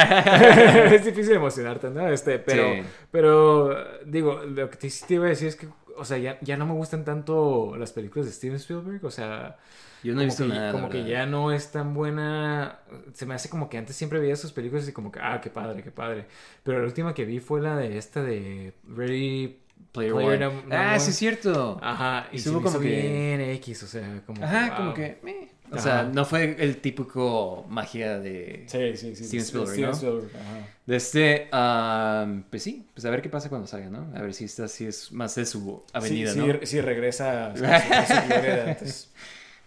sí. 0.89 0.95
es 0.95 1.05
difícil 1.05 1.33
emocionarte, 1.33 1.89
¿no? 1.89 2.07
Este, 2.07 2.39
pero, 2.39 2.73
Sí. 2.73 2.81
pero 3.11 3.99
digo, 4.05 4.41
lo 4.43 4.69
que 4.69 4.77
te, 4.77 5.13
iba 5.13 5.25
a 5.25 5.29
decir 5.29 5.47
es 5.47 5.55
que, 5.55 5.67
o 5.97 6.05
sea, 6.05 6.17
ya, 6.17 6.37
ya 6.41 6.57
no 6.57 6.65
me 6.65 6.73
gustan 6.73 7.03
tanto 7.05 7.75
las 7.77 7.91
películas 7.91 8.25
de 8.27 8.31
Steven 8.31 8.55
Spielberg, 8.57 9.03
o 9.05 9.11
sea, 9.11 9.57
yo 10.03 10.13
no 10.13 10.21
he 10.21 10.23
como 10.23 10.25
visto 10.25 10.43
que, 10.47 10.49
nada. 10.53 10.71
como 10.71 10.89
que 10.89 11.03
ya 11.03 11.25
no 11.27 11.51
es 11.51 11.71
tan 11.71 11.93
buena. 11.93 12.79
Se 13.13 13.25
me 13.27 13.35
hace 13.35 13.49
como 13.49 13.69
que 13.69 13.77
antes 13.77 13.95
siempre 13.95 14.19
veía 14.19 14.35
sus 14.35 14.51
películas 14.51 14.87
y 14.87 14.93
como 14.93 15.11
que, 15.11 15.19
ah, 15.21 15.39
qué 15.41 15.51
padre, 15.51 15.83
qué 15.83 15.91
padre. 15.91 16.25
Pero 16.63 16.79
la 16.79 16.85
última 16.85 17.13
que 17.13 17.23
vi 17.25 17.39
fue 17.39 17.61
la 17.61 17.75
de 17.77 17.97
esta 17.99 18.23
de 18.23 18.73
Ready 18.87 19.59
Player, 19.91 20.13
Player 20.13 20.43
One. 20.43 20.63
Ah, 20.71 20.89
One. 20.91 20.99
sí 20.99 21.09
es 21.11 21.15
cierto. 21.17 21.77
Ajá, 21.83 22.27
y 22.31 22.37
Estuvo 22.37 22.63
como 22.63 22.79
que- 22.79 22.87
bien 22.87 23.41
X, 23.57 23.83
o 23.83 23.87
sea, 23.87 24.23
como 24.25 24.43
Ajá, 24.43 24.69
wow. 24.69 24.77
como 24.77 24.93
que... 24.95 25.19
meh. 25.21 25.49
O 25.71 25.75
Ajá. 25.75 25.83
sea, 25.83 26.03
no 26.03 26.25
fue 26.25 26.57
el 26.59 26.77
típico 26.77 27.65
magia 27.69 28.19
de... 28.19 28.65
Sí, 28.67 28.97
sí, 28.97 29.15
sí. 29.15 29.23
Steven 29.23 29.39
de 29.39 29.45
Spielberg, 29.45 29.71
Steven 29.71 29.89
¿no? 29.89 29.95
Spielberg, 29.95 30.29
ajá. 30.35 30.67
De 30.85 30.95
este... 30.97 31.47
ah, 31.53 32.27
pues 32.49 32.63
sí, 32.63 32.85
pues 32.93 33.05
a 33.05 33.09
ver 33.09 33.21
qué 33.21 33.29
pasa 33.29 33.47
cuando 33.47 33.67
salga, 33.67 33.89
¿no? 33.89 34.11
A 34.13 34.21
ver 34.21 34.33
si 34.33 34.43
esta 34.43 34.67
sí 34.67 34.85
es 34.85 35.13
más 35.13 35.33
de 35.35 35.45
su 35.45 35.81
avenida, 35.93 36.35
¿no? 36.35 36.59
Sí, 36.63 36.81
regresa 36.81 37.51
a 37.51 37.55
su, 37.55 37.65
a 37.65 38.05
su 38.05 38.27
gloria. 38.27 38.77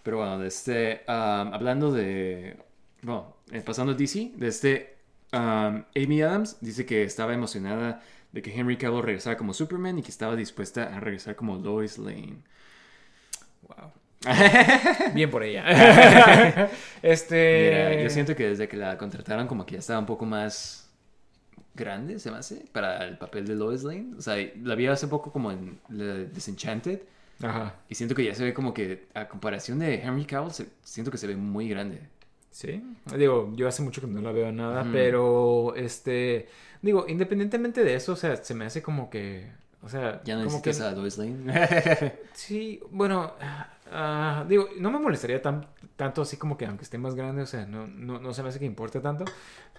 Pero 0.03 0.17
bueno, 0.17 0.37
de 0.37 0.47
este, 0.47 1.01
um, 1.07 1.53
hablando 1.53 1.91
de, 1.91 2.57
bueno, 3.01 3.37
eh, 3.51 3.61
pasando 3.61 3.93
a 3.93 3.95
DC, 3.95 4.33
de 4.35 4.47
este, 4.47 4.97
um, 5.33 5.83
Amy 5.95 6.21
Adams 6.21 6.57
dice 6.61 6.85
que 6.85 7.01
estaba 7.03 7.33
emocionada 7.33 8.03
de 8.31 8.43
que 8.43 8.53
Henry 8.53 8.77
Cavill 8.77 9.01
regresara 9.01 9.37
como 9.37 9.55
Superman 9.55 9.97
y 9.97 10.03
que 10.03 10.11
estaba 10.11 10.35
dispuesta 10.35 10.95
a 10.95 10.99
regresar 10.99 11.35
como 11.35 11.55
Lois 11.55 11.97
Lane. 11.97 12.43
Wow. 13.63 13.91
Bien 15.13 15.29
por 15.29 15.43
ella. 15.43 15.63
este. 17.01 17.89
Mira, 17.89 18.03
yo 18.03 18.09
siento 18.09 18.35
que 18.35 18.49
desde 18.49 18.67
que 18.67 18.77
la 18.77 18.97
contrataron 18.97 19.47
como 19.47 19.65
que 19.65 19.73
ya 19.73 19.79
estaba 19.79 19.99
un 19.99 20.05
poco 20.05 20.25
más 20.25 20.89
grande, 21.73 22.19
se 22.19 22.31
me 22.31 22.37
hace, 22.37 22.65
para 22.71 23.05
el 23.05 23.17
papel 23.17 23.45
de 23.45 23.55
Lois 23.55 23.83
Lane. 23.83 24.13
O 24.17 24.21
sea, 24.21 24.35
la 24.63 24.75
vi 24.75 24.87
hace 24.87 25.07
poco 25.07 25.31
como 25.31 25.51
en 25.51 25.77
The 25.95 26.25
Disenchanted 26.27 27.01
Ajá. 27.43 27.75
y 27.89 27.95
siento 27.95 28.15
que 28.15 28.23
ya 28.23 28.33
se 28.33 28.43
ve 28.45 28.53
como 28.53 28.73
que 28.73 29.07
a 29.13 29.27
comparación 29.27 29.79
de 29.79 29.95
Henry 29.95 30.25
Cavill, 30.25 30.51
se- 30.53 30.69
siento 30.83 31.11
que 31.11 31.17
se 31.17 31.27
ve 31.27 31.35
muy 31.35 31.67
grande. 31.69 31.99
Sí. 32.51 32.81
Digo, 33.17 33.51
yo 33.55 33.67
hace 33.67 33.81
mucho 33.81 33.99
que 33.99 34.07
no 34.07 34.21
la 34.21 34.31
veo 34.31 34.51
nada, 34.51 34.87
pero 34.91 35.75
este. 35.75 36.47
Digo, 36.81 37.05
independientemente 37.09 37.83
de 37.83 37.95
eso, 37.95 38.13
o 38.13 38.15
sea, 38.15 38.37
se 38.37 38.53
me 38.55 38.65
hace 38.65 38.81
como 38.81 39.09
que. 39.09 39.47
O 39.83 39.89
sea, 39.89 40.21
Ya 40.23 40.37
no 40.37 40.45
como 40.45 40.61
que. 40.61 40.69
a 40.71 40.91
Lois 40.91 41.17
Lane. 41.17 42.13
Sí, 42.33 42.79
bueno. 42.89 43.33
Ah, 43.91 44.45
digo, 44.47 44.67
no 44.79 44.91
me 44.91 44.99
molestaría 44.99 45.41
tan, 45.41 45.65
tanto 45.95 46.21
así 46.21 46.37
como 46.37 46.57
que 46.57 46.65
aunque 46.65 46.83
esté 46.83 46.97
más 46.97 47.15
grande, 47.15 47.41
o 47.41 47.45
sea, 47.47 47.65
no, 47.65 47.87
no, 47.87 48.19
no 48.19 48.33
se 48.33 48.43
me 48.43 48.49
hace 48.49 48.59
que 48.59 48.65
importe 48.65 48.99
tanto. 48.99 49.25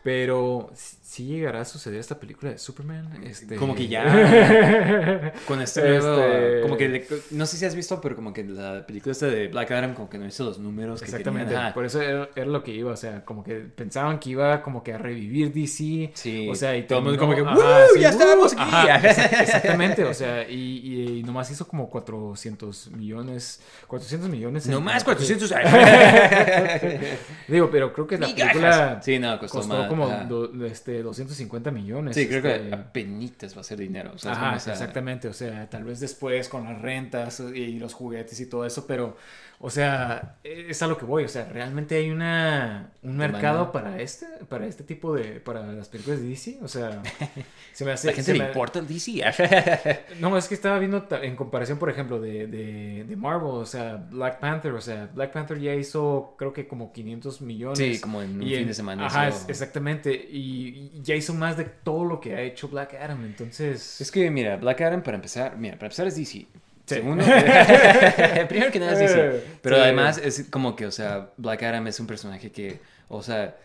Pero 0.03 0.71
sí 0.77 1.25
llegará 1.27 1.63
a 1.63 1.65
suceder 1.65 1.99
esta 1.99 2.21
película 2.21 2.53
de 2.53 2.59
Superman. 2.59 3.25
Este... 3.25 3.57
Como 3.57 3.75
que 3.75 3.89
ya. 3.89 4.05
Con 5.49 5.61
este. 5.61 5.97
Este- 5.97 6.61
Como 6.63 6.77
que. 6.77 6.89
le- 6.89 7.07
no 7.33 7.45
sé 7.45 7.57
si 7.57 7.65
has 7.65 7.75
visto, 7.75 8.01
pero 8.01 8.15
como 8.15 8.33
que 8.33 8.45
la 8.45 8.87
película 8.87 9.11
esta 9.11 9.27
de 9.27 9.49
Black 9.49 9.69
Adam, 9.73 9.95
como 9.95 10.09
que 10.09 10.19
no 10.19 10.25
hizo 10.27 10.45
los 10.45 10.61
números 10.61 11.01
que 11.01 11.07
Exactamente. 11.07 11.57
Ajá. 11.57 11.75
por 11.75 11.85
eso 11.85 12.01
era, 12.01 12.29
era 12.37 12.47
lo 12.47 12.63
que 12.63 12.71
iba, 12.73 12.93
o 12.93 12.97
sea, 12.97 13.25
como 13.25 13.43
que 13.43 13.55
pensaban 13.57 14.21
que 14.21 14.31
iba 14.31 14.63
como 14.63 14.85
que 14.85 14.93
a 14.93 14.99
revivir 14.99 15.53
DC, 15.53 16.13
Sí. 16.15 16.49
o 16.49 16.55
sea, 16.55 16.77
y 16.77 16.85
Todo 16.87 17.01
el 17.01 17.05
mundo 17.07 17.19
como 17.19 17.33
que, 17.35 17.43
terminó- 17.43 17.57
"¡Woo! 17.59 17.67
ajá, 17.67 17.87
sí, 17.93 18.01
¡Ya 18.01 18.09
estábamos 18.11 18.53
aquí! 18.53 18.63
Ajá, 18.63 19.01
exa- 19.03 19.41
exactamente, 19.43 20.05
o 20.05 20.15
sea, 20.15 20.49
y, 20.49 20.55
y- 20.85 21.19
y 21.19 21.23
nomás 21.25 21.51
hizo 21.51 21.67
como 21.67 21.91
400 21.91 22.93
millones, 22.93 23.61
400 23.89 23.96
millones. 24.29 24.67
en- 24.67 24.73
No 24.73 24.81
más 24.81 25.05
400. 25.05 25.53
Digo, 27.49 27.71
pero 27.71 27.93
creo 27.93 28.07
que 28.07 28.19
la 28.19 28.27
Migajas. 28.27 28.53
película 28.53 29.01
Sí, 29.03 29.19
no, 29.19 29.39
costó, 29.39 29.89
como 29.89 30.09
do- 30.29 30.67
este, 30.67 31.03
250 31.03 31.71
millones. 31.71 32.15
Sí, 32.17 32.27
creo 32.27 32.39
este, 32.45 32.69
que 32.69 32.75
apenitas 32.75 33.57
va 33.57 33.61
a 33.61 33.65
ser 33.65 33.79
dinero. 33.79 34.13
O 34.15 34.19
sea, 34.19 34.33
Ajá, 34.33 34.57
exactamente, 34.57 35.29
o 35.29 35.33
sea, 35.33 35.69
tal 35.69 35.85
vez 35.85 36.01
después 36.01 36.49
con 36.49 36.65
las 36.65 36.81
rentas 36.81 37.41
y 37.55 37.79
los 37.79 37.95
juguetes 37.95 38.39
y 38.41 38.47
todo 38.47 38.67
eso, 38.67 38.87
pero, 38.87 39.17
o 39.59 39.71
sea, 39.71 40.37
es 40.45 40.83
a 40.83 40.87
lo 40.87 40.99
que 40.99 41.05
voy, 41.07 41.25
o 41.25 41.29
sea, 41.29 41.49
realmente 41.49 41.97
hay 41.97 42.11
una, 42.11 42.91
un 43.03 43.17
mercado 43.17 43.73
para 43.73 44.01
este, 44.01 44.27
para 44.49 44.67
este 44.67 44.85
tipo 44.85 45.15
de, 45.15 45.41
para 45.41 45.63
las 45.73 45.89
películas 45.89 46.21
de 46.21 46.29
DC, 46.29 46.59
o 46.63 46.69
sea, 46.69 47.03
se 47.73 47.85
me 47.85 47.93
hace... 47.93 48.09
La 48.09 48.13
gente 48.13 48.33
le 48.35 48.41
me- 48.41 48.47
importa 48.49 48.79
el 48.79 48.87
DC. 48.87 49.23
No, 50.21 50.37
es 50.37 50.49
que 50.49 50.55
estaba 50.55 50.79
viendo 50.79 51.07
en 51.23 51.37
comparación, 51.37 51.79
por 51.79 51.89
ejemplo, 51.91 52.21
de, 52.21 52.47
de, 52.47 53.05
de 53.09 53.17
Marvel, 53.17 53.49
o 53.51 53.67
sea, 53.67 53.97
Black 54.11 54.41
Panther, 54.41 54.73
o 54.73 54.81
sea, 54.81 55.09
Black 55.15 55.33
Panther 55.33 55.59
ya 55.59 55.75
hizo, 55.75 56.35
creo 56.39 56.53
que 56.53 56.67
como 56.69 56.93
500 56.93 57.41
millones. 57.41 57.79
Sí, 57.79 58.01
como 58.01 58.23
en 58.23 58.37
un 58.37 58.43
Y 58.43 58.57
fin 58.57 58.67
de 58.67 58.75
semana. 58.75 59.07
Ajá, 59.07 59.29
exactamente, 59.49 60.13
y, 60.15 60.91
y 60.95 61.01
ya 61.03 61.15
hizo 61.15 61.33
más 61.35 61.57
de 61.57 61.65
todo 61.65 62.05
lo 62.05 62.21
que 62.21 62.35
ha 62.35 62.43
hecho 62.43 62.69
Black 62.69 62.95
Adam, 62.95 63.25
entonces... 63.25 64.01
Es 64.01 64.11
que, 64.11 64.31
mira, 64.31 64.57
Black 64.57 64.81
Adam, 64.83 65.03
para 65.03 65.17
empezar, 65.17 65.57
mira, 65.57 65.77
para 65.77 65.87
empezar 65.87 66.07
es 66.07 66.17
DC. 66.17 66.47
Sí. 66.87 66.95
Segundo, 66.97 67.25
primero 68.49 68.71
que 68.73 68.79
nada 68.81 68.93
es 68.93 68.99
DC. 69.01 69.21
Eh, 69.21 69.45
Pero 69.61 69.77
sí. 69.77 69.83
además 69.83 70.19
es 70.19 70.47
como 70.51 70.77
que, 70.77 70.87
o 70.87 70.91
sea, 70.91 71.31
Black 71.37 71.63
Adam 71.65 71.87
es 71.89 71.99
un 72.01 72.07
personaje 72.07 72.51
que, 72.53 72.81
o 73.09 73.23
sea, 73.23 73.57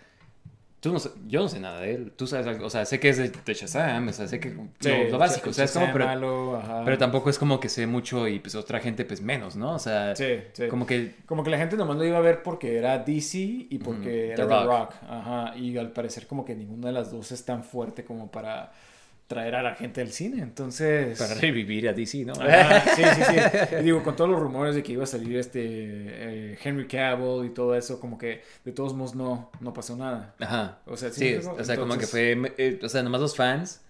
tú 0.79 0.91
no 0.91 0.99
yo 1.27 1.41
no 1.41 1.47
sé 1.47 1.59
nada 1.59 1.81
de 1.81 1.93
él. 1.93 2.13
Tú 2.15 2.25
sabes 2.25 2.47
algo, 2.47 2.65
o 2.65 2.69
sea, 2.71 2.83
sé 2.85 2.99
que 2.99 3.09
es 3.09 3.17
de, 3.17 3.29
de 3.29 3.53
Shazam, 3.53 4.07
o 4.07 4.13
sea, 4.13 4.27
sé 4.27 4.39
que 4.39 4.49
Sí, 4.79 4.89
lo, 4.89 5.09
lo 5.11 5.17
básico, 5.19 5.51
o 5.51 5.53
sea, 5.53 5.65
es 5.65 5.71
como, 5.71 5.93
pero, 5.93 6.05
malo, 6.07 6.57
ajá. 6.57 6.81
pero 6.83 6.97
tampoco 6.97 7.29
es 7.29 7.37
como 7.37 7.59
que 7.59 7.69
sé 7.69 7.85
mucho 7.85 8.27
y 8.27 8.39
pues 8.39 8.55
otra 8.55 8.79
gente 8.79 9.05
pues 9.05 9.21
menos, 9.21 9.55
¿no? 9.55 9.73
O 9.75 9.79
sea, 9.79 10.15
Sí, 10.15 10.39
sí. 10.53 10.67
como 10.67 10.87
que 10.87 11.13
Como 11.27 11.43
que 11.43 11.51
la 11.51 11.57
gente 11.59 11.77
nomás 11.77 11.97
lo 11.97 12.05
iba 12.05 12.17
a 12.17 12.21
ver 12.21 12.41
porque 12.41 12.75
era 12.77 12.97
DC 12.97 13.37
y 13.37 13.77
porque 13.83 14.29
era 14.31 14.47
The 14.47 14.49
The 14.49 14.63
Rock. 14.63 14.65
Rock. 14.65 14.93
Ajá. 15.07 15.55
Y 15.57 15.77
al 15.77 15.91
parecer 15.91 16.25
como 16.25 16.43
que 16.43 16.55
ninguna 16.55 16.87
de 16.87 16.93
las 16.93 17.11
dos 17.11 17.31
es 17.31 17.45
tan 17.45 17.63
fuerte 17.63 18.03
como 18.03 18.31
para 18.31 18.71
traer 19.31 19.55
a 19.55 19.63
la 19.63 19.75
gente 19.75 20.01
al 20.01 20.11
cine. 20.11 20.41
Entonces... 20.41 21.17
para 21.17 21.35
revivir 21.35 21.87
a 21.87 21.93
DC, 21.93 22.25
¿no? 22.25 22.35
Sí, 22.35 22.41
sí, 23.15 23.21
sí. 23.23 23.75
Y 23.79 23.83
digo, 23.83 24.03
con 24.03 24.15
todos 24.15 24.29
los 24.29 24.39
rumores 24.39 24.75
de 24.75 24.83
que 24.83 24.91
iba 24.91 25.05
a 25.05 25.07
salir 25.07 25.37
este 25.37 25.61
eh, 25.63 26.59
Henry 26.61 26.85
Cavill 26.87 27.45
y 27.45 27.49
todo 27.49 27.75
eso, 27.75 27.99
como 27.99 28.17
que 28.17 28.43
de 28.65 28.71
todos 28.73 28.93
modos 28.93 29.15
no, 29.15 29.49
no 29.61 29.73
pasó 29.73 29.95
nada. 29.95 30.35
Ajá. 30.39 30.79
O 30.85 30.97
sea, 30.97 31.09
¿sí 31.11 31.39
sí, 31.41 31.47
o 31.47 31.63
sea, 31.63 31.77
como 31.77 31.97
que 31.97 32.07
fue, 32.07 32.53
eh, 32.57 32.79
o 32.83 32.89
sea, 32.89 33.03
nomás 33.03 33.21
los 33.21 33.35
fans 33.35 33.81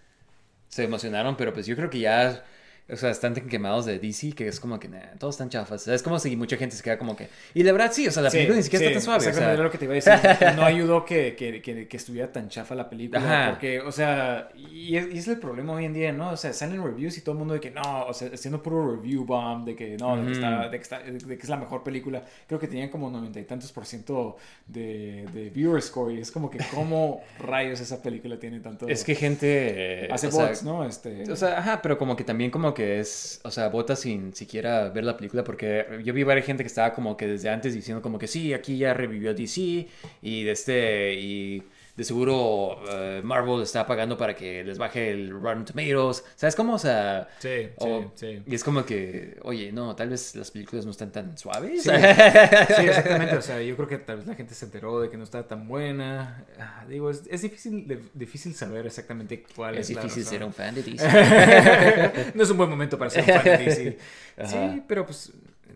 se 0.68 0.84
emocionaron, 0.84 1.36
pero 1.36 1.54
pues 1.54 1.66
yo 1.66 1.76
creo 1.76 1.90
que 1.90 2.00
ya 2.00 2.44
o 2.92 2.96
sea, 2.96 3.10
están 3.12 3.34
tan 3.34 3.48
quemados 3.48 3.86
de 3.86 4.00
DC 4.00 4.34
que 4.34 4.48
es 4.48 4.60
como 4.60 4.80
que, 4.80 4.88
nah, 4.90 5.00
todos 5.18 5.36
están 5.36 5.50
chafas. 5.50 5.82
O 5.82 5.86
sea, 5.86 5.96
es 5.96 6.04
como 6.04 6.20
si 6.20 6.36
mucha 6.36 6.58
gente 6.58 6.76
se 6.76 6.84
queda 6.84 6.98
como 6.98 7.16
que... 7.16 7.28
Y 7.54 7.64
la 7.64 7.72
verdad, 7.72 7.92
sí, 7.94 8.08
o 8.08 8.12
sea, 8.12 8.22
la 8.24 8.30
Sí, 8.30 8.38
película 8.38 8.58
ni 8.58 8.64
siquiera 8.64 8.82
sí, 8.86 8.88
está 8.88 9.00
tan 9.00 9.06
suave. 9.06 9.18
o 9.26 9.30
Exactamente 9.30 9.46
sea, 9.48 9.54
era 9.54 9.64
lo 9.64 9.72
que 9.72 9.78
te 9.78 9.86
iba 9.86 9.94
a 9.94 9.96
decir. 9.96 10.56
No 10.58 10.64
ayudó 10.66 11.06
que, 11.06 11.36
que, 11.36 11.62
que, 11.62 11.88
que 11.88 11.98
estuviera 11.98 12.32
tan 12.32 12.50
chafa 12.50 12.76
la 12.76 12.90
película. 12.90 13.20
Ajá. 13.20 13.52
Porque, 13.52 13.80
o 13.80 13.92
sea, 13.92 14.50
y 14.56 14.96
es, 14.98 15.14
y 15.14 15.18
es 15.20 15.28
el 15.28 15.38
problema 15.38 15.74
hoy 15.74 15.86
en 15.86 15.94
día, 15.94 16.12
¿no? 16.12 16.32
O 16.32 16.38
sea, 16.38 16.52
salen 16.54 16.84
reviews 16.84 17.18
y 17.18 17.22
todo 17.22 17.34
el 17.34 17.40
mundo 17.40 17.54
de 17.54 17.60
que 17.60 17.72
no, 17.72 18.06
o 18.08 18.14
sea, 18.14 18.30
haciendo 18.34 18.62
puro 18.62 18.96
review 18.96 19.24
bomb, 19.26 19.66
de 19.66 19.76
que 19.76 19.98
no, 19.98 20.18
de, 20.18 20.26
que 20.26 20.32
está, 20.34 20.70
de, 20.70 20.78
que 20.78 20.84
está- 20.84 21.00
de 21.00 21.38
que 21.38 21.44
es 21.44 21.50
la 21.50 21.58
mejor 21.58 21.84
película. 21.84 22.24
Creo 22.48 22.60
que 22.60 22.68
tenían 22.68 22.90
como 22.90 23.10
noventa 23.10 23.40
y 23.40 23.44
tantos 23.44 23.72
por 23.72 23.86
ciento 23.86 24.38
de, 24.68 25.26
de 25.34 25.50
viewer 25.50 25.82
score. 25.82 26.14
Y 26.14 26.20
es 26.22 26.32
como 26.32 26.50
que, 26.50 26.60
¿cómo 26.74 27.22
rayos 27.40 27.80
esa 27.80 28.02
película 28.02 28.38
tiene 28.40 28.60
tanto. 28.60 28.88
es 28.88 29.04
que 29.04 29.16
gente... 29.16 30.08
Hace 30.12 30.28
o 30.28 30.32
sea, 30.32 30.48
bots, 30.48 30.64
¿no? 30.64 30.86
Este. 30.86 31.32
O 31.32 31.36
sea, 31.36 31.58
ajá, 31.60 31.82
pero 31.82 31.98
como 31.98 32.16
que 32.16 32.24
también 32.24 32.52
como 32.52 32.74
que 32.74 32.81
es, 32.82 33.42
o 33.44 33.52
sea, 33.52 33.70
vota 33.70 33.96
sin 33.96 34.34
siquiera 34.34 34.90
ver 34.90 35.04
la 35.04 35.18
película 35.18 35.44
porque 35.44 35.86
yo 36.04 36.14
vi 36.14 36.24
varias 36.24 36.46
gente 36.46 36.64
que 36.64 36.68
estaba 36.68 36.94
como 36.94 37.18
que 37.18 37.28
desde 37.28 37.50
antes 37.50 37.74
diciendo 37.74 38.02
como 38.02 38.18
que 38.20 38.28
sí, 38.28 38.54
aquí 38.54 38.78
ya 38.78 38.94
revivió 38.94 39.34
DC 39.34 39.88
y 40.22 40.44
de 40.44 40.52
este, 40.52 41.14
y 41.16 41.64
de 41.96 42.04
seguro 42.04 42.80
eh, 42.90 43.22
Marvel 43.24 43.62
está 43.62 43.86
pagando 43.86 44.18
para 44.18 44.36
que 44.36 44.64
les 44.64 44.78
baje 44.78 45.12
el 45.12 45.30
Rotten 45.32 45.66
Tomatoes, 45.66 46.24
¿sabes 46.36 46.56
cómo? 46.56 46.76
O 46.76 46.80
sea, 46.80 47.28
Sí, 47.40 47.70
o- 47.78 48.12
sí, 48.16 48.28
sí. 48.38 48.44
y 48.46 48.56
es 48.56 48.64
como 48.64 48.86
que, 48.86 49.38
oye, 49.44 49.72
no, 49.72 49.96
tal 49.96 50.10
vez 50.10 50.36
las 50.36 50.52
películas 50.52 50.86
no 50.86 50.92
están 50.92 51.12
tan 51.12 51.38
suaves. 51.38 51.84
Sí, 51.84 51.90
sí, 52.76 52.86
exactamente. 52.86 53.36
O 53.36 53.42
sea, 53.42 53.62
yo 53.62 53.76
creo 53.76 53.88
que 53.88 53.98
tal 53.98 54.18
vez 54.18 54.28
la 54.28 54.36
gente 54.36 54.54
se 54.56 54.66
enteró 54.66 55.00
de 55.02 55.10
que 55.10 55.18
no 55.18 55.24
estaba 55.24 55.48
tan 55.48 55.68
buena. 55.68 56.46
Ah, 56.60 56.86
Digo, 56.88 57.10
es, 57.10 57.24
es 57.30 57.42
difícil, 57.42 57.88
de- 57.88 58.02
difícil 58.14 58.56
saber 58.56 58.86
exactamente 58.86 59.44
cuál 59.56 59.78
es, 59.78 59.90
es 59.90 59.96
la 59.96 60.02
difícil 60.04 60.24
razón. 60.24 60.38
ser 60.38 60.44
un 60.46 60.54
fan 60.54 60.76
de 60.76 60.84
DC. 60.84 62.32
no 62.36 62.44
es 62.44 62.50
un 62.50 62.58
buen 62.58 62.70
momento 62.70 62.98
para 62.98 63.10
ser 63.12 63.22
un 63.24 63.28
fan 63.30 63.44
de 63.44 63.58
DC. 63.58 63.98
Ajá. 64.38 64.48
Sí, 64.48 64.84
pero 64.88 65.06
pues, 65.06 65.32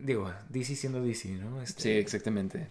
digo, 0.05 0.31
DC 0.49 0.75
siendo 0.75 1.01
DC, 1.03 1.29
¿no? 1.29 1.61
Este, 1.61 1.81
Sí, 1.81 1.91
exactamente. 1.91 2.67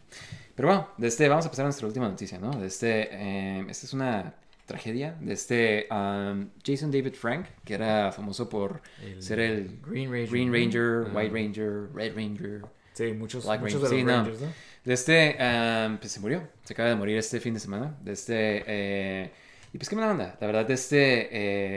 Pero 0.55 0.68
bueno, 0.68 0.89
de 0.97 1.09
este, 1.09 1.28
vamos 1.28 1.47
a 1.47 1.51
pasar 1.51 1.64
a 1.64 1.68
nuestra 1.68 1.87
última 1.87 2.09
noticia, 2.09 2.39
¿no? 2.39 2.51
De 2.53 2.66
este, 2.66 3.09
eh, 3.11 3.66
esta 3.68 3.87
es 3.87 3.93
una 3.93 4.35
tragedia 4.66 5.16
de 5.20 5.32
este 5.35 5.89
um, 5.91 6.49
Jason 6.64 6.91
David 6.91 7.14
Frank, 7.14 7.47
que 7.64 7.74
era 7.74 8.12
famoso 8.12 8.49
por 8.49 8.80
El 9.03 9.22
ser 9.22 9.41
el 9.41 9.78
Green 9.87 10.11
Ranger. 10.11 10.30
Green 10.30 10.53
Ranger, 10.53 11.07
Ajá. 11.07 11.18
White 11.18 11.35
Ranger, 11.35 11.89
Red 11.95 12.14
Ranger. 12.14 12.62
Sí, 12.95 13.12
muchos, 13.12 13.45
Black 13.45 13.61
muchos 13.61 13.82
Ranger, 13.82 13.91
de 13.91 13.97
sí, 13.97 14.03
los 14.05 14.12
no. 14.12 14.22
Rangers, 14.22 14.41
¿no? 14.41 14.53
De 14.85 14.95
este, 14.95 15.37
um, 15.41 15.99
pues 15.99 16.12
se 16.12 16.20
murió, 16.20 16.49
se 16.62 16.72
acaba 16.74 16.89
de 16.91 16.97
morir 16.97 17.18
este 17.18 17.41
fin 17.41 17.55
de 17.55 17.61
semana. 17.61 17.97
De 18.03 18.12
este, 18.12 18.64
eh, 18.66 19.32
y 19.74 19.76
pues 19.78 19.88
qué 19.88 19.96
mala 19.96 20.12
onda, 20.12 20.36
la 20.40 20.46
verdad, 20.46 20.70
este, 20.70 21.28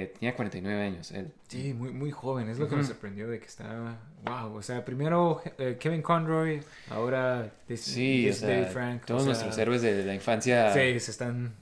eh, 0.03 0.13
tenía 0.19 0.35
49 0.35 0.81
años, 0.83 1.11
él. 1.11 1.33
Sí, 1.47 1.73
muy, 1.73 1.89
muy 1.89 2.11
joven. 2.11 2.47
Es 2.47 2.59
lo 2.59 2.67
que 2.69 2.75
me 2.75 2.83
sorprendió 2.83 3.27
de 3.27 3.39
que 3.39 3.47
estaba. 3.47 3.97
Wow. 4.23 4.55
O 4.55 4.61
sea, 4.61 4.85
primero 4.85 5.41
eh, 5.57 5.77
Kevin 5.79 6.03
Conroy, 6.03 6.61
ahora 6.91 7.51
this- 7.67 7.81
Sí, 7.81 8.25
o 8.27 8.29
this 8.29 8.37
sea, 8.39 8.49
David 8.49 8.67
Frank. 8.67 9.05
todos 9.05 9.21
o 9.21 9.25
sea, 9.25 9.33
nuestros 9.33 9.57
héroes 9.57 9.81
de 9.81 10.05
la 10.05 10.13
infancia 10.13 10.71
Sí, 10.73 10.99
se 10.99 11.09
están. 11.11 11.53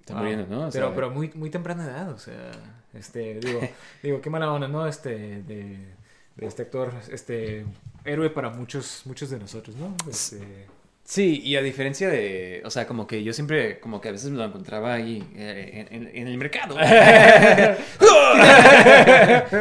están 0.00 0.16
wow. 0.16 0.24
muriendo, 0.24 0.46
¿no? 0.46 0.68
O 0.68 0.70
pero, 0.70 0.86
sea, 0.86 0.94
pero 0.94 1.10
muy, 1.10 1.30
muy 1.34 1.50
temprana 1.50 1.84
edad, 1.84 2.10
o 2.10 2.18
sea, 2.18 2.50
este, 2.94 3.38
digo, 3.40 3.60
digo, 4.02 4.20
qué 4.22 4.30
mala 4.30 4.50
onda, 4.50 4.68
¿no? 4.68 4.86
Este, 4.86 5.42
de, 5.42 5.76
de 6.36 6.46
este 6.46 6.62
actor, 6.62 6.90
este, 7.10 7.66
héroe 8.06 8.30
para 8.30 8.48
muchos, 8.48 9.02
muchos 9.04 9.28
de 9.28 9.38
nosotros, 9.38 9.76
¿no? 9.76 9.94
Este, 10.08 10.66
Sí, 11.12 11.42
y 11.44 11.56
a 11.56 11.62
diferencia 11.62 12.08
de, 12.08 12.62
o 12.64 12.70
sea, 12.70 12.86
como 12.86 13.06
que 13.06 13.22
yo 13.22 13.34
siempre, 13.34 13.78
como 13.80 14.00
que 14.00 14.08
a 14.08 14.12
veces 14.12 14.30
me 14.30 14.38
lo 14.38 14.44
encontraba 14.46 14.94
ahí 14.94 15.22
eh, 15.36 15.86
en, 15.90 16.04
en- 16.06 16.16
en 16.16 16.26
el 16.26 16.38
mercado. 16.38 16.74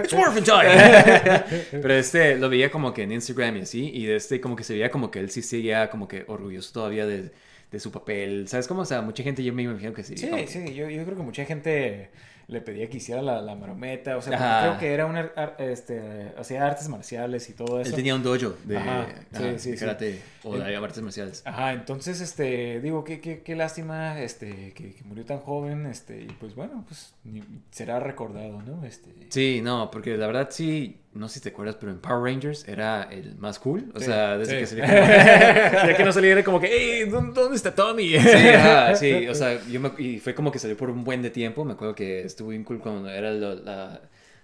It's 0.02 0.14
morphin' 0.14 0.45
time. 0.45 1.43
Pero 1.72 1.93
este, 1.93 2.38
lo 2.38 2.47
veía 2.49 2.72
como 2.72 2.93
que 2.93 3.04
en 3.04 3.12
Instagram 3.12 3.58
y 3.58 3.62
así, 3.62 3.91
y 3.93 4.06
de 4.06 4.16
este, 4.16 4.39
como 4.39 4.56
que 4.56 4.64
se 4.64 4.74
veía 4.74 4.89
como 4.89 5.12
que 5.12 5.20
él 5.20 5.30
sí 5.30 5.41
seguía 5.41 5.89
como 5.89 6.08
que 6.08 6.24
orgulloso 6.28 6.72
todavía 6.72 7.06
de, 7.06 7.32
de 7.70 7.80
su 7.82 7.91
papel. 7.91 8.47
¿Sabes 8.47 8.68
cómo? 8.68 8.84
O 8.84 8.86
sea, 8.86 9.02
mucha 9.02 9.22
gente 9.24 9.43
yo 9.43 9.52
me 9.52 9.64
imagino 9.64 9.93
que 9.93 10.04
sí. 10.04 10.16
sí, 10.18 10.30
que- 10.30 10.47
sí, 10.47 10.74
yo, 10.74 10.89
yo 10.89 11.04
creo 11.04 11.18
que 11.18 11.24
mucha 11.24 11.43
gente 11.43 12.12
le 12.48 12.62
pedía 12.62 12.89
que 12.89 12.98
hiciera 12.98 13.22
la, 13.22 13.42
la 13.42 13.56
marometa, 13.56 14.18
o 14.18 14.22
sea, 14.22 14.36
Ajá. 14.36 14.62
creo 14.68 14.78
que 14.80 14.94
era 14.94 15.06
un, 15.06 15.18
ar- 15.18 15.56
este, 15.60 16.34
hacía 16.38 16.66
artes 16.66 16.88
marciales 16.89 17.50
y 17.50 17.54
todo 17.54 17.80
eso. 17.80 17.89
Él 17.89 17.96
tenía 17.96 18.16
un 18.16 18.24
dojo 18.24 18.56
de, 18.66 18.78
Ajá, 18.78 19.08
sí, 19.32 19.38
ajá, 19.44 19.60
sí, 19.60 19.72
de 19.72 19.78
sí. 19.78 19.80
karate 19.86 20.22
o 20.44 20.58
de 20.58 20.76
artes 20.76 21.02
marciales. 21.04 21.42
Ajá, 21.46 21.74
entonces, 21.74 22.22
este, 22.22 22.80
digo, 22.82 23.04
qué, 23.04 23.20
qué, 23.20 23.42
qué 23.42 23.56
lástima, 23.56 24.20
este, 24.22 24.74
que, 24.74 24.94
que 24.94 25.04
murió 25.04 25.26
tan 25.26 25.39
joven, 25.39 25.86
este, 25.86 26.22
y 26.24 26.28
pues 26.39 26.56
bueno, 26.56 26.84
pues 26.88 27.14
ni- 27.24 27.44
será 27.72 28.00
recordado, 28.00 28.62
¿no? 28.62 28.86
Este, 28.86 29.12
Sí, 29.30 29.62
no, 29.64 29.89
porque 29.92 30.18
la 30.18 30.28
verdad 30.28 30.48
sí, 30.52 31.01
no 31.14 31.28
sé 31.28 31.36
si 31.36 31.39
te 31.41 31.49
acuerdas, 31.49 31.76
pero 31.80 31.91
en 31.91 31.99
Power 31.99 32.24
Rangers 32.34 32.68
era 32.68 33.03
el 33.12 33.36
más 33.38 33.59
cool. 33.59 33.91
O 33.95 33.99
Sí, 33.99 34.05
sea, 34.05 34.38
desde 34.38 34.53
sí. 34.53 34.59
que 34.59 34.66
salió 34.68 34.86
como- 34.86 35.88
ya 35.88 35.97
que 35.97 36.03
no 36.05 36.12
saliera 36.14 36.43
como 36.43 36.59
que, 36.62 36.70
hey, 36.72 37.09
¿dónde, 37.09 37.34
dónde 37.41 37.55
está 37.57 37.74
Tommy? 37.76 38.09
Sí, 38.18 38.18
ajá, 38.49 38.95
sí, 38.95 39.28
o 39.28 39.36
sea, 39.36 39.59
yo 39.70 39.80
me, 39.80 39.91
y 39.97 40.20
fue 40.20 40.34
como 40.34 40.51
que 40.51 40.59
salió 40.59 40.78
por 40.78 40.89
un 40.89 41.03
buen 41.03 41.22
de 41.22 41.30
tiempo. 41.30 41.66
Me 41.66 41.74
acuerdo 41.74 41.95
que 41.95 42.22
estuvo 42.22 42.49
bien 42.49 42.64
cool 42.64 42.80
cuando 42.80 43.09
era 43.09 43.32
la, 43.32 44.01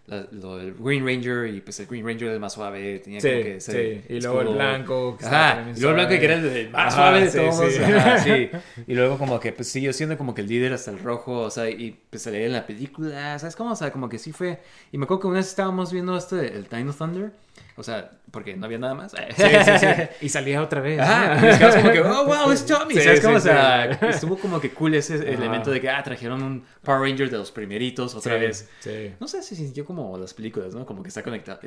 la- 0.08 0.28
lo 0.32 0.58
del 0.58 0.74
Green 0.74 1.06
Ranger 1.06 1.48
y 1.54 1.62
pues 1.62 1.80
el 1.80 1.88
Green 1.88 2.06
Ranger 2.06 2.24
era 2.26 2.34
el 2.34 2.40
más 2.40 2.54
suave, 2.54 3.00
tenía 3.00 3.20
como 3.20 3.44
que 3.44 3.56
ese 3.58 4.04
sí, 4.08 4.14
y 4.14 4.22
luego 4.22 4.42
el 4.42 4.48
blanco. 4.50 5.18
que 5.18 5.26
Ajá, 5.26 5.62
y 5.76 5.80
luego 5.80 5.90
el 5.90 5.96
blanco 5.96 6.10
que 6.20 6.26
era 6.26 6.34
el, 6.36 6.70
más 6.72 6.94
Ajá, 6.94 6.96
suave 6.96 7.22
de 7.22 7.30
sí, 7.32 7.38
todos. 7.38 7.74
sí. 7.74 7.84
ajá, 7.84 8.18
sí. 8.24 8.50
Y 8.88 8.94
luego 8.96 9.18
como 9.18 9.40
que 9.40 9.52
pues 9.52 9.68
siguió 9.68 9.94
siendo 9.94 10.18
como 10.18 10.34
que 10.34 10.42
el 10.42 10.48
líder 10.48 10.74
hasta 10.74 10.92
el 10.92 11.00
rojo, 11.00 11.42
o 11.42 11.52
sea, 11.52 11.70
y 11.70 12.00
pues 12.10 12.24
salía 12.24 12.46
en 12.46 12.54
la 12.54 12.66
película, 12.66 13.38
¿sabes 13.40 13.56
cómo? 13.56 13.72
O 13.74 13.76
sea, 13.76 13.92
como 13.92 14.10
que 14.10 14.18
sí 14.18 14.32
fue. 14.32 14.60
Y 14.92 14.98
me 14.98 15.04
acuerdo 15.04 15.22
que 15.22 15.28
una 15.28 15.38
vez 15.38 15.48
estábamos 15.48 15.92
viendo 15.92 16.18
esto 16.18 16.36
de 16.38 16.48
el 16.48 16.90
of 16.90 16.98
Thunder, 16.98 17.32
o 17.76 17.84
sea, 17.84 18.12
porque 18.32 18.56
no 18.56 18.66
había 18.66 18.78
nada 18.78 18.94
más. 18.94 19.12
Sí, 19.12 19.18
sí, 19.36 19.72
sí. 19.80 19.86
Y 20.26 20.30
salía 20.30 20.62
otra 20.62 20.82
vez. 20.82 21.00
Ajá, 21.00 21.36
y 21.76 21.80
como 21.82 21.92
que, 21.92 22.02
oh, 22.02 22.26
wow, 22.26 22.52
es 22.52 22.66
Tommy. 22.66 22.96
¿Sabes 22.96 23.22
cómo? 23.22 23.38
O 23.38 23.40
sea, 23.40 23.86
estuvo 24.10 24.38
como 24.38 24.60
que 24.60 24.72
cool 24.72 24.96
ese 24.96 25.16
Ajá. 25.16 25.24
elemento 25.26 25.72
de 25.72 25.80
que, 25.80 25.90
ah, 25.90 26.02
trajeron 26.04 26.42
un 26.44 26.64
Power 26.84 27.02
Ranger 27.02 27.30
de 27.30 27.38
los 27.38 27.52
primeritos 27.52 28.16
otra 28.16 28.36
vez. 28.36 28.70
Sí. 28.80 29.14
No 29.20 29.28
sé, 29.28 29.42
se 29.44 29.56
sintió 29.56 29.86
como 29.86 30.18
las 30.18 30.34
películas, 30.34 30.74
¿no? 30.76 30.86
Como 30.86 31.02
que 31.04 31.10
está 31.10 31.24
conectado. 31.24 31.60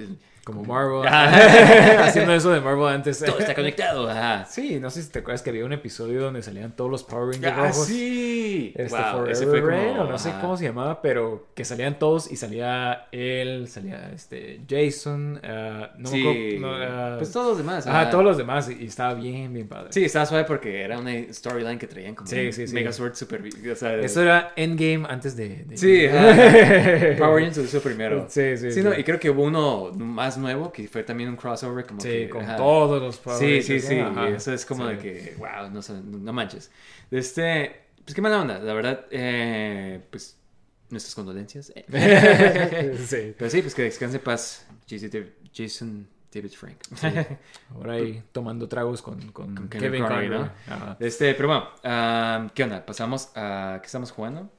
Como 0.45 0.65
Marvel. 0.65 1.07
Ajá. 1.07 2.05
Haciendo 2.07 2.33
eso 2.35 2.51
de 2.51 2.61
Marvel 2.61 2.89
antes. 2.89 3.19
Todo 3.25 3.39
está 3.39 3.55
conectado, 3.55 4.09
ajá. 4.09 4.45
Sí, 4.47 4.79
no 4.81 4.91
sé 4.91 5.03
si 5.03 5.11
te 5.11 5.21
acuerdas 5.21 5.43
que 5.43 5.51
había 5.51 5.65
un 5.65 5.73
episodio 5.73 6.21
donde 6.23 6.43
salían 6.43 6.73
todos 6.77 6.91
los 6.91 7.03
Power 7.05 7.35
Rangers 7.35 7.53
Ah, 7.57 7.67
rojos. 7.69 7.87
sí. 7.87 8.73
Este, 8.77 8.97
Wow, 8.97 9.11
Forever 9.13 9.31
ese 9.33 9.47
fue 9.47 9.61
como... 9.63 10.03
O 10.03 10.05
no 10.07 10.19
sé 10.19 10.33
cómo 10.41 10.57
se 10.57 10.65
llamaba, 10.65 11.01
pero 11.03 11.49
que 11.55 11.65
salían 11.65 11.99
todos 11.99 12.31
y 12.31 12.37
salía 12.37 13.07
él, 13.13 13.69
salía 13.69 14.11
este 14.15 14.61
Jason, 14.69 15.41
ah, 15.85 15.95
no 15.99 16.11
me 16.11 16.17
Sí. 16.17 16.21
acuerdo, 16.59 16.61
no, 16.61 16.85
ah, 16.85 17.15
pues 17.19 17.33
todos 17.33 17.49
los 17.49 17.59
demás. 17.59 17.87
ajá, 17.87 18.01
ajá. 18.03 18.11
todos 18.11 18.25
los 18.25 18.37
demás 18.37 18.71
y, 18.71 18.83
y 18.83 18.87
estaba 18.87 19.15
bien, 19.15 19.53
bien 19.53 19.69
padre. 19.69 19.93
Sí, 19.93 20.05
estaba 20.05 20.27
suave 20.27 20.45
porque 20.45 20.83
era 20.83 20.99
una 20.99 21.13
storyline 21.33 21.79
que 21.79 21.87
traían 21.87 22.15
como 22.15 22.29
Sí, 22.29 22.53
sí, 22.53 22.67
sí. 22.67 22.75
Megazord 22.75 23.15
super... 23.15 23.43
O 23.71 23.75
sea, 23.77 23.97
Eso 23.97 24.23
era 24.23 24.53
Endgame 24.57 25.07
antes 25.09 25.37
de... 25.37 25.65
de- 25.65 25.77
Sí, 25.77 26.07
ajá. 26.07 27.17
Power 27.19 27.35
Rangers 27.43 27.57
lo 27.59 27.65
hizo 27.65 27.81
primero. 27.81 28.27
Sí, 28.29 28.57
sí, 28.57 28.71
Sí, 28.73 28.83
no, 28.83 28.97
y 28.99 29.03
creo 29.05 29.19
que 29.19 29.31
hubo 29.31 29.45
uno 29.45 29.91
más 29.97 30.37
nuevo 30.39 30.73
que 30.73 30.87
fue 30.89 31.03
también 31.03 31.29
un 31.31 31.37
crossover 31.37 31.85
como 31.87 32.01
Sí, 32.01 32.09
que... 32.09 32.29
con 32.29 32.43
ajá. 32.43 32.57
todos 32.57 33.01
los 33.01 33.17
Power 33.19 33.39
Sí, 33.39 33.63
sí, 33.63 33.81
sí. 33.81 33.97
y 33.97 34.33
eso 34.35 34.53
es 34.53 34.65
como 34.67 34.87
de 34.87 34.99
que, 34.99 35.35
wow, 35.39 35.71
no, 35.73 35.81
no 36.21 36.33
manches. 36.33 36.71
Este, 37.11 37.81
pues 38.05 38.15
qué 38.15 38.23
mala 38.23 38.41
onda, 38.41 38.59
la 38.59 38.73
verdad, 38.75 39.07
eh, 39.11 40.01
pues 40.11 40.37
nuestras 40.91 41.15
condolencias. 41.15 41.73
sí. 43.07 43.35
Pero 43.39 43.51
sí, 43.51 43.63
pues 43.63 43.75
que 43.75 43.83
descanse 43.83 44.17
en 44.17 44.23
paz, 44.23 44.67
David, 44.89 45.27
Jason 45.55 46.07
David 46.33 46.53
Frank. 46.53 46.79
Ahora 47.75 47.95
ahí 47.95 48.23
tomando 48.33 48.69
tragos 48.69 49.03
con, 49.03 49.33
con, 49.33 49.55
Con 49.55 49.69
Kevin, 49.69 50.07
Kevin. 50.07 50.31
¿no? 50.31 50.51
Este, 51.01 51.35
pero 51.35 51.49
bueno, 51.49 52.51
¿qué 52.55 52.63
onda? 52.63 52.87
Pasamos 52.87 53.31
a 53.35 53.79
qué 53.81 53.87
estamos 53.87 54.13
jugando. 54.13 54.51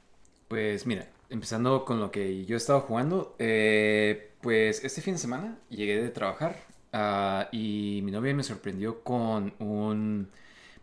Pues 0.48 0.86
mira, 0.86 1.08
empezando 1.30 1.86
con 1.86 2.00
lo 2.00 2.12
que 2.12 2.46
yo 2.46 2.56
he 2.56 2.58
estado 2.58 2.82
jugando, 2.82 3.36
eh, 3.40 4.34
pues 4.42 4.84
este 4.84 5.02
fin 5.02 5.14
de 5.14 5.20
semana 5.20 5.58
llegué 5.70 6.02
de 6.02 6.10
trabajar 6.10 6.58
ah, 6.92 7.48
y 7.54 8.02
mi 8.04 8.12
novia 8.12 8.34
me 8.34 8.44
sorprendió 8.44 9.02
con 9.02 9.54
un... 9.60 10.30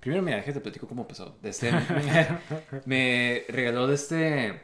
Primero, 0.00 0.22
mira, 0.22 0.36
déjate 0.36 0.54
te 0.54 0.60
platico 0.60 0.88
cómo 0.88 1.06
pasó. 1.06 1.36
Este, 1.42 1.70
me 2.86 3.44
regaló 3.48 3.86
de 3.86 3.94
este... 3.94 4.60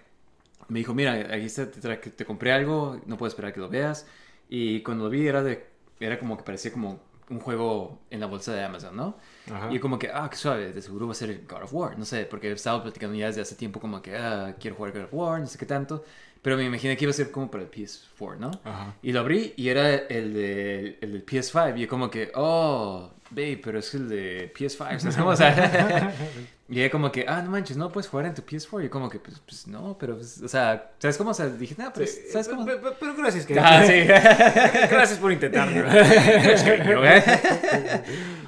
Me 0.69 0.79
dijo, 0.79 0.95
mira, 0.95 1.13
aquí 1.13 1.45
está, 1.45 1.71
te, 1.71 1.97
te 1.97 2.25
compré 2.25 2.53
algo, 2.53 2.99
no 3.05 3.19
puedo 3.19 3.29
esperar 3.29 3.53
que 3.53 3.61
lo 3.61 3.69
veas. 3.69 4.07
Y 4.55 4.83
cuando 4.83 5.05
lo 5.05 5.11
vi 5.11 5.27
era 5.27 5.43
de... 5.43 5.67
Era 5.99 6.17
como 6.17 6.37
que 6.37 6.45
parecía 6.45 6.73
como 6.73 7.01
un 7.29 7.41
juego 7.41 7.99
en 8.09 8.21
la 8.21 8.27
bolsa 8.27 8.53
de 8.53 8.63
Amazon, 8.63 8.95
¿no? 8.95 9.17
Ajá. 9.53 9.73
Y 9.73 9.81
como 9.81 9.99
que, 9.99 10.11
ah, 10.13 10.29
qué 10.31 10.37
suave, 10.37 10.73
de 10.73 10.81
seguro 10.81 11.07
va 11.07 11.13
a 11.13 11.17
ser 11.17 11.45
God 11.49 11.65
of 11.65 11.75
War. 11.75 11.99
No 11.99 12.05
sé, 12.05 12.25
porque 12.27 12.51
he 12.51 12.53
estado 12.53 12.81
platicando 12.81 13.17
ya 13.17 13.27
desde 13.27 13.41
hace 13.41 13.57
tiempo 13.57 13.81
como 13.81 14.01
que, 14.01 14.17
ah, 14.17 14.55
quiero 14.61 14.77
jugar 14.77 14.93
God 14.93 15.03
of 15.03 15.15
War, 15.15 15.41
no 15.41 15.49
sé 15.49 15.59
qué 15.59 15.67
tanto. 15.67 16.05
Pero 16.45 16.59
me 16.59 16.65
imaginé 16.65 16.95
que 16.95 17.07
iba 17.07 17.11
a 17.11 17.15
ser 17.15 17.31
como 17.31 17.51
para 17.51 17.65
el 17.65 17.71
PS4, 17.71 18.37
¿no? 18.37 18.51
Ajá. 18.65 18.95
Y 19.03 19.13
lo 19.13 19.21
abrí 19.21 19.55
y 19.57 19.71
era 19.71 19.95
el, 19.95 20.35
de, 20.35 20.99
el 21.01 21.13
del 21.13 21.25
PS5. 21.25 21.79
Y 21.79 21.81
yo 21.81 21.89
como 21.89 22.11
que, 22.11 22.31
oh, 22.35 23.11
babe, 23.31 23.59
pero 23.65 23.79
es 23.79 23.95
el 23.95 24.11
de 24.11 24.53
PS5. 24.53 24.99
¿Sabes 24.99 25.17
cómo? 25.17 25.31
O 25.31 25.37
sea, 25.37 26.13
y 26.69 26.81
ella 26.81 26.91
como 26.91 27.11
que, 27.11 27.25
ah, 27.27 27.41
no 27.41 27.51
manches, 27.51 27.79
no 27.79 27.91
puedes 27.91 28.11
jugar 28.11 28.27
en 28.27 28.35
tu 28.35 28.43
PS4. 28.43 28.81
Y 28.81 28.85
yo 28.85 28.91
como 28.91 29.09
que, 29.09 29.21
pues, 29.21 29.41
pues 29.41 29.67
no, 29.67 29.97
pero, 29.99 30.17
pues, 30.17 30.43
o 30.43 30.49
sea, 30.49 30.91
¿sabes 30.99 31.17
cómo? 31.17 31.31
O 31.31 31.35
sea, 31.35 31.47
dije, 31.47 31.77
no, 31.79 31.91
pues, 31.95 32.15
Sí, 32.15 32.21
¿sabes 32.31 32.47
cómo? 32.49 32.67
Pero, 32.67 32.79
pero- 32.83 32.97
pero 33.01 33.15
gracias, 33.17 33.47
que 33.47 33.59
Ah, 33.59 33.83
sí. 33.87 34.03
Gracias 34.91 35.19
por 35.19 35.33
intentarlo. 35.33 35.83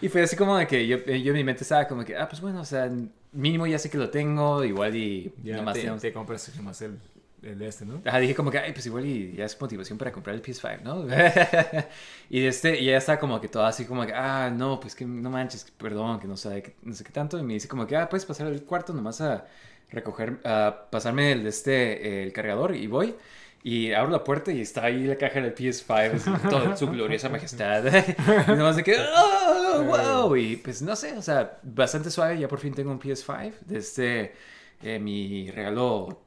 y 0.02 0.08
fue 0.10 0.22
así 0.22 0.36
como 0.36 0.56
de 0.58 0.66
que 0.66 0.86
yo, 0.86 0.98
yo 0.98 1.30
en 1.30 1.32
mi 1.32 1.44
mente 1.44 1.62
estaba 1.62 1.86
como 1.88 2.04
que, 2.04 2.14
ah, 2.16 2.28
pues 2.28 2.40
bueno, 2.42 2.60
o 2.60 2.64
sea, 2.64 2.90
mínimo 3.32 3.66
ya 3.66 3.78
sé 3.78 3.90
que 3.90 3.98
lo 3.98 4.10
tengo, 4.10 4.62
igual 4.64 4.94
y 4.94 5.32
Ya 5.42 5.56
nomás 5.56 5.74
te, 5.74 5.80
tenemos- 5.80 6.02
te 6.02 6.12
compras 6.12 6.50
nomás 6.56 6.80
el, 6.82 6.98
el 7.46 7.62
este, 7.62 7.84
¿no? 7.86 8.02
Ajá, 8.04 8.18
dije 8.18 8.34
como 8.34 8.50
que, 8.50 8.58
ay, 8.58 8.72
pues 8.72 8.86
igual 8.86 9.06
y 9.06 9.32
ya 9.36 9.44
es 9.44 9.60
motivación 9.60 9.98
para 9.98 10.12
comprar 10.12 10.34
el 10.36 10.42
PS5, 10.42 10.82
¿no? 10.82 11.06
y 12.30 12.44
este, 12.46 12.80
y 12.80 12.88
ella 12.88 12.98
está 12.98 13.18
como 13.18 13.40
que 13.40 13.48
toda 13.48 13.68
así 13.68 13.84
como 13.84 14.04
que, 14.06 14.12
ah, 14.14 14.50
no, 14.54 14.80
pues 14.80 14.94
que 14.94 15.04
no 15.04 15.30
manches, 15.30 15.70
perdón, 15.76 16.18
que 16.20 16.26
no 16.28 16.36
sé, 16.36 16.62
qué- 16.62 16.76
no 16.82 16.94
sé 16.94 17.04
qué 17.04 17.12
tanto. 17.12 17.38
Y 17.38 17.42
me 17.42 17.54
dice 17.54 17.68
como 17.68 17.86
que, 17.86 17.96
ah, 17.96 18.08
puedes 18.08 18.24
pasar 18.26 18.46
al 18.46 18.62
cuarto 18.62 18.92
nomás 18.92 19.20
a 19.20 19.46
recoger, 19.90 20.40
a 20.44 20.88
pasarme 20.90 21.32
el 21.32 21.42
de 21.44 21.48
este, 21.50 22.22
el 22.24 22.32
cargador 22.32 22.74
y 22.74 22.86
voy. 22.86 23.14
Y 23.62 23.92
abro 23.92 24.12
la 24.12 24.22
puerta 24.22 24.52
y 24.52 24.60
está 24.60 24.84
ahí 24.84 25.04
la 25.06 25.16
caja 25.16 25.40
del 25.40 25.52
PS5, 25.52 26.14
así, 26.14 26.30
todo 26.48 26.64
en 26.66 26.76
su 26.76 26.86
gloriosa 26.88 27.28
majestad. 27.28 27.84
y 28.48 28.50
nomás 28.52 28.76
de 28.76 28.84
que, 28.84 28.96
oh, 28.96 29.82
wow. 29.82 30.36
Y 30.36 30.56
pues 30.58 30.82
no 30.82 30.94
sé, 30.94 31.16
o 31.18 31.22
sea, 31.22 31.58
bastante 31.64 32.10
suave. 32.12 32.38
Ya 32.38 32.46
por 32.46 32.60
fin 32.60 32.74
tengo 32.74 32.92
un 32.92 33.00
PS5. 33.00 33.54
Desde 33.62 34.34
eh, 34.82 35.00
mi 35.00 35.50
regalo 35.50 36.25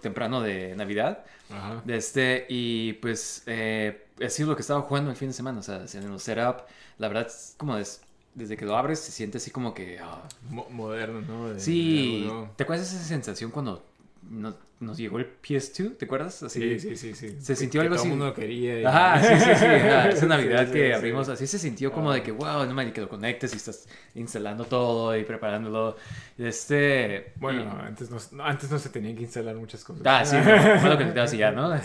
temprano 0.00 0.40
de 0.40 0.74
Navidad. 0.76 1.24
Ajá. 1.50 1.82
Este, 1.86 2.46
y 2.48 2.94
pues 2.94 3.42
eh, 3.46 4.06
ha 4.24 4.28
sido 4.28 4.50
lo 4.50 4.56
que 4.56 4.60
he 4.60 4.62
estado 4.62 4.82
jugando 4.82 5.10
el 5.10 5.16
fin 5.16 5.28
de 5.28 5.34
semana. 5.34 5.60
O 5.60 5.62
sea, 5.62 5.76
en 5.94 6.02
el 6.12 6.20
setup, 6.20 6.62
la 6.98 7.08
verdad, 7.08 7.26
es 7.26 7.54
como 7.56 7.76
des- 7.76 8.00
desde 8.34 8.56
que 8.56 8.64
lo 8.66 8.76
abres 8.76 9.00
se 9.00 9.10
siente 9.12 9.38
así 9.38 9.50
como 9.50 9.74
que. 9.74 9.98
ah, 10.00 10.22
Mo- 10.50 10.68
moderno, 10.70 11.20
¿no? 11.22 11.48
De- 11.50 11.60
sí, 11.60 12.24
de 12.24 12.48
¿te 12.56 12.62
acuerdas 12.64 12.92
esa 12.92 13.04
sensación 13.04 13.50
cuando 13.50 13.82
no- 14.30 14.56
nos 14.80 14.96
llegó 14.96 15.18
el 15.18 15.26
PS2? 15.42 15.96
¿Te 15.98 16.04
acuerdas? 16.04 16.40
Así, 16.44 16.78
Sí, 16.78 16.94
sí, 16.94 16.96
sí, 16.96 17.14
sí. 17.14 17.36
Se 17.40 17.56
sintió 17.56 17.80
que 17.80 17.86
algo 17.88 17.96
todo 17.96 18.04
así. 18.04 18.12
el 18.12 18.16
mundo 18.16 18.32
quería. 18.32 18.80
y- 18.80 18.84
Ajá, 18.84 19.20
sí, 19.20 19.34
sí, 19.44 19.50
sí. 19.56 19.64
ajá, 19.64 20.08
Esa 20.10 20.26
Navidad 20.26 20.66
sí, 20.66 20.72
que 20.72 20.94
abrimos 20.94 21.28
así 21.28 21.48
se 21.48 21.58
sintió 21.58 21.90
como 21.90 22.12
de 22.12 22.22
que, 22.22 22.30
wow, 22.30 22.64
no 22.64 22.74
man, 22.74 22.92
que 22.92 23.00
lo 23.00 23.08
conectes 23.08 23.52
y 23.54 23.56
estás 23.56 23.88
instalando 24.14 24.66
todo 24.66 25.16
y 25.18 25.24
preparándolo. 25.24 25.96
Este. 26.38 27.32
Bueno, 27.36 27.62
y- 27.62 27.64
no, 27.64 27.72
antes, 27.80 28.08
no, 28.10 28.18
no, 28.32 28.44
antes 28.44 28.70
no 28.70 28.78
se 28.78 28.88
tenían 28.90 29.16
que 29.16 29.22
instalar 29.22 29.56
muchas 29.56 29.82
cosas. 29.82 30.02
Ah, 30.06 30.24
sí, 30.24 30.36
no, 30.36 30.42
fue 30.80 30.88
lo 30.90 30.96
que 30.98 31.04
necesitabas 31.04 31.34
y 31.34 31.38
ya, 31.38 31.50
¿no? 31.50 31.70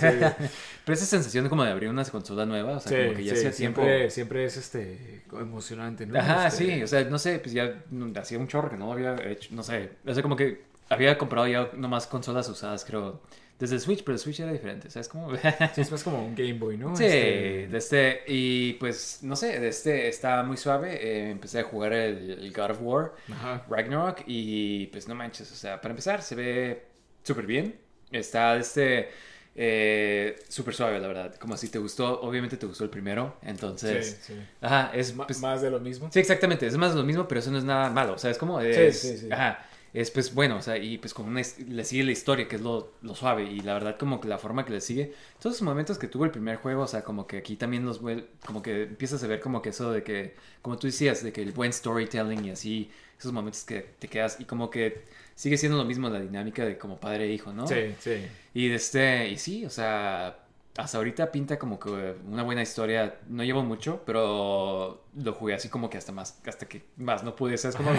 Pero 0.85 0.93
esa 0.93 1.05
sensación 1.05 1.49
como 1.49 1.63
de 1.63 1.71
abrir 1.71 1.89
una 1.89 2.05
consola 2.05 2.45
nueva, 2.45 2.77
o 2.77 2.79
sea, 2.79 3.05
como 3.05 3.15
que 3.17 3.23
ya 3.23 3.33
hacía 3.33 3.51
tiempo. 3.51 3.81
siempre, 3.81 4.09
siempre 4.11 4.45
es 4.45 4.57
este 4.57 5.23
emocionante, 5.31 6.05
¿no? 6.05 6.19
Ajá, 6.19 6.47
Este, 6.47 6.65
sí, 6.77 6.83
o 6.83 6.87
sea, 6.87 7.03
no 7.05 7.17
sé, 7.17 7.39
pues 7.39 7.53
ya 7.53 7.83
hacía 8.17 8.37
un 8.37 8.47
chorro 8.47 8.69
que 8.69 8.77
no 8.77 8.91
había 8.93 9.15
hecho, 9.27 9.49
no 9.55 9.63
sé, 9.63 9.89
o 10.05 10.13
sea, 10.13 10.21
como 10.21 10.35
que 10.35 10.72
había 10.93 11.17
comprado 11.17 11.47
ya 11.47 11.69
nomás 11.75 12.07
consolas 12.07 12.47
usadas, 12.49 12.85
creo, 12.85 13.21
desde 13.59 13.75
el 13.75 13.81
Switch, 13.81 14.03
pero 14.03 14.13
el 14.13 14.19
Switch 14.19 14.39
era 14.39 14.51
diferente, 14.51 14.89
¿sabes 14.89 15.07
cómo? 15.07 15.31
Sí, 15.73 15.81
es 15.81 15.91
más 15.91 16.03
como 16.03 16.25
un 16.25 16.35
Game 16.35 16.53
Boy, 16.53 16.77
¿no? 16.77 16.95
Sí, 16.95 17.05
Este, 17.05 17.67
de 17.67 17.77
este, 17.77 18.21
y 18.27 18.73
pues, 18.73 19.19
no 19.21 19.35
sé, 19.35 19.59
de 19.59 19.67
este 19.67 20.07
está 20.07 20.43
muy 20.43 20.57
suave, 20.57 20.95
eh, 20.95 21.29
empecé 21.31 21.59
a 21.59 21.63
jugar 21.63 21.93
el, 21.93 22.31
el 22.31 22.53
God 22.53 22.71
of 22.71 22.77
War, 22.81 23.13
Ajá. 23.31 23.65
Ragnarok 23.69 24.23
y 24.25 24.87
pues 24.87 25.07
no 25.07 25.15
manches, 25.15 25.51
o 25.51 25.55
sea, 25.55 25.79
para 25.79 25.91
empezar 25.91 26.21
se 26.21 26.35
ve 26.35 26.85
súper 27.23 27.45
bien. 27.45 27.75
Está 28.11 28.55
este 28.57 29.09
eh, 29.55 30.35
súper 30.49 30.73
suave, 30.73 30.99
la 30.99 31.07
verdad. 31.07 31.35
Como 31.35 31.57
si 31.57 31.69
te 31.69 31.79
gustó, 31.79 32.21
obviamente 32.21 32.57
te 32.57 32.65
gustó 32.65 32.83
el 32.83 32.89
primero, 32.89 33.37
entonces... 33.41 34.19
Sí, 34.21 34.33
sí. 34.33 34.39
Ajá, 34.61 34.91
es... 34.93 35.13
Pues, 35.13 35.39
más 35.39 35.61
de 35.61 35.69
lo 35.69 35.79
mismo. 35.79 36.09
sí, 36.11 36.19
exactamente, 36.19 36.67
es 36.67 36.77
más 36.77 36.95
lo 36.95 37.03
mismo, 37.03 37.27
pero 37.27 37.39
eso 37.39 37.51
no 37.51 37.57
es 37.57 37.63
nada 37.63 37.89
malo, 37.89 38.13
o 38.13 38.17
sea, 38.17 38.31
es 38.31 38.37
como... 38.37 38.59
Es, 38.61 38.99
sí. 38.99 39.29
Ajá, 39.31 39.65
es 39.93 40.09
pues 40.09 40.33
bueno, 40.33 40.57
o 40.57 40.61
sea, 40.61 40.77
y 40.77 40.97
pues 40.97 41.13
como 41.13 41.29
una, 41.29 41.41
le 41.67 41.85
sigue 41.85 42.03
la 42.03 42.11
historia, 42.11 42.47
que 42.47 42.55
es 42.55 42.61
lo, 42.61 42.93
lo 43.03 43.13
suave, 43.13 43.43
y 43.43 43.61
la 43.61 43.75
verdad 43.75 43.97
como 43.97 44.19
que 44.19 44.27
la 44.27 44.39
forma 44.39 44.65
que 44.65 44.73
le 44.73 44.81
sigue, 44.81 45.13
todos 45.39 45.55
esos 45.55 45.61
momentos 45.65 45.99
que 45.99 46.07
tuvo 46.07 46.25
el 46.25 46.31
primer 46.31 46.57
juego, 46.57 46.83
o 46.83 46.87
sea, 46.87 47.03
como 47.03 47.27
que 47.27 47.37
aquí 47.37 47.55
también 47.55 47.85
los 47.85 48.01
como 48.43 48.63
que 48.63 48.83
empiezas 48.83 49.23
a 49.23 49.27
ver 49.27 49.39
como 49.39 49.61
que 49.61 49.69
eso 49.69 49.91
de 49.91 50.03
que, 50.03 50.35
como 50.63 50.79
tú 50.79 50.87
decías, 50.87 51.23
de 51.23 51.31
que 51.31 51.43
el 51.43 51.51
buen 51.51 51.71
storytelling 51.71 52.43
y 52.43 52.49
así, 52.49 52.91
esos 53.19 53.31
momentos 53.31 53.63
que 53.65 53.81
te 53.99 54.07
quedas, 54.07 54.39
y 54.39 54.45
como 54.45 54.71
que 54.71 55.03
sigue 55.35 55.57
siendo 55.57 55.77
lo 55.77 55.85
mismo 55.85 56.09
la 56.09 56.19
dinámica 56.19 56.65
de 56.65 56.77
como 56.77 56.99
padre 56.99 57.25
e 57.25 57.33
hijo, 57.33 57.53
¿no? 57.53 57.67
Sí, 57.67 57.95
sí. 57.99 58.25
Y 58.55 58.69
de 58.69 58.75
este, 58.75 59.29
y 59.29 59.37
sí, 59.37 59.63
o 59.63 59.69
sea, 59.69 60.42
hasta 60.77 60.97
ahorita 60.97 61.31
pinta 61.31 61.59
como 61.59 61.79
que 61.79 62.15
una 62.27 62.43
buena 62.43 62.61
historia. 62.61 63.19
No 63.29 63.43
llevo 63.43 63.63
mucho, 63.63 64.01
pero 64.05 65.03
lo 65.15 65.33
jugué 65.33 65.53
así 65.55 65.69
como 65.69 65.89
que 65.89 65.97
hasta 65.97 66.11
más, 66.11 66.39
hasta 66.45 66.67
que 66.67 66.83
más 66.97 67.23
no 67.23 67.35
pude, 67.35 67.57
¿sabes? 67.57 67.75
Como 67.75 67.91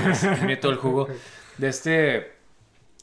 me 0.46 0.56
todo 0.56 0.72
el 0.72 0.78
jugo 0.78 1.08
de 1.58 1.68
este. 1.68 2.32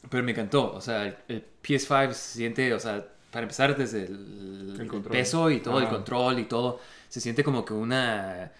Pero 0.09 0.23
me 0.23 0.31
encantó, 0.31 0.73
o 0.73 0.81
sea, 0.81 1.05
el, 1.05 1.15
el 1.27 1.45
PS5 1.61 2.13
se 2.13 2.37
siente, 2.39 2.73
o 2.73 2.79
sea, 2.79 3.05
para 3.31 3.43
empezar 3.43 3.77
desde 3.77 4.05
el, 4.05 4.73
El 4.75 4.81
el 4.81 4.87
control. 4.87 5.11
peso 5.11 5.49
y 5.51 5.59
todo, 5.59 5.79
el 5.79 5.87
control 5.87 6.39
y 6.39 6.45
todo, 6.45 6.79
se 7.07 7.21
siente 7.21 7.43
como 7.43 7.63
que 7.63 7.73
una 7.73 8.51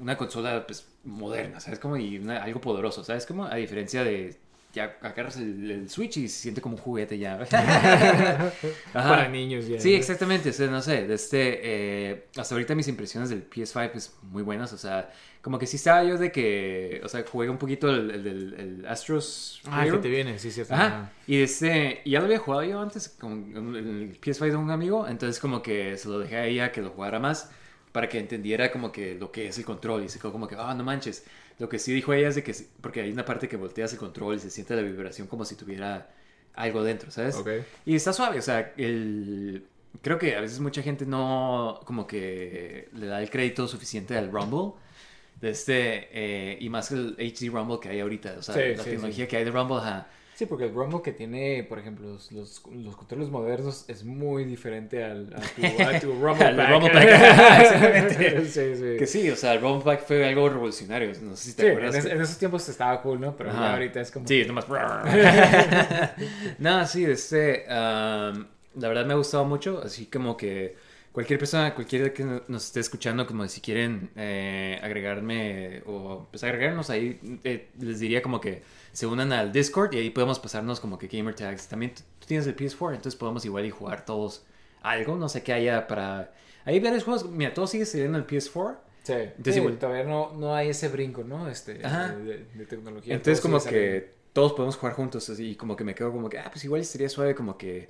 una 0.00 0.16
consola 0.16 0.66
pues 0.66 0.86
moderna, 1.04 1.60
¿sabes? 1.60 1.78
Como 1.78 1.96
y 1.96 2.18
una- 2.18 2.42
algo 2.42 2.60
poderoso, 2.60 3.04
¿sabes? 3.04 3.26
Como 3.26 3.44
a 3.44 3.54
diferencia 3.56 4.02
de 4.04 4.36
ya 4.72 4.96
agarras 5.02 5.36
el, 5.36 5.70
el 5.70 5.90
Switch 5.90 6.16
y 6.18 6.28
se 6.28 6.42
siente 6.42 6.60
como 6.60 6.76
un 6.76 6.80
juguete 6.82 7.18
ya. 7.18 7.38
Para 8.92 9.28
niños 9.28 9.66
ya. 9.66 9.80
Sí, 9.80 9.94
exactamente. 9.94 10.50
O 10.50 10.52
sea, 10.52 10.66
no 10.68 10.80
sé, 10.82 11.12
este, 11.12 11.60
eh, 11.62 12.24
hasta 12.36 12.54
ahorita 12.54 12.74
mis 12.74 12.88
impresiones 12.88 13.30
del 13.30 13.48
PS5 13.48 13.90
pues 13.90 14.14
muy 14.22 14.42
buenas. 14.42 14.72
O 14.72 14.78
sea, 14.78 15.12
como 15.42 15.58
que 15.58 15.66
sí 15.66 15.76
estaba 15.76 16.04
yo 16.04 16.18
de 16.18 16.30
que, 16.32 17.00
o 17.04 17.08
sea, 17.08 17.24
jugué 17.30 17.48
un 17.48 17.58
poquito 17.58 17.88
el, 17.90 18.10
el, 18.10 18.26
el- 18.26 18.86
Astros. 18.86 19.60
Ah, 19.66 19.84
que 19.90 19.98
te 19.98 20.08
viene, 20.08 20.38
sí, 20.38 20.50
cierto. 20.50 20.74
Ajá. 20.74 21.12
Y 21.26 21.42
este, 21.42 22.02
y 22.04 22.10
ya 22.10 22.20
lo 22.20 22.26
había 22.26 22.38
jugado 22.38 22.64
yo 22.64 22.80
antes 22.80 23.08
con 23.08 23.54
el 23.76 24.20
PS5 24.20 24.50
de 24.50 24.56
un 24.56 24.70
amigo, 24.70 25.06
entonces 25.08 25.40
como 25.40 25.62
que 25.62 25.96
se 25.96 26.08
lo 26.08 26.18
dejé 26.18 26.36
a 26.36 26.46
ella 26.46 26.72
que 26.72 26.80
lo 26.82 26.90
jugara 26.90 27.18
más 27.18 27.50
para 27.92 28.08
que 28.08 28.18
entendiera 28.20 28.70
como 28.70 28.92
que 28.92 29.16
lo 29.16 29.32
que 29.32 29.48
es 29.48 29.58
el 29.58 29.64
control 29.64 30.04
y 30.04 30.08
se 30.08 30.18
quedó 30.20 30.30
como 30.32 30.46
que, 30.46 30.56
ah, 30.58 30.74
no 30.74 30.84
manches. 30.84 31.24
Lo 31.60 31.68
que 31.68 31.78
sí 31.78 31.92
dijo 31.92 32.12
ella 32.12 32.28
es 32.28 32.34
de 32.34 32.42
que, 32.42 32.54
sí- 32.54 32.68
porque 32.80 33.02
hay 33.02 33.12
una 33.12 33.24
parte 33.24 33.48
que 33.48 33.56
volteas 33.56 33.92
el 33.92 33.98
control 34.00 34.36
y 34.36 34.40
se 34.40 34.50
siente 34.50 34.74
la 34.74 34.82
vibración 34.82 35.28
como 35.28 35.44
si 35.44 35.54
tuviera 35.56 36.10
algo 36.54 36.82
dentro, 36.82 37.10
¿sabes? 37.12 37.36
Ok. 37.36 37.48
Y 37.86 37.94
está 37.94 38.12
suave, 38.12 38.38
o 38.38 38.42
sea, 38.42 38.72
el... 38.76 39.64
Creo 40.02 40.18
que 40.18 40.36
a 40.36 40.40
veces 40.40 40.60
mucha 40.60 40.82
gente 40.82 41.06
no 41.06 41.80
como 41.84 42.06
que 42.06 42.88
le 42.94 43.06
da 43.06 43.22
el 43.22 43.30
crédito 43.30 43.68
suficiente 43.68 44.16
al 44.16 44.30
Rumble. 44.32 44.74
De 45.40 45.50
este, 45.50 46.08
eh, 46.12 46.58
y 46.60 46.68
más 46.68 46.92
el 46.92 47.16
HD 47.18 47.48
Rumble 47.50 47.78
que 47.80 47.88
hay 47.88 48.00
ahorita. 48.00 48.36
O 48.38 48.42
sea, 48.42 48.54
Sí, 48.54 48.74
la 48.76 48.84
sí, 48.84 48.90
tecnología 48.90 49.26
que 49.28 49.36
hay 49.38 49.44
de 49.44 49.50
Rumble, 49.50 49.78
ajá. 49.78 50.08
Sí, 50.40 50.46
porque 50.46 50.64
el 50.64 50.72
Rumble 50.72 51.02
que 51.04 51.12
tiene, 51.12 51.66
por 51.68 51.78
ejemplo, 51.78 52.08
los, 52.08 52.32
los, 52.32 52.62
los 52.72 52.96
controles 52.96 53.28
modernos 53.28 53.84
es 53.88 54.04
muy 54.04 54.46
diferente 54.46 55.04
al, 55.04 55.34
a 55.36 55.40
tu, 55.40 55.82
a 55.82 56.00
tu 56.00 56.12
Rumble 56.18 56.46
Al 56.46 56.56
Pack. 56.56 56.70
Rumble 56.70 56.90
Pack, 56.94 57.08
ajá, 57.10 57.60
exactamente. 57.62 58.44
sí, 58.46 58.74
sí. 58.74 58.96
Que 58.98 59.06
sí, 59.06 59.28
o 59.30 59.36
sea, 59.36 59.52
el 59.52 59.60
Rumble 59.60 59.84
Pack 59.84 60.06
fue 60.06 60.26
algo 60.26 60.48
revolucionario. 60.48 61.12
No 61.20 61.36
sé 61.36 61.50
si 61.50 61.56
te 61.56 61.62
Sí, 61.64 61.68
acuerdas. 61.68 61.94
en, 61.94 61.98
es- 62.00 62.06
que- 62.06 62.12
en 62.14 62.22
esos 62.22 62.38
tiempos 62.38 62.66
estaba 62.70 63.02
cool, 63.02 63.20
¿no? 63.20 63.36
Pero 63.36 63.50
Ajá. 63.50 63.74
ahorita 63.74 64.00
es 64.00 64.10
como... 64.10 64.26
Sí, 64.26 64.42
nomás. 64.46 64.64
no, 66.58 66.86
sí, 66.86 67.04
este. 67.04 67.64
um, 67.68 68.46
la 68.76 68.88
verdad 68.88 69.04
me 69.04 69.12
ha 69.12 69.16
gustado 69.16 69.44
mucho. 69.44 69.82
Así 69.84 70.06
como 70.06 70.38
que 70.38 70.74
cualquier 71.12 71.38
persona, 71.38 71.74
cualquiera 71.74 72.14
que 72.14 72.24
no- 72.24 72.42
nos 72.48 72.64
esté 72.64 72.80
escuchando, 72.80 73.26
como 73.26 73.46
si 73.48 73.60
quieren 73.60 74.08
eh, 74.16 74.78
agregarme 74.82 75.82
o 75.86 76.28
pues 76.30 76.42
agregarnos 76.44 76.88
ahí, 76.88 77.18
eh, 77.44 77.68
les 77.78 78.00
diría 78.00 78.22
como 78.22 78.40
que 78.40 78.62
se 78.92 79.06
unan 79.06 79.32
al 79.32 79.52
Discord 79.52 79.94
y 79.94 79.98
ahí 79.98 80.10
podemos 80.10 80.38
pasarnos 80.38 80.80
como 80.80 80.98
que 80.98 81.06
gamer 81.08 81.34
tags. 81.34 81.68
También 81.68 81.94
tú 81.94 82.02
tienes 82.26 82.46
el 82.46 82.56
PS4, 82.56 82.90
entonces 82.96 83.16
podemos 83.16 83.44
igual 83.44 83.64
y 83.66 83.70
jugar 83.70 84.04
todos 84.04 84.44
algo. 84.82 85.16
No 85.16 85.28
sé 85.28 85.42
qué 85.42 85.52
haya 85.52 85.86
para. 85.86 86.32
Hay 86.64 86.80
varios 86.80 87.04
juegos. 87.04 87.28
Mira, 87.28 87.54
todo 87.54 87.66
sigue 87.66 87.86
saliendo 87.86 88.18
en 88.18 88.24
el 88.24 88.28
PS4. 88.30 88.76
Sí, 89.02 89.12
Entonces, 89.14 89.54
sí, 89.54 89.60
igual- 89.60 89.78
todavía 89.78 90.04
no, 90.04 90.32
no 90.34 90.54
hay 90.54 90.68
ese 90.68 90.88
brinco, 90.88 91.24
¿no? 91.24 91.48
Este, 91.48 91.84
Ajá. 91.84 92.14
de, 92.16 92.44
de- 92.54 92.66
tecnología. 92.66 93.14
Entonces 93.14 93.40
como 93.40 93.62
que 93.64 94.12
todos 94.34 94.52
podemos 94.52 94.76
jugar 94.76 94.94
juntos 94.94 95.28
así 95.30 95.52
y 95.52 95.56
como 95.56 95.74
que 95.74 95.84
me 95.84 95.94
quedo 95.94 96.12
como 96.12 96.28
que, 96.28 96.38
ah, 96.38 96.48
pues 96.52 96.64
igual 96.64 96.82
estaría 96.82 97.08
suave 97.08 97.34
como 97.34 97.56
que 97.56 97.88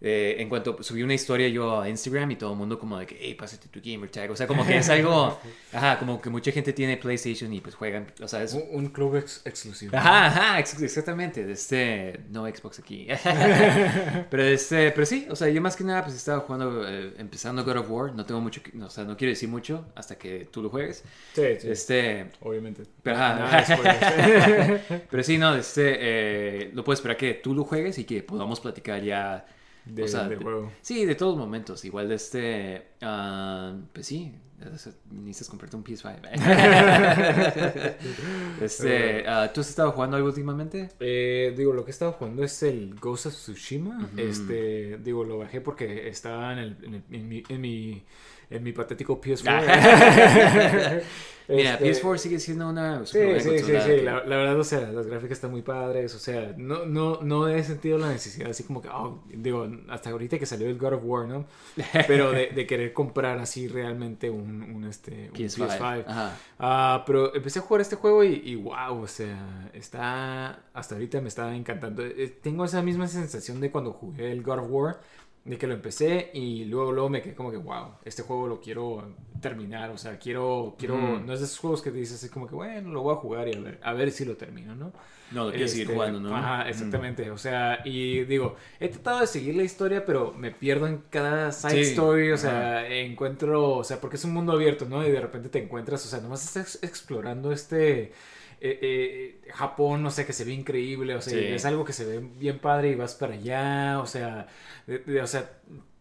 eh, 0.00 0.36
en 0.38 0.48
cuanto 0.48 0.82
subí 0.82 1.02
una 1.02 1.14
historia 1.14 1.48
yo 1.48 1.80
a 1.80 1.88
Instagram 1.88 2.30
y 2.32 2.36
todo 2.36 2.52
el 2.52 2.58
mundo 2.58 2.78
como 2.78 2.98
de 2.98 3.06
que, 3.06 3.16
hey, 3.20 3.34
pásate 3.34 3.68
tu 3.68 3.80
gamer 3.82 4.10
tag. 4.10 4.30
O 4.30 4.36
sea, 4.36 4.46
como 4.46 4.66
que 4.66 4.76
es 4.76 4.88
algo, 4.90 5.38
ajá, 5.72 5.98
como 5.98 6.20
que 6.20 6.28
mucha 6.30 6.52
gente 6.52 6.72
tiene 6.72 6.96
PlayStation 6.96 7.52
y 7.52 7.60
pues 7.60 7.74
juegan, 7.74 8.06
o 8.22 8.28
sea, 8.28 8.42
es... 8.42 8.52
Un, 8.54 8.64
un 8.72 8.88
club 8.88 9.16
ex- 9.16 9.42
exclusivo. 9.44 9.96
Ajá, 9.96 10.26
ajá, 10.26 10.58
ex- 10.60 10.80
exactamente, 10.82 11.44
de 11.46 11.52
este, 11.54 12.20
no 12.30 12.46
Xbox 12.46 12.78
aquí. 12.78 13.06
pero 14.30 14.42
este, 14.42 14.90
pero 14.92 15.06
sí, 15.06 15.26
o 15.30 15.36
sea, 15.36 15.48
yo 15.48 15.60
más 15.60 15.76
que 15.76 15.84
nada 15.84 16.02
pues 16.04 16.14
estaba 16.16 16.40
jugando, 16.40 16.86
eh, 16.88 17.14
empezando 17.18 17.64
God 17.64 17.76
of 17.78 17.90
War, 17.90 18.12
no 18.14 18.24
tengo 18.26 18.40
mucho, 18.40 18.62
que- 18.62 18.76
o 18.78 18.90
sea, 18.90 19.04
no 19.04 19.16
quiero 19.16 19.30
decir 19.30 19.48
mucho 19.48 19.86
hasta 19.94 20.16
que 20.16 20.46
tú 20.50 20.62
lo 20.62 20.70
juegues. 20.70 21.04
Sí, 21.34 21.42
sí. 21.58 21.68
Este, 21.70 22.26
Obviamente. 22.40 22.82
Pero, 23.02 23.16
ajá. 23.16 23.64
spoilers. 23.64 24.82
Pero 25.10 25.22
sí, 25.22 25.38
no, 25.38 25.54
este, 25.54 25.96
eh, 25.98 26.70
lo 26.74 26.84
puedo 26.84 26.94
esperar 26.94 27.16
que 27.16 27.34
tú 27.34 27.54
lo 27.54 27.64
juegues 27.64 27.98
y 27.98 28.04
que 28.04 28.22
podamos 28.22 28.60
platicar 28.60 29.02
ya 29.02 29.46
de, 29.86 30.02
o 30.04 30.08
sea, 30.08 30.28
del 30.28 30.38
de- 30.38 30.44
juego. 30.44 30.72
Sí, 30.82 31.04
de 31.06 31.14
todos 31.14 31.36
momentos. 31.38 31.84
Igual 31.84 32.08
de 32.08 32.14
este. 32.16 32.86
ah, 33.02 33.74
pues 33.92 34.06
sí, 34.06 34.32
necesitas 35.10 35.48
comprarte 35.48 35.76
un 35.76 35.84
PS5. 35.84 36.20
este, 38.60 39.28
ah, 39.28 39.50
¿Tú 39.52 39.60
has 39.60 39.68
estado 39.68 39.92
jugando 39.92 40.16
algo 40.16 40.28
últimamente? 40.28 40.88
Eh, 41.00 41.54
digo, 41.56 41.72
lo 41.72 41.84
que 41.84 41.90
he 41.90 41.92
estado 41.92 42.12
jugando 42.12 42.44
es 42.44 42.62
el 42.62 42.94
Ghost 42.96 43.26
of 43.26 43.34
Tsushima. 43.34 44.08
Este, 44.16 44.98
digo, 44.98 45.24
lo 45.24 45.38
bajé 45.38 45.60
porque 45.60 46.08
estaba 46.08 46.52
en, 46.52 46.58
el- 46.58 46.76
en 46.82 46.94
el- 46.94 47.02
en 47.10 47.28
mi, 47.28 47.42
en 47.48 47.60
mi 47.60 48.04
en 48.50 48.62
mi 48.62 48.72
patético 48.72 49.20
PS4. 49.20 51.02
Mira, 51.48 51.74
Este, 51.74 52.02
PS4 52.04 52.18
sigue 52.18 52.40
siendo 52.40 52.68
una 52.68 53.06
Sí, 53.06 53.20
sí, 53.38 53.50
sí, 53.50 53.58
sí. 53.60 53.64
que- 53.86 54.02
La, 54.02 54.24
la 54.24 54.36
verdad, 54.36 54.58
o 54.58 54.64
sea, 54.64 54.80
las 54.90 55.06
gráficas 55.06 55.38
están 55.38 55.52
muy 55.52 55.62
padres. 55.62 56.12
O 56.16 56.18
sea, 56.18 56.52
no, 56.56 56.86
no, 56.86 57.20
no 57.22 57.46
he 57.46 57.62
sentido 57.62 57.98
la 57.98 58.08
necesidad 58.08 58.50
así 58.50 58.64
como 58.64 58.82
que, 58.82 58.88
oh, 58.88 59.22
digo, 59.32 59.64
hasta 59.88 60.10
ahorita 60.10 60.40
que 60.40 60.46
salió 60.46 60.66
el 60.68 60.76
God 60.76 60.94
of 60.94 61.02
War, 61.04 61.28
¿no? 61.28 61.46
Pero 62.08 62.32
de, 62.32 62.48
de 62.48 62.66
querer 62.66 62.92
comprar 62.92 63.38
así 63.38 63.68
realmente 63.68 64.28
un, 64.28 64.60
un, 64.60 64.84
este, 64.86 65.30
un 65.30 65.36
PS5. 65.36 65.68
PS5. 65.68 66.04
Ajá. 66.08 66.36
Ah, 66.58 67.04
pero 67.06 67.32
empecé 67.32 67.60
a 67.60 67.62
jugar 67.62 67.80
este 67.82 67.94
juego 67.94 68.24
y, 68.24 68.42
y 68.44 68.56
wow, 68.56 69.02
o 69.02 69.06
sea, 69.06 69.70
está, 69.72 70.64
hasta 70.74 70.96
ahorita 70.96 71.20
me 71.20 71.28
está 71.28 71.54
encantando. 71.54 72.02
Eh, 72.04 72.38
Tengo 72.42 72.64
esa 72.64 72.82
misma 72.82 73.06
sensación 73.06 73.60
de 73.60 73.70
cuando 73.70 73.92
jugué 73.92 74.32
el 74.32 74.42
God 74.42 74.58
of 74.60 74.66
War, 74.70 75.00
de 75.46 75.58
que 75.58 75.66
lo 75.66 75.74
empecé 75.74 76.30
y 76.34 76.64
luego, 76.66 76.92
luego 76.92 77.08
me 77.08 77.22
quedé 77.22 77.34
como 77.34 77.50
que, 77.50 77.56
wow, 77.56 77.94
este 78.04 78.22
juego 78.22 78.46
lo 78.48 78.60
quiero 78.60 79.14
terminar, 79.40 79.90
o 79.90 79.98
sea, 79.98 80.18
quiero, 80.18 80.74
quiero, 80.78 80.96
Mm. 80.96 81.26
no 81.26 81.32
es 81.32 81.40
de 81.40 81.46
esos 81.46 81.58
juegos 81.58 81.82
que 81.82 81.90
te 81.90 81.98
dices 81.98 82.16
así 82.16 82.28
como 82.30 82.46
que, 82.46 82.54
bueno, 82.54 82.90
lo 82.90 83.02
voy 83.02 83.12
a 83.14 83.16
jugar 83.16 83.48
y 83.48 83.54
a 83.54 83.60
ver, 83.60 83.78
a 83.82 83.92
ver 83.92 84.10
si 84.10 84.24
lo 84.24 84.36
termino, 84.36 84.74
¿no? 84.74 84.92
No, 85.30 85.44
lo 85.46 85.50
quieres 85.50 85.72
seguir 85.72 85.86
Este, 85.86 85.94
jugando, 85.94 86.20
¿no? 86.20 86.36
Ajá, 86.36 86.64
Mm. 86.64 86.68
exactamente. 86.68 87.30
O 87.32 87.38
sea, 87.38 87.80
y 87.84 88.24
digo, 88.24 88.56
he 88.80 88.88
tratado 88.88 89.20
de 89.20 89.26
seguir 89.26 89.56
la 89.56 89.64
historia, 89.64 90.04
pero 90.04 90.32
me 90.32 90.52
pierdo 90.52 90.86
en 90.86 90.98
cada 91.10 91.50
side 91.52 91.84
Sí, 91.84 91.90
story. 91.90 92.30
O 92.32 92.36
sea, 92.38 92.88
encuentro, 92.88 93.70
o 93.78 93.84
sea, 93.84 94.00
porque 94.00 94.16
es 94.16 94.24
un 94.24 94.32
mundo 94.32 94.52
abierto, 94.52 94.84
¿no? 94.86 95.06
Y 95.06 95.10
de 95.10 95.20
repente 95.20 95.48
te 95.48 95.62
encuentras, 95.62 96.04
o 96.06 96.08
sea, 96.08 96.20
nomás 96.20 96.44
estás 96.44 96.78
explorando 96.82 97.50
este. 97.52 98.12
Eh, 98.72 98.78
eh, 99.46 99.50
Japón, 99.52 100.02
no 100.02 100.10
sé, 100.10 100.26
que 100.26 100.32
se 100.32 100.44
ve 100.44 100.52
increíble, 100.52 101.14
o 101.14 101.20
sea, 101.20 101.32
Sí. 101.38 101.44
es 101.46 101.64
algo 101.64 101.84
que 101.84 101.92
se 101.92 102.04
ve 102.04 102.18
bien 102.38 102.58
padre 102.58 102.90
y 102.90 102.94
vas 102.94 103.14
para 103.14 103.34
allá, 103.34 104.00
o 104.00 104.06
sea, 104.06 104.46
de- 104.86 104.98
de- 105.00 105.20
o 105.22 105.26
sea, 105.26 105.50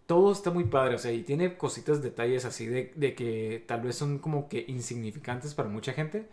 todo 0.06 0.32
está 0.32 0.52
muy 0.52 0.66
padre, 0.66 0.96
o 0.96 0.98
sea, 1.00 1.12
y 1.12 1.24
tiene 1.24 1.58
cositas, 1.58 2.02
detalles 2.04 2.46
así 2.46 2.66
de, 2.68 2.92
de 2.96 3.16
que 3.16 3.64
tal 3.68 3.82
vez 3.82 3.96
son 3.96 4.20
como 4.20 4.48
que 4.50 4.64
insignificantes 4.68 5.54
para 5.56 5.70
mucha 5.70 5.94
gente, 5.94 6.28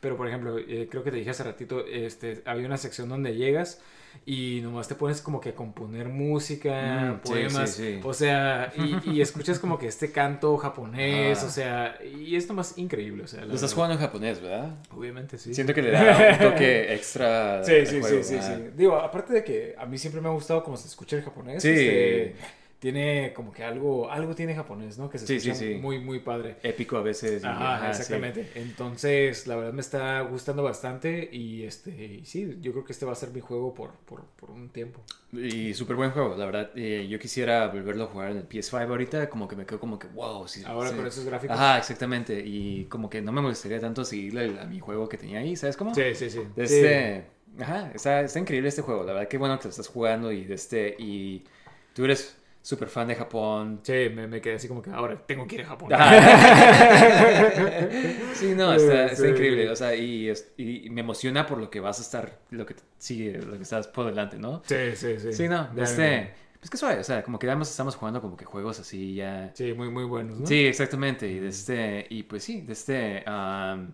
pero 0.00 0.16
por 0.16 0.26
ejemplo, 0.28 0.58
eh, 0.58 0.88
creo 0.90 1.02
que 1.04 1.10
te 1.10 1.16
dije 1.18 1.30
hace 1.30 1.44
ratito, 1.44 1.84
este, 1.86 2.42
había 2.44 2.66
una 2.66 2.76
sección 2.78 3.08
donde 3.08 3.34
llegas 3.36 3.80
y 4.26 4.60
nomás 4.62 4.88
te 4.88 4.94
pones 4.94 5.22
como 5.22 5.40
que 5.40 5.50
a 5.50 5.54
componer 5.54 6.08
música, 6.08 7.12
Mm, 7.14 7.20
sí, 7.24 7.30
poemas, 7.32 7.70
sí, 7.70 7.82
sí. 7.94 8.00
o 8.04 8.12
sea, 8.12 8.70
y, 8.76 9.10
y 9.10 9.20
escuchas 9.22 9.58
como 9.58 9.78
que 9.78 9.86
este 9.86 10.12
canto 10.12 10.56
japonés, 10.58 11.42
Ah. 11.42 11.46
o 11.46 11.50
sea, 11.50 11.98
y 12.04 12.36
es 12.36 12.46
nomás 12.46 12.76
increíble, 12.76 13.22
o 13.22 13.26
sea, 13.26 13.40
Lo 13.40 13.46
estás 13.54 13.62
verdad. 13.62 13.74
jugando 13.74 13.94
en 13.94 14.00
japonés, 14.00 14.40
¿verdad? 14.42 14.74
Obviamente, 14.94 15.38
sí. 15.38 15.54
Siento 15.54 15.72
que 15.72 15.80
le 15.82 15.92
da 15.92 16.32
un 16.32 16.38
toque 16.50 16.92
extra. 16.94 17.64
Sí, 17.64 17.86
sí, 17.86 18.00
juego, 18.00 18.22
sí, 18.22 18.36
sí, 18.36 18.42
sí. 18.42 18.52
Digo, 18.76 18.96
aparte 18.96 19.32
de 19.32 19.44
que 19.44 19.74
a 19.78 19.86
mí 19.86 19.96
siempre 19.96 20.20
me 20.20 20.28
ha 20.28 20.32
gustado 20.32 20.62
cómo 20.62 20.76
se 20.76 20.88
escucha 20.88 21.16
el 21.16 21.22
japonés. 21.22 21.62
Sí. 21.62 21.70
este, 21.70 22.34
tiene 22.82 23.32
como 23.32 23.52
que 23.52 23.62
algo, 23.62 24.10
algo 24.10 24.34
tiene 24.34 24.56
japonés, 24.56 24.98
¿no? 24.98 25.08
Que 25.08 25.16
se 25.18 25.26
Sí, 25.28 25.36
escucha 25.36 25.54
sí. 25.54 25.74
muy, 25.76 26.00
muy 26.00 26.18
padre. 26.18 26.56
Épico 26.64 26.96
a 26.96 27.02
veces. 27.02 27.44
Ajá, 27.44 27.88
exactamente. 27.90 28.50
Entonces, 28.56 29.46
la 29.46 29.54
verdad 29.54 29.72
me 29.72 29.80
está 29.80 30.20
gustando 30.22 30.64
bastante 30.64 31.28
y 31.32 31.62
este, 31.62 31.90
y 32.20 32.24
sí, 32.24 32.58
yo 32.60 32.72
creo 32.72 32.84
que 32.84 32.92
este 32.92 33.06
va 33.06 33.12
a 33.12 33.14
ser 33.14 33.30
mi 33.30 33.40
juego 33.40 33.72
por, 33.72 33.92
por, 34.04 34.24
por 34.34 34.50
un 34.50 34.68
tiempo. 34.70 35.00
Y 35.32 35.74
súper 35.74 35.94
buen 35.94 36.10
juego, 36.10 36.34
la 36.36 36.44
verdad. 36.44 36.70
eh, 36.74 37.06
yo 37.08 37.20
quisiera 37.20 37.68
volverlo 37.68 38.04
a 38.04 38.06
jugar 38.08 38.32
en 38.32 38.38
el 38.38 38.48
PS5 38.48 38.90
ahorita, 38.90 39.30
como 39.30 39.46
que 39.46 39.54
me 39.54 39.64
quedo 39.64 39.78
como 39.78 39.96
que, 39.98 40.08
wow. 40.08 40.44
Ahora 40.66 40.90
con 40.90 41.06
esos 41.06 41.24
gráficos. 41.24 41.56
Ajá, 41.56 41.78
exactamente. 41.78 42.42
Y 42.44 42.86
como 42.86 43.08
que 43.08 43.22
no 43.22 43.30
me 43.30 43.40
molestaría 43.40 43.78
tanto 43.78 44.04
seguirle 44.04 44.58
a 44.58 44.64
mi 44.66 44.80
juego 44.80 45.08
que 45.08 45.16
tenía 45.18 45.38
ahí, 45.38 45.54
¿sabes 45.54 45.76
cómo? 45.76 45.94
Sí, 45.94 46.14
sí, 46.16 46.28
sí. 46.30 46.40
Este, 46.56 47.24
Ajá, 47.60 47.92
está, 47.94 48.22
está 48.22 48.38
increíble 48.40 48.68
este 48.70 48.82
juego. 48.82 49.04
La 49.04 49.12
verdad 49.12 49.28
que 49.28 49.38
bueno 49.38 49.56
que 49.58 49.64
lo 49.64 49.70
estás 49.70 49.86
jugando 49.88 50.32
y 50.32 50.44
de 50.44 50.54
este 50.54 50.96
y 50.98 51.44
tú 51.94 52.04
eres 52.04 52.36
súper 52.62 52.88
fan 52.88 53.08
de 53.08 53.16
Japón. 53.16 53.80
Sí, 53.82 54.08
me, 54.14 54.26
me 54.28 54.40
quedé 54.40 54.54
así 54.54 54.68
como 54.68 54.80
que 54.80 54.90
ahora 54.90 55.18
tengo 55.26 55.46
que 55.46 55.56
ir 55.56 55.62
a 55.62 55.66
Japón. 55.66 55.90
sí, 58.34 58.54
no, 58.54 58.72
está, 58.74 59.06
está 59.06 59.22
Sí. 59.24 59.28
increíble. 59.28 59.70
O 59.70 59.76
sea, 59.76 59.94
y, 59.94 60.32
y 60.56 60.90
me 60.90 61.00
emociona 61.00 61.46
por 61.46 61.58
lo 61.58 61.70
que 61.70 61.80
vas 61.80 61.98
a 61.98 62.02
estar, 62.02 62.38
lo 62.50 62.66
que 62.66 62.76
sigue, 62.98 63.38
lo 63.40 63.56
que 63.56 63.62
estás 63.62 63.88
por 63.88 64.06
delante, 64.06 64.38
¿no? 64.38 64.62
Sí, 64.66 64.76
sí, 64.94 65.18
sí. 65.18 65.32
Sí, 65.32 65.48
no, 65.48 65.74
Ya, 65.74 65.82
este, 65.82 66.34
pues 66.60 66.70
que 66.70 66.76
suave, 66.76 67.00
o 67.00 67.04
sea, 67.04 67.22
como 67.24 67.38
que 67.38 67.46
además 67.48 67.70
estamos 67.70 67.96
jugando 67.96 68.20
como 68.20 68.36
que 68.36 68.44
juegos 68.44 68.78
así 68.80 69.14
ya. 69.14 69.50
Sí, 69.54 69.72
muy, 69.74 69.90
muy 69.90 70.04
buenos, 70.04 70.40
¿no? 70.40 70.46
Sí, 70.46 70.66
exactamente. 70.66 71.28
Y 71.28 71.40
de 71.40 71.48
este, 71.48 72.06
y 72.08 72.22
pues 72.22 72.44
sí, 72.44 72.62
de 72.62 72.72
este 72.72 73.24
um, 73.28 73.92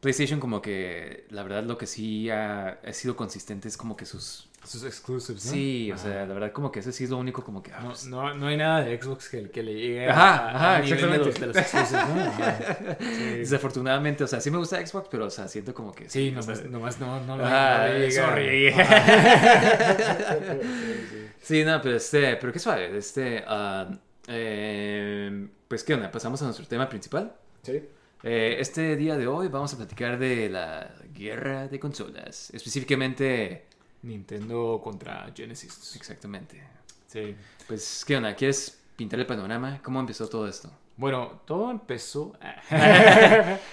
PlayStation 0.00 0.40
como 0.40 0.60
que 0.60 1.26
la 1.30 1.42
verdad 1.42 1.64
lo 1.64 1.78
que 1.78 1.86
sí 1.86 2.28
ha, 2.30 2.78
ha 2.84 2.92
sido 2.92 3.16
consistente 3.16 3.68
es 3.68 3.76
como 3.76 3.96
que 3.96 4.04
sus 4.04 4.48
Sus 4.66 4.84
exclusives, 4.84 5.44
¿no? 5.46 5.52
sí, 5.52 5.90
o 5.92 5.94
Ajá. 5.94 6.02
sea, 6.02 6.26
la 6.26 6.34
verdad 6.34 6.52
como 6.52 6.72
que 6.72 6.80
ese 6.80 6.92
sí 6.92 7.04
es 7.04 7.10
lo 7.10 7.18
único 7.18 7.42
como 7.44 7.62
que 7.62 7.72
ah, 7.72 7.80
No, 7.82 7.88
pues, 7.90 8.06
no, 8.06 8.34
no 8.34 8.46
hay 8.48 8.56
nada 8.56 8.82
de 8.82 9.00
Xbox 9.00 9.28
que, 9.28 9.48
que 9.50 9.62
le 9.62 9.74
llegue 9.74 10.10
Ajá, 10.10 10.36
a, 10.36 10.50
a 10.50 10.76
ajá, 10.76 10.80
nivel 10.82 11.10
de 11.12 11.18
los, 11.18 11.26
exactamente. 11.28 11.40
de 11.40 11.46
los 11.46 11.56
exclusives, 11.56 12.08
¿no? 12.08 12.22
Ajá. 12.26 12.96
Sí, 13.00 13.24
desafortunadamente, 13.38 14.24
o 14.24 14.26
sea, 14.26 14.40
sí 14.40 14.50
me 14.50 14.58
gusta 14.58 14.84
Xbox, 14.84 15.08
pero 15.10 15.26
o 15.26 15.30
sea, 15.30 15.46
siento 15.48 15.72
como 15.72 15.92
que 15.92 16.08
Sí, 16.10 16.34
o 16.36 16.42
sea, 16.42 16.54
nomás, 16.64 16.98
nomás 16.98 17.00
no, 17.00 17.20
no, 17.24 17.36
no, 17.36 17.44
Ah, 17.46 17.88
no 17.88 18.10
sorry. 18.10 18.68
Ajá. 18.68 20.56
Sí, 21.40 21.62
no, 21.64 21.80
pero 21.80 21.96
este, 21.96 22.36
pero 22.36 22.52
qué 22.52 22.58
suave, 22.58 22.96
este 22.98 23.44
ah, 23.46 23.88
eh, 24.26 25.46
pues 25.68 25.84
qué 25.84 25.94
onda, 25.94 26.10
pasamos 26.10 26.42
a 26.42 26.46
nuestro 26.46 26.66
tema 26.66 26.88
principal. 26.88 27.32
Sí. 27.62 27.82
Eh, 28.24 28.56
este 28.58 28.96
día 28.96 29.16
de 29.16 29.28
hoy 29.28 29.46
vamos 29.48 29.72
a 29.74 29.76
platicar 29.76 30.18
de 30.18 30.48
la 30.48 30.90
guerra 31.14 31.68
de 31.68 31.78
consolas, 31.78 32.50
específicamente 32.52 33.66
Nintendo 34.06 34.80
contra 34.82 35.30
Genesis. 35.34 35.94
exactamente. 35.96 36.62
Sí. 37.06 37.34
Pues 37.66 38.04
qué 38.06 38.16
onda, 38.16 38.34
¿quieres 38.34 38.80
pintar 38.96 39.20
el 39.20 39.26
panorama? 39.26 39.80
¿Cómo 39.82 40.00
empezó 40.00 40.28
todo 40.28 40.48
esto? 40.48 40.70
Bueno, 40.96 41.42
todo 41.46 41.70
empezó. 41.70 42.32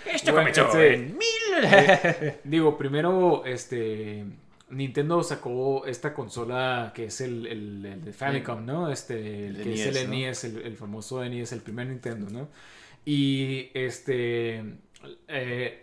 Esto 0.06 0.34
Bueno, 0.34 0.52
comenzó 0.52 0.72
sí. 0.72 0.78
en 0.80 1.18
mil. 1.18 1.64
Eh, 1.64 2.40
digo, 2.44 2.78
primero, 2.78 3.44
este. 3.46 4.26
Nintendo 4.70 5.22
sacó 5.24 5.86
esta 5.86 6.14
consola 6.14 6.92
que 6.96 7.06
es 7.06 7.22
el, 7.22 7.46
el, 7.46 7.86
el 7.86 8.04
de 8.06 8.12
Famicom, 8.14 8.66
¿no? 8.66 8.90
Este, 8.92 9.48
el 9.48 9.58
El 9.58 9.64
que 9.64 9.74
es 9.76 9.86
el 9.86 9.94
NES, 9.94 10.04
¿no? 10.10 10.10
NES, 10.10 10.44
el, 10.46 10.58
el 10.64 10.76
famoso 10.78 11.24
NES, 11.24 11.52
el 11.52 11.62
primer 11.62 11.88
Nintendo, 11.88 12.28
¿no? 12.32 12.50
Y 13.06 13.70
este. 13.74 14.64
eh, 15.28 15.82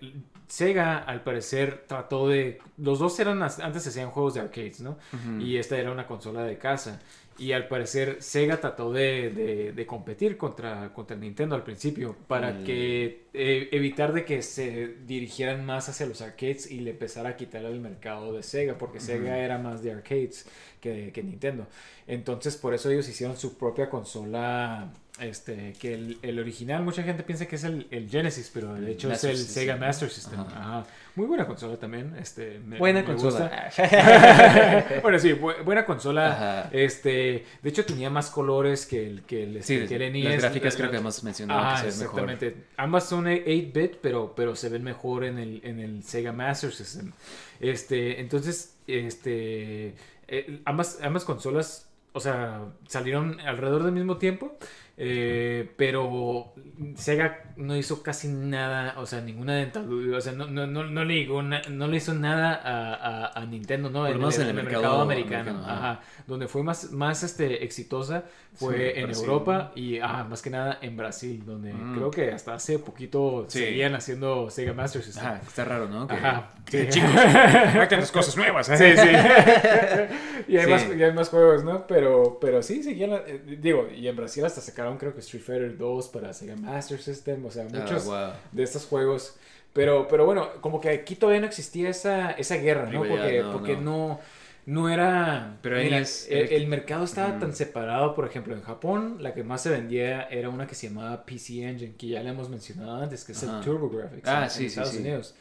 Sega, 0.50 0.98
al 0.98 1.22
parecer, 1.22 1.84
trató 1.86 2.28
de. 2.28 2.58
Los 2.76 2.98
dos 2.98 3.18
eran. 3.20 3.40
Antes 3.42 3.86
hacían 3.86 4.10
juegos 4.10 4.34
de 4.34 4.40
arcades, 4.40 4.80
¿no? 4.80 4.98
Y 5.38 5.56
esta 5.56 5.78
era 5.78 5.92
una 5.92 6.06
consola 6.06 6.42
de 6.42 6.58
casa. 6.58 7.00
Y 7.38 7.52
al 7.52 7.68
parecer 7.68 8.16
Sega 8.20 8.60
trató 8.60 8.92
de, 8.92 9.30
de- 9.30 9.72
de 9.72 9.86
competir 9.86 10.36
contra, 10.36 10.92
contra 10.92 11.16
Nintendo 11.16 11.54
al 11.54 11.62
principio 11.62 12.14
para 12.26 12.50
Mm. 12.52 12.64
que 12.64 13.22
eh, 13.32 13.68
evitar 13.72 14.12
de 14.12 14.24
que 14.26 14.42
se 14.42 14.96
dirigieran 15.06 15.64
más 15.64 15.88
hacia 15.88 16.04
los 16.04 16.20
arcades 16.20 16.70
y 16.70 16.80
le 16.80 16.90
empezara 16.90 17.30
a 17.30 17.36
quitar 17.36 17.64
el 17.64 17.80
mercado 17.80 18.34
de 18.34 18.42
Sega 18.42 18.76
porque 18.76 19.00
Sega 19.00 19.38
era 19.38 19.56
más 19.56 19.82
de 19.82 19.92
arcades 19.92 20.46
que, 20.82 21.12
que 21.14 21.22
Nintendo. 21.22 21.66
Entonces 22.06 22.56
por 22.56 22.74
eso 22.74 22.90
ellos 22.90 23.08
hicieron 23.08 23.36
su 23.38 23.56
propia 23.56 23.88
consola. 23.88 24.92
Este, 25.20 25.74
que 25.78 25.94
el, 25.94 26.18
el 26.22 26.38
original, 26.38 26.82
mucha 26.82 27.02
gente 27.02 27.22
piensa 27.22 27.46
que 27.46 27.56
es 27.56 27.64
el, 27.64 27.86
el 27.90 28.08
Genesis, 28.08 28.50
pero 28.54 28.74
de 28.74 28.90
hecho 28.92 29.08
Master 29.08 29.30
es 29.32 29.38
el 29.40 29.44
System. 29.46 29.62
Sega 29.62 29.76
Master 29.76 30.08
System. 30.10 30.40
Ajá. 30.40 30.58
Ajá. 30.58 30.86
Muy 31.16 31.26
buena 31.26 31.46
consola 31.46 31.76
también. 31.76 32.14
Este, 32.18 32.58
me- 32.64 32.78
Buena 32.78 33.00
me 33.00 33.06
consola. 33.06 33.70
bueno, 35.02 35.18
sí, 35.18 35.30
bu- 35.32 35.62
buena 35.64 35.84
consola. 35.84 36.32
Ajá. 36.32 36.68
Este, 36.72 37.44
de 37.62 37.68
hecho 37.68 37.84
tenía 37.84 38.10
más 38.10 38.30
colores 38.30 38.86
que 38.86 39.06
el 39.06 39.22
que 39.22 39.42
el, 39.44 39.62
Sí, 39.62 39.74
este, 39.74 39.88
que 39.98 40.06
el 40.06 40.12
NES. 40.12 40.24
las 40.24 40.42
gráficas 40.42 40.76
creo 40.76 40.90
que 40.90 40.96
hemos 40.98 41.22
mencionado 41.24 41.60
Ah, 41.62 41.80
que 41.84 41.90
se 41.90 41.98
ven 41.98 42.06
mejor. 42.08 42.20
exactamente. 42.30 42.64
Ambas 42.76 43.08
son 43.08 43.26
8-bit, 43.26 43.96
pero, 44.00 44.34
pero 44.34 44.56
se 44.56 44.68
ven 44.68 44.82
mejor 44.84 45.24
en 45.24 45.38
el, 45.38 45.60
en 45.64 45.80
el 45.80 46.02
Sega 46.02 46.32
Master 46.32 46.72
System. 46.72 47.12
Este, 47.60 48.20
entonces, 48.20 48.74
este, 48.86 49.94
eh, 50.28 50.60
ambas, 50.64 50.98
ambas 51.02 51.24
consolas, 51.24 51.88
o 52.12 52.20
sea, 52.20 52.62
salieron 52.88 53.38
alrededor 53.40 53.82
del 53.84 53.92
mismo 53.92 54.16
tiempo. 54.16 54.56
Eh, 55.02 55.72
pero 55.78 56.52
Sega 56.94 57.54
no 57.56 57.74
hizo 57.74 58.02
casi 58.02 58.28
nada, 58.28 58.94
o 58.98 59.06
sea, 59.06 59.22
ninguna 59.22 59.54
dentadura, 59.54 60.18
o 60.18 60.20
sea, 60.20 60.32
no, 60.32 60.46
no, 60.46 60.66
no, 60.66 60.84
no 60.84 61.04
le, 61.04 61.14
digo 61.14 61.42
na- 61.42 61.62
no 61.70 61.88
le 61.88 61.96
hizo 61.96 62.12
nada 62.12 62.54
a, 62.54 62.94
a- 62.94 63.40
a 63.40 63.46
Nintendo, 63.46 63.88
¿no? 63.88 64.00
Por 64.00 64.10
lo 64.10 64.18
menos 64.18 64.38
en 64.38 64.48
el 64.48 64.54
mercado 64.54 65.00
americano. 65.00 65.50
americano, 65.52 65.60
ajá. 65.64 65.90
Ajá. 65.92 66.00
Donde 66.26 66.48
fue 66.48 66.62
más, 66.62 66.92
más 66.92 67.22
este, 67.22 67.64
exitosa 67.64 68.24
fue 68.54 68.92
Sí, 68.92 68.98
en 69.00 69.06
Brasil. 69.06 69.24
Europa 69.24 69.72
y 69.74 69.98
ajá, 70.00 70.24
más 70.24 70.42
que 70.42 70.50
nada 70.50 70.78
en 70.82 70.96
Brasil, 70.98 71.42
donde 71.46 71.72
Mm. 71.72 71.94
creo 71.96 72.10
que 72.10 72.30
hasta 72.32 72.54
hace 72.54 72.78
poquito 72.78 73.46
Sí. 73.48 73.60
seguían 73.60 73.94
haciendo 73.94 74.50
Sega 74.50 74.74
Master 74.74 75.02
System. 75.02 75.24
Ajá, 75.24 75.40
está 75.46 75.64
raro, 75.64 75.88
¿no? 75.88 76.06
Que- 76.08 76.14
Ajá. 76.14 76.50
Sí, 76.70 76.86
chicos, 76.90 77.10
saquen 77.72 78.00
las 78.00 78.12
cosas 78.12 78.36
nuevas. 78.36 78.68
¿eh? 78.68 78.76
Sí, 78.76 79.00
sí. 79.00 79.08
y, 80.52 80.56
hay 80.58 80.64
Sí. 80.64 80.70
Más, 80.70 80.86
y 80.96 81.02
hay 81.02 81.12
más 81.12 81.28
juegos, 81.28 81.64
¿no? 81.64 81.86
Pero, 81.86 82.38
pero 82.40 82.62
sí, 82.62 82.82
seguían. 82.82 83.12
eh, 83.26 83.56
digo, 83.60 83.88
y 83.94 84.06
en 84.08 84.16
Brasil 84.16 84.44
hasta 84.44 84.60
sacaron, 84.60 84.89
creo 84.98 85.14
que 85.14 85.20
Street 85.20 85.42
Fighter 85.42 85.76
2 85.76 86.08
para 86.08 86.32
Sega 86.32 86.56
Master 86.56 87.00
System. 87.00 87.44
O 87.44 87.50
sea, 87.50 87.64
Ah, 87.72 87.78
muchos 87.80 88.04
wow. 88.06 88.30
de 88.52 88.62
estos 88.62 88.86
juegos. 88.86 89.36
Pero, 89.72 90.08
pero 90.08 90.24
bueno, 90.26 90.48
como 90.60 90.80
que 90.80 90.88
aquí 90.90 91.14
todavía 91.14 91.40
no 91.40 91.46
existía 91.46 91.88
esa, 91.90 92.32
esa 92.32 92.56
guerra, 92.56 92.90
¿no? 92.90 93.04
Porque, 93.04 93.40
no, 93.42 93.52
porque 93.52 93.76
no. 93.76 93.82
no. 94.08 94.20
no 94.66 94.88
era. 94.88 95.58
Pero 95.62 95.76
mira, 95.78 95.98
es- 95.98 96.26
el, 96.28 96.52
el 96.52 96.66
mercado 96.66 97.04
estaba 97.04 97.30
Ujú. 97.30 97.38
tan 97.40 97.54
separado, 97.54 98.14
por 98.14 98.26
ejemplo, 98.26 98.54
en 98.54 98.62
Japón, 98.62 99.18
la 99.20 99.32
que 99.32 99.44
más 99.44 99.62
se 99.62 99.70
vendía 99.70 100.22
era 100.24 100.48
una 100.48 100.66
que 100.66 100.74
se 100.74 100.88
llamaba 100.88 101.24
PC 101.24 101.62
Engine, 101.68 101.94
que 101.96 102.08
ya 102.08 102.22
le 102.22 102.30
hemos 102.30 102.48
mencionado 102.48 102.96
antes, 103.02 103.24
que 103.24 103.32
es 103.32 103.42
Ajá. 103.44 103.58
el 103.58 103.64
TurboGrafx 103.64 104.28
Ah, 104.28 104.44
en, 104.44 104.50
sí, 104.50 104.56
en 104.56 104.60
sí, 104.62 104.66
Estados 104.66 104.90
sí. 104.90 104.98
Unidos. 104.98 105.34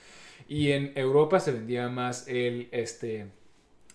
Y 0.47 0.71
en 0.71 0.93
Europa 0.95 1.39
se 1.39 1.51
vendía 1.51 1.89
más 1.89 2.27
el, 2.27 2.69
este, 2.71 3.27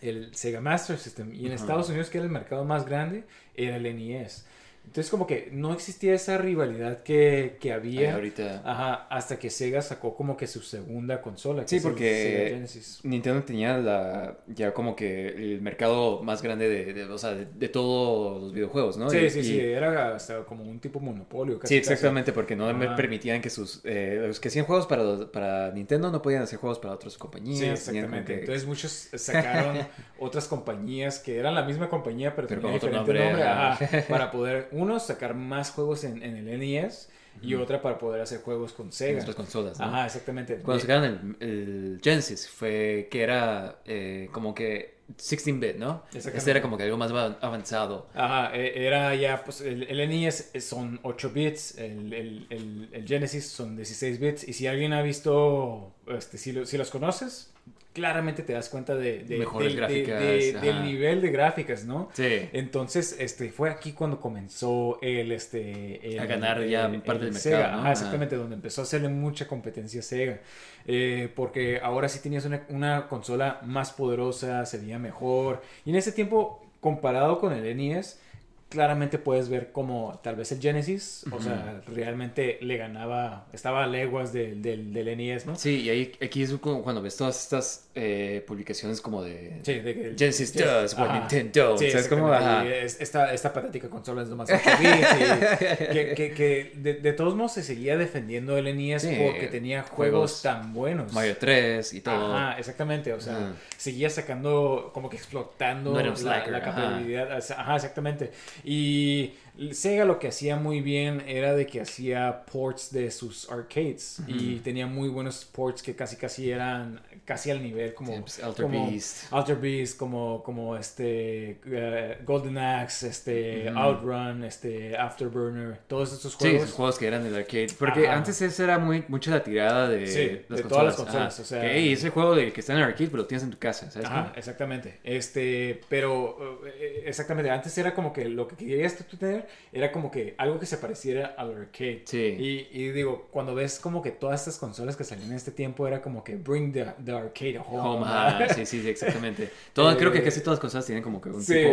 el 0.00 0.34
Sega 0.34 0.60
Master 0.60 0.98
System. 0.98 1.32
Y 1.34 1.46
en 1.46 1.52
Ajá. 1.52 1.62
Estados 1.62 1.88
Unidos, 1.88 2.10
que 2.10 2.18
era 2.18 2.26
el 2.26 2.32
mercado 2.32 2.64
más 2.64 2.84
grande, 2.86 3.24
era 3.56 3.76
el 3.76 3.84
NES. 3.84 4.46
Entonces 4.94 5.10
como 5.10 5.26
que 5.26 5.48
no 5.50 5.72
existía 5.72 6.14
esa 6.14 6.38
rivalidad 6.38 7.02
que, 7.02 7.56
que 7.58 7.72
Ay, 7.72 7.76
había. 7.76 8.14
ahorita. 8.14 8.62
Ajá, 8.64 9.08
hasta 9.10 9.40
que 9.40 9.50
Sega 9.50 9.82
sacó 9.82 10.14
como 10.14 10.36
que 10.36 10.46
su 10.46 10.62
segunda 10.62 11.20
consola. 11.20 11.62
que 11.62 11.68
Sí, 11.68 11.80
porque-. 11.80 12.64
Nintendo 13.02 13.42
tenía 13.42 13.76
la, 13.78 14.36
ya 14.46 14.72
como 14.72 14.94
que 14.94 15.26
el 15.30 15.60
mercado 15.62 16.22
más 16.22 16.42
grande 16.42 16.68
de, 16.68 16.94
de- 16.94 17.04
o 17.06 17.18
sea, 17.18 17.34
de, 17.34 17.44
de 17.46 17.68
todos 17.68 18.40
los 18.40 18.52
videojuegos, 18.52 18.96
¿no? 18.96 19.10
Sí, 19.10 19.18
Y- 19.18 19.30
sí, 19.30 19.40
y- 19.40 19.44
sí, 19.44 19.60
era 19.60 20.14
hasta 20.14 20.44
como 20.44 20.62
un 20.62 20.78
tipo 20.78 21.00
monopolio. 21.00 21.58
Casi, 21.58 21.74
Sí, 21.74 21.80
casi. 21.80 21.92
exactamente, 21.94 22.32
porque 22.32 22.54
no 22.54 22.72
me 22.72 22.86
Ajá. 22.86 22.94
permitían 22.94 23.42
que 23.42 23.50
sus... 23.50 23.80
eh, 23.82 24.22
los 24.28 24.38
que 24.38 24.46
hacían 24.46 24.64
juegos 24.64 24.86
para, 24.86 25.02
los- 25.02 25.24
para 25.24 25.72
Nintendo 25.72 26.12
no 26.12 26.22
podían 26.22 26.44
hacer 26.44 26.60
juegos 26.60 26.78
para 26.78 26.94
otras 26.94 27.18
compañías. 27.18 27.80
Sí, 27.80 27.86
tenían 27.86 28.04
exactamente. 28.04 28.32
que- 28.34 28.40
Entonces 28.42 28.64
muchos 28.64 29.08
sacaron 29.16 29.76
otras 30.20 30.46
compañías 30.46 31.18
que 31.18 31.36
eran 31.36 31.56
la 31.56 31.64
misma 31.64 31.88
compañía, 31.88 32.36
pero, 32.36 32.46
Pero 32.46 32.60
tenía 32.60 32.78
con 32.78 32.88
otro 32.94 33.00
diferente 33.00 33.28
nombre, 33.34 33.44
nombre, 33.80 33.96
ajá, 33.98 34.08
para 34.08 34.30
poder, 34.30 34.68
uno, 34.84 35.00
sacar 35.00 35.34
más 35.34 35.70
juegos 35.70 36.04
en, 36.04 36.22
en 36.22 36.36
el 36.48 36.58
NES 36.58 37.08
y 37.42 37.54
otra 37.54 37.82
para 37.82 37.98
poder 37.98 38.20
hacer 38.22 38.40
juegos 38.42 38.72
con 38.72 38.86
en 38.86 38.92
Sega. 38.92 39.20
otras 39.20 39.34
consolas, 39.34 39.78
¿no? 39.78 39.86
Ajá, 39.86 40.06
exactamente. 40.06 40.56
Cuando 40.58 40.80
sacaron 40.80 41.36
el, 41.40 41.48
el 41.48 42.00
Genesis 42.02 42.48
fue 42.48 43.08
que 43.10 43.22
era 43.22 43.80
eh, 43.84 44.28
como 44.30 44.54
que 44.54 44.94
16-bit, 45.18 45.76
¿no? 45.76 46.02
Exactamente. 46.06 46.38
Este 46.38 46.50
era 46.52 46.62
como 46.62 46.76
que 46.78 46.84
algo 46.84 46.96
más 46.96 47.12
va- 47.14 47.36
avanzado. 47.40 48.08
Ajá, 48.14 48.54
e- 48.56 48.86
era 48.86 49.14
ya, 49.16 49.42
pues 49.44 49.60
el, 49.62 49.82
el 49.82 50.08
NES 50.08 50.52
son 50.60 51.00
8 51.02 51.30
bits, 51.34 51.76
el, 51.78 52.12
el, 52.12 52.46
el, 52.50 52.88
el 52.92 53.06
Genesis 53.06 53.46
son 53.48 53.76
16 53.76 54.18
bits, 54.20 54.48
y 54.48 54.52
si 54.52 54.66
alguien 54.68 54.92
ha 54.92 55.02
visto, 55.02 55.92
este, 56.06 56.38
si, 56.38 56.52
lo- 56.52 56.64
si 56.66 56.78
los 56.78 56.90
conoces, 56.90 57.52
claramente 57.94 58.42
te 58.42 58.52
das 58.52 58.68
cuenta 58.68 58.94
de, 58.94 59.20
de- 59.20 59.38
Mejores 59.38 59.68
del- 59.68 59.76
gráficas, 59.78 60.20
de- 60.20 60.52
ajá. 60.56 60.66
del 60.66 60.84
nivel 60.84 61.22
de 61.22 61.30
gráficas, 61.30 61.84
¿no? 61.86 62.10
Sí. 62.12 62.48
Entonces, 62.52 63.16
este, 63.18 63.50
fue 63.50 63.70
aquí 63.70 63.92
cuando 63.92 64.20
comenzó 64.20 64.98
el, 65.00 65.32
este... 65.32 66.06
el- 66.14 66.18
A 66.20 66.26
ganar 66.26 66.62
ya 66.66 66.86
el- 66.86 67.00
parte 67.02 67.24
el 67.26 67.32
del 67.32 67.40
Sega, 67.40 67.56
mercado, 67.58 67.76
¿no? 67.76 67.82
Ajá, 67.84 67.92
exactamente, 67.92 68.36
donde 68.36 68.56
empezó 68.56 68.80
a 68.82 68.84
hacerle 68.84 69.08
mucha 69.08 69.46
competencia 69.46 70.00
a 70.00 70.02
Sega. 70.02 70.40
Eh, 70.86 71.30
porque 71.34 71.80
ahora 71.82 72.08
sí 72.10 72.18
tenías 72.20 72.44
una, 72.44 72.66
una 72.68 73.06
consola 73.08 73.60
más 73.64 73.92
poderosa, 73.92 74.66
se 74.66 74.78
veía 74.78 74.98
mejor. 74.98 75.62
Y 75.86 75.90
en 75.90 75.96
ese 75.96 76.12
tiempo, 76.12 76.66
comparado 76.80 77.38
con 77.38 77.52
el 77.52 77.76
NES, 77.76 78.20
claramente 78.68 79.18
puedes 79.18 79.48
ver 79.48 79.70
como 79.70 80.18
tal 80.24 80.34
vez 80.34 80.50
el 80.50 80.60
Genesis, 80.60 81.24
o 81.30 81.40
sea, 81.40 81.80
realmente 81.86 82.58
le 82.60 82.76
ganaba, 82.76 83.46
estaba 83.52 83.84
a 83.84 83.86
leguas 83.86 84.32
del, 84.32 84.60
del, 84.62 84.92
del 84.92 85.16
NES, 85.16 85.46
¿no? 85.46 85.54
Sí, 85.54 85.82
y 85.82 85.90
ahí, 85.90 86.12
aquí 86.20 86.42
es 86.42 86.52
cuando 86.54 87.00
ves 87.00 87.16
todas 87.16 87.40
estas 87.40 87.83
eh, 87.96 88.42
publicaciones 88.46 89.00
como 89.00 89.22
de... 89.22 89.60
Sí, 89.62 89.74
de 89.74 89.94
que 89.94 90.14
Genesis 90.18 90.52
does 90.54 90.94
what. 90.98 91.12
Nintendo. 91.12 91.78
Sí, 91.78 91.86
es 91.86 92.08
como... 92.08 92.34
esta, 92.34 93.32
esta 93.32 93.52
patética 93.52 93.88
consola 93.88 94.22
es 94.22 94.28
nomás 94.28 94.50
8 94.50 94.60
bits. 94.80 95.08
y 95.20 95.92
que 95.92 96.14
que, 96.16 96.32
que 96.32 96.72
de, 96.74 96.94
de 96.94 97.12
todos 97.12 97.36
modos 97.36 97.52
se 97.52 97.62
seguía 97.62 97.96
defendiendo 97.96 98.58
el 98.58 98.76
NES 98.76 99.02
Sí, 99.02 99.16
porque 99.24 99.46
tenía 99.48 99.82
juegos, 99.82 99.94
juegos 100.40 100.42
tan 100.42 100.72
buenos. 100.72 101.12
Mario 101.12 101.36
3 101.38 101.94
y 101.94 102.00
todo. 102.00 102.36
Ajá, 102.36 102.58
exactamente. 102.58 103.12
O 103.12 103.20
sea, 103.20 103.52
seguía 103.76 104.10
sacando, 104.10 104.90
como 104.92 105.08
que 105.08 105.16
explotando 105.16 105.92
No 105.92 106.00
la, 106.00 106.16
slacker, 106.16 106.52
la 106.52 106.58
ajá. 106.58 106.74
capacidad. 106.74 107.38
Ajá, 107.58 107.76
exactamente. 107.76 108.32
Y 108.64 109.34
Sega 109.72 110.04
lo 110.04 110.18
que 110.18 110.28
hacía 110.28 110.56
muy 110.56 110.80
bien 110.80 111.22
era 111.28 111.54
de 111.54 111.66
que 111.66 111.80
hacía 111.80 112.44
ports 112.50 112.90
de 112.92 113.10
sus 113.12 113.48
arcades 113.50 114.20
y 114.26 114.56
tenía 114.60 114.86
muy 114.88 115.08
buenos 115.08 115.44
ports 115.44 115.80
que 115.80 115.94
casi 115.94 116.16
casi 116.16 116.50
eran 116.50 117.00
casi 117.24 117.52
al 117.52 117.62
nivel 117.62 117.94
como 117.94 118.12
Sí, 118.14 118.20
pues, 118.20 118.42
Alter 118.42 118.64
como 118.64 118.90
Beast. 118.90 119.32
Alter 119.32 119.56
Beast, 119.56 119.96
como 119.96 120.42
como 120.42 120.76
este 120.76 121.60
eh, 121.66 122.18
Golden 122.26 122.58
Axe, 122.58 123.08
este 123.08 123.68
Outrun, 123.68 124.42
este 124.42 124.96
Afterburner, 124.96 125.78
todos 125.86 126.12
estos 126.12 126.32
Sí, 126.32 126.38
juegos. 126.40 126.62
esos 126.64 126.74
juegos 126.74 126.98
que 126.98 127.06
eran 127.06 127.22
del 127.22 127.36
arcade. 127.36 127.68
Porque 127.78 128.08
Ajá. 128.08 128.16
antes 128.16 128.42
esa 128.42 128.64
era 128.64 128.78
muy, 128.80 129.04
mucha 129.06 129.30
la 129.30 129.44
tirada 129.44 129.88
de, 129.88 130.06
Sí, 130.06 130.52
de 130.52 130.62
todas 130.64 130.84
las 130.86 130.96
consolas, 130.96 131.38
o 131.38 131.44
sea- 131.44 131.60
que, 131.60 131.76
"Ey, 131.78 131.92
ese 131.92 132.10
juego 132.10 132.34
de 132.34 132.52
que 132.52 132.60
está 132.60 132.72
en 132.72 132.78
el 132.80 132.84
arcade, 132.86 133.06
pero 133.06 133.18
lo 133.18 133.26
tienes 133.26 133.44
en 133.44 133.50
tu 133.50 133.58
casa, 133.58 133.88
¿sabes? 133.90 134.08
Ajá, 134.08 134.32
exactamente. 134.36 134.98
Este, 135.04 135.80
pero 135.88 136.60
eh, 136.66 137.04
exactamente, 137.06 137.50
antes 137.50 137.78
era 137.78 137.94
como 137.94 138.12
que 138.12 138.28
lo 138.28 138.48
que 138.48 138.56
querías 138.56 138.96
tú 138.96 139.16
tener 139.16 139.43
era 139.72 139.92
como 139.92 140.10
que 140.10 140.34
algo 140.38 140.58
que 140.58 140.66
se 140.66 140.78
pareciera 140.78 141.34
al 141.36 141.52
arcade. 141.56 142.02
Sí. 142.06 142.18
Y, 142.38 142.68
y 142.72 142.88
digo, 142.90 143.28
cuando 143.30 143.54
ves 143.54 143.78
como 143.78 144.02
que 144.02 144.10
todas 144.10 144.40
estas 144.40 144.58
consolas 144.58 144.96
que 144.96 145.04
salían 145.04 145.30
en 145.30 145.36
este 145.36 145.50
tiempo 145.52 145.86
era 145.86 146.00
como 146.02 146.22
que 146.24 146.36
bring 146.36 146.72
the, 146.72 146.86
the 147.04 147.12
arcade 147.12 147.58
home. 147.58 147.80
Home, 147.80 148.04
ajá, 148.06 148.48
sí, 148.54 148.66
sí, 148.66 148.82
sí, 148.82 148.88
exactamente. 148.88 149.50
Todo, 149.72 149.90
Eh, 149.92 149.96
creo 149.96 150.12
que 150.12 150.22
casi 150.22 150.40
todas 150.40 150.54
las 150.56 150.60
consolas 150.60 150.86
tienen 150.86 151.02
como 151.02 151.20
que 151.20 151.30
un 151.30 151.42
sí. 151.42 151.54
tipo 151.54 151.70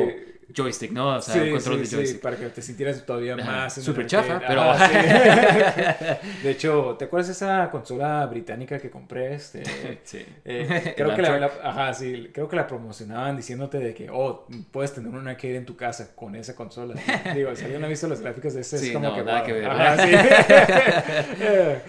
joystick, 0.54 0.92
¿no? 0.92 1.16
O 1.16 1.22
sea, 1.22 1.36
un 1.36 1.44
Sí, 1.48 1.52
control 1.52 1.76
sí, 1.76 1.80
de 1.82 1.86
sí, 1.88 1.96
joystick. 1.96 2.22
para 2.22 2.38
que 2.38 2.46
te 2.50 2.62
sintieras 2.62 3.06
todavía 3.06 3.36
Ajá, 3.36 3.52
más. 3.52 3.74
súper 3.76 4.06
chafa, 4.06 4.42
pero- 4.48 4.62
Ajá, 4.62 4.88
sí. 4.88 6.24
de 6.44 6.52
hecho, 6.52 6.96
¿te 6.98 7.06
acuerdas 7.06 7.28
de 7.28 7.34
esa 7.34 7.70
consola 7.72 8.26
británica 8.28 8.80
que 8.80 8.90
compré? 8.90 9.34
Este, 9.36 9.64
Sí. 10.04 10.26
Eh, 10.46 10.94
creo, 10.98 11.16
que 11.16 11.22
la, 11.22 11.52
ajá, 11.64 11.94
sí, 11.94 12.30
creo 12.34 12.48
que 12.48 12.56
la 12.56 12.68
promocionaban 12.68 13.36
diciéndote 13.38 13.78
de 13.80 13.94
que, 13.94 14.10
oh, 14.12 14.48
puedes 14.72 14.94
tener 14.94 15.10
un 15.12 15.28
arcade 15.28 15.56
en 15.56 15.66
tu 15.66 15.76
casa 15.76 16.16
con 16.16 16.36
esa 16.36 16.56
consola. 16.56 16.96
Digo, 17.36 17.56
si 17.56 17.64
alguien 17.66 17.84
ha 17.84 17.88
visto 17.88 18.08
las 18.08 18.22
gráficas 18.22 18.54
de 18.54 18.62
ese, 18.62 18.76
es 18.78 18.82
Sí, 18.82 18.94
como 18.94 19.10
no, 19.10 19.16
que, 19.16 19.24
nada 19.24 19.38
wow. 19.40 19.48
que 19.48 19.54
ver, 19.54 19.66
Ajá, 19.70 19.98
sí. 19.98 20.12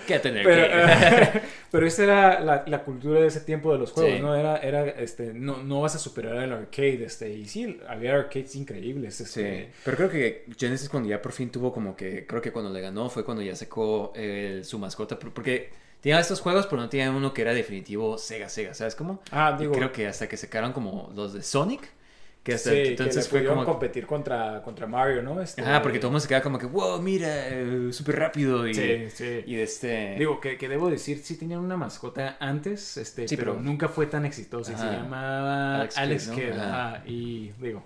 ¿Qué 0.07 0.19
tener 0.19 0.45
pero, 0.45 1.33
que? 1.33 1.41
pero 1.71 1.87
esa 1.87 2.05
era 2.05 2.41
la, 2.41 2.65
la 2.67 2.83
cultura 2.85 3.21
de 3.21 3.27
ese 3.27 3.41
tiempo 3.41 3.73
de 3.73 3.79
los 3.79 3.93
juegos, 3.93 4.13
Sí. 4.17 4.21
¿no? 4.21 4.35
Era, 4.35 4.57
era 4.59 4.85
este, 4.87 5.33
no, 5.33 5.63
no 5.63 5.81
vas 5.81 5.95
a 5.95 5.99
superar 5.99 6.37
el 6.37 6.53
arcade, 6.53 7.05
este, 7.05 7.31
y 7.33 7.47
sí, 7.47 7.81
había 7.89 8.15
arcades 8.15 8.52
increíbles, 8.57 9.15
Sí, 9.17 9.23
este, 9.25 9.71
pero 9.85 9.97
creo 9.97 10.11
que 10.11 10.47
Genesis 10.59 10.89
cuando 10.89 11.09
ya 11.09 11.21
por 11.23 11.33
fin 11.33 11.51
tuvo 11.51 11.73
como 11.73 11.97
que, 11.97 12.27
creo 12.27 12.41
que 12.43 12.53
cuando 12.53 12.71
le 12.71 12.81
ganó 12.81 13.09
fue 13.11 13.25
cuando 13.25 13.43
ya 13.43 13.55
sacó 13.57 14.13
eh, 14.17 14.63
su 14.65 14.79
mascota, 14.79 15.19
por- 15.19 15.33
porque 15.33 15.71
tenía 16.01 16.19
estos 16.21 16.41
juegos, 16.41 16.67
pero 16.67 16.83
no 16.83 16.89
tenía 16.89 17.11
uno 17.11 17.33
que 17.33 17.43
era 17.43 17.55
definitivo 17.55 18.19
Sega, 18.19 18.49
Sega, 18.49 18.75
¿sabes 18.75 18.95
cómo? 18.95 19.21
Ah, 19.31 19.55
Y 19.59 19.63
digo, 19.63 19.73
creo 19.73 19.93
que 19.93 20.07
hasta 20.07 20.29
que 20.29 20.37
sacaron 20.37 20.73
como 20.73 21.13
los 21.15 21.33
de 21.33 21.43
Sonic, 21.43 21.83
que 22.43 22.55
hasta 22.55 22.71
sí, 22.71 22.77
entonces 22.87 23.27
que 23.29 23.31
fue 23.39 23.47
como... 23.47 23.65
competir 23.65 24.05
contra, 24.05 24.63
contra 24.65 24.89
Mario, 24.89 25.23
¿no? 25.23 25.41
Este, 25.41 25.63
Ajá, 25.63 25.81
porque 25.81 26.01
todo 26.01 26.09
el 26.09 26.13
mundo 26.15 26.21
se 26.23 26.27
queda 26.27 26.43
como 26.43 26.59
que, 26.59 26.67
wow, 26.67 27.01
mira, 27.01 27.29
eh, 27.49 27.91
súper 27.93 28.19
rápido 28.19 28.67
y, 28.67 28.75
Sí, 28.75 29.05
sí. 29.15 29.45
y 29.47 29.55
este... 29.61 30.17
Digo, 30.19 30.41
que, 30.41 30.59
que 30.59 30.69
debo 30.69 30.91
decir, 30.91 31.21
sí 31.23 31.37
tenían 31.37 31.61
una 31.61 31.77
mascota 31.77 32.37
antes, 32.41 32.97
este, 32.97 33.29
Sí, 33.29 33.37
pero, 33.37 33.53
pero- 33.53 33.63
nunca 33.63 33.87
fue 33.89 34.07
tan 34.07 34.25
exitosa. 34.25 34.73
y 34.73 34.77
Se 34.77 34.83
llamaba 34.87 35.77
Alex 35.83 35.97
Alex, 35.99 36.23
Kidd, 36.25 36.31
¿no? 36.31 36.37
Kidd. 36.37 36.51
Ajá. 36.59 36.89
ajá, 36.95 37.03
Y 37.07 37.53
digo. 37.61 37.85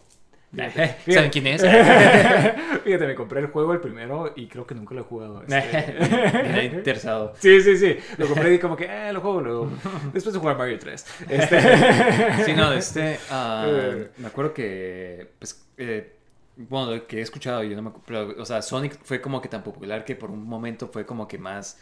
¿Saben 0.54 1.30
quién 1.30 1.46
es? 1.48 1.62
Fíjate, 2.84 3.06
me 3.06 3.14
compré 3.14 3.40
el 3.40 3.48
juego 3.48 3.72
el 3.72 3.80
primero 3.80 4.32
y 4.36 4.46
creo 4.46 4.66
que 4.66 4.74
nunca 4.74 4.94
lo 4.94 5.00
he 5.02 5.04
jugado. 5.04 5.42
este. 5.46 6.64
Interesado. 6.76 7.34
Sí, 7.38 7.60
sí, 7.60 7.76
sí. 7.76 7.96
Lo 8.16 8.26
compré 8.26 8.54
y 8.54 8.58
como 8.58 8.76
que, 8.76 8.84
eh, 8.88 9.12
lo 9.12 9.20
juego 9.20 9.40
luego. 9.40 9.70
Después 10.12 10.32
de 10.32 10.38
jugar 10.40 10.56
Mario 10.56 10.78
3. 10.78 11.06
Este... 11.28 11.60
Sí, 12.44 12.52
no, 12.54 12.70
de 12.70 12.78
este. 12.78 13.18
ah, 13.30 13.66
Eh. 13.68 14.10
me 14.18 14.28
acuerdo 14.28 14.54
que. 14.54 15.32
Pues. 15.38 15.66
eh, 15.76 16.12
bueno, 16.56 16.92
lo 16.94 17.06
que 17.06 17.18
he 17.18 17.20
escuchado, 17.20 17.62
yo 17.62 17.76
no 17.76 17.82
me 17.82 17.88
acuerdo. 17.90 18.04
pero, 18.32 18.42
o 18.42 18.46
sea, 18.46 18.62
Sonic 18.62 18.98
fue 19.02 19.20
como 19.20 19.42
que 19.42 19.48
tan 19.48 19.62
popular 19.62 20.04
que 20.06 20.16
por 20.16 20.30
un 20.30 20.46
momento 20.46 20.88
fue 20.88 21.04
como 21.04 21.28
que 21.28 21.38
más. 21.38 21.78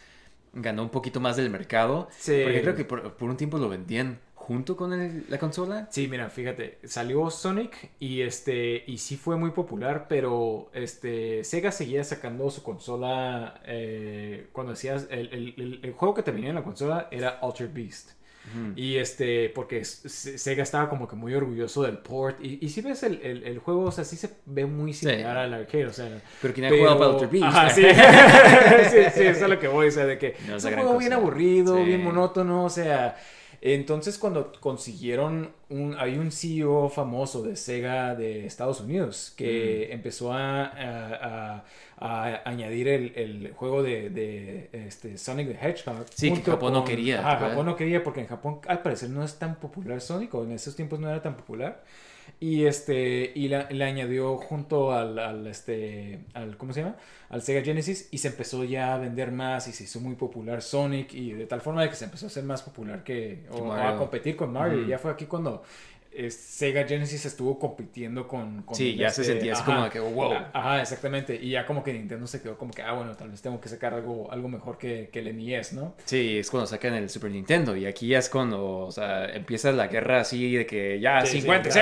Ganó 0.57 0.83
un 0.83 0.91
poquito 0.91 1.21
más 1.21 1.37
del 1.37 1.51
mercado. 1.51 2.09
Sí. 2.17 2.41
Porque 2.45 2.63
creo 2.63 2.75
que 2.77 2.85
por, 2.85 3.15
por 3.15 3.29
un 3.29 3.37
tiempo 3.37 3.59
lo 3.59 3.69
vendían 3.69 4.19
junto 4.47 4.77
con 4.77 4.93
el- 4.93 5.25
la 5.29 5.39
consola. 5.39 5.89
Sí, 5.91 6.07
mira, 6.09 6.29
fíjate, 6.31 6.79
salió 6.85 7.31
Sonic 7.31 7.91
y 7.99 8.21
este 8.23 8.85
y 8.87 8.99
sí 8.99 9.17
fue 9.17 9.37
muy 9.37 9.51
popular, 9.51 10.07
pero 10.09 10.71
este 10.75 11.43
Sega 11.45 11.73
seguía 11.73 12.05
sacando 12.05 12.51
su 12.51 12.63
consola 12.63 13.61
eh, 13.67 14.49
cuando 14.53 14.73
decías 14.73 15.07
el, 15.11 15.29
el- 15.57 15.81
el- 15.83 15.93
juego 15.93 16.15
que 16.15 16.23
te 16.23 16.31
venía 16.31 16.51
en 16.51 16.57
la 16.57 16.63
consola 16.65 17.09
era 17.11 17.39
Altered 17.43 17.73
Beast. 17.73 18.11
Y 18.77 18.97
este, 18.97 19.49
porque 19.49 19.87
Sega 19.87 20.63
estaba 20.63 20.91
como 20.91 21.09
que 21.09 21.17
muy 21.17 21.33
orgulloso 21.35 21.83
del 21.83 21.97
port. 21.97 22.45
Y, 22.45 22.59
y 22.61 22.69
si 22.69 22.83
ves 22.83 23.03
el, 23.03 23.19
el- 23.23 23.43
el 23.45 23.59
juego, 23.59 23.85
o 23.85 23.91
sea, 23.91 24.05
sí 24.05 24.17
se 24.17 24.29
ve 24.45 24.67
muy 24.67 24.93
similar 24.93 25.39
al 25.39 25.55
arcade, 25.55 25.87
o 25.87 25.93
sea. 25.95 26.21
Pero 26.43 26.53
quien 26.53 26.67
ha 26.67 26.69
jugado 26.77 26.99
para 26.99 27.11
Altered 27.13 27.31
Beast. 27.31 27.47
Ajá, 27.47 27.71
sí. 27.71 27.83
sí, 28.91 28.99
sí, 29.15 29.23
eso 29.27 29.45
es 29.45 29.49
lo 29.49 29.59
que 29.59 29.67
voy, 29.69 29.87
o 29.87 29.91
sea, 29.91 30.05
de 30.05 30.19
que 30.19 30.37
No 30.47 30.57
es 30.57 30.65
un 30.65 30.75
juego 30.75 30.99
bien 30.99 31.15
aburrido, 31.15 31.79
Sí. 31.79 31.85
bien 31.85 32.05
monótono, 32.05 32.65
o 32.67 32.69
sea. 32.71 33.17
Entonces 33.67 34.19
cuando 34.19 34.53
consiguieron 34.61 35.51
un, 35.71 35.97
hay 35.99 36.19
un 36.19 36.31
CEO 36.31 36.91
famoso 36.91 37.43
de 37.43 37.57
Sega 37.57 38.15
de 38.15 38.45
Estados 38.45 38.83
Unidos 38.83 39.33
que 39.39 39.87
Mm. 39.89 39.93
empezó 39.95 40.35
a, 40.35 40.65
a- 40.67 41.55
a- 41.55 41.65
a 41.97 42.43
añadir 42.45 42.89
el, 42.89 43.13
el 43.17 43.53
juego 43.55 43.83
de, 43.83 44.11
de, 44.11 44.69
este, 44.73 45.17
Sonic 45.17 45.49
the 45.59 45.67
Hedgehog. 45.67 46.05
Sí, 46.15 46.31
que 46.33 46.43
Japón 46.43 46.75
no 46.75 46.85
quería, 46.85 47.17
¿verdad? 47.23 47.49
Japón 47.51 47.65
no 47.67 47.75
quería 47.77 48.03
porque 48.05 48.21
en 48.21 48.27
Japón 48.27 48.61
al 48.69 48.83
parecer 48.83 49.09
no 49.09 49.25
es 49.25 49.39
tan 49.39 49.55
popular 49.57 49.99
Sonic 50.03 50.35
o 50.35 50.45
en 50.45 50.53
esos 50.53 50.77
tiempos 50.77 51.01
no 51.01 51.09
era 51.09 51.23
tan 51.23 51.35
popular. 51.35 51.83
Y 52.41 52.67
este 52.67 53.33
y 53.35 53.49
la, 53.49 53.71
le 53.71 53.85
añadió 53.85 54.37
junto 54.37 54.93
al, 54.93 55.19
al, 55.19 55.47
este 55.47 56.21
al 56.35 56.57
¿cómo 56.57 56.73
se 56.73 56.81
llama? 56.81 56.97
al 57.31 57.43
Sega 57.43 57.63
Genesis 57.63 58.09
y 58.11 58.19
se 58.19 58.29
empezó 58.29 58.65
ya 58.65 58.95
a 58.95 58.99
vender 58.99 59.33
más 59.33 59.67
y 59.67 59.73
se 59.73 59.85
hizo 59.85 60.01
muy 60.01 60.15
popular 60.15 60.63
Sonic 60.63 61.15
y 61.15 61.33
de 61.33 61.47
tal 61.47 61.61
forma 61.61 61.83
de 61.83 61.89
que 61.89 61.97
se 61.97 62.05
empezó 62.05 62.27
a 62.27 62.29
hacer 62.29 62.45
más 62.45 62.63
popular 62.63 63.03
que 63.03 63.47
o, 63.51 63.73
a 63.73 63.97
competir 63.97 64.37
con 64.37 64.53
Mario. 64.53 64.81
Ujú. 64.81 64.89
Ya 64.89 64.99
fue 64.99 65.11
aquí 65.11 65.27
cuando 65.27 65.63
eh, 66.17 66.31
Sega 66.31 66.87
Genesis 66.87 67.25
estuvo 67.27 67.59
compitiendo 67.59 68.27
con, 68.29 68.63
con 68.63 68.75
Sí, 68.75 68.97
ya 68.97 69.11
se 69.11 69.25
sentía 69.25 69.53
así 69.55 69.63
como 69.65 69.85
de 69.85 69.91
que, 69.91 70.01
wow. 70.01 70.33
Ajá, 70.53 70.81
exactamente. 70.81 71.35
Y 71.35 71.51
ya 71.51 71.67
como 71.67 71.83
que 71.83 71.93
Nintendo 71.93 72.27
se 72.27 72.41
quedó 72.41 72.57
como 72.57 72.73
que, 72.73 72.83
ah, 72.83 72.93
bueno, 72.93 73.15
tal 73.17 73.31
vez 73.31 73.43
tengo 73.43 73.61
que 73.61 73.69
sacar 73.69 73.95
algo, 73.95 74.31
algo 74.33 74.49
mejor 74.49 74.79
que, 74.79 75.11
que 75.13 75.19
el 75.21 75.37
NES, 75.37 75.73
¿no? 75.75 75.95
Sí, 76.05 76.39
es 76.39 76.51
cuando 76.51 76.67
sacan 76.67 76.95
el 76.95 77.11
Super 77.11 77.31
Nintendo 77.31 77.77
y 77.77 77.87
aquí 77.87 78.09
ya 78.09 78.19
es 78.19 78.29
cuando, 78.29 78.79
o 78.79 78.93
sea, 78.93 79.27
empieza 79.27 79.73
la 79.73 79.89
guerra 79.89 80.21
así 80.21 80.55
de 80.55 80.67
que 80.67 81.01
ya 81.01 81.21
Sí, 81.27 81.33
sí, 81.33 81.41
50, 81.43 81.71
sí, 81.71 81.79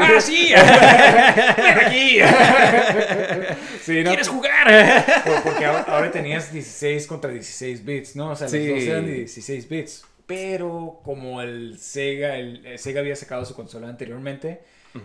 ¡Ah, 0.00 0.20
sí! 0.20 0.50
¡Ven 1.62 1.78
aquí! 1.86 2.18
Sí, 3.82 4.02
¿no? 4.02 4.10
¿Quieres 4.10 4.28
jugar? 4.28 5.24
Por- 5.24 5.42
porque 5.44 5.64
ahora, 5.64 5.80
ahora 5.88 6.10
tenías 6.10 6.52
16 6.52 7.06
contra 7.06 7.30
16 7.30 7.84
bits, 7.84 8.16
¿no? 8.16 8.30
O 8.32 8.36
sea, 8.36 8.48
Sí. 8.48 8.58
los 8.66 8.78
dos 8.80 8.84
eran 8.88 9.06
de 9.06 9.12
16 9.14 9.68
bits. 9.68 10.04
Pero 10.28 11.00
como 11.04 11.40
el 11.40 11.78
Sega, 11.78 12.36
el, 12.36 12.64
el 12.66 12.78
Sega 12.78 13.00
había 13.00 13.16
sacado 13.16 13.44
su 13.46 13.54
consola 13.54 13.88
anteriormente, 13.88 14.60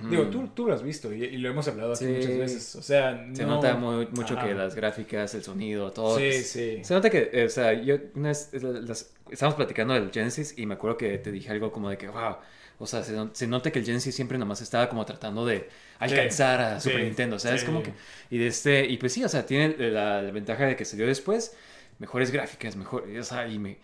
digo, 0.10 0.24
tú, 0.28 0.50
tú 0.50 0.68
lo 0.68 0.74
has 0.74 0.84
visto 0.84 1.14
y, 1.14 1.24
y 1.24 1.38
lo 1.38 1.50
hemos 1.50 1.66
hablado 1.68 1.94
aquí 1.94 2.04
Sí. 2.06 2.12
muchas 2.12 2.38
veces. 2.38 2.76
O 2.76 2.82
sea, 2.82 3.26
Se 3.34 3.44
no- 3.44 3.56
nota 3.56 3.76
muy- 3.76 4.08
mucho 4.12 4.38
Ajá. 4.38 4.48
que 4.48 4.54
las 4.54 4.76
gráficas, 4.76 5.34
el 5.34 5.42
sonido, 5.44 5.92
todo. 5.92 6.18
Sí, 6.20 6.34
sí. 6.44 6.80
Se 6.84 6.94
nota 6.94 7.10
que, 7.10 7.30
eh, 7.32 7.46
o 7.46 7.50
sea, 7.50 7.72
yo 7.74 7.96
una 8.16 8.30
vez, 8.30 8.50
eh, 8.54 8.60
las- 8.62 9.14
estábamos 9.32 9.56
platicando 9.56 9.94
del 9.94 10.12
Genesis 10.12 10.56
y 10.58 10.66
me 10.66 10.74
acuerdo 10.74 10.98
que 10.98 11.18
te 11.20 11.32
dije 11.32 11.50
algo 11.52 11.72
como 11.72 11.90
de 11.90 11.98
que, 11.98 12.10
wow, 12.10 12.36
o 12.80 12.86
sea, 12.86 13.02
se, 13.02 13.16
se 13.32 13.48
nota 13.48 13.72
que 13.72 13.80
el 13.80 13.86
Genesis 13.86 14.14
siempre 14.14 14.38
nomás 14.38 14.62
estaba 14.62 14.90
como 14.90 15.06
tratando 15.06 15.46
de 15.46 15.70
alcanzar 16.00 16.60
a 16.60 16.80
Sí, 16.82 16.90
Super 16.90 17.06
Nintendo, 17.06 17.38
o 17.38 17.40
sea, 17.40 17.56
es 17.56 17.62
sí. 17.62 17.66
como 17.68 17.82
que, 17.82 17.94
y 18.30 18.40
de 18.40 18.48
este, 18.48 18.86
y 18.88 18.98
pues 18.98 19.14
sí, 19.14 19.24
o 19.24 19.30
sea, 19.30 19.46
tiene 19.46 19.74
la, 19.90 20.22
la 20.22 20.32
ventaja 20.32 20.66
de 20.66 20.76
que 20.76 20.84
salió 20.84 21.06
después, 21.08 21.56
mejores 22.00 22.30
gráficas, 22.32 22.76
mejor, 22.76 23.06
o 23.18 23.24
sea, 23.24 23.48
y 23.48 23.58
me- 23.60 23.78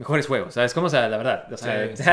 mejores 0.00 0.26
juegos, 0.26 0.54
¿sabes? 0.54 0.74
Como, 0.74 0.86
o 0.88 0.90
sea, 0.90 1.08
la 1.08 1.16
verdad, 1.16 1.52
o 1.52 1.56
sea, 1.56 1.86
Sí, 1.96 2.02
sí. 2.02 2.08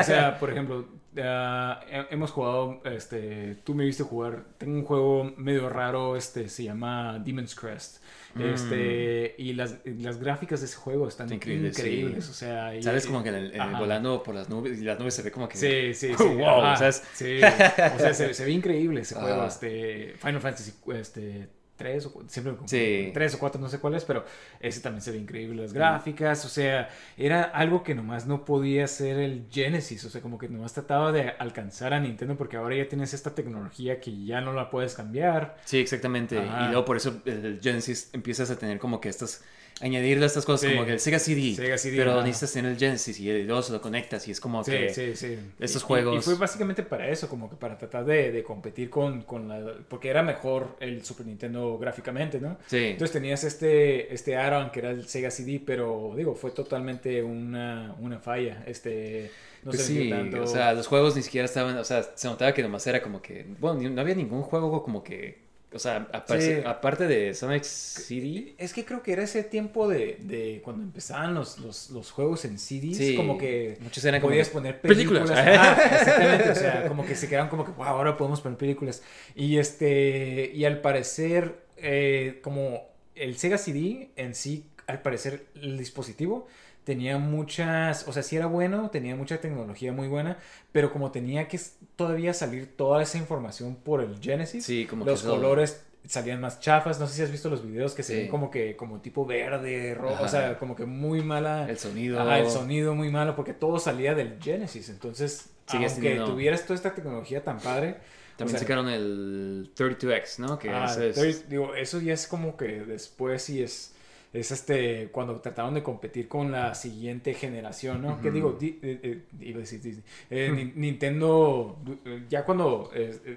O 0.00 0.02
sea, 0.02 0.38
por 0.40 0.50
ejemplo, 0.50 0.88
ah, 1.22 1.80
he- 1.88 2.12
hemos 2.14 2.30
jugado, 2.32 2.80
este, 2.84 3.56
tú 3.62 3.74
me 3.74 3.84
viste 3.84 4.02
jugar, 4.02 4.44
tengo 4.58 4.74
un 4.78 4.84
juego 4.84 5.24
medio 5.36 5.68
raro, 5.68 6.16
este, 6.16 6.48
se 6.48 6.64
llama 6.64 7.18
Demon's 7.24 7.54
Crest. 7.54 7.98
Este, 8.38 9.34
y 9.38 9.54
las, 9.54 9.76
las 9.84 10.18
gráficas 10.20 10.60
de 10.60 10.66
ese 10.66 10.76
juego 10.76 11.08
están 11.08 11.26
Está 11.26 11.34
increíble, 11.34 11.68
increíbles, 11.68 12.24
sí. 12.26 12.30
o 12.30 12.34
sea, 12.34 12.74
y- 12.76 12.82
¿Sabes? 12.82 13.06
Como 13.06 13.22
que 13.22 13.28
en 13.30 13.34
el- 13.34 13.46
en 13.48 13.54
el 13.54 13.60
Ajá. 13.60 13.78
volando 13.80 14.22
por 14.22 14.34
las 14.34 14.48
nubes 14.48 14.78
y 14.80 14.84
las 14.84 14.98
nubes 14.98 15.14
se 15.14 15.22
ve 15.22 15.30
como 15.32 15.48
que... 15.48 15.58
Sí, 15.58 15.94
sí, 15.94 16.14
sí. 16.18 16.24
Wow, 16.24 16.62
ajá, 16.62 16.92
sí. 16.92 17.36
O 17.38 17.98
sea, 17.98 18.14
se, 18.14 18.32
se 18.34 18.44
ve 18.44 18.50
increíble 18.52 19.00
ese 19.02 19.14
juego. 19.20 19.38
Ajá. 19.40 19.46
Este, 19.48 20.14
Final 20.18 20.40
Fantasy 20.40 20.72
este, 20.94 21.48
3 21.80 22.06
o 22.06 22.22
siempre 22.28 22.54
Sí. 22.66 23.10
3 23.14 23.34
o 23.34 23.38
4, 23.38 23.58
no 23.58 23.68
sé 23.70 23.78
cuál 23.78 23.94
es, 23.94 24.04
pero 24.04 24.24
ese 24.60 24.80
también 24.80 25.00
se 25.00 25.10
ve 25.10 25.16
increíble. 25.16 25.62
Las 25.62 25.72
gráficas, 25.72 26.44
o 26.44 26.48
sea, 26.50 26.90
era 27.16 27.42
algo 27.42 27.82
que 27.82 27.94
nomás 27.94 28.26
no 28.26 28.44
podía 28.44 28.84
hacer 28.84 29.16
el 29.18 29.46
Genesis. 29.50 30.04
O 30.04 30.10
sea, 30.10 30.20
como 30.20 30.36
que 30.36 30.48
nomás 30.48 30.74
trataba 30.74 31.10
de 31.10 31.30
alcanzar 31.38 31.94
a 31.94 32.00
Nintendo 32.00 32.36
porque 32.36 32.58
ahora 32.58 32.76
ya 32.76 32.86
tienes 32.86 33.14
esta 33.14 33.34
tecnología 33.34 33.98
que 33.98 34.24
ya 34.24 34.42
no 34.42 34.52
la 34.52 34.68
puedes 34.68 34.94
cambiar. 34.94 35.56
Sí, 35.64 35.78
exactamente. 35.78 36.38
Ajá. 36.38 36.66
Y 36.66 36.68
luego 36.68 36.84
por 36.84 36.98
eso 36.98 37.22
el 37.24 37.58
Genesis 37.62 38.10
empiezas 38.12 38.50
a 38.50 38.58
tener 38.58 38.78
como 38.78 39.00
que 39.00 39.08
estas, 39.08 39.42
añadirle 39.80 40.26
estas 40.26 40.44
cosas 40.44 40.68
Sí. 40.68 40.74
como 40.76 40.86
que 40.86 40.92
el 40.92 41.00
Sega 41.00 41.18
CD. 41.18 41.54
Sega 41.54 41.78
CD, 41.78 41.96
pero 41.96 42.12
ajá. 42.12 42.22
necesitas 42.24 42.52
tener 42.52 42.72
el 42.72 42.78
Genesis 42.78 43.18
y 43.20 43.42
luego 43.44 43.62
se 43.62 43.72
lo 43.72 43.80
conectas 43.80 44.26
y 44.28 44.30
es 44.30 44.40
como 44.40 44.62
Sí, 44.62 44.72
que... 44.72 44.94
sí, 44.94 45.16
sí. 45.16 45.38
estos 45.58 45.82
Y- 45.82 45.84
juegos- 45.86 46.18
Y, 46.18 46.20
fue 46.22 46.34
básicamente 46.36 46.82
para 46.82 47.08
eso, 47.08 47.28
como 47.28 47.48
que 47.48 47.56
para 47.56 47.78
tratar 47.78 48.04
de, 48.04 48.30
de 48.32 48.42
competir 48.42 48.90
con, 48.90 49.22
con 49.22 49.48
la... 49.48 49.74
Porque 49.88 50.08
era 50.10 50.22
mejor 50.22 50.76
el 50.80 51.04
Super 51.04 51.26
Nintendo 51.26 51.78
gráficamente, 51.78 52.40
¿no? 52.40 52.58
Sí. 52.66 52.76
Entonces 52.76 53.12
tenías 53.12 53.42
este, 53.44 54.12
este 54.12 54.36
add-on 54.36 54.70
que 54.70 54.80
era 54.80 54.90
el 54.90 55.06
Sega 55.08 55.30
CD, 55.30 55.60
pero 55.64 56.12
digo, 56.16 56.34
fue 56.34 56.50
totalmente 56.50 57.22
una, 57.22 57.94
una 58.00 58.18
falla. 58.18 58.62
Este, 58.66 59.30
no 59.64 59.70
Pues 59.70 59.82
sí, 59.84 60.10
tanto. 60.10 60.42
o 60.42 60.46
sea, 60.46 60.72
los 60.72 60.86
juegos 60.86 61.16
ni 61.16 61.22
siquiera 61.22 61.44
estaban, 61.44 61.76
o 61.76 61.84
sea, 61.84 62.02
se 62.14 62.28
notaba 62.28 62.52
que 62.52 62.62
nomás 62.62 62.86
era 62.86 63.02
como 63.02 63.20
que, 63.22 63.46
bueno, 63.58 63.88
no 63.90 64.00
había 64.00 64.14
ningún 64.14 64.42
juego 64.42 64.82
como 64.82 65.02
que, 65.02 65.49
o 65.72 65.78
sea, 65.78 66.08
aparte, 66.12 66.60
Sí. 66.60 66.66
aparte 66.66 67.06
de 67.06 67.32
Sonic 67.34 67.62
CD, 67.62 68.54
Es 68.58 68.72
que 68.72 68.84
creo 68.84 69.02
que 69.02 69.12
era 69.12 69.22
ese 69.22 69.44
tiempo 69.44 69.88
de, 69.88 70.16
de 70.20 70.60
cuando 70.64 70.82
empezaban 70.82 71.34
los, 71.34 71.58
los, 71.58 71.90
los 71.90 72.10
juegos 72.10 72.44
en 72.44 72.58
CDs, 72.58 72.96
Sí, 72.96 73.14
como 73.16 73.38
que 73.38 73.78
muchos 73.80 74.04
eran 74.04 74.20
podías 74.20 74.48
poner 74.48 74.80
películas. 74.80 75.30
exactamente, 75.30 76.50
o 76.50 76.54
sea, 76.54 76.88
como 76.88 77.04
que 77.06 77.14
se 77.14 77.28
quedaban 77.28 77.48
como 77.48 77.64
que, 77.64 77.70
wow, 77.72 77.84
ahora 77.86 78.16
podemos 78.16 78.40
poner 78.40 78.58
películas. 78.58 79.02
Y 79.34 79.58
este, 79.58 80.50
y 80.54 80.64
al 80.64 80.80
parecer, 80.80 81.62
eh, 81.76 82.40
como 82.42 82.88
el 83.14 83.36
Sega 83.38 83.58
CD 83.58 84.10
en 84.16 84.34
sí, 84.34 84.66
al 84.86 85.02
parecer 85.02 85.46
el 85.54 85.78
dispositivo 85.78 86.48
tenía 86.84 87.18
muchas, 87.18 88.06
o 88.08 88.12
sea, 88.12 88.22
sí 88.22 88.36
era 88.36 88.46
bueno, 88.46 88.90
tenía 88.90 89.14
mucha 89.16 89.40
tecnología 89.40 89.92
muy 89.92 90.08
buena, 90.08 90.38
pero 90.72 90.92
como 90.92 91.10
tenía 91.10 91.46
que 91.48 91.60
todavía 91.96 92.34
salir 92.34 92.76
toda 92.76 93.02
esa 93.02 93.18
información 93.18 93.76
por 93.76 94.00
el 94.00 94.18
Genesis, 94.20 94.64
Sí, 94.64 94.86
como 94.86 95.04
los 95.04 95.22
colores 95.22 95.84
salían 96.06 96.40
más 96.40 96.60
chafas, 96.60 96.98
no 96.98 97.06
sé 97.06 97.14
si 97.16 97.22
has 97.22 97.30
visto 97.30 97.50
los 97.50 97.64
videos 97.64 97.94
que 97.94 98.02
se 98.02 98.14
Sí. 98.14 98.20
ven 98.20 98.28
como 98.30 98.50
que 98.50 98.74
como 98.76 99.00
tipo 99.00 99.26
verde, 99.26 99.94
rojo, 99.94 100.14
o 100.14 100.16
Ajá. 100.16 100.28
sea, 100.28 100.58
como 100.58 100.74
que 100.74 100.86
muy 100.86 101.22
mala 101.22 101.68
el 101.68 101.78
sonido, 101.78 102.18
Ajá, 102.20 102.38
el 102.38 102.48
sonido 102.48 102.94
muy 102.94 103.10
malo 103.10 103.36
porque 103.36 103.52
todo 103.52 103.78
salía 103.78 104.14
del 104.14 104.38
Genesis, 104.42 104.88
entonces 104.88 105.50
Sigues 105.66 105.92
aunque 105.92 106.16
tuvieras 106.20 106.62
toda 106.64 106.74
esta 106.74 106.94
tecnología 106.94 107.44
tan 107.44 107.58
padre, 107.60 107.98
también 108.36 108.56
o 108.56 108.58
sea, 108.58 108.60
sacaron 108.60 108.88
el 108.88 109.70
32X, 109.76 110.38
¿no? 110.40 110.58
Que 110.58 110.70
Ah, 110.70 110.96
es- 110.98 111.48
digo, 111.48 111.74
eso 111.74 112.00
ya 112.00 112.14
es 112.14 112.26
como 112.26 112.56
que 112.56 112.66
después 112.84 113.42
sí 113.42 113.62
es, 113.62 113.92
es 114.32 114.50
este, 114.52 115.08
cuando 115.08 115.40
trataron 115.40 115.74
de 115.74 115.82
competir 115.82 116.28
con 116.28 116.52
la 116.52 116.74
siguiente 116.74 117.34
generación, 117.34 118.00
¿no? 118.02 118.20
Que 118.20 118.28
Ujú. 118.28 118.34
digo, 118.34 118.52
di- 118.52 118.78
eh, 118.82 119.00
eh, 119.02 119.22
iba 119.40 119.56
a 119.58 119.60
decir 119.60 119.80
Disney. 119.82 120.04
Eh, 120.30 120.52
Ni- 120.54 120.72
Nintendo, 120.80 121.76
eh, 122.04 122.24
ya 122.28 122.44
cuando 122.44 122.90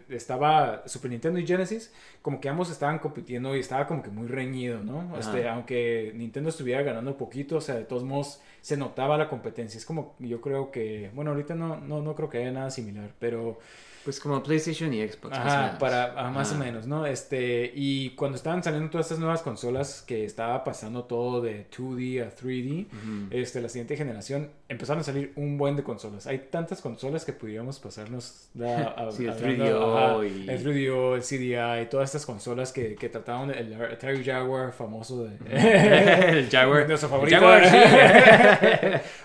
estaba 0.10 0.84
Super 0.88 1.10
Nintendo 1.12 1.40
y 1.40 1.48
Genesis, 1.48 1.92
como 2.22 2.40
que 2.40 2.48
ambos 2.50 2.70
estaban 2.70 3.00
compitiendo 3.00 3.56
y 3.56 3.60
estaba 3.60 3.88
como 3.88 4.04
que 4.04 4.10
muy 4.10 4.28
reñido, 4.28 4.84
¿no? 4.84 5.18
Este, 5.18 5.48
aunque 5.48 6.12
Nintendo 6.16 6.50
estuviera 6.50 6.82
ganando 6.84 7.18
poquito, 7.18 7.58
o 7.58 7.62
sea, 7.62 7.76
de 7.76 7.86
todos 7.86 8.04
modos 8.04 8.40
se 8.62 8.78
notaba 8.78 9.18
la 9.18 9.30
competencia. 9.30 9.78
Es 9.78 9.86
como, 9.86 10.16
yo 10.20 10.42
creo 10.42 10.72
que, 10.72 11.10
bueno, 11.16 11.32
ahorita 11.32 11.56
no, 11.56 11.78
no, 11.82 12.02
no 12.02 12.16
creo 12.16 12.30
que 12.30 12.38
haya 12.38 12.52
nada 12.52 12.70
similar, 12.70 13.10
pero... 13.20 13.60
pues 14.04 14.20
como 14.20 14.44
PlayStation 14.44 14.94
y 14.94 15.08
Xbox. 15.08 15.30
más 15.30 15.40
o 15.40 15.48
Ajá, 15.50 15.62
menos. 15.64 15.80
para, 15.80 16.14
ah, 16.18 16.30
más 16.30 16.52
o 16.52 16.56
Ajá. 16.56 16.64
menos, 16.66 16.88
¿no? 16.88 17.06
Este, 17.06 17.72
y 17.74 18.10
cuando 18.12 18.36
estaban 18.36 18.62
saliendo 18.62 18.90
todas 18.90 19.06
estas 19.06 19.20
nuevas 19.20 19.42
consolas 19.42 20.04
que 20.06 20.26
estaba 20.26 20.64
pasando 20.64 21.06
todo 21.06 21.42
de 21.42 21.68
2D 21.70 22.22
a 22.22 22.30
3D, 22.36 22.88
Ujú. 22.88 23.28
este, 23.32 23.62
la 23.62 23.70
siguiente 23.70 23.96
generación, 23.96 24.50
empezaron 24.68 25.02
a 25.02 25.04
salir 25.04 25.32
un 25.38 25.58
buen 25.58 25.76
de 25.76 25.84
consolas. 25.84 26.28
Hay 26.28 26.48
tantas 26.52 26.82
consolas 26.82 27.24
que 27.24 27.32
pudiéramos 27.34 27.80
pasarnos 27.80 28.50
da- 28.54 28.88
a- 28.98 29.12
Sí, 29.12 29.24
el 29.26 29.30
hablando, 29.32 29.66
3DO 29.66 29.98
ajá, 29.98 30.26
y- 30.26 30.50
el 30.50 30.64
3DO, 30.66 31.16
el 31.16 31.22
CDI, 31.22 31.86
todas 31.90 32.10
estas 32.10 32.26
consolas 32.26 32.72
que, 32.74 32.96
que 32.96 33.08
trataban 33.10 33.48
de- 33.50 33.60
el 33.60 33.74
Atari 33.82 34.24
Jaguar 34.24 34.74
famoso 34.74 35.24
de... 35.24 35.38
el 36.40 36.50
Jaguar. 36.50 36.88
Nuestro 36.90 37.08
favorito. 37.10 37.38
Jaguar, 37.38 37.66
sí. 37.70 37.78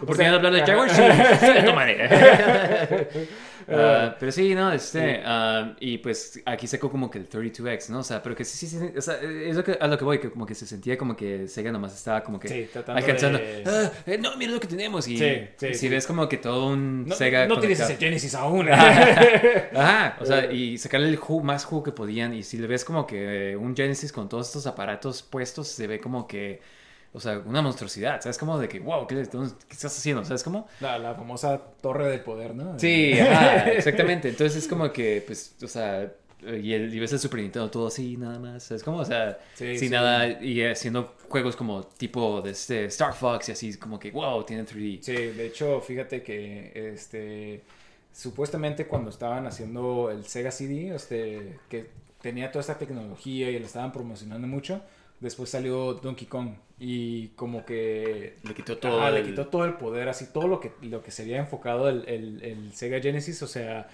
Oportunidad 0.03 0.31
de 0.33 0.37
hablar 0.37 0.53
del 0.53 0.65
Jaguar, 0.65 0.91
sí. 0.91 1.03
Tomaré. 1.67 3.19
Ah, 3.71 4.17
pero 4.19 4.33
sí, 4.33 4.55
no, 4.55 4.73
este, 4.73 5.21
ah, 5.25 5.75
y 5.81 5.99
pues 5.99 6.41
aquí 6.47 6.67
sacó 6.67 6.91
como 6.91 7.11
que 7.11 7.19
el 7.19 7.29
32X, 7.29 7.91
¿no? 7.91 7.99
O 7.99 8.03
sea, 8.03 8.23
pero 8.23 8.35
que 8.35 8.45
sí, 8.45 8.57
sí, 8.67 8.79
sí, 8.79 8.93
o 8.97 9.01
sea, 9.03 9.21
es 9.21 9.55
lo 9.57 9.63
que, 9.65 9.77
a 9.81 9.87
lo 9.87 9.99
que 9.99 10.05
voy, 10.05 10.19
que 10.21 10.31
como 10.31 10.47
que 10.47 10.55
se 10.55 10.67
sentía 10.67 10.97
como 10.97 11.15
que 11.17 11.49
Sega 11.49 11.71
nomás 11.71 11.95
estaba 11.95 12.23
como 12.23 12.41
que 12.41 12.49
Sí, 12.49 12.69
alcanzando, 12.87 13.39
de- 13.39 13.63
"Ah, 13.67 13.93
eh, 14.07 14.19
no, 14.19 14.37
mira 14.37 14.53
lo 14.53 14.61
que 14.61 14.69
tenemos, 14.69 15.07
y 15.09 15.19
Sí, 15.19 15.49
sí, 15.57 15.75
si 15.75 15.89
ves 15.89 16.07
como 16.07 16.29
que 16.29 16.39
todo 16.39 16.69
un 16.69 17.07
No, 17.07 17.15
Sega 17.15 17.47
no 17.47 17.59
tienes 17.61 17.81
ese 17.81 17.97
Genesis 17.97 18.35
aún. 18.35 18.69
Ajá, 18.71 20.17
o 20.21 20.25
sea, 20.25 20.51
y 20.53 20.79
sacarle 20.79 21.09
el 21.09 21.17
jugo, 21.17 21.43
más 21.45 21.65
jugo 21.65 21.83
que 21.83 21.93
podían. 21.93 22.35
Y 22.35 22.43
si 22.43 22.59
le 22.59 22.67
ves 22.67 22.85
como 22.85 23.07
que 23.07 23.57
un 23.57 23.77
Genesis 23.77 24.13
con 24.13 24.29
todos 24.29 24.47
estos 24.47 24.67
aparatos 24.67 25.23
puestos, 25.23 25.69
se 25.69 25.87
ve 25.87 26.01
como 26.01 26.27
que, 26.27 26.61
o 27.13 27.21
sea, 27.21 27.39
una 27.39 27.63
monstruosidad. 27.63 28.21
¿Sabes? 28.21 28.39
Como 28.39 28.59
de 28.59 28.69
que, 28.69 28.81
wow, 28.81 29.07
¿qué, 29.07 29.15
qué 29.17 29.75
estás 29.75 29.97
haciendo? 29.97 30.25
¿Sabes? 30.25 30.43
Como. 30.43 30.67
La, 30.81 30.99
la 30.99 31.15
famosa 31.15 31.59
torre 31.81 32.09
del 32.09 32.21
poder, 32.21 32.55
¿no? 32.55 32.79
Sí, 32.79 33.19
ajá, 33.19 33.71
exactamente. 33.73 34.29
Entonces 34.29 34.65
es 34.65 34.69
como 34.69 34.93
que, 34.93 35.23
pues, 35.27 35.55
o 35.63 35.69
sea, 35.69 36.13
y, 36.43 36.73
el, 36.73 36.95
y 36.95 37.01
ves 37.01 37.13
el 37.13 37.19
Super 37.19 37.41
Nintendo 37.41 37.71
todo 37.71 37.89
así, 37.89 38.17
nada 38.17 38.39
más. 38.39 38.71
Es 38.71 38.83
como, 38.83 38.99
o 38.99 39.05
sea, 39.05 39.39
Sí, 39.55 39.77
sin 39.79 39.89
sí. 39.89 39.91
nada, 39.91 40.29
y 40.43 40.63
haciendo 40.63 41.15
juegos 41.29 41.57
como 41.57 41.83
tipo 41.83 42.41
de 42.43 42.51
este 42.53 42.85
Star 42.87 43.13
Fox 43.15 43.49
y 43.49 43.53
así, 43.53 43.77
como 43.77 43.99
que, 43.99 44.11
wow, 44.11 44.45
tiene 44.45 44.65
3D. 44.65 45.03
Sí, 45.03 45.13
de 45.15 45.47
hecho, 45.47 45.81
fíjate 45.81 46.23
que 46.23 46.73
este 46.95 47.63
supuestamente 48.13 48.87
cuando 48.87 49.11
estaban 49.11 49.47
haciendo 49.47 50.11
el 50.11 50.25
Sega 50.25 50.51
CD, 50.51 50.95
este 50.95 51.59
que 51.69 51.87
tenía 52.21 52.51
toda 52.51 52.63
esta 52.63 52.79
tecnología 52.79 53.51
y 53.51 53.59
lo 53.59 53.67
estaban 53.67 53.93
promocionando 53.93 54.47
mucho, 54.49 54.81
después 55.21 55.51
salió 55.51 55.95
Donkey 55.95 56.27
Kong 56.27 56.51
y 56.81 57.29
como 57.29 57.65
que 57.65 58.37
Le 58.45 58.55
quitó 58.55 58.79
todo. 58.79 59.11
Le 59.11 59.21
el- 59.21 59.27
quitó 59.27 59.47
todo 59.49 59.65
el 59.65 59.75
poder, 59.75 60.09
así 60.09 60.27
todo 60.33 60.47
lo 60.49 60.61
que 60.61 60.73
lo 60.83 61.03
que 61.03 61.11
se 61.11 61.23
había 61.23 61.39
enfocado 61.39 61.89
el, 61.89 62.07
el, 62.09 62.43
el 62.43 62.73
Sega 62.73 63.01
Genesis, 63.01 63.43
o 63.43 63.47
sea, 63.49 63.89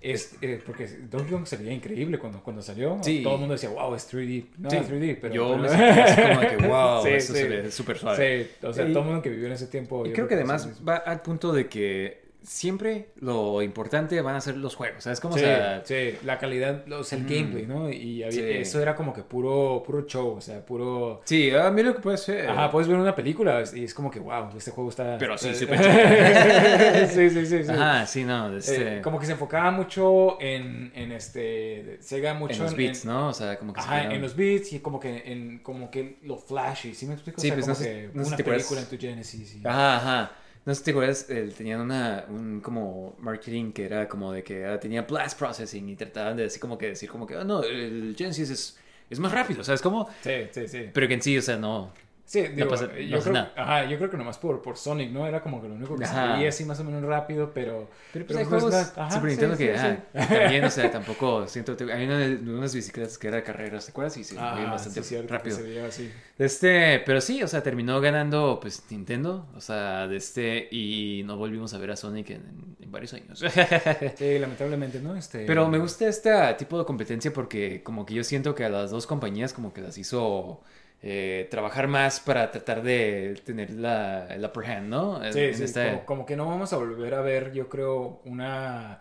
es, 0.00 0.36
eh, 0.42 0.60
porque 0.64 0.86
Donkey 0.86 1.32
Kong 1.32 1.46
se 1.46 1.56
veía 1.56 1.72
increíble 1.72 2.18
cuando, 2.18 2.40
cuando 2.42 2.62
salió. 2.62 2.98
Sí. 3.02 3.22
Todo 3.22 3.34
el 3.34 3.40
mundo 3.40 3.54
decía, 3.54 3.70
wow, 3.70 3.94
es 3.94 4.12
3D. 4.12 4.46
No, 4.58 4.70
Sí. 4.70 4.76
es 4.76 4.88
3D, 4.90 5.18
pero... 5.20 5.34
Yo 5.34 5.48
pero- 5.48 5.58
me 5.62 5.68
sentí 5.70 6.00
así 6.00 6.20
como 6.22 6.40
de 6.40 6.46
que, 6.48 6.66
wow, 6.68 7.02
Sí, 7.02 7.08
eso 7.10 7.32
se 7.34 7.48
ve 7.48 7.70
súper 7.72 7.98
suave. 7.98 8.44
Sí, 8.44 8.50
o 8.66 8.72
sea, 8.72 8.86
Y- 8.88 8.92
todo 8.92 9.02
el 9.02 9.06
mundo 9.08 9.22
que 9.22 9.30
vivió 9.30 9.46
en 9.46 9.52
ese 9.54 9.66
tiempo. 9.66 10.06
Y 10.06 10.12
creo 10.12 10.28
que 10.28 10.34
además 10.34 10.68
va 10.86 10.96
al 10.96 11.22
punto 11.22 11.52
de 11.52 11.68
que 11.68 12.27
siempre 12.42 13.10
lo 13.16 13.60
importante 13.62 14.20
van 14.22 14.36
a 14.36 14.40
ser 14.40 14.56
los 14.56 14.74
juegos, 14.76 15.04
¿sabes? 15.04 15.20
Como, 15.20 15.34
Sí, 15.36 15.40
o 15.42 15.46
sea, 15.46 15.82
sí, 15.84 16.14
la 16.24 16.38
calidad, 16.38 16.84
sea, 17.04 17.18
el 17.18 17.24
Mm. 17.24 17.28
gameplay, 17.28 17.66
¿no? 17.66 17.90
Y 17.90 18.22
había- 18.22 18.32
Sí. 18.32 18.40
eso 18.50 18.80
era 18.80 18.94
como 18.94 19.12
que 19.12 19.22
puro, 19.22 19.82
puro 19.84 20.06
show, 20.06 20.36
o 20.36 20.40
sea, 20.40 20.64
puro... 20.64 21.20
sí, 21.24 21.50
ah, 21.50 21.70
mira 21.70 21.88
lo 21.88 21.94
que 21.96 22.00
puede 22.00 22.16
ser. 22.16 22.48
Ajá, 22.48 22.70
puedes 22.70 22.88
ver 22.88 22.96
una 22.96 23.14
película 23.14 23.62
y 23.74 23.84
es 23.84 23.92
como 23.92 24.10
que, 24.10 24.20
wow, 24.20 24.48
este 24.56 24.70
juego 24.70 24.88
está... 24.90 25.18
Pero 25.18 25.36
sí, 25.36 25.48
eh, 25.48 25.54
súper 25.54 25.78
sí, 27.10 27.30
sí, 27.30 27.46
sí, 27.46 27.64
sí. 27.64 27.70
Ajá, 27.70 28.06
sí, 28.06 28.24
no, 28.24 28.56
este, 28.56 28.98
Eh, 28.98 29.00
como 29.02 29.18
que 29.18 29.26
se 29.26 29.32
enfocaba 29.32 29.70
mucho 29.70 30.40
en, 30.40 30.92
en 30.94 31.12
este 31.12 31.98
Sega 32.00 32.34
mucho 32.34 32.54
en 32.54 32.62
los 32.62 32.76
beats, 32.76 33.04
¿no? 33.04 33.28
O 33.28 33.32
sea, 33.34 33.58
como 33.58 33.72
que 33.72 33.80
se 33.80 33.86
Ajá, 33.86 33.96
quedaron- 34.00 34.12
en 34.16 34.22
los 34.22 34.36
beats 34.36 34.72
y 34.72 34.80
como 34.80 35.00
que 35.00 35.22
en 35.26 35.58
como 35.58 35.90
que 35.90 36.18
lo 36.22 36.38
flashy, 36.38 36.94
¿sí 36.94 37.06
me 37.06 37.14
explico? 37.14 37.40
Sí, 37.40 37.48
o 37.48 37.50
sea, 37.50 37.56
pues, 37.56 37.64
como 37.66 37.74
no 37.78 37.84
sé- 37.84 37.90
que 37.90 38.10
no 38.14 38.26
una 38.26 38.36
película 38.36 38.80
en 38.80 38.86
tu 38.86 38.98
Genesis. 38.98 39.56
y- 39.56 39.66
Ajá, 39.66 39.96
ajá. 39.96 40.32
No 40.68 40.74
sé 40.74 40.80
si 40.80 40.84
te 40.84 40.90
acuerdas, 40.90 41.30
el- 41.30 41.54
tenían 41.54 41.80
una, 41.80 42.26
un 42.28 42.60
como 42.60 43.16
marketing 43.20 43.72
que 43.72 43.86
era 43.86 44.06
como 44.06 44.32
de 44.32 44.42
que 44.44 44.66
ah, 44.66 44.78
tenía 44.78 45.02
blast 45.02 45.38
processing 45.38 45.88
y 45.88 45.96
trataban 45.96 46.36
de 46.36 46.44
así 46.44 46.60
como 46.60 46.76
que 46.76 46.88
decir 46.88 47.08
como 47.08 47.26
que, 47.26 47.36
oh, 47.36 47.44
no, 47.44 47.62
el 47.62 48.14
Genesis 48.18 48.50
es, 48.50 48.78
es 49.08 49.18
más 49.18 49.32
rápido, 49.32 49.64
¿sabes? 49.64 49.80
Como, 49.80 50.08
Sí, 50.22 50.32
sí, 50.52 50.68
sí. 50.68 50.90
pero 50.92 51.08
que 51.08 51.14
en 51.14 51.22
sí, 51.22 51.38
o 51.38 51.42
sea, 51.42 51.56
no. 51.56 51.92
Sí, 52.28 52.42
digo, 52.48 52.68
pasa- 52.68 52.94
yo, 52.94 53.16
no 53.16 53.22
creo, 53.22 53.32
nada. 53.32 53.52
ajá, 53.56 53.84
yo 53.86 53.96
creo 53.96 54.10
que 54.10 54.18
nomás 54.18 54.36
por, 54.36 54.60
por 54.60 54.76
Sonic, 54.76 55.10
¿no? 55.10 55.26
Era 55.26 55.40
como 55.42 55.62
que 55.62 55.68
lo 55.68 55.76
único 55.76 55.96
que 55.96 56.04
Ajá. 56.04 56.32
se 56.32 56.32
veía 56.36 56.50
así 56.50 56.62
más 56.66 56.78
o 56.78 56.84
menos 56.84 57.02
rápido, 57.02 57.52
pero... 57.54 57.88
Pero 58.12 58.26
pues 58.26 58.38
hay 58.38 58.44
juegos 58.44 58.74
ajá, 58.74 59.10
Super 59.10 59.30
Nintendo 59.30 59.56
sí, 59.56 59.64
que 59.64 59.78
sí. 59.78 59.86
ajá, 60.14 60.28
también, 60.28 60.64
o 60.64 60.70
sea, 60.70 60.90
tampoco 60.90 61.48
siento. 61.48 61.74
Hay 61.90 62.04
una 62.04 62.18
unas 62.58 62.74
bicicletas 62.74 63.16
que 63.16 63.28
era 63.28 63.38
de 63.38 63.44
carreras, 63.44 63.86
¿te 63.86 63.92
acuerdas? 63.92 64.14
Y 64.18 64.24
se 64.24 64.34
movían 64.34 64.70
bastante 64.70 65.02
cierto, 65.02 65.32
rápido. 65.32 65.56
que 65.56 65.62
se 65.62 65.68
veía 65.70 65.86
así. 65.86 66.12
Este, 66.38 67.00
pero 67.06 67.22
sí, 67.22 67.42
o 67.42 67.48
sea, 67.48 67.62
terminó 67.62 67.98
ganando 68.02 68.58
pues 68.60 68.82
Nintendo, 68.90 69.46
o 69.56 69.60
sea, 69.62 70.06
de 70.06 70.16
este, 70.18 70.68
y 70.70 71.22
no 71.24 71.38
volvimos 71.38 71.72
a 71.72 71.78
ver 71.78 71.92
a 71.92 71.96
Sonic 71.96 72.28
en, 72.28 72.76
en 72.78 72.92
varios 72.92 73.14
años. 73.14 73.42
Sí, 74.16 74.38
lamentablemente, 74.38 75.00
¿no? 75.00 75.16
Este... 75.16 75.46
Pero 75.46 75.66
me 75.68 75.78
gusta 75.78 76.06
este 76.06 76.30
tipo 76.58 76.78
de 76.78 76.84
competencia 76.84 77.32
porque 77.32 77.82
como 77.82 78.04
que 78.04 78.14
yo 78.14 78.24
siento 78.24 78.54
que 78.54 78.64
a 78.64 78.68
las 78.68 78.90
dos 78.90 79.06
compañías 79.06 79.52
como 79.52 79.72
que 79.72 79.80
las 79.80 79.96
hizo 79.96 80.60
eh, 81.02 81.46
trabajar 81.50 81.86
más 81.88 82.18
para 82.20 82.50
tratar 82.50 82.82
de 82.82 83.40
tener 83.44 83.70
la, 83.70 84.26
el 84.28 84.44
upper 84.44 84.64
hand, 84.70 84.88
¿no? 84.88 85.20
Sí, 85.32 85.40
en 85.40 85.54
sí, 85.54 85.64
esta- 85.64 85.88
como, 85.90 86.04
como 86.06 86.26
que 86.26 86.36
no 86.36 86.46
vamos 86.46 86.72
a 86.72 86.76
volver 86.76 87.14
a 87.14 87.20
ver, 87.20 87.52
yo 87.52 87.68
creo, 87.68 88.20
una... 88.24 88.98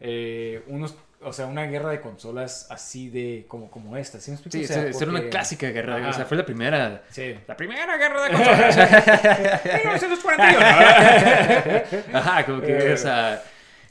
eh, 0.00 0.62
unos, 0.68 0.96
o 1.24 1.32
sea, 1.32 1.46
una 1.46 1.64
guerra 1.66 1.90
de 1.90 2.00
consolas 2.00 2.66
así 2.70 3.08
de... 3.08 3.44
como, 3.48 3.70
como 3.70 3.96
esta, 3.96 4.18
¿sí 4.20 4.30
me 4.32 4.36
explico? 4.36 4.56
Sí, 4.58 4.64
O 4.64 4.66
sea, 4.74 4.92
ser 4.92 5.08
una 5.08 5.18
porque- 5.18 5.30
clásica 5.30 5.70
guerra, 5.70 6.08
o 6.08 6.12
sea, 6.12 6.24
fue 6.24 6.36
la 6.36 6.44
primera... 6.46 7.02
Sí. 7.10 7.36
La 7.46 7.56
primera 7.56 7.96
guerra 7.96 8.24
de 8.24 8.30
consolas. 8.32 8.76
1941. 9.84 10.66
Ajá, 12.18 12.44
como 12.46 12.60
que, 12.60 12.92
o 12.92 12.96
sea, 12.96 13.42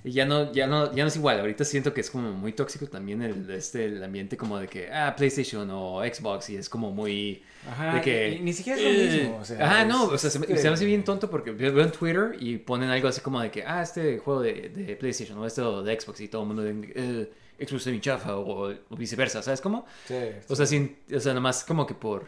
ya 0.03 0.25
no, 0.25 0.51
ya 0.51 0.67
no, 0.67 0.93
ya 0.95 1.03
no 1.03 1.07
es 1.09 1.15
igual. 1.15 1.39
Ahorita 1.39 1.63
siento 1.63 1.93
que 1.93 2.01
es 2.01 2.09
como 2.09 2.31
muy 2.31 2.53
tóxico 2.53 2.87
también 2.87 3.21
el, 3.21 3.49
este, 3.51 3.85
el 3.85 4.03
ambiente 4.03 4.37
como 4.37 4.57
de 4.59 4.67
que, 4.67 4.91
ah, 4.91 5.13
PlayStation 5.15 5.69
o 5.71 6.01
Xbox 6.03 6.49
y 6.49 6.55
es 6.57 6.69
como 6.69 6.91
muy... 6.91 7.43
Ajá, 7.69 7.95
de 7.95 8.01
que, 8.01 8.39
ni 8.41 8.53
siquiera 8.53 8.79
es 8.79 8.85
lo 8.85 8.89
eh, 8.89 9.19
mismo, 9.19 9.37
o 9.37 9.45
sea, 9.45 9.63
ajá, 9.65 9.81
es- 9.83 9.87
no, 9.87 10.05
o 10.05 10.17
sea, 10.17 10.29
se, 10.31 10.39
me- 10.39 10.47
es 10.49 10.61
se 10.61 10.67
me 10.67 10.73
hace 10.73 10.85
bien 10.85 11.03
tonto 11.03 11.29
porque 11.29 11.51
veo 11.51 11.79
en 11.81 11.91
Twitter 11.91 12.35
y 12.39 12.57
ponen 12.57 12.89
algo 12.89 13.07
así 13.07 13.21
como 13.21 13.39
de 13.39 13.51
que, 13.51 13.63
ah, 13.63 13.83
este 13.83 14.17
juego 14.17 14.41
de, 14.41 14.69
de 14.69 14.95
PlayStation 14.95 15.37
o 15.37 15.45
este 15.45 15.61
de 15.61 15.99
Xbox 15.99 16.21
y 16.21 16.27
todo 16.27 16.41
el 16.41 16.47
mundo 16.47 16.63
de, 16.63 16.91
eh, 16.95 17.31
Xbox 17.67 17.85
es 17.85 17.93
mi 17.93 17.99
chafa 18.01 18.35
o, 18.37 18.71
o 18.71 18.95
viceversa, 18.97 19.43
¿sabes 19.43 19.61
cómo? 19.61 19.85
Sí, 20.07 20.15
O 20.47 20.55
sea, 20.55 20.65
sin, 20.65 20.97
o 21.15 21.19
sea, 21.19 21.33
nomás 21.35 21.63
como 21.63 21.85
que 21.85 21.93
por 21.93 22.27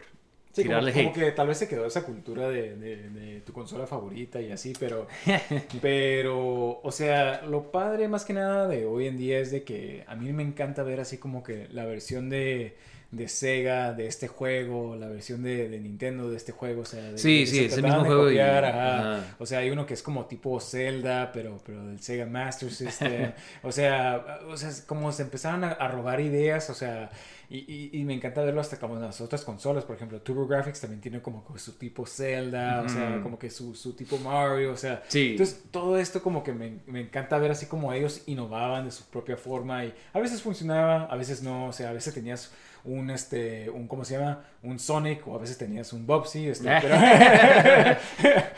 Sí, 0.54 0.64
como, 0.64 0.84
tirarle 0.84 0.92
como 0.92 1.10
hate. 1.10 1.12
que 1.12 1.32
tal 1.32 1.48
vez 1.48 1.58
se 1.58 1.68
quedó 1.68 1.84
esa 1.86 2.04
cultura 2.04 2.48
de, 2.48 2.76
de- 2.76 3.10
de 3.10 3.40
tu 3.42 3.52
consola 3.52 3.86
favorita 3.86 4.40
y 4.40 4.52
así, 4.52 4.72
pero, 4.78 5.06
pero, 5.82 6.80
o 6.82 6.92
sea, 6.92 7.42
lo 7.42 7.70
padre 7.72 8.08
más 8.08 8.24
que 8.24 8.32
nada 8.32 8.68
de 8.68 8.86
hoy 8.86 9.06
en 9.06 9.16
día 9.16 9.38
es 9.40 9.50
de 9.50 9.64
que 9.64 10.04
a 10.06 10.14
mí 10.16 10.32
me 10.32 10.42
encanta 10.42 10.82
ver 10.82 11.00
así 11.00 11.18
como 11.18 11.42
que 11.42 11.68
la 11.70 11.84
versión 11.84 12.30
de, 12.30 12.76
de 13.10 13.28
Sega 13.28 13.92
de 13.92 14.06
este 14.08 14.26
juego, 14.28 14.96
la 14.96 15.06
versión 15.08 15.42
de, 15.42 15.68
de 15.68 15.78
Nintendo 15.80 16.28
de 16.30 16.36
este 16.36 16.52
juego, 16.52 16.82
o 16.82 16.84
sea, 16.84 17.02
de, 17.12 17.18
Sí, 17.18 17.40
de 17.40 17.46
sí, 17.46 17.64
es 17.66 17.76
el 17.76 17.84
mismo 17.84 18.28
y- 18.30 18.38
ajá. 18.38 19.18
ajá. 19.18 19.36
O 19.38 19.46
sea, 19.46 19.60
hay 19.60 19.70
uno 19.70 19.86
que 19.86 19.94
es 19.94 20.02
como 20.02 20.26
tipo 20.26 20.58
Zelda, 20.60 21.30
pero, 21.32 21.60
pero 21.64 21.86
del 21.86 22.00
Sega 22.00 22.26
Master 22.26 22.70
System. 22.72 23.32
o 23.62 23.70
sea, 23.72 24.40
o 24.48 24.56
sea, 24.56 24.70
como 24.86 25.12
se 25.12 25.22
empezaron 25.22 25.64
a, 25.64 25.68
a 25.72 25.88
robar 25.88 26.20
ideas, 26.20 26.68
o 26.70 26.74
sea, 26.74 27.10
y, 27.48 27.58
y- 27.72 27.90
y 28.00 28.04
me 28.04 28.14
encanta 28.14 28.42
verlo 28.42 28.60
hasta 28.60 28.78
como 28.78 28.96
en 28.96 29.02
las 29.02 29.20
otras 29.20 29.44
consolas. 29.44 29.84
Por 29.84 29.94
ejemplo, 29.94 30.20
TurboGrafx 30.20 30.80
también 30.80 31.00
tiene 31.00 31.22
como 31.22 31.44
su 31.56 31.72
tipo 31.74 32.04
Zelda, 32.06 32.82
o 32.84 32.88
sea, 32.88 33.20
como 33.22 33.38
que 33.38 33.48
su, 33.50 33.74
su 33.76 33.92
tipo 33.94 34.18
Mario, 34.18 34.72
o 34.72 34.76
sea. 34.76 35.02
Sí. 35.06 35.32
Entonces, 35.32 35.62
todo 35.70 35.98
esto 35.98 36.20
como 36.22 36.42
que 36.42 36.52
me, 36.52 36.78
me 36.86 37.02
encanta 37.02 37.38
ver 37.38 37.52
así 37.52 37.66
como 37.66 37.92
ellos 37.92 38.22
innovaban 38.26 38.86
de 38.86 38.90
su 38.90 39.04
propia 39.04 39.36
forma 39.36 39.84
y 39.84 39.94
a 40.12 40.18
veces 40.18 40.42
funcionaba, 40.42 41.04
a 41.04 41.16
veces 41.16 41.42
no, 41.42 41.66
o 41.66 41.72
sea, 41.72 41.90
a 41.90 41.92
veces 41.92 42.12
tenías 42.14 42.50
un, 42.84 43.10
este, 43.10 43.70
un, 43.70 43.88
¿cómo 43.88 44.04
se 44.04 44.18
llama? 44.18 44.44
Un 44.62 44.78
Sonic 44.78 45.26
o 45.26 45.34
a 45.34 45.38
veces 45.38 45.56
tenías 45.58 45.92
un 45.92 46.06
Bubsy, 46.06 46.48
este, 46.48 46.68
pero... 46.82 46.96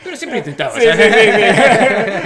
Pero 0.03 0.15
siempre 0.17 0.39
intentaba, 0.39 0.71
Sí, 0.79 0.81
sí, 0.81 0.91
sí, 0.91 1.09
sí. 1.09 1.41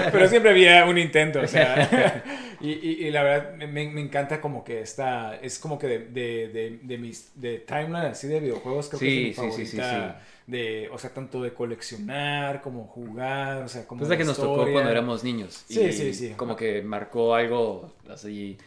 Pero 0.12 0.28
siempre 0.28 0.52
había 0.52 0.86
un 0.86 0.98
intento, 0.98 1.42
o 1.42 1.48
sea. 1.48 2.24
Y, 2.60 2.72
y- 2.72 3.08
y 3.08 3.12
la 3.12 3.24
verdad, 3.24 3.54
me, 3.56 3.68
me 3.90 4.02
encanta 4.02 4.40
como 4.42 4.64
que 4.64 4.82
esta. 4.82 5.36
Es 5.38 5.58
como 5.60 5.80
que 5.80 5.88
de, 5.88 6.00
de, 6.00 6.48
de, 6.50 6.80
de 6.84 6.98
mis. 6.98 7.32
De 7.40 7.60
timeline 7.60 8.08
así 8.12 8.28
de 8.28 8.40
videojuegos, 8.40 8.90
creo 8.90 9.00
que 9.00 9.06
Sí, 9.06 9.30
es 9.32 9.40
mi 9.40 9.52
sí, 9.52 9.66
sí. 9.66 9.78
De, 10.48 10.90
o 10.92 10.98
sea, 10.98 11.12
tanto 11.12 11.42
de 11.42 11.54
coleccionar 11.54 12.62
como 12.62 12.86
jugar, 12.86 13.64
o 13.64 13.68
sea, 13.68 13.86
como. 13.88 14.00
Pues 14.00 14.10
la 14.10 14.18
que 14.18 14.26
nos 14.26 14.38
tocó 14.38 14.70
cuando 14.72 14.90
éramos 14.92 15.24
niños. 15.24 15.64
Sí, 15.68 15.92
sí, 15.92 16.14
sí. 16.14 16.34
Como 16.36 16.56
que 16.56 16.82
marcó 16.82 17.34
algo 17.36 17.94
así. 18.10 18.58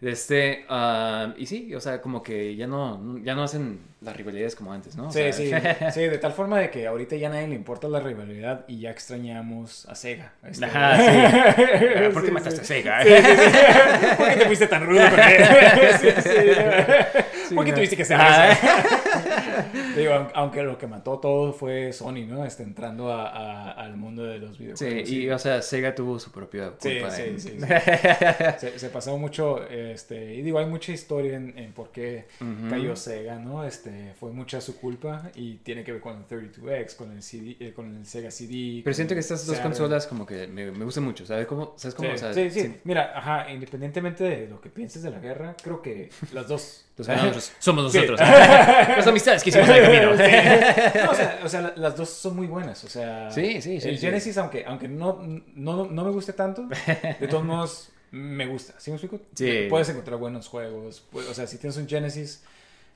Este, 0.00 0.64
ah, 0.68 1.34
y 1.36 1.46
sí, 1.46 1.74
o 1.74 1.80
sea, 1.80 2.00
como 2.00 2.22
que 2.22 2.54
ya 2.54 2.68
no, 2.68 3.18
ya 3.24 3.34
no 3.34 3.42
hacen 3.42 3.80
las 4.00 4.16
rivalidades 4.16 4.54
como 4.54 4.72
antes, 4.72 4.94
¿no? 4.94 5.08
O 5.08 5.10
Sí, 5.10 5.32
sea, 5.32 5.32
sí, 5.32 5.50
sí, 5.92 6.00
de 6.02 6.18
tal 6.18 6.32
forma 6.32 6.60
de 6.60 6.70
que 6.70 6.86
ahorita 6.86 7.16
ya 7.16 7.26
a 7.26 7.30
nadie 7.32 7.48
le 7.48 7.56
importa 7.56 7.88
la 7.88 7.98
rivalidad 7.98 8.64
y 8.68 8.78
ya 8.78 8.90
extrañamos 8.92 9.86
a 9.86 9.96
Sega. 9.96 10.34
Este- 10.48 10.64
Ajá, 10.66 10.96
sí. 10.98 11.02
Ah, 11.10 12.10
¿Por 12.12 12.22
qué 12.22 12.28
Sí, 12.28 12.32
mataste 12.32 12.64
sí. 12.64 12.74
a 12.74 12.76
Sega? 12.76 13.02
Sí. 13.02 13.10
¿Por 14.18 14.28
qué 14.28 14.36
te 14.36 14.46
fuiste 14.46 14.66
tan 14.68 14.86
rudo 14.86 15.00
con 15.10 15.18
él? 15.20 15.44
Sí, 16.00 16.08
sí. 16.22 17.54
¿Por 17.56 17.64
qué 17.64 17.70
no. 17.72 17.76
tuviste 17.76 17.96
que 17.96 18.02
hacer 18.02 18.16
Ah. 18.20 18.56
Digo, 19.96 20.12
aun- 20.12 20.30
aunque 20.34 20.62
lo 20.62 20.78
que 20.78 20.86
mató 20.86 21.18
todo 21.18 21.52
fue 21.52 21.92
Sony, 21.92 22.26
¿no? 22.26 22.44
Este, 22.44 22.62
entrando 22.62 23.12
a- 23.12 23.28
a- 23.28 23.70
al 23.72 23.96
mundo 23.96 24.24
de 24.24 24.38
los 24.38 24.56
Sí, 24.56 24.64
videojuegos. 24.64 25.10
y 25.10 25.30
o 25.30 25.38
sea, 25.38 25.62
Sega 25.62 25.94
tuvo 25.94 26.18
su 26.18 26.30
propia 26.30 26.72
Sí, 26.78 26.90
culpa. 26.98 27.10
sí, 27.10 27.22
sí, 27.38 27.50
sí. 27.50 27.58
se, 28.58 28.78
se 28.78 28.88
pasó 28.90 29.16
mucho, 29.18 29.62
este, 29.68 30.34
y 30.34 30.42
digo, 30.42 30.58
hay 30.58 30.66
mucha 30.66 30.92
historia 30.92 31.36
en, 31.36 31.56
en 31.58 31.72
por 31.72 31.90
qué 31.90 32.26
cayó 32.70 32.96
Sega, 32.96 33.36
¿no? 33.38 33.64
Este, 33.64 34.14
fue 34.18 34.30
mucha 34.32 34.60
su 34.60 34.78
culpa 34.78 35.30
y 35.34 35.56
tiene 35.56 35.84
que 35.84 35.92
ver 35.92 36.00
con 36.00 36.16
el 36.18 36.26
32X, 36.26 36.96
con 36.96 37.12
el 37.12 37.22
CD, 37.22 37.56
eh, 37.60 37.72
con 37.74 37.96
el 37.96 38.06
Sega 38.06 38.30
CD. 38.30 38.82
Pero 38.84 38.94
siento 38.94 39.14
que 39.14 39.20
estas 39.20 39.46
dos 39.46 39.56
Saturn. 39.56 39.72
consolas 39.74 40.06
como 40.06 40.26
que 40.26 40.46
me, 40.46 40.70
me 40.70 40.84
gustan 40.84 41.04
mucho, 41.04 41.26
¿sabes 41.26 41.46
cómo? 41.46 41.74
¿Sabes 41.76 41.94
cómo? 41.94 42.08
Sí, 42.10 42.14
O 42.14 42.18
sea, 42.18 42.34
sí, 42.34 42.50
sí. 42.50 42.60
sí, 42.62 42.74
Mira, 42.84 43.12
ajá, 43.16 43.50
independientemente 43.52 44.24
de 44.24 44.48
lo 44.48 44.60
que 44.60 44.68
pienses 44.70 45.02
de 45.02 45.10
la 45.10 45.18
guerra, 45.20 45.54
creo 45.62 45.82
que 45.82 46.10
las 46.32 46.48
dos. 46.48 46.84
Los 46.98 47.06
ganadores 47.06 47.52
somos 47.58 47.84
nosotros. 47.84 48.20
Las 48.20 49.06
amistades 49.06 49.42
que 49.42 49.50
hicimos 49.50 49.68
en 49.68 49.74
el 49.76 49.82
camino. 49.82 50.06
No, 51.04 51.10
o 51.10 51.14
sea, 51.14 51.40
o 51.44 51.48
sea, 51.48 51.60
la- 51.62 51.72
las 51.76 51.96
dos 51.96 52.10
son 52.10 52.36
muy 52.36 52.46
buenas. 52.46 52.84
O 52.84 52.88
sea, 52.88 53.30
Sí, 53.30 53.62
sí, 53.62 53.80
sí, 53.80 53.88
El. 53.88 53.98
Genesis, 53.98 54.36
aunque, 54.38 54.64
aunque 54.66 54.88
no, 54.88 55.20
no, 55.54 55.86
no 55.86 56.04
me 56.04 56.10
guste 56.10 56.32
tanto, 56.34 56.68
de 57.20 57.28
todos 57.28 57.44
modos 57.44 57.88
me 58.10 58.46
gusta. 58.46 58.74
¿Sí 58.78 58.90
me 58.90 58.96
explico? 58.96 59.24
Sí. 59.34 59.66
Puedes 59.70 59.88
encontrar 59.88 60.18
buenos 60.18 60.48
juegos. 60.48 61.04
O 61.12 61.34
sea, 61.34 61.46
si 61.46 61.58
tienes 61.58 61.76
un 61.76 61.88
Genesis. 61.88 62.42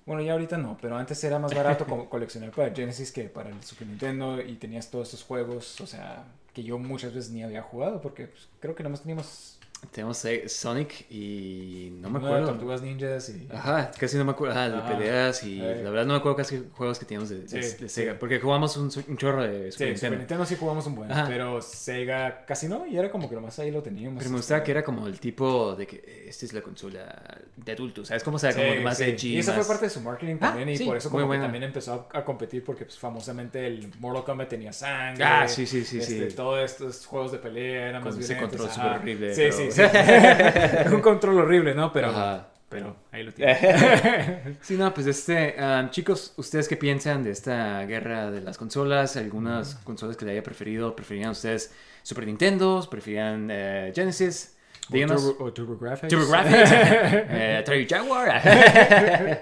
Bueno, 0.04 0.20
ya 0.20 0.32
ahorita 0.32 0.58
no, 0.58 0.76
pero 0.82 0.96
antes 0.96 1.22
era 1.22 1.38
más 1.38 1.54
barato 1.54 1.86
coleccionar 2.10 2.50
para 2.50 2.74
Genesis 2.74 3.12
que 3.12 3.22
para 3.28 3.50
el 3.50 3.62
Super 3.62 3.86
Nintendo 3.86 4.40
y 4.42 4.56
tenías 4.56 4.90
todos 4.90 5.06
estos 5.06 5.22
juegos, 5.22 5.80
o 5.80 5.86
sea, 5.86 6.24
que 6.52 6.64
yo 6.64 6.76
muchas 6.76 7.14
veces 7.14 7.30
ni 7.30 7.44
había 7.44 7.62
jugado 7.62 8.00
porque 8.00 8.26
pues, 8.26 8.48
creo 8.58 8.74
que 8.74 8.82
nada 8.82 8.90
más 8.90 9.02
teníamos 9.02 9.60
Tenemos 9.90 10.24
eh, 10.24 10.48
Sonic 10.48 11.10
y 11.10 11.90
no 12.00 12.08
me 12.08 12.20
de 12.20 12.26
acuerdo. 12.26 12.46
Tortugas 12.50 12.82
Ninjas 12.82 13.28
y... 13.30 13.48
Ajá, 13.52 13.90
casi 13.98 14.16
no 14.16 14.24
me 14.24 14.30
acuerdo. 14.30 14.54
Ajá, 14.58 14.70
de 14.70 14.94
peleas 14.94 15.42
y 15.42 15.56
la 15.58 15.90
verdad 15.90 16.06
no 16.06 16.12
me 16.14 16.18
acuerdo 16.20 16.36
casi 16.36 16.62
juegos 16.72 16.98
que 16.98 17.04
teníamos 17.04 17.28
de, 17.30 17.48
Sí, 17.48 17.62
Sega. 17.62 17.88
sí. 18.12 18.16
Porque 18.18 18.38
jugamos 18.40 18.76
un, 18.76 18.90
un 19.08 19.16
chorro 19.16 19.42
de 19.42 19.70
Sí, 19.70 19.72
Super 19.72 19.72
Super 19.72 19.88
Nintendo. 19.90 20.18
Nintendo 20.18 20.46
sí 20.46 20.56
jugamos 20.58 20.86
un 20.86 20.94
buen, 20.94 21.10
Ajá. 21.10 21.26
pero 21.28 21.60
Sega 21.60 22.44
casi 22.46 22.68
no, 22.68 22.86
y 22.86 22.96
era 22.96 23.10
como 23.10 23.28
que 23.28 23.34
nomás 23.34 23.58
ahí 23.58 23.70
lo 23.70 23.82
teníamos. 23.82 24.18
Pero 24.18 24.30
me 24.30 24.36
este, 24.36 24.42
gustaba 24.44 24.62
que 24.62 24.70
era 24.70 24.84
como 24.84 25.06
el 25.08 25.18
tipo 25.18 25.74
de 25.74 25.86
que 25.86 25.96
eh, 25.96 26.24
esta 26.28 26.46
es 26.46 26.52
la 26.52 26.62
consola 26.62 27.38
de 27.56 27.72
adultos, 27.72 28.08
¿sabes? 28.08 28.22
Como, 28.22 28.38
sea, 28.38 28.52
Sí, 28.52 28.60
como 28.60 28.82
más 28.82 28.98
sí. 28.98 29.04
edgy. 29.04 29.34
Y 29.34 29.38
eso 29.40 29.52
más- 29.52 29.66
fue 29.66 29.74
parte 29.74 29.86
de 29.86 29.90
su 29.90 30.00
marketing 30.00 30.36
Ah, 30.36 30.46
también, 30.48 30.68
y 30.70 30.76
sí, 30.78 30.84
por 30.84 30.96
eso 30.96 31.10
como 31.10 31.28
que 31.30 31.38
también 31.38 31.64
empezó 31.64 32.08
a, 32.12 32.18
a 32.20 32.24
competir, 32.24 32.64
porque 32.64 32.84
pues, 32.84 32.98
famosamente 32.98 33.66
el 33.66 33.90
Mortal 33.98 34.24
Kombat 34.24 34.48
tenía 34.48 34.72
sangre. 34.72 35.24
Ah, 35.24 35.48
sí, 35.48 35.66
sí, 35.66 35.84
sí, 35.84 35.98
este, 35.98 36.30
sí. 36.30 36.36
Todos 36.36 36.60
estos 36.60 37.04
juegos 37.04 37.32
de 37.32 37.38
pelea 37.38 37.88
eran 37.88 38.02
Con 38.02 38.14
más 38.14 38.22
ese 38.24 38.34
violentos. 38.34 38.60
control 38.60 38.74
súper 38.74 39.00
horrible, 39.00 39.34
Sí, 39.34 39.50
sí, 39.52 39.71
sí. 39.72 39.82
Un 40.94 41.00
control 41.00 41.38
horrible, 41.38 41.74
¿no? 41.74 41.92
Pero, 41.92 42.08
Ajá. 42.08 42.48
pero 42.68 42.96
ahí 43.10 43.22
lo 43.22 43.32
tiene. 43.34 44.56
Sí, 44.60 44.76
no, 44.76 44.92
pues 44.94 45.06
este, 45.06 45.56
ah, 45.58 45.88
chicos, 45.90 46.34
¿ustedes 46.36 46.68
qué 46.68 46.76
piensan 46.76 47.22
de 47.24 47.30
esta 47.30 47.84
guerra 47.86 48.30
de 48.30 48.40
las 48.40 48.58
consolas? 48.58 49.16
¿Algunas 49.16 49.76
consolas 49.76 50.16
que 50.16 50.24
le 50.24 50.32
haya 50.32 50.42
preferido? 50.42 50.94
¿Preferían 50.96 51.30
ustedes 51.30 51.72
Super 52.02 52.26
Nintendo? 52.26 52.86
¿Preferían 52.90 53.48
eh, 53.50 53.92
Genesis? 53.94 54.51
Díganos. 54.88 55.22
O 55.22 55.28
Turbo, 55.32 55.44
o 55.44 55.52
TurboGrafx. 55.52 56.08
TurboGrafx, 56.08 56.52
eh, 56.72 57.56
Atari 57.60 57.86
Jaguar. 57.88 58.42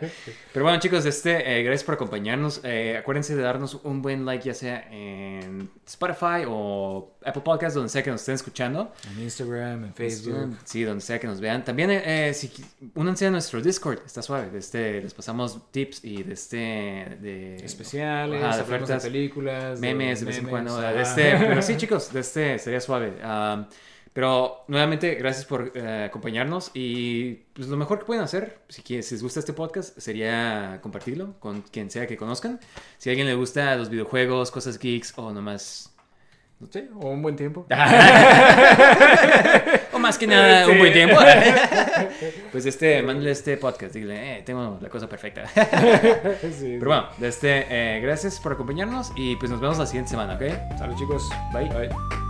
Pero 0.52 0.64
bueno, 0.64 0.78
chicos, 0.78 1.04
este, 1.06 1.58
eh, 1.58 1.62
gracias 1.62 1.84
por 1.84 1.94
acompañarnos. 1.94 2.60
Eh, 2.62 2.96
acuérdense 2.98 3.34
de 3.34 3.42
darnos 3.42 3.74
un 3.82 4.02
buen 4.02 4.24
like, 4.26 4.44
ya 4.44 4.54
sea 4.54 4.86
en 4.90 5.70
Spotify 5.86 6.44
o 6.46 7.16
Apple 7.24 7.42
Podcast, 7.42 7.74
donde 7.74 7.88
sea 7.88 8.02
que 8.02 8.10
nos 8.10 8.20
estén 8.20 8.34
escuchando. 8.34 8.92
En 9.12 9.22
Instagram, 9.22 9.84
en 9.86 9.94
Facebook. 9.94 10.58
Sí, 10.64 10.82
donde 10.84 11.00
sea 11.00 11.18
que 11.18 11.26
nos 11.26 11.40
vean. 11.40 11.64
También, 11.64 11.90
eh, 11.90 12.32
si 12.34 12.48
qui- 12.48 12.64
únanse 12.94 13.26
a 13.26 13.30
nuestro 13.30 13.60
Discord, 13.62 14.00
está 14.04 14.22
suave. 14.22 14.56
Este, 14.56 15.00
les 15.00 15.14
pasamos 15.14 15.70
tips 15.72 16.04
y 16.04 16.22
de 16.22 16.34
este. 16.34 16.56
De, 17.20 17.56
Especiales, 17.56 18.42
Ajá, 18.42 18.56
de 18.56 18.62
hablamos 18.62 18.68
de 18.68 18.74
ofertas, 18.94 19.02
películas. 19.04 19.80
memes 19.80 20.20
de 20.20 20.26
vez 20.26 20.36
en 20.38 20.44
memes, 20.44 20.50
cuando. 20.50 20.80
De 20.80 21.02
este, 21.02 21.36
pero 21.38 21.62
sí, 21.62 21.76
chicos, 21.78 22.12
de 22.12 22.20
este 22.20 22.58
sería 22.58 22.80
suave. 22.80 23.14
Um, 23.24 23.66
pero 24.12 24.64
nuevamente, 24.68 25.14
gracias 25.14 25.44
por 25.46 25.72
eh, 25.74 26.04
acompañarnos. 26.08 26.70
Y 26.74 27.34
pues 27.54 27.68
lo 27.68 27.76
mejor 27.76 28.00
que 28.00 28.04
pueden 28.06 28.22
hacer, 28.24 28.58
si, 28.68 28.82
qui- 28.82 29.02
si 29.02 29.14
les 29.14 29.22
gusta 29.22 29.40
este 29.40 29.52
podcast, 29.52 29.96
sería 29.98 30.78
compartirlo 30.82 31.34
con 31.38 31.62
quien 31.62 31.90
sea 31.90 32.06
que 32.06 32.16
conozcan. 32.16 32.58
Si 32.98 33.08
a 33.08 33.12
alguien 33.12 33.28
le 33.28 33.34
gusta 33.34 33.74
los 33.76 33.88
videojuegos, 33.88 34.50
cosas 34.50 34.78
geeks 34.78 35.12
o 35.16 35.32
nomás. 35.32 35.86
Sí, 36.70 36.86
o 37.00 37.08
un 37.08 37.22
buen 37.22 37.36
tiempo. 37.36 37.66
o 39.94 39.98
más 39.98 40.18
que 40.18 40.26
nada, 40.26 40.66
un 40.66 40.72
Sí. 40.74 40.78
buen 40.78 40.92
tiempo. 40.92 41.16
pues 42.52 42.66
este, 42.66 43.02
mándale 43.02 43.30
este 43.30 43.56
podcast. 43.56 43.94
Dile, 43.94 44.38
eh, 44.38 44.42
tengo 44.42 44.78
la 44.80 44.88
cosa 44.90 45.08
perfecta. 45.08 45.44
Sí, 46.58 46.76
Pero 46.78 46.86
bueno, 46.86 47.06
este, 47.22 47.66
eh, 47.70 48.00
gracias 48.02 48.38
por 48.40 48.52
acompañarnos. 48.52 49.10
Y 49.16 49.36
pues 49.36 49.50
nos 49.50 49.60
vemos 49.60 49.78
la 49.78 49.86
siguiente 49.86 50.10
semana, 50.10 50.34
¿ok? 50.34 50.42
Salud, 50.78 50.96
chicos. 50.98 51.30
Bye. 51.54 51.68
Bye. 51.70 52.29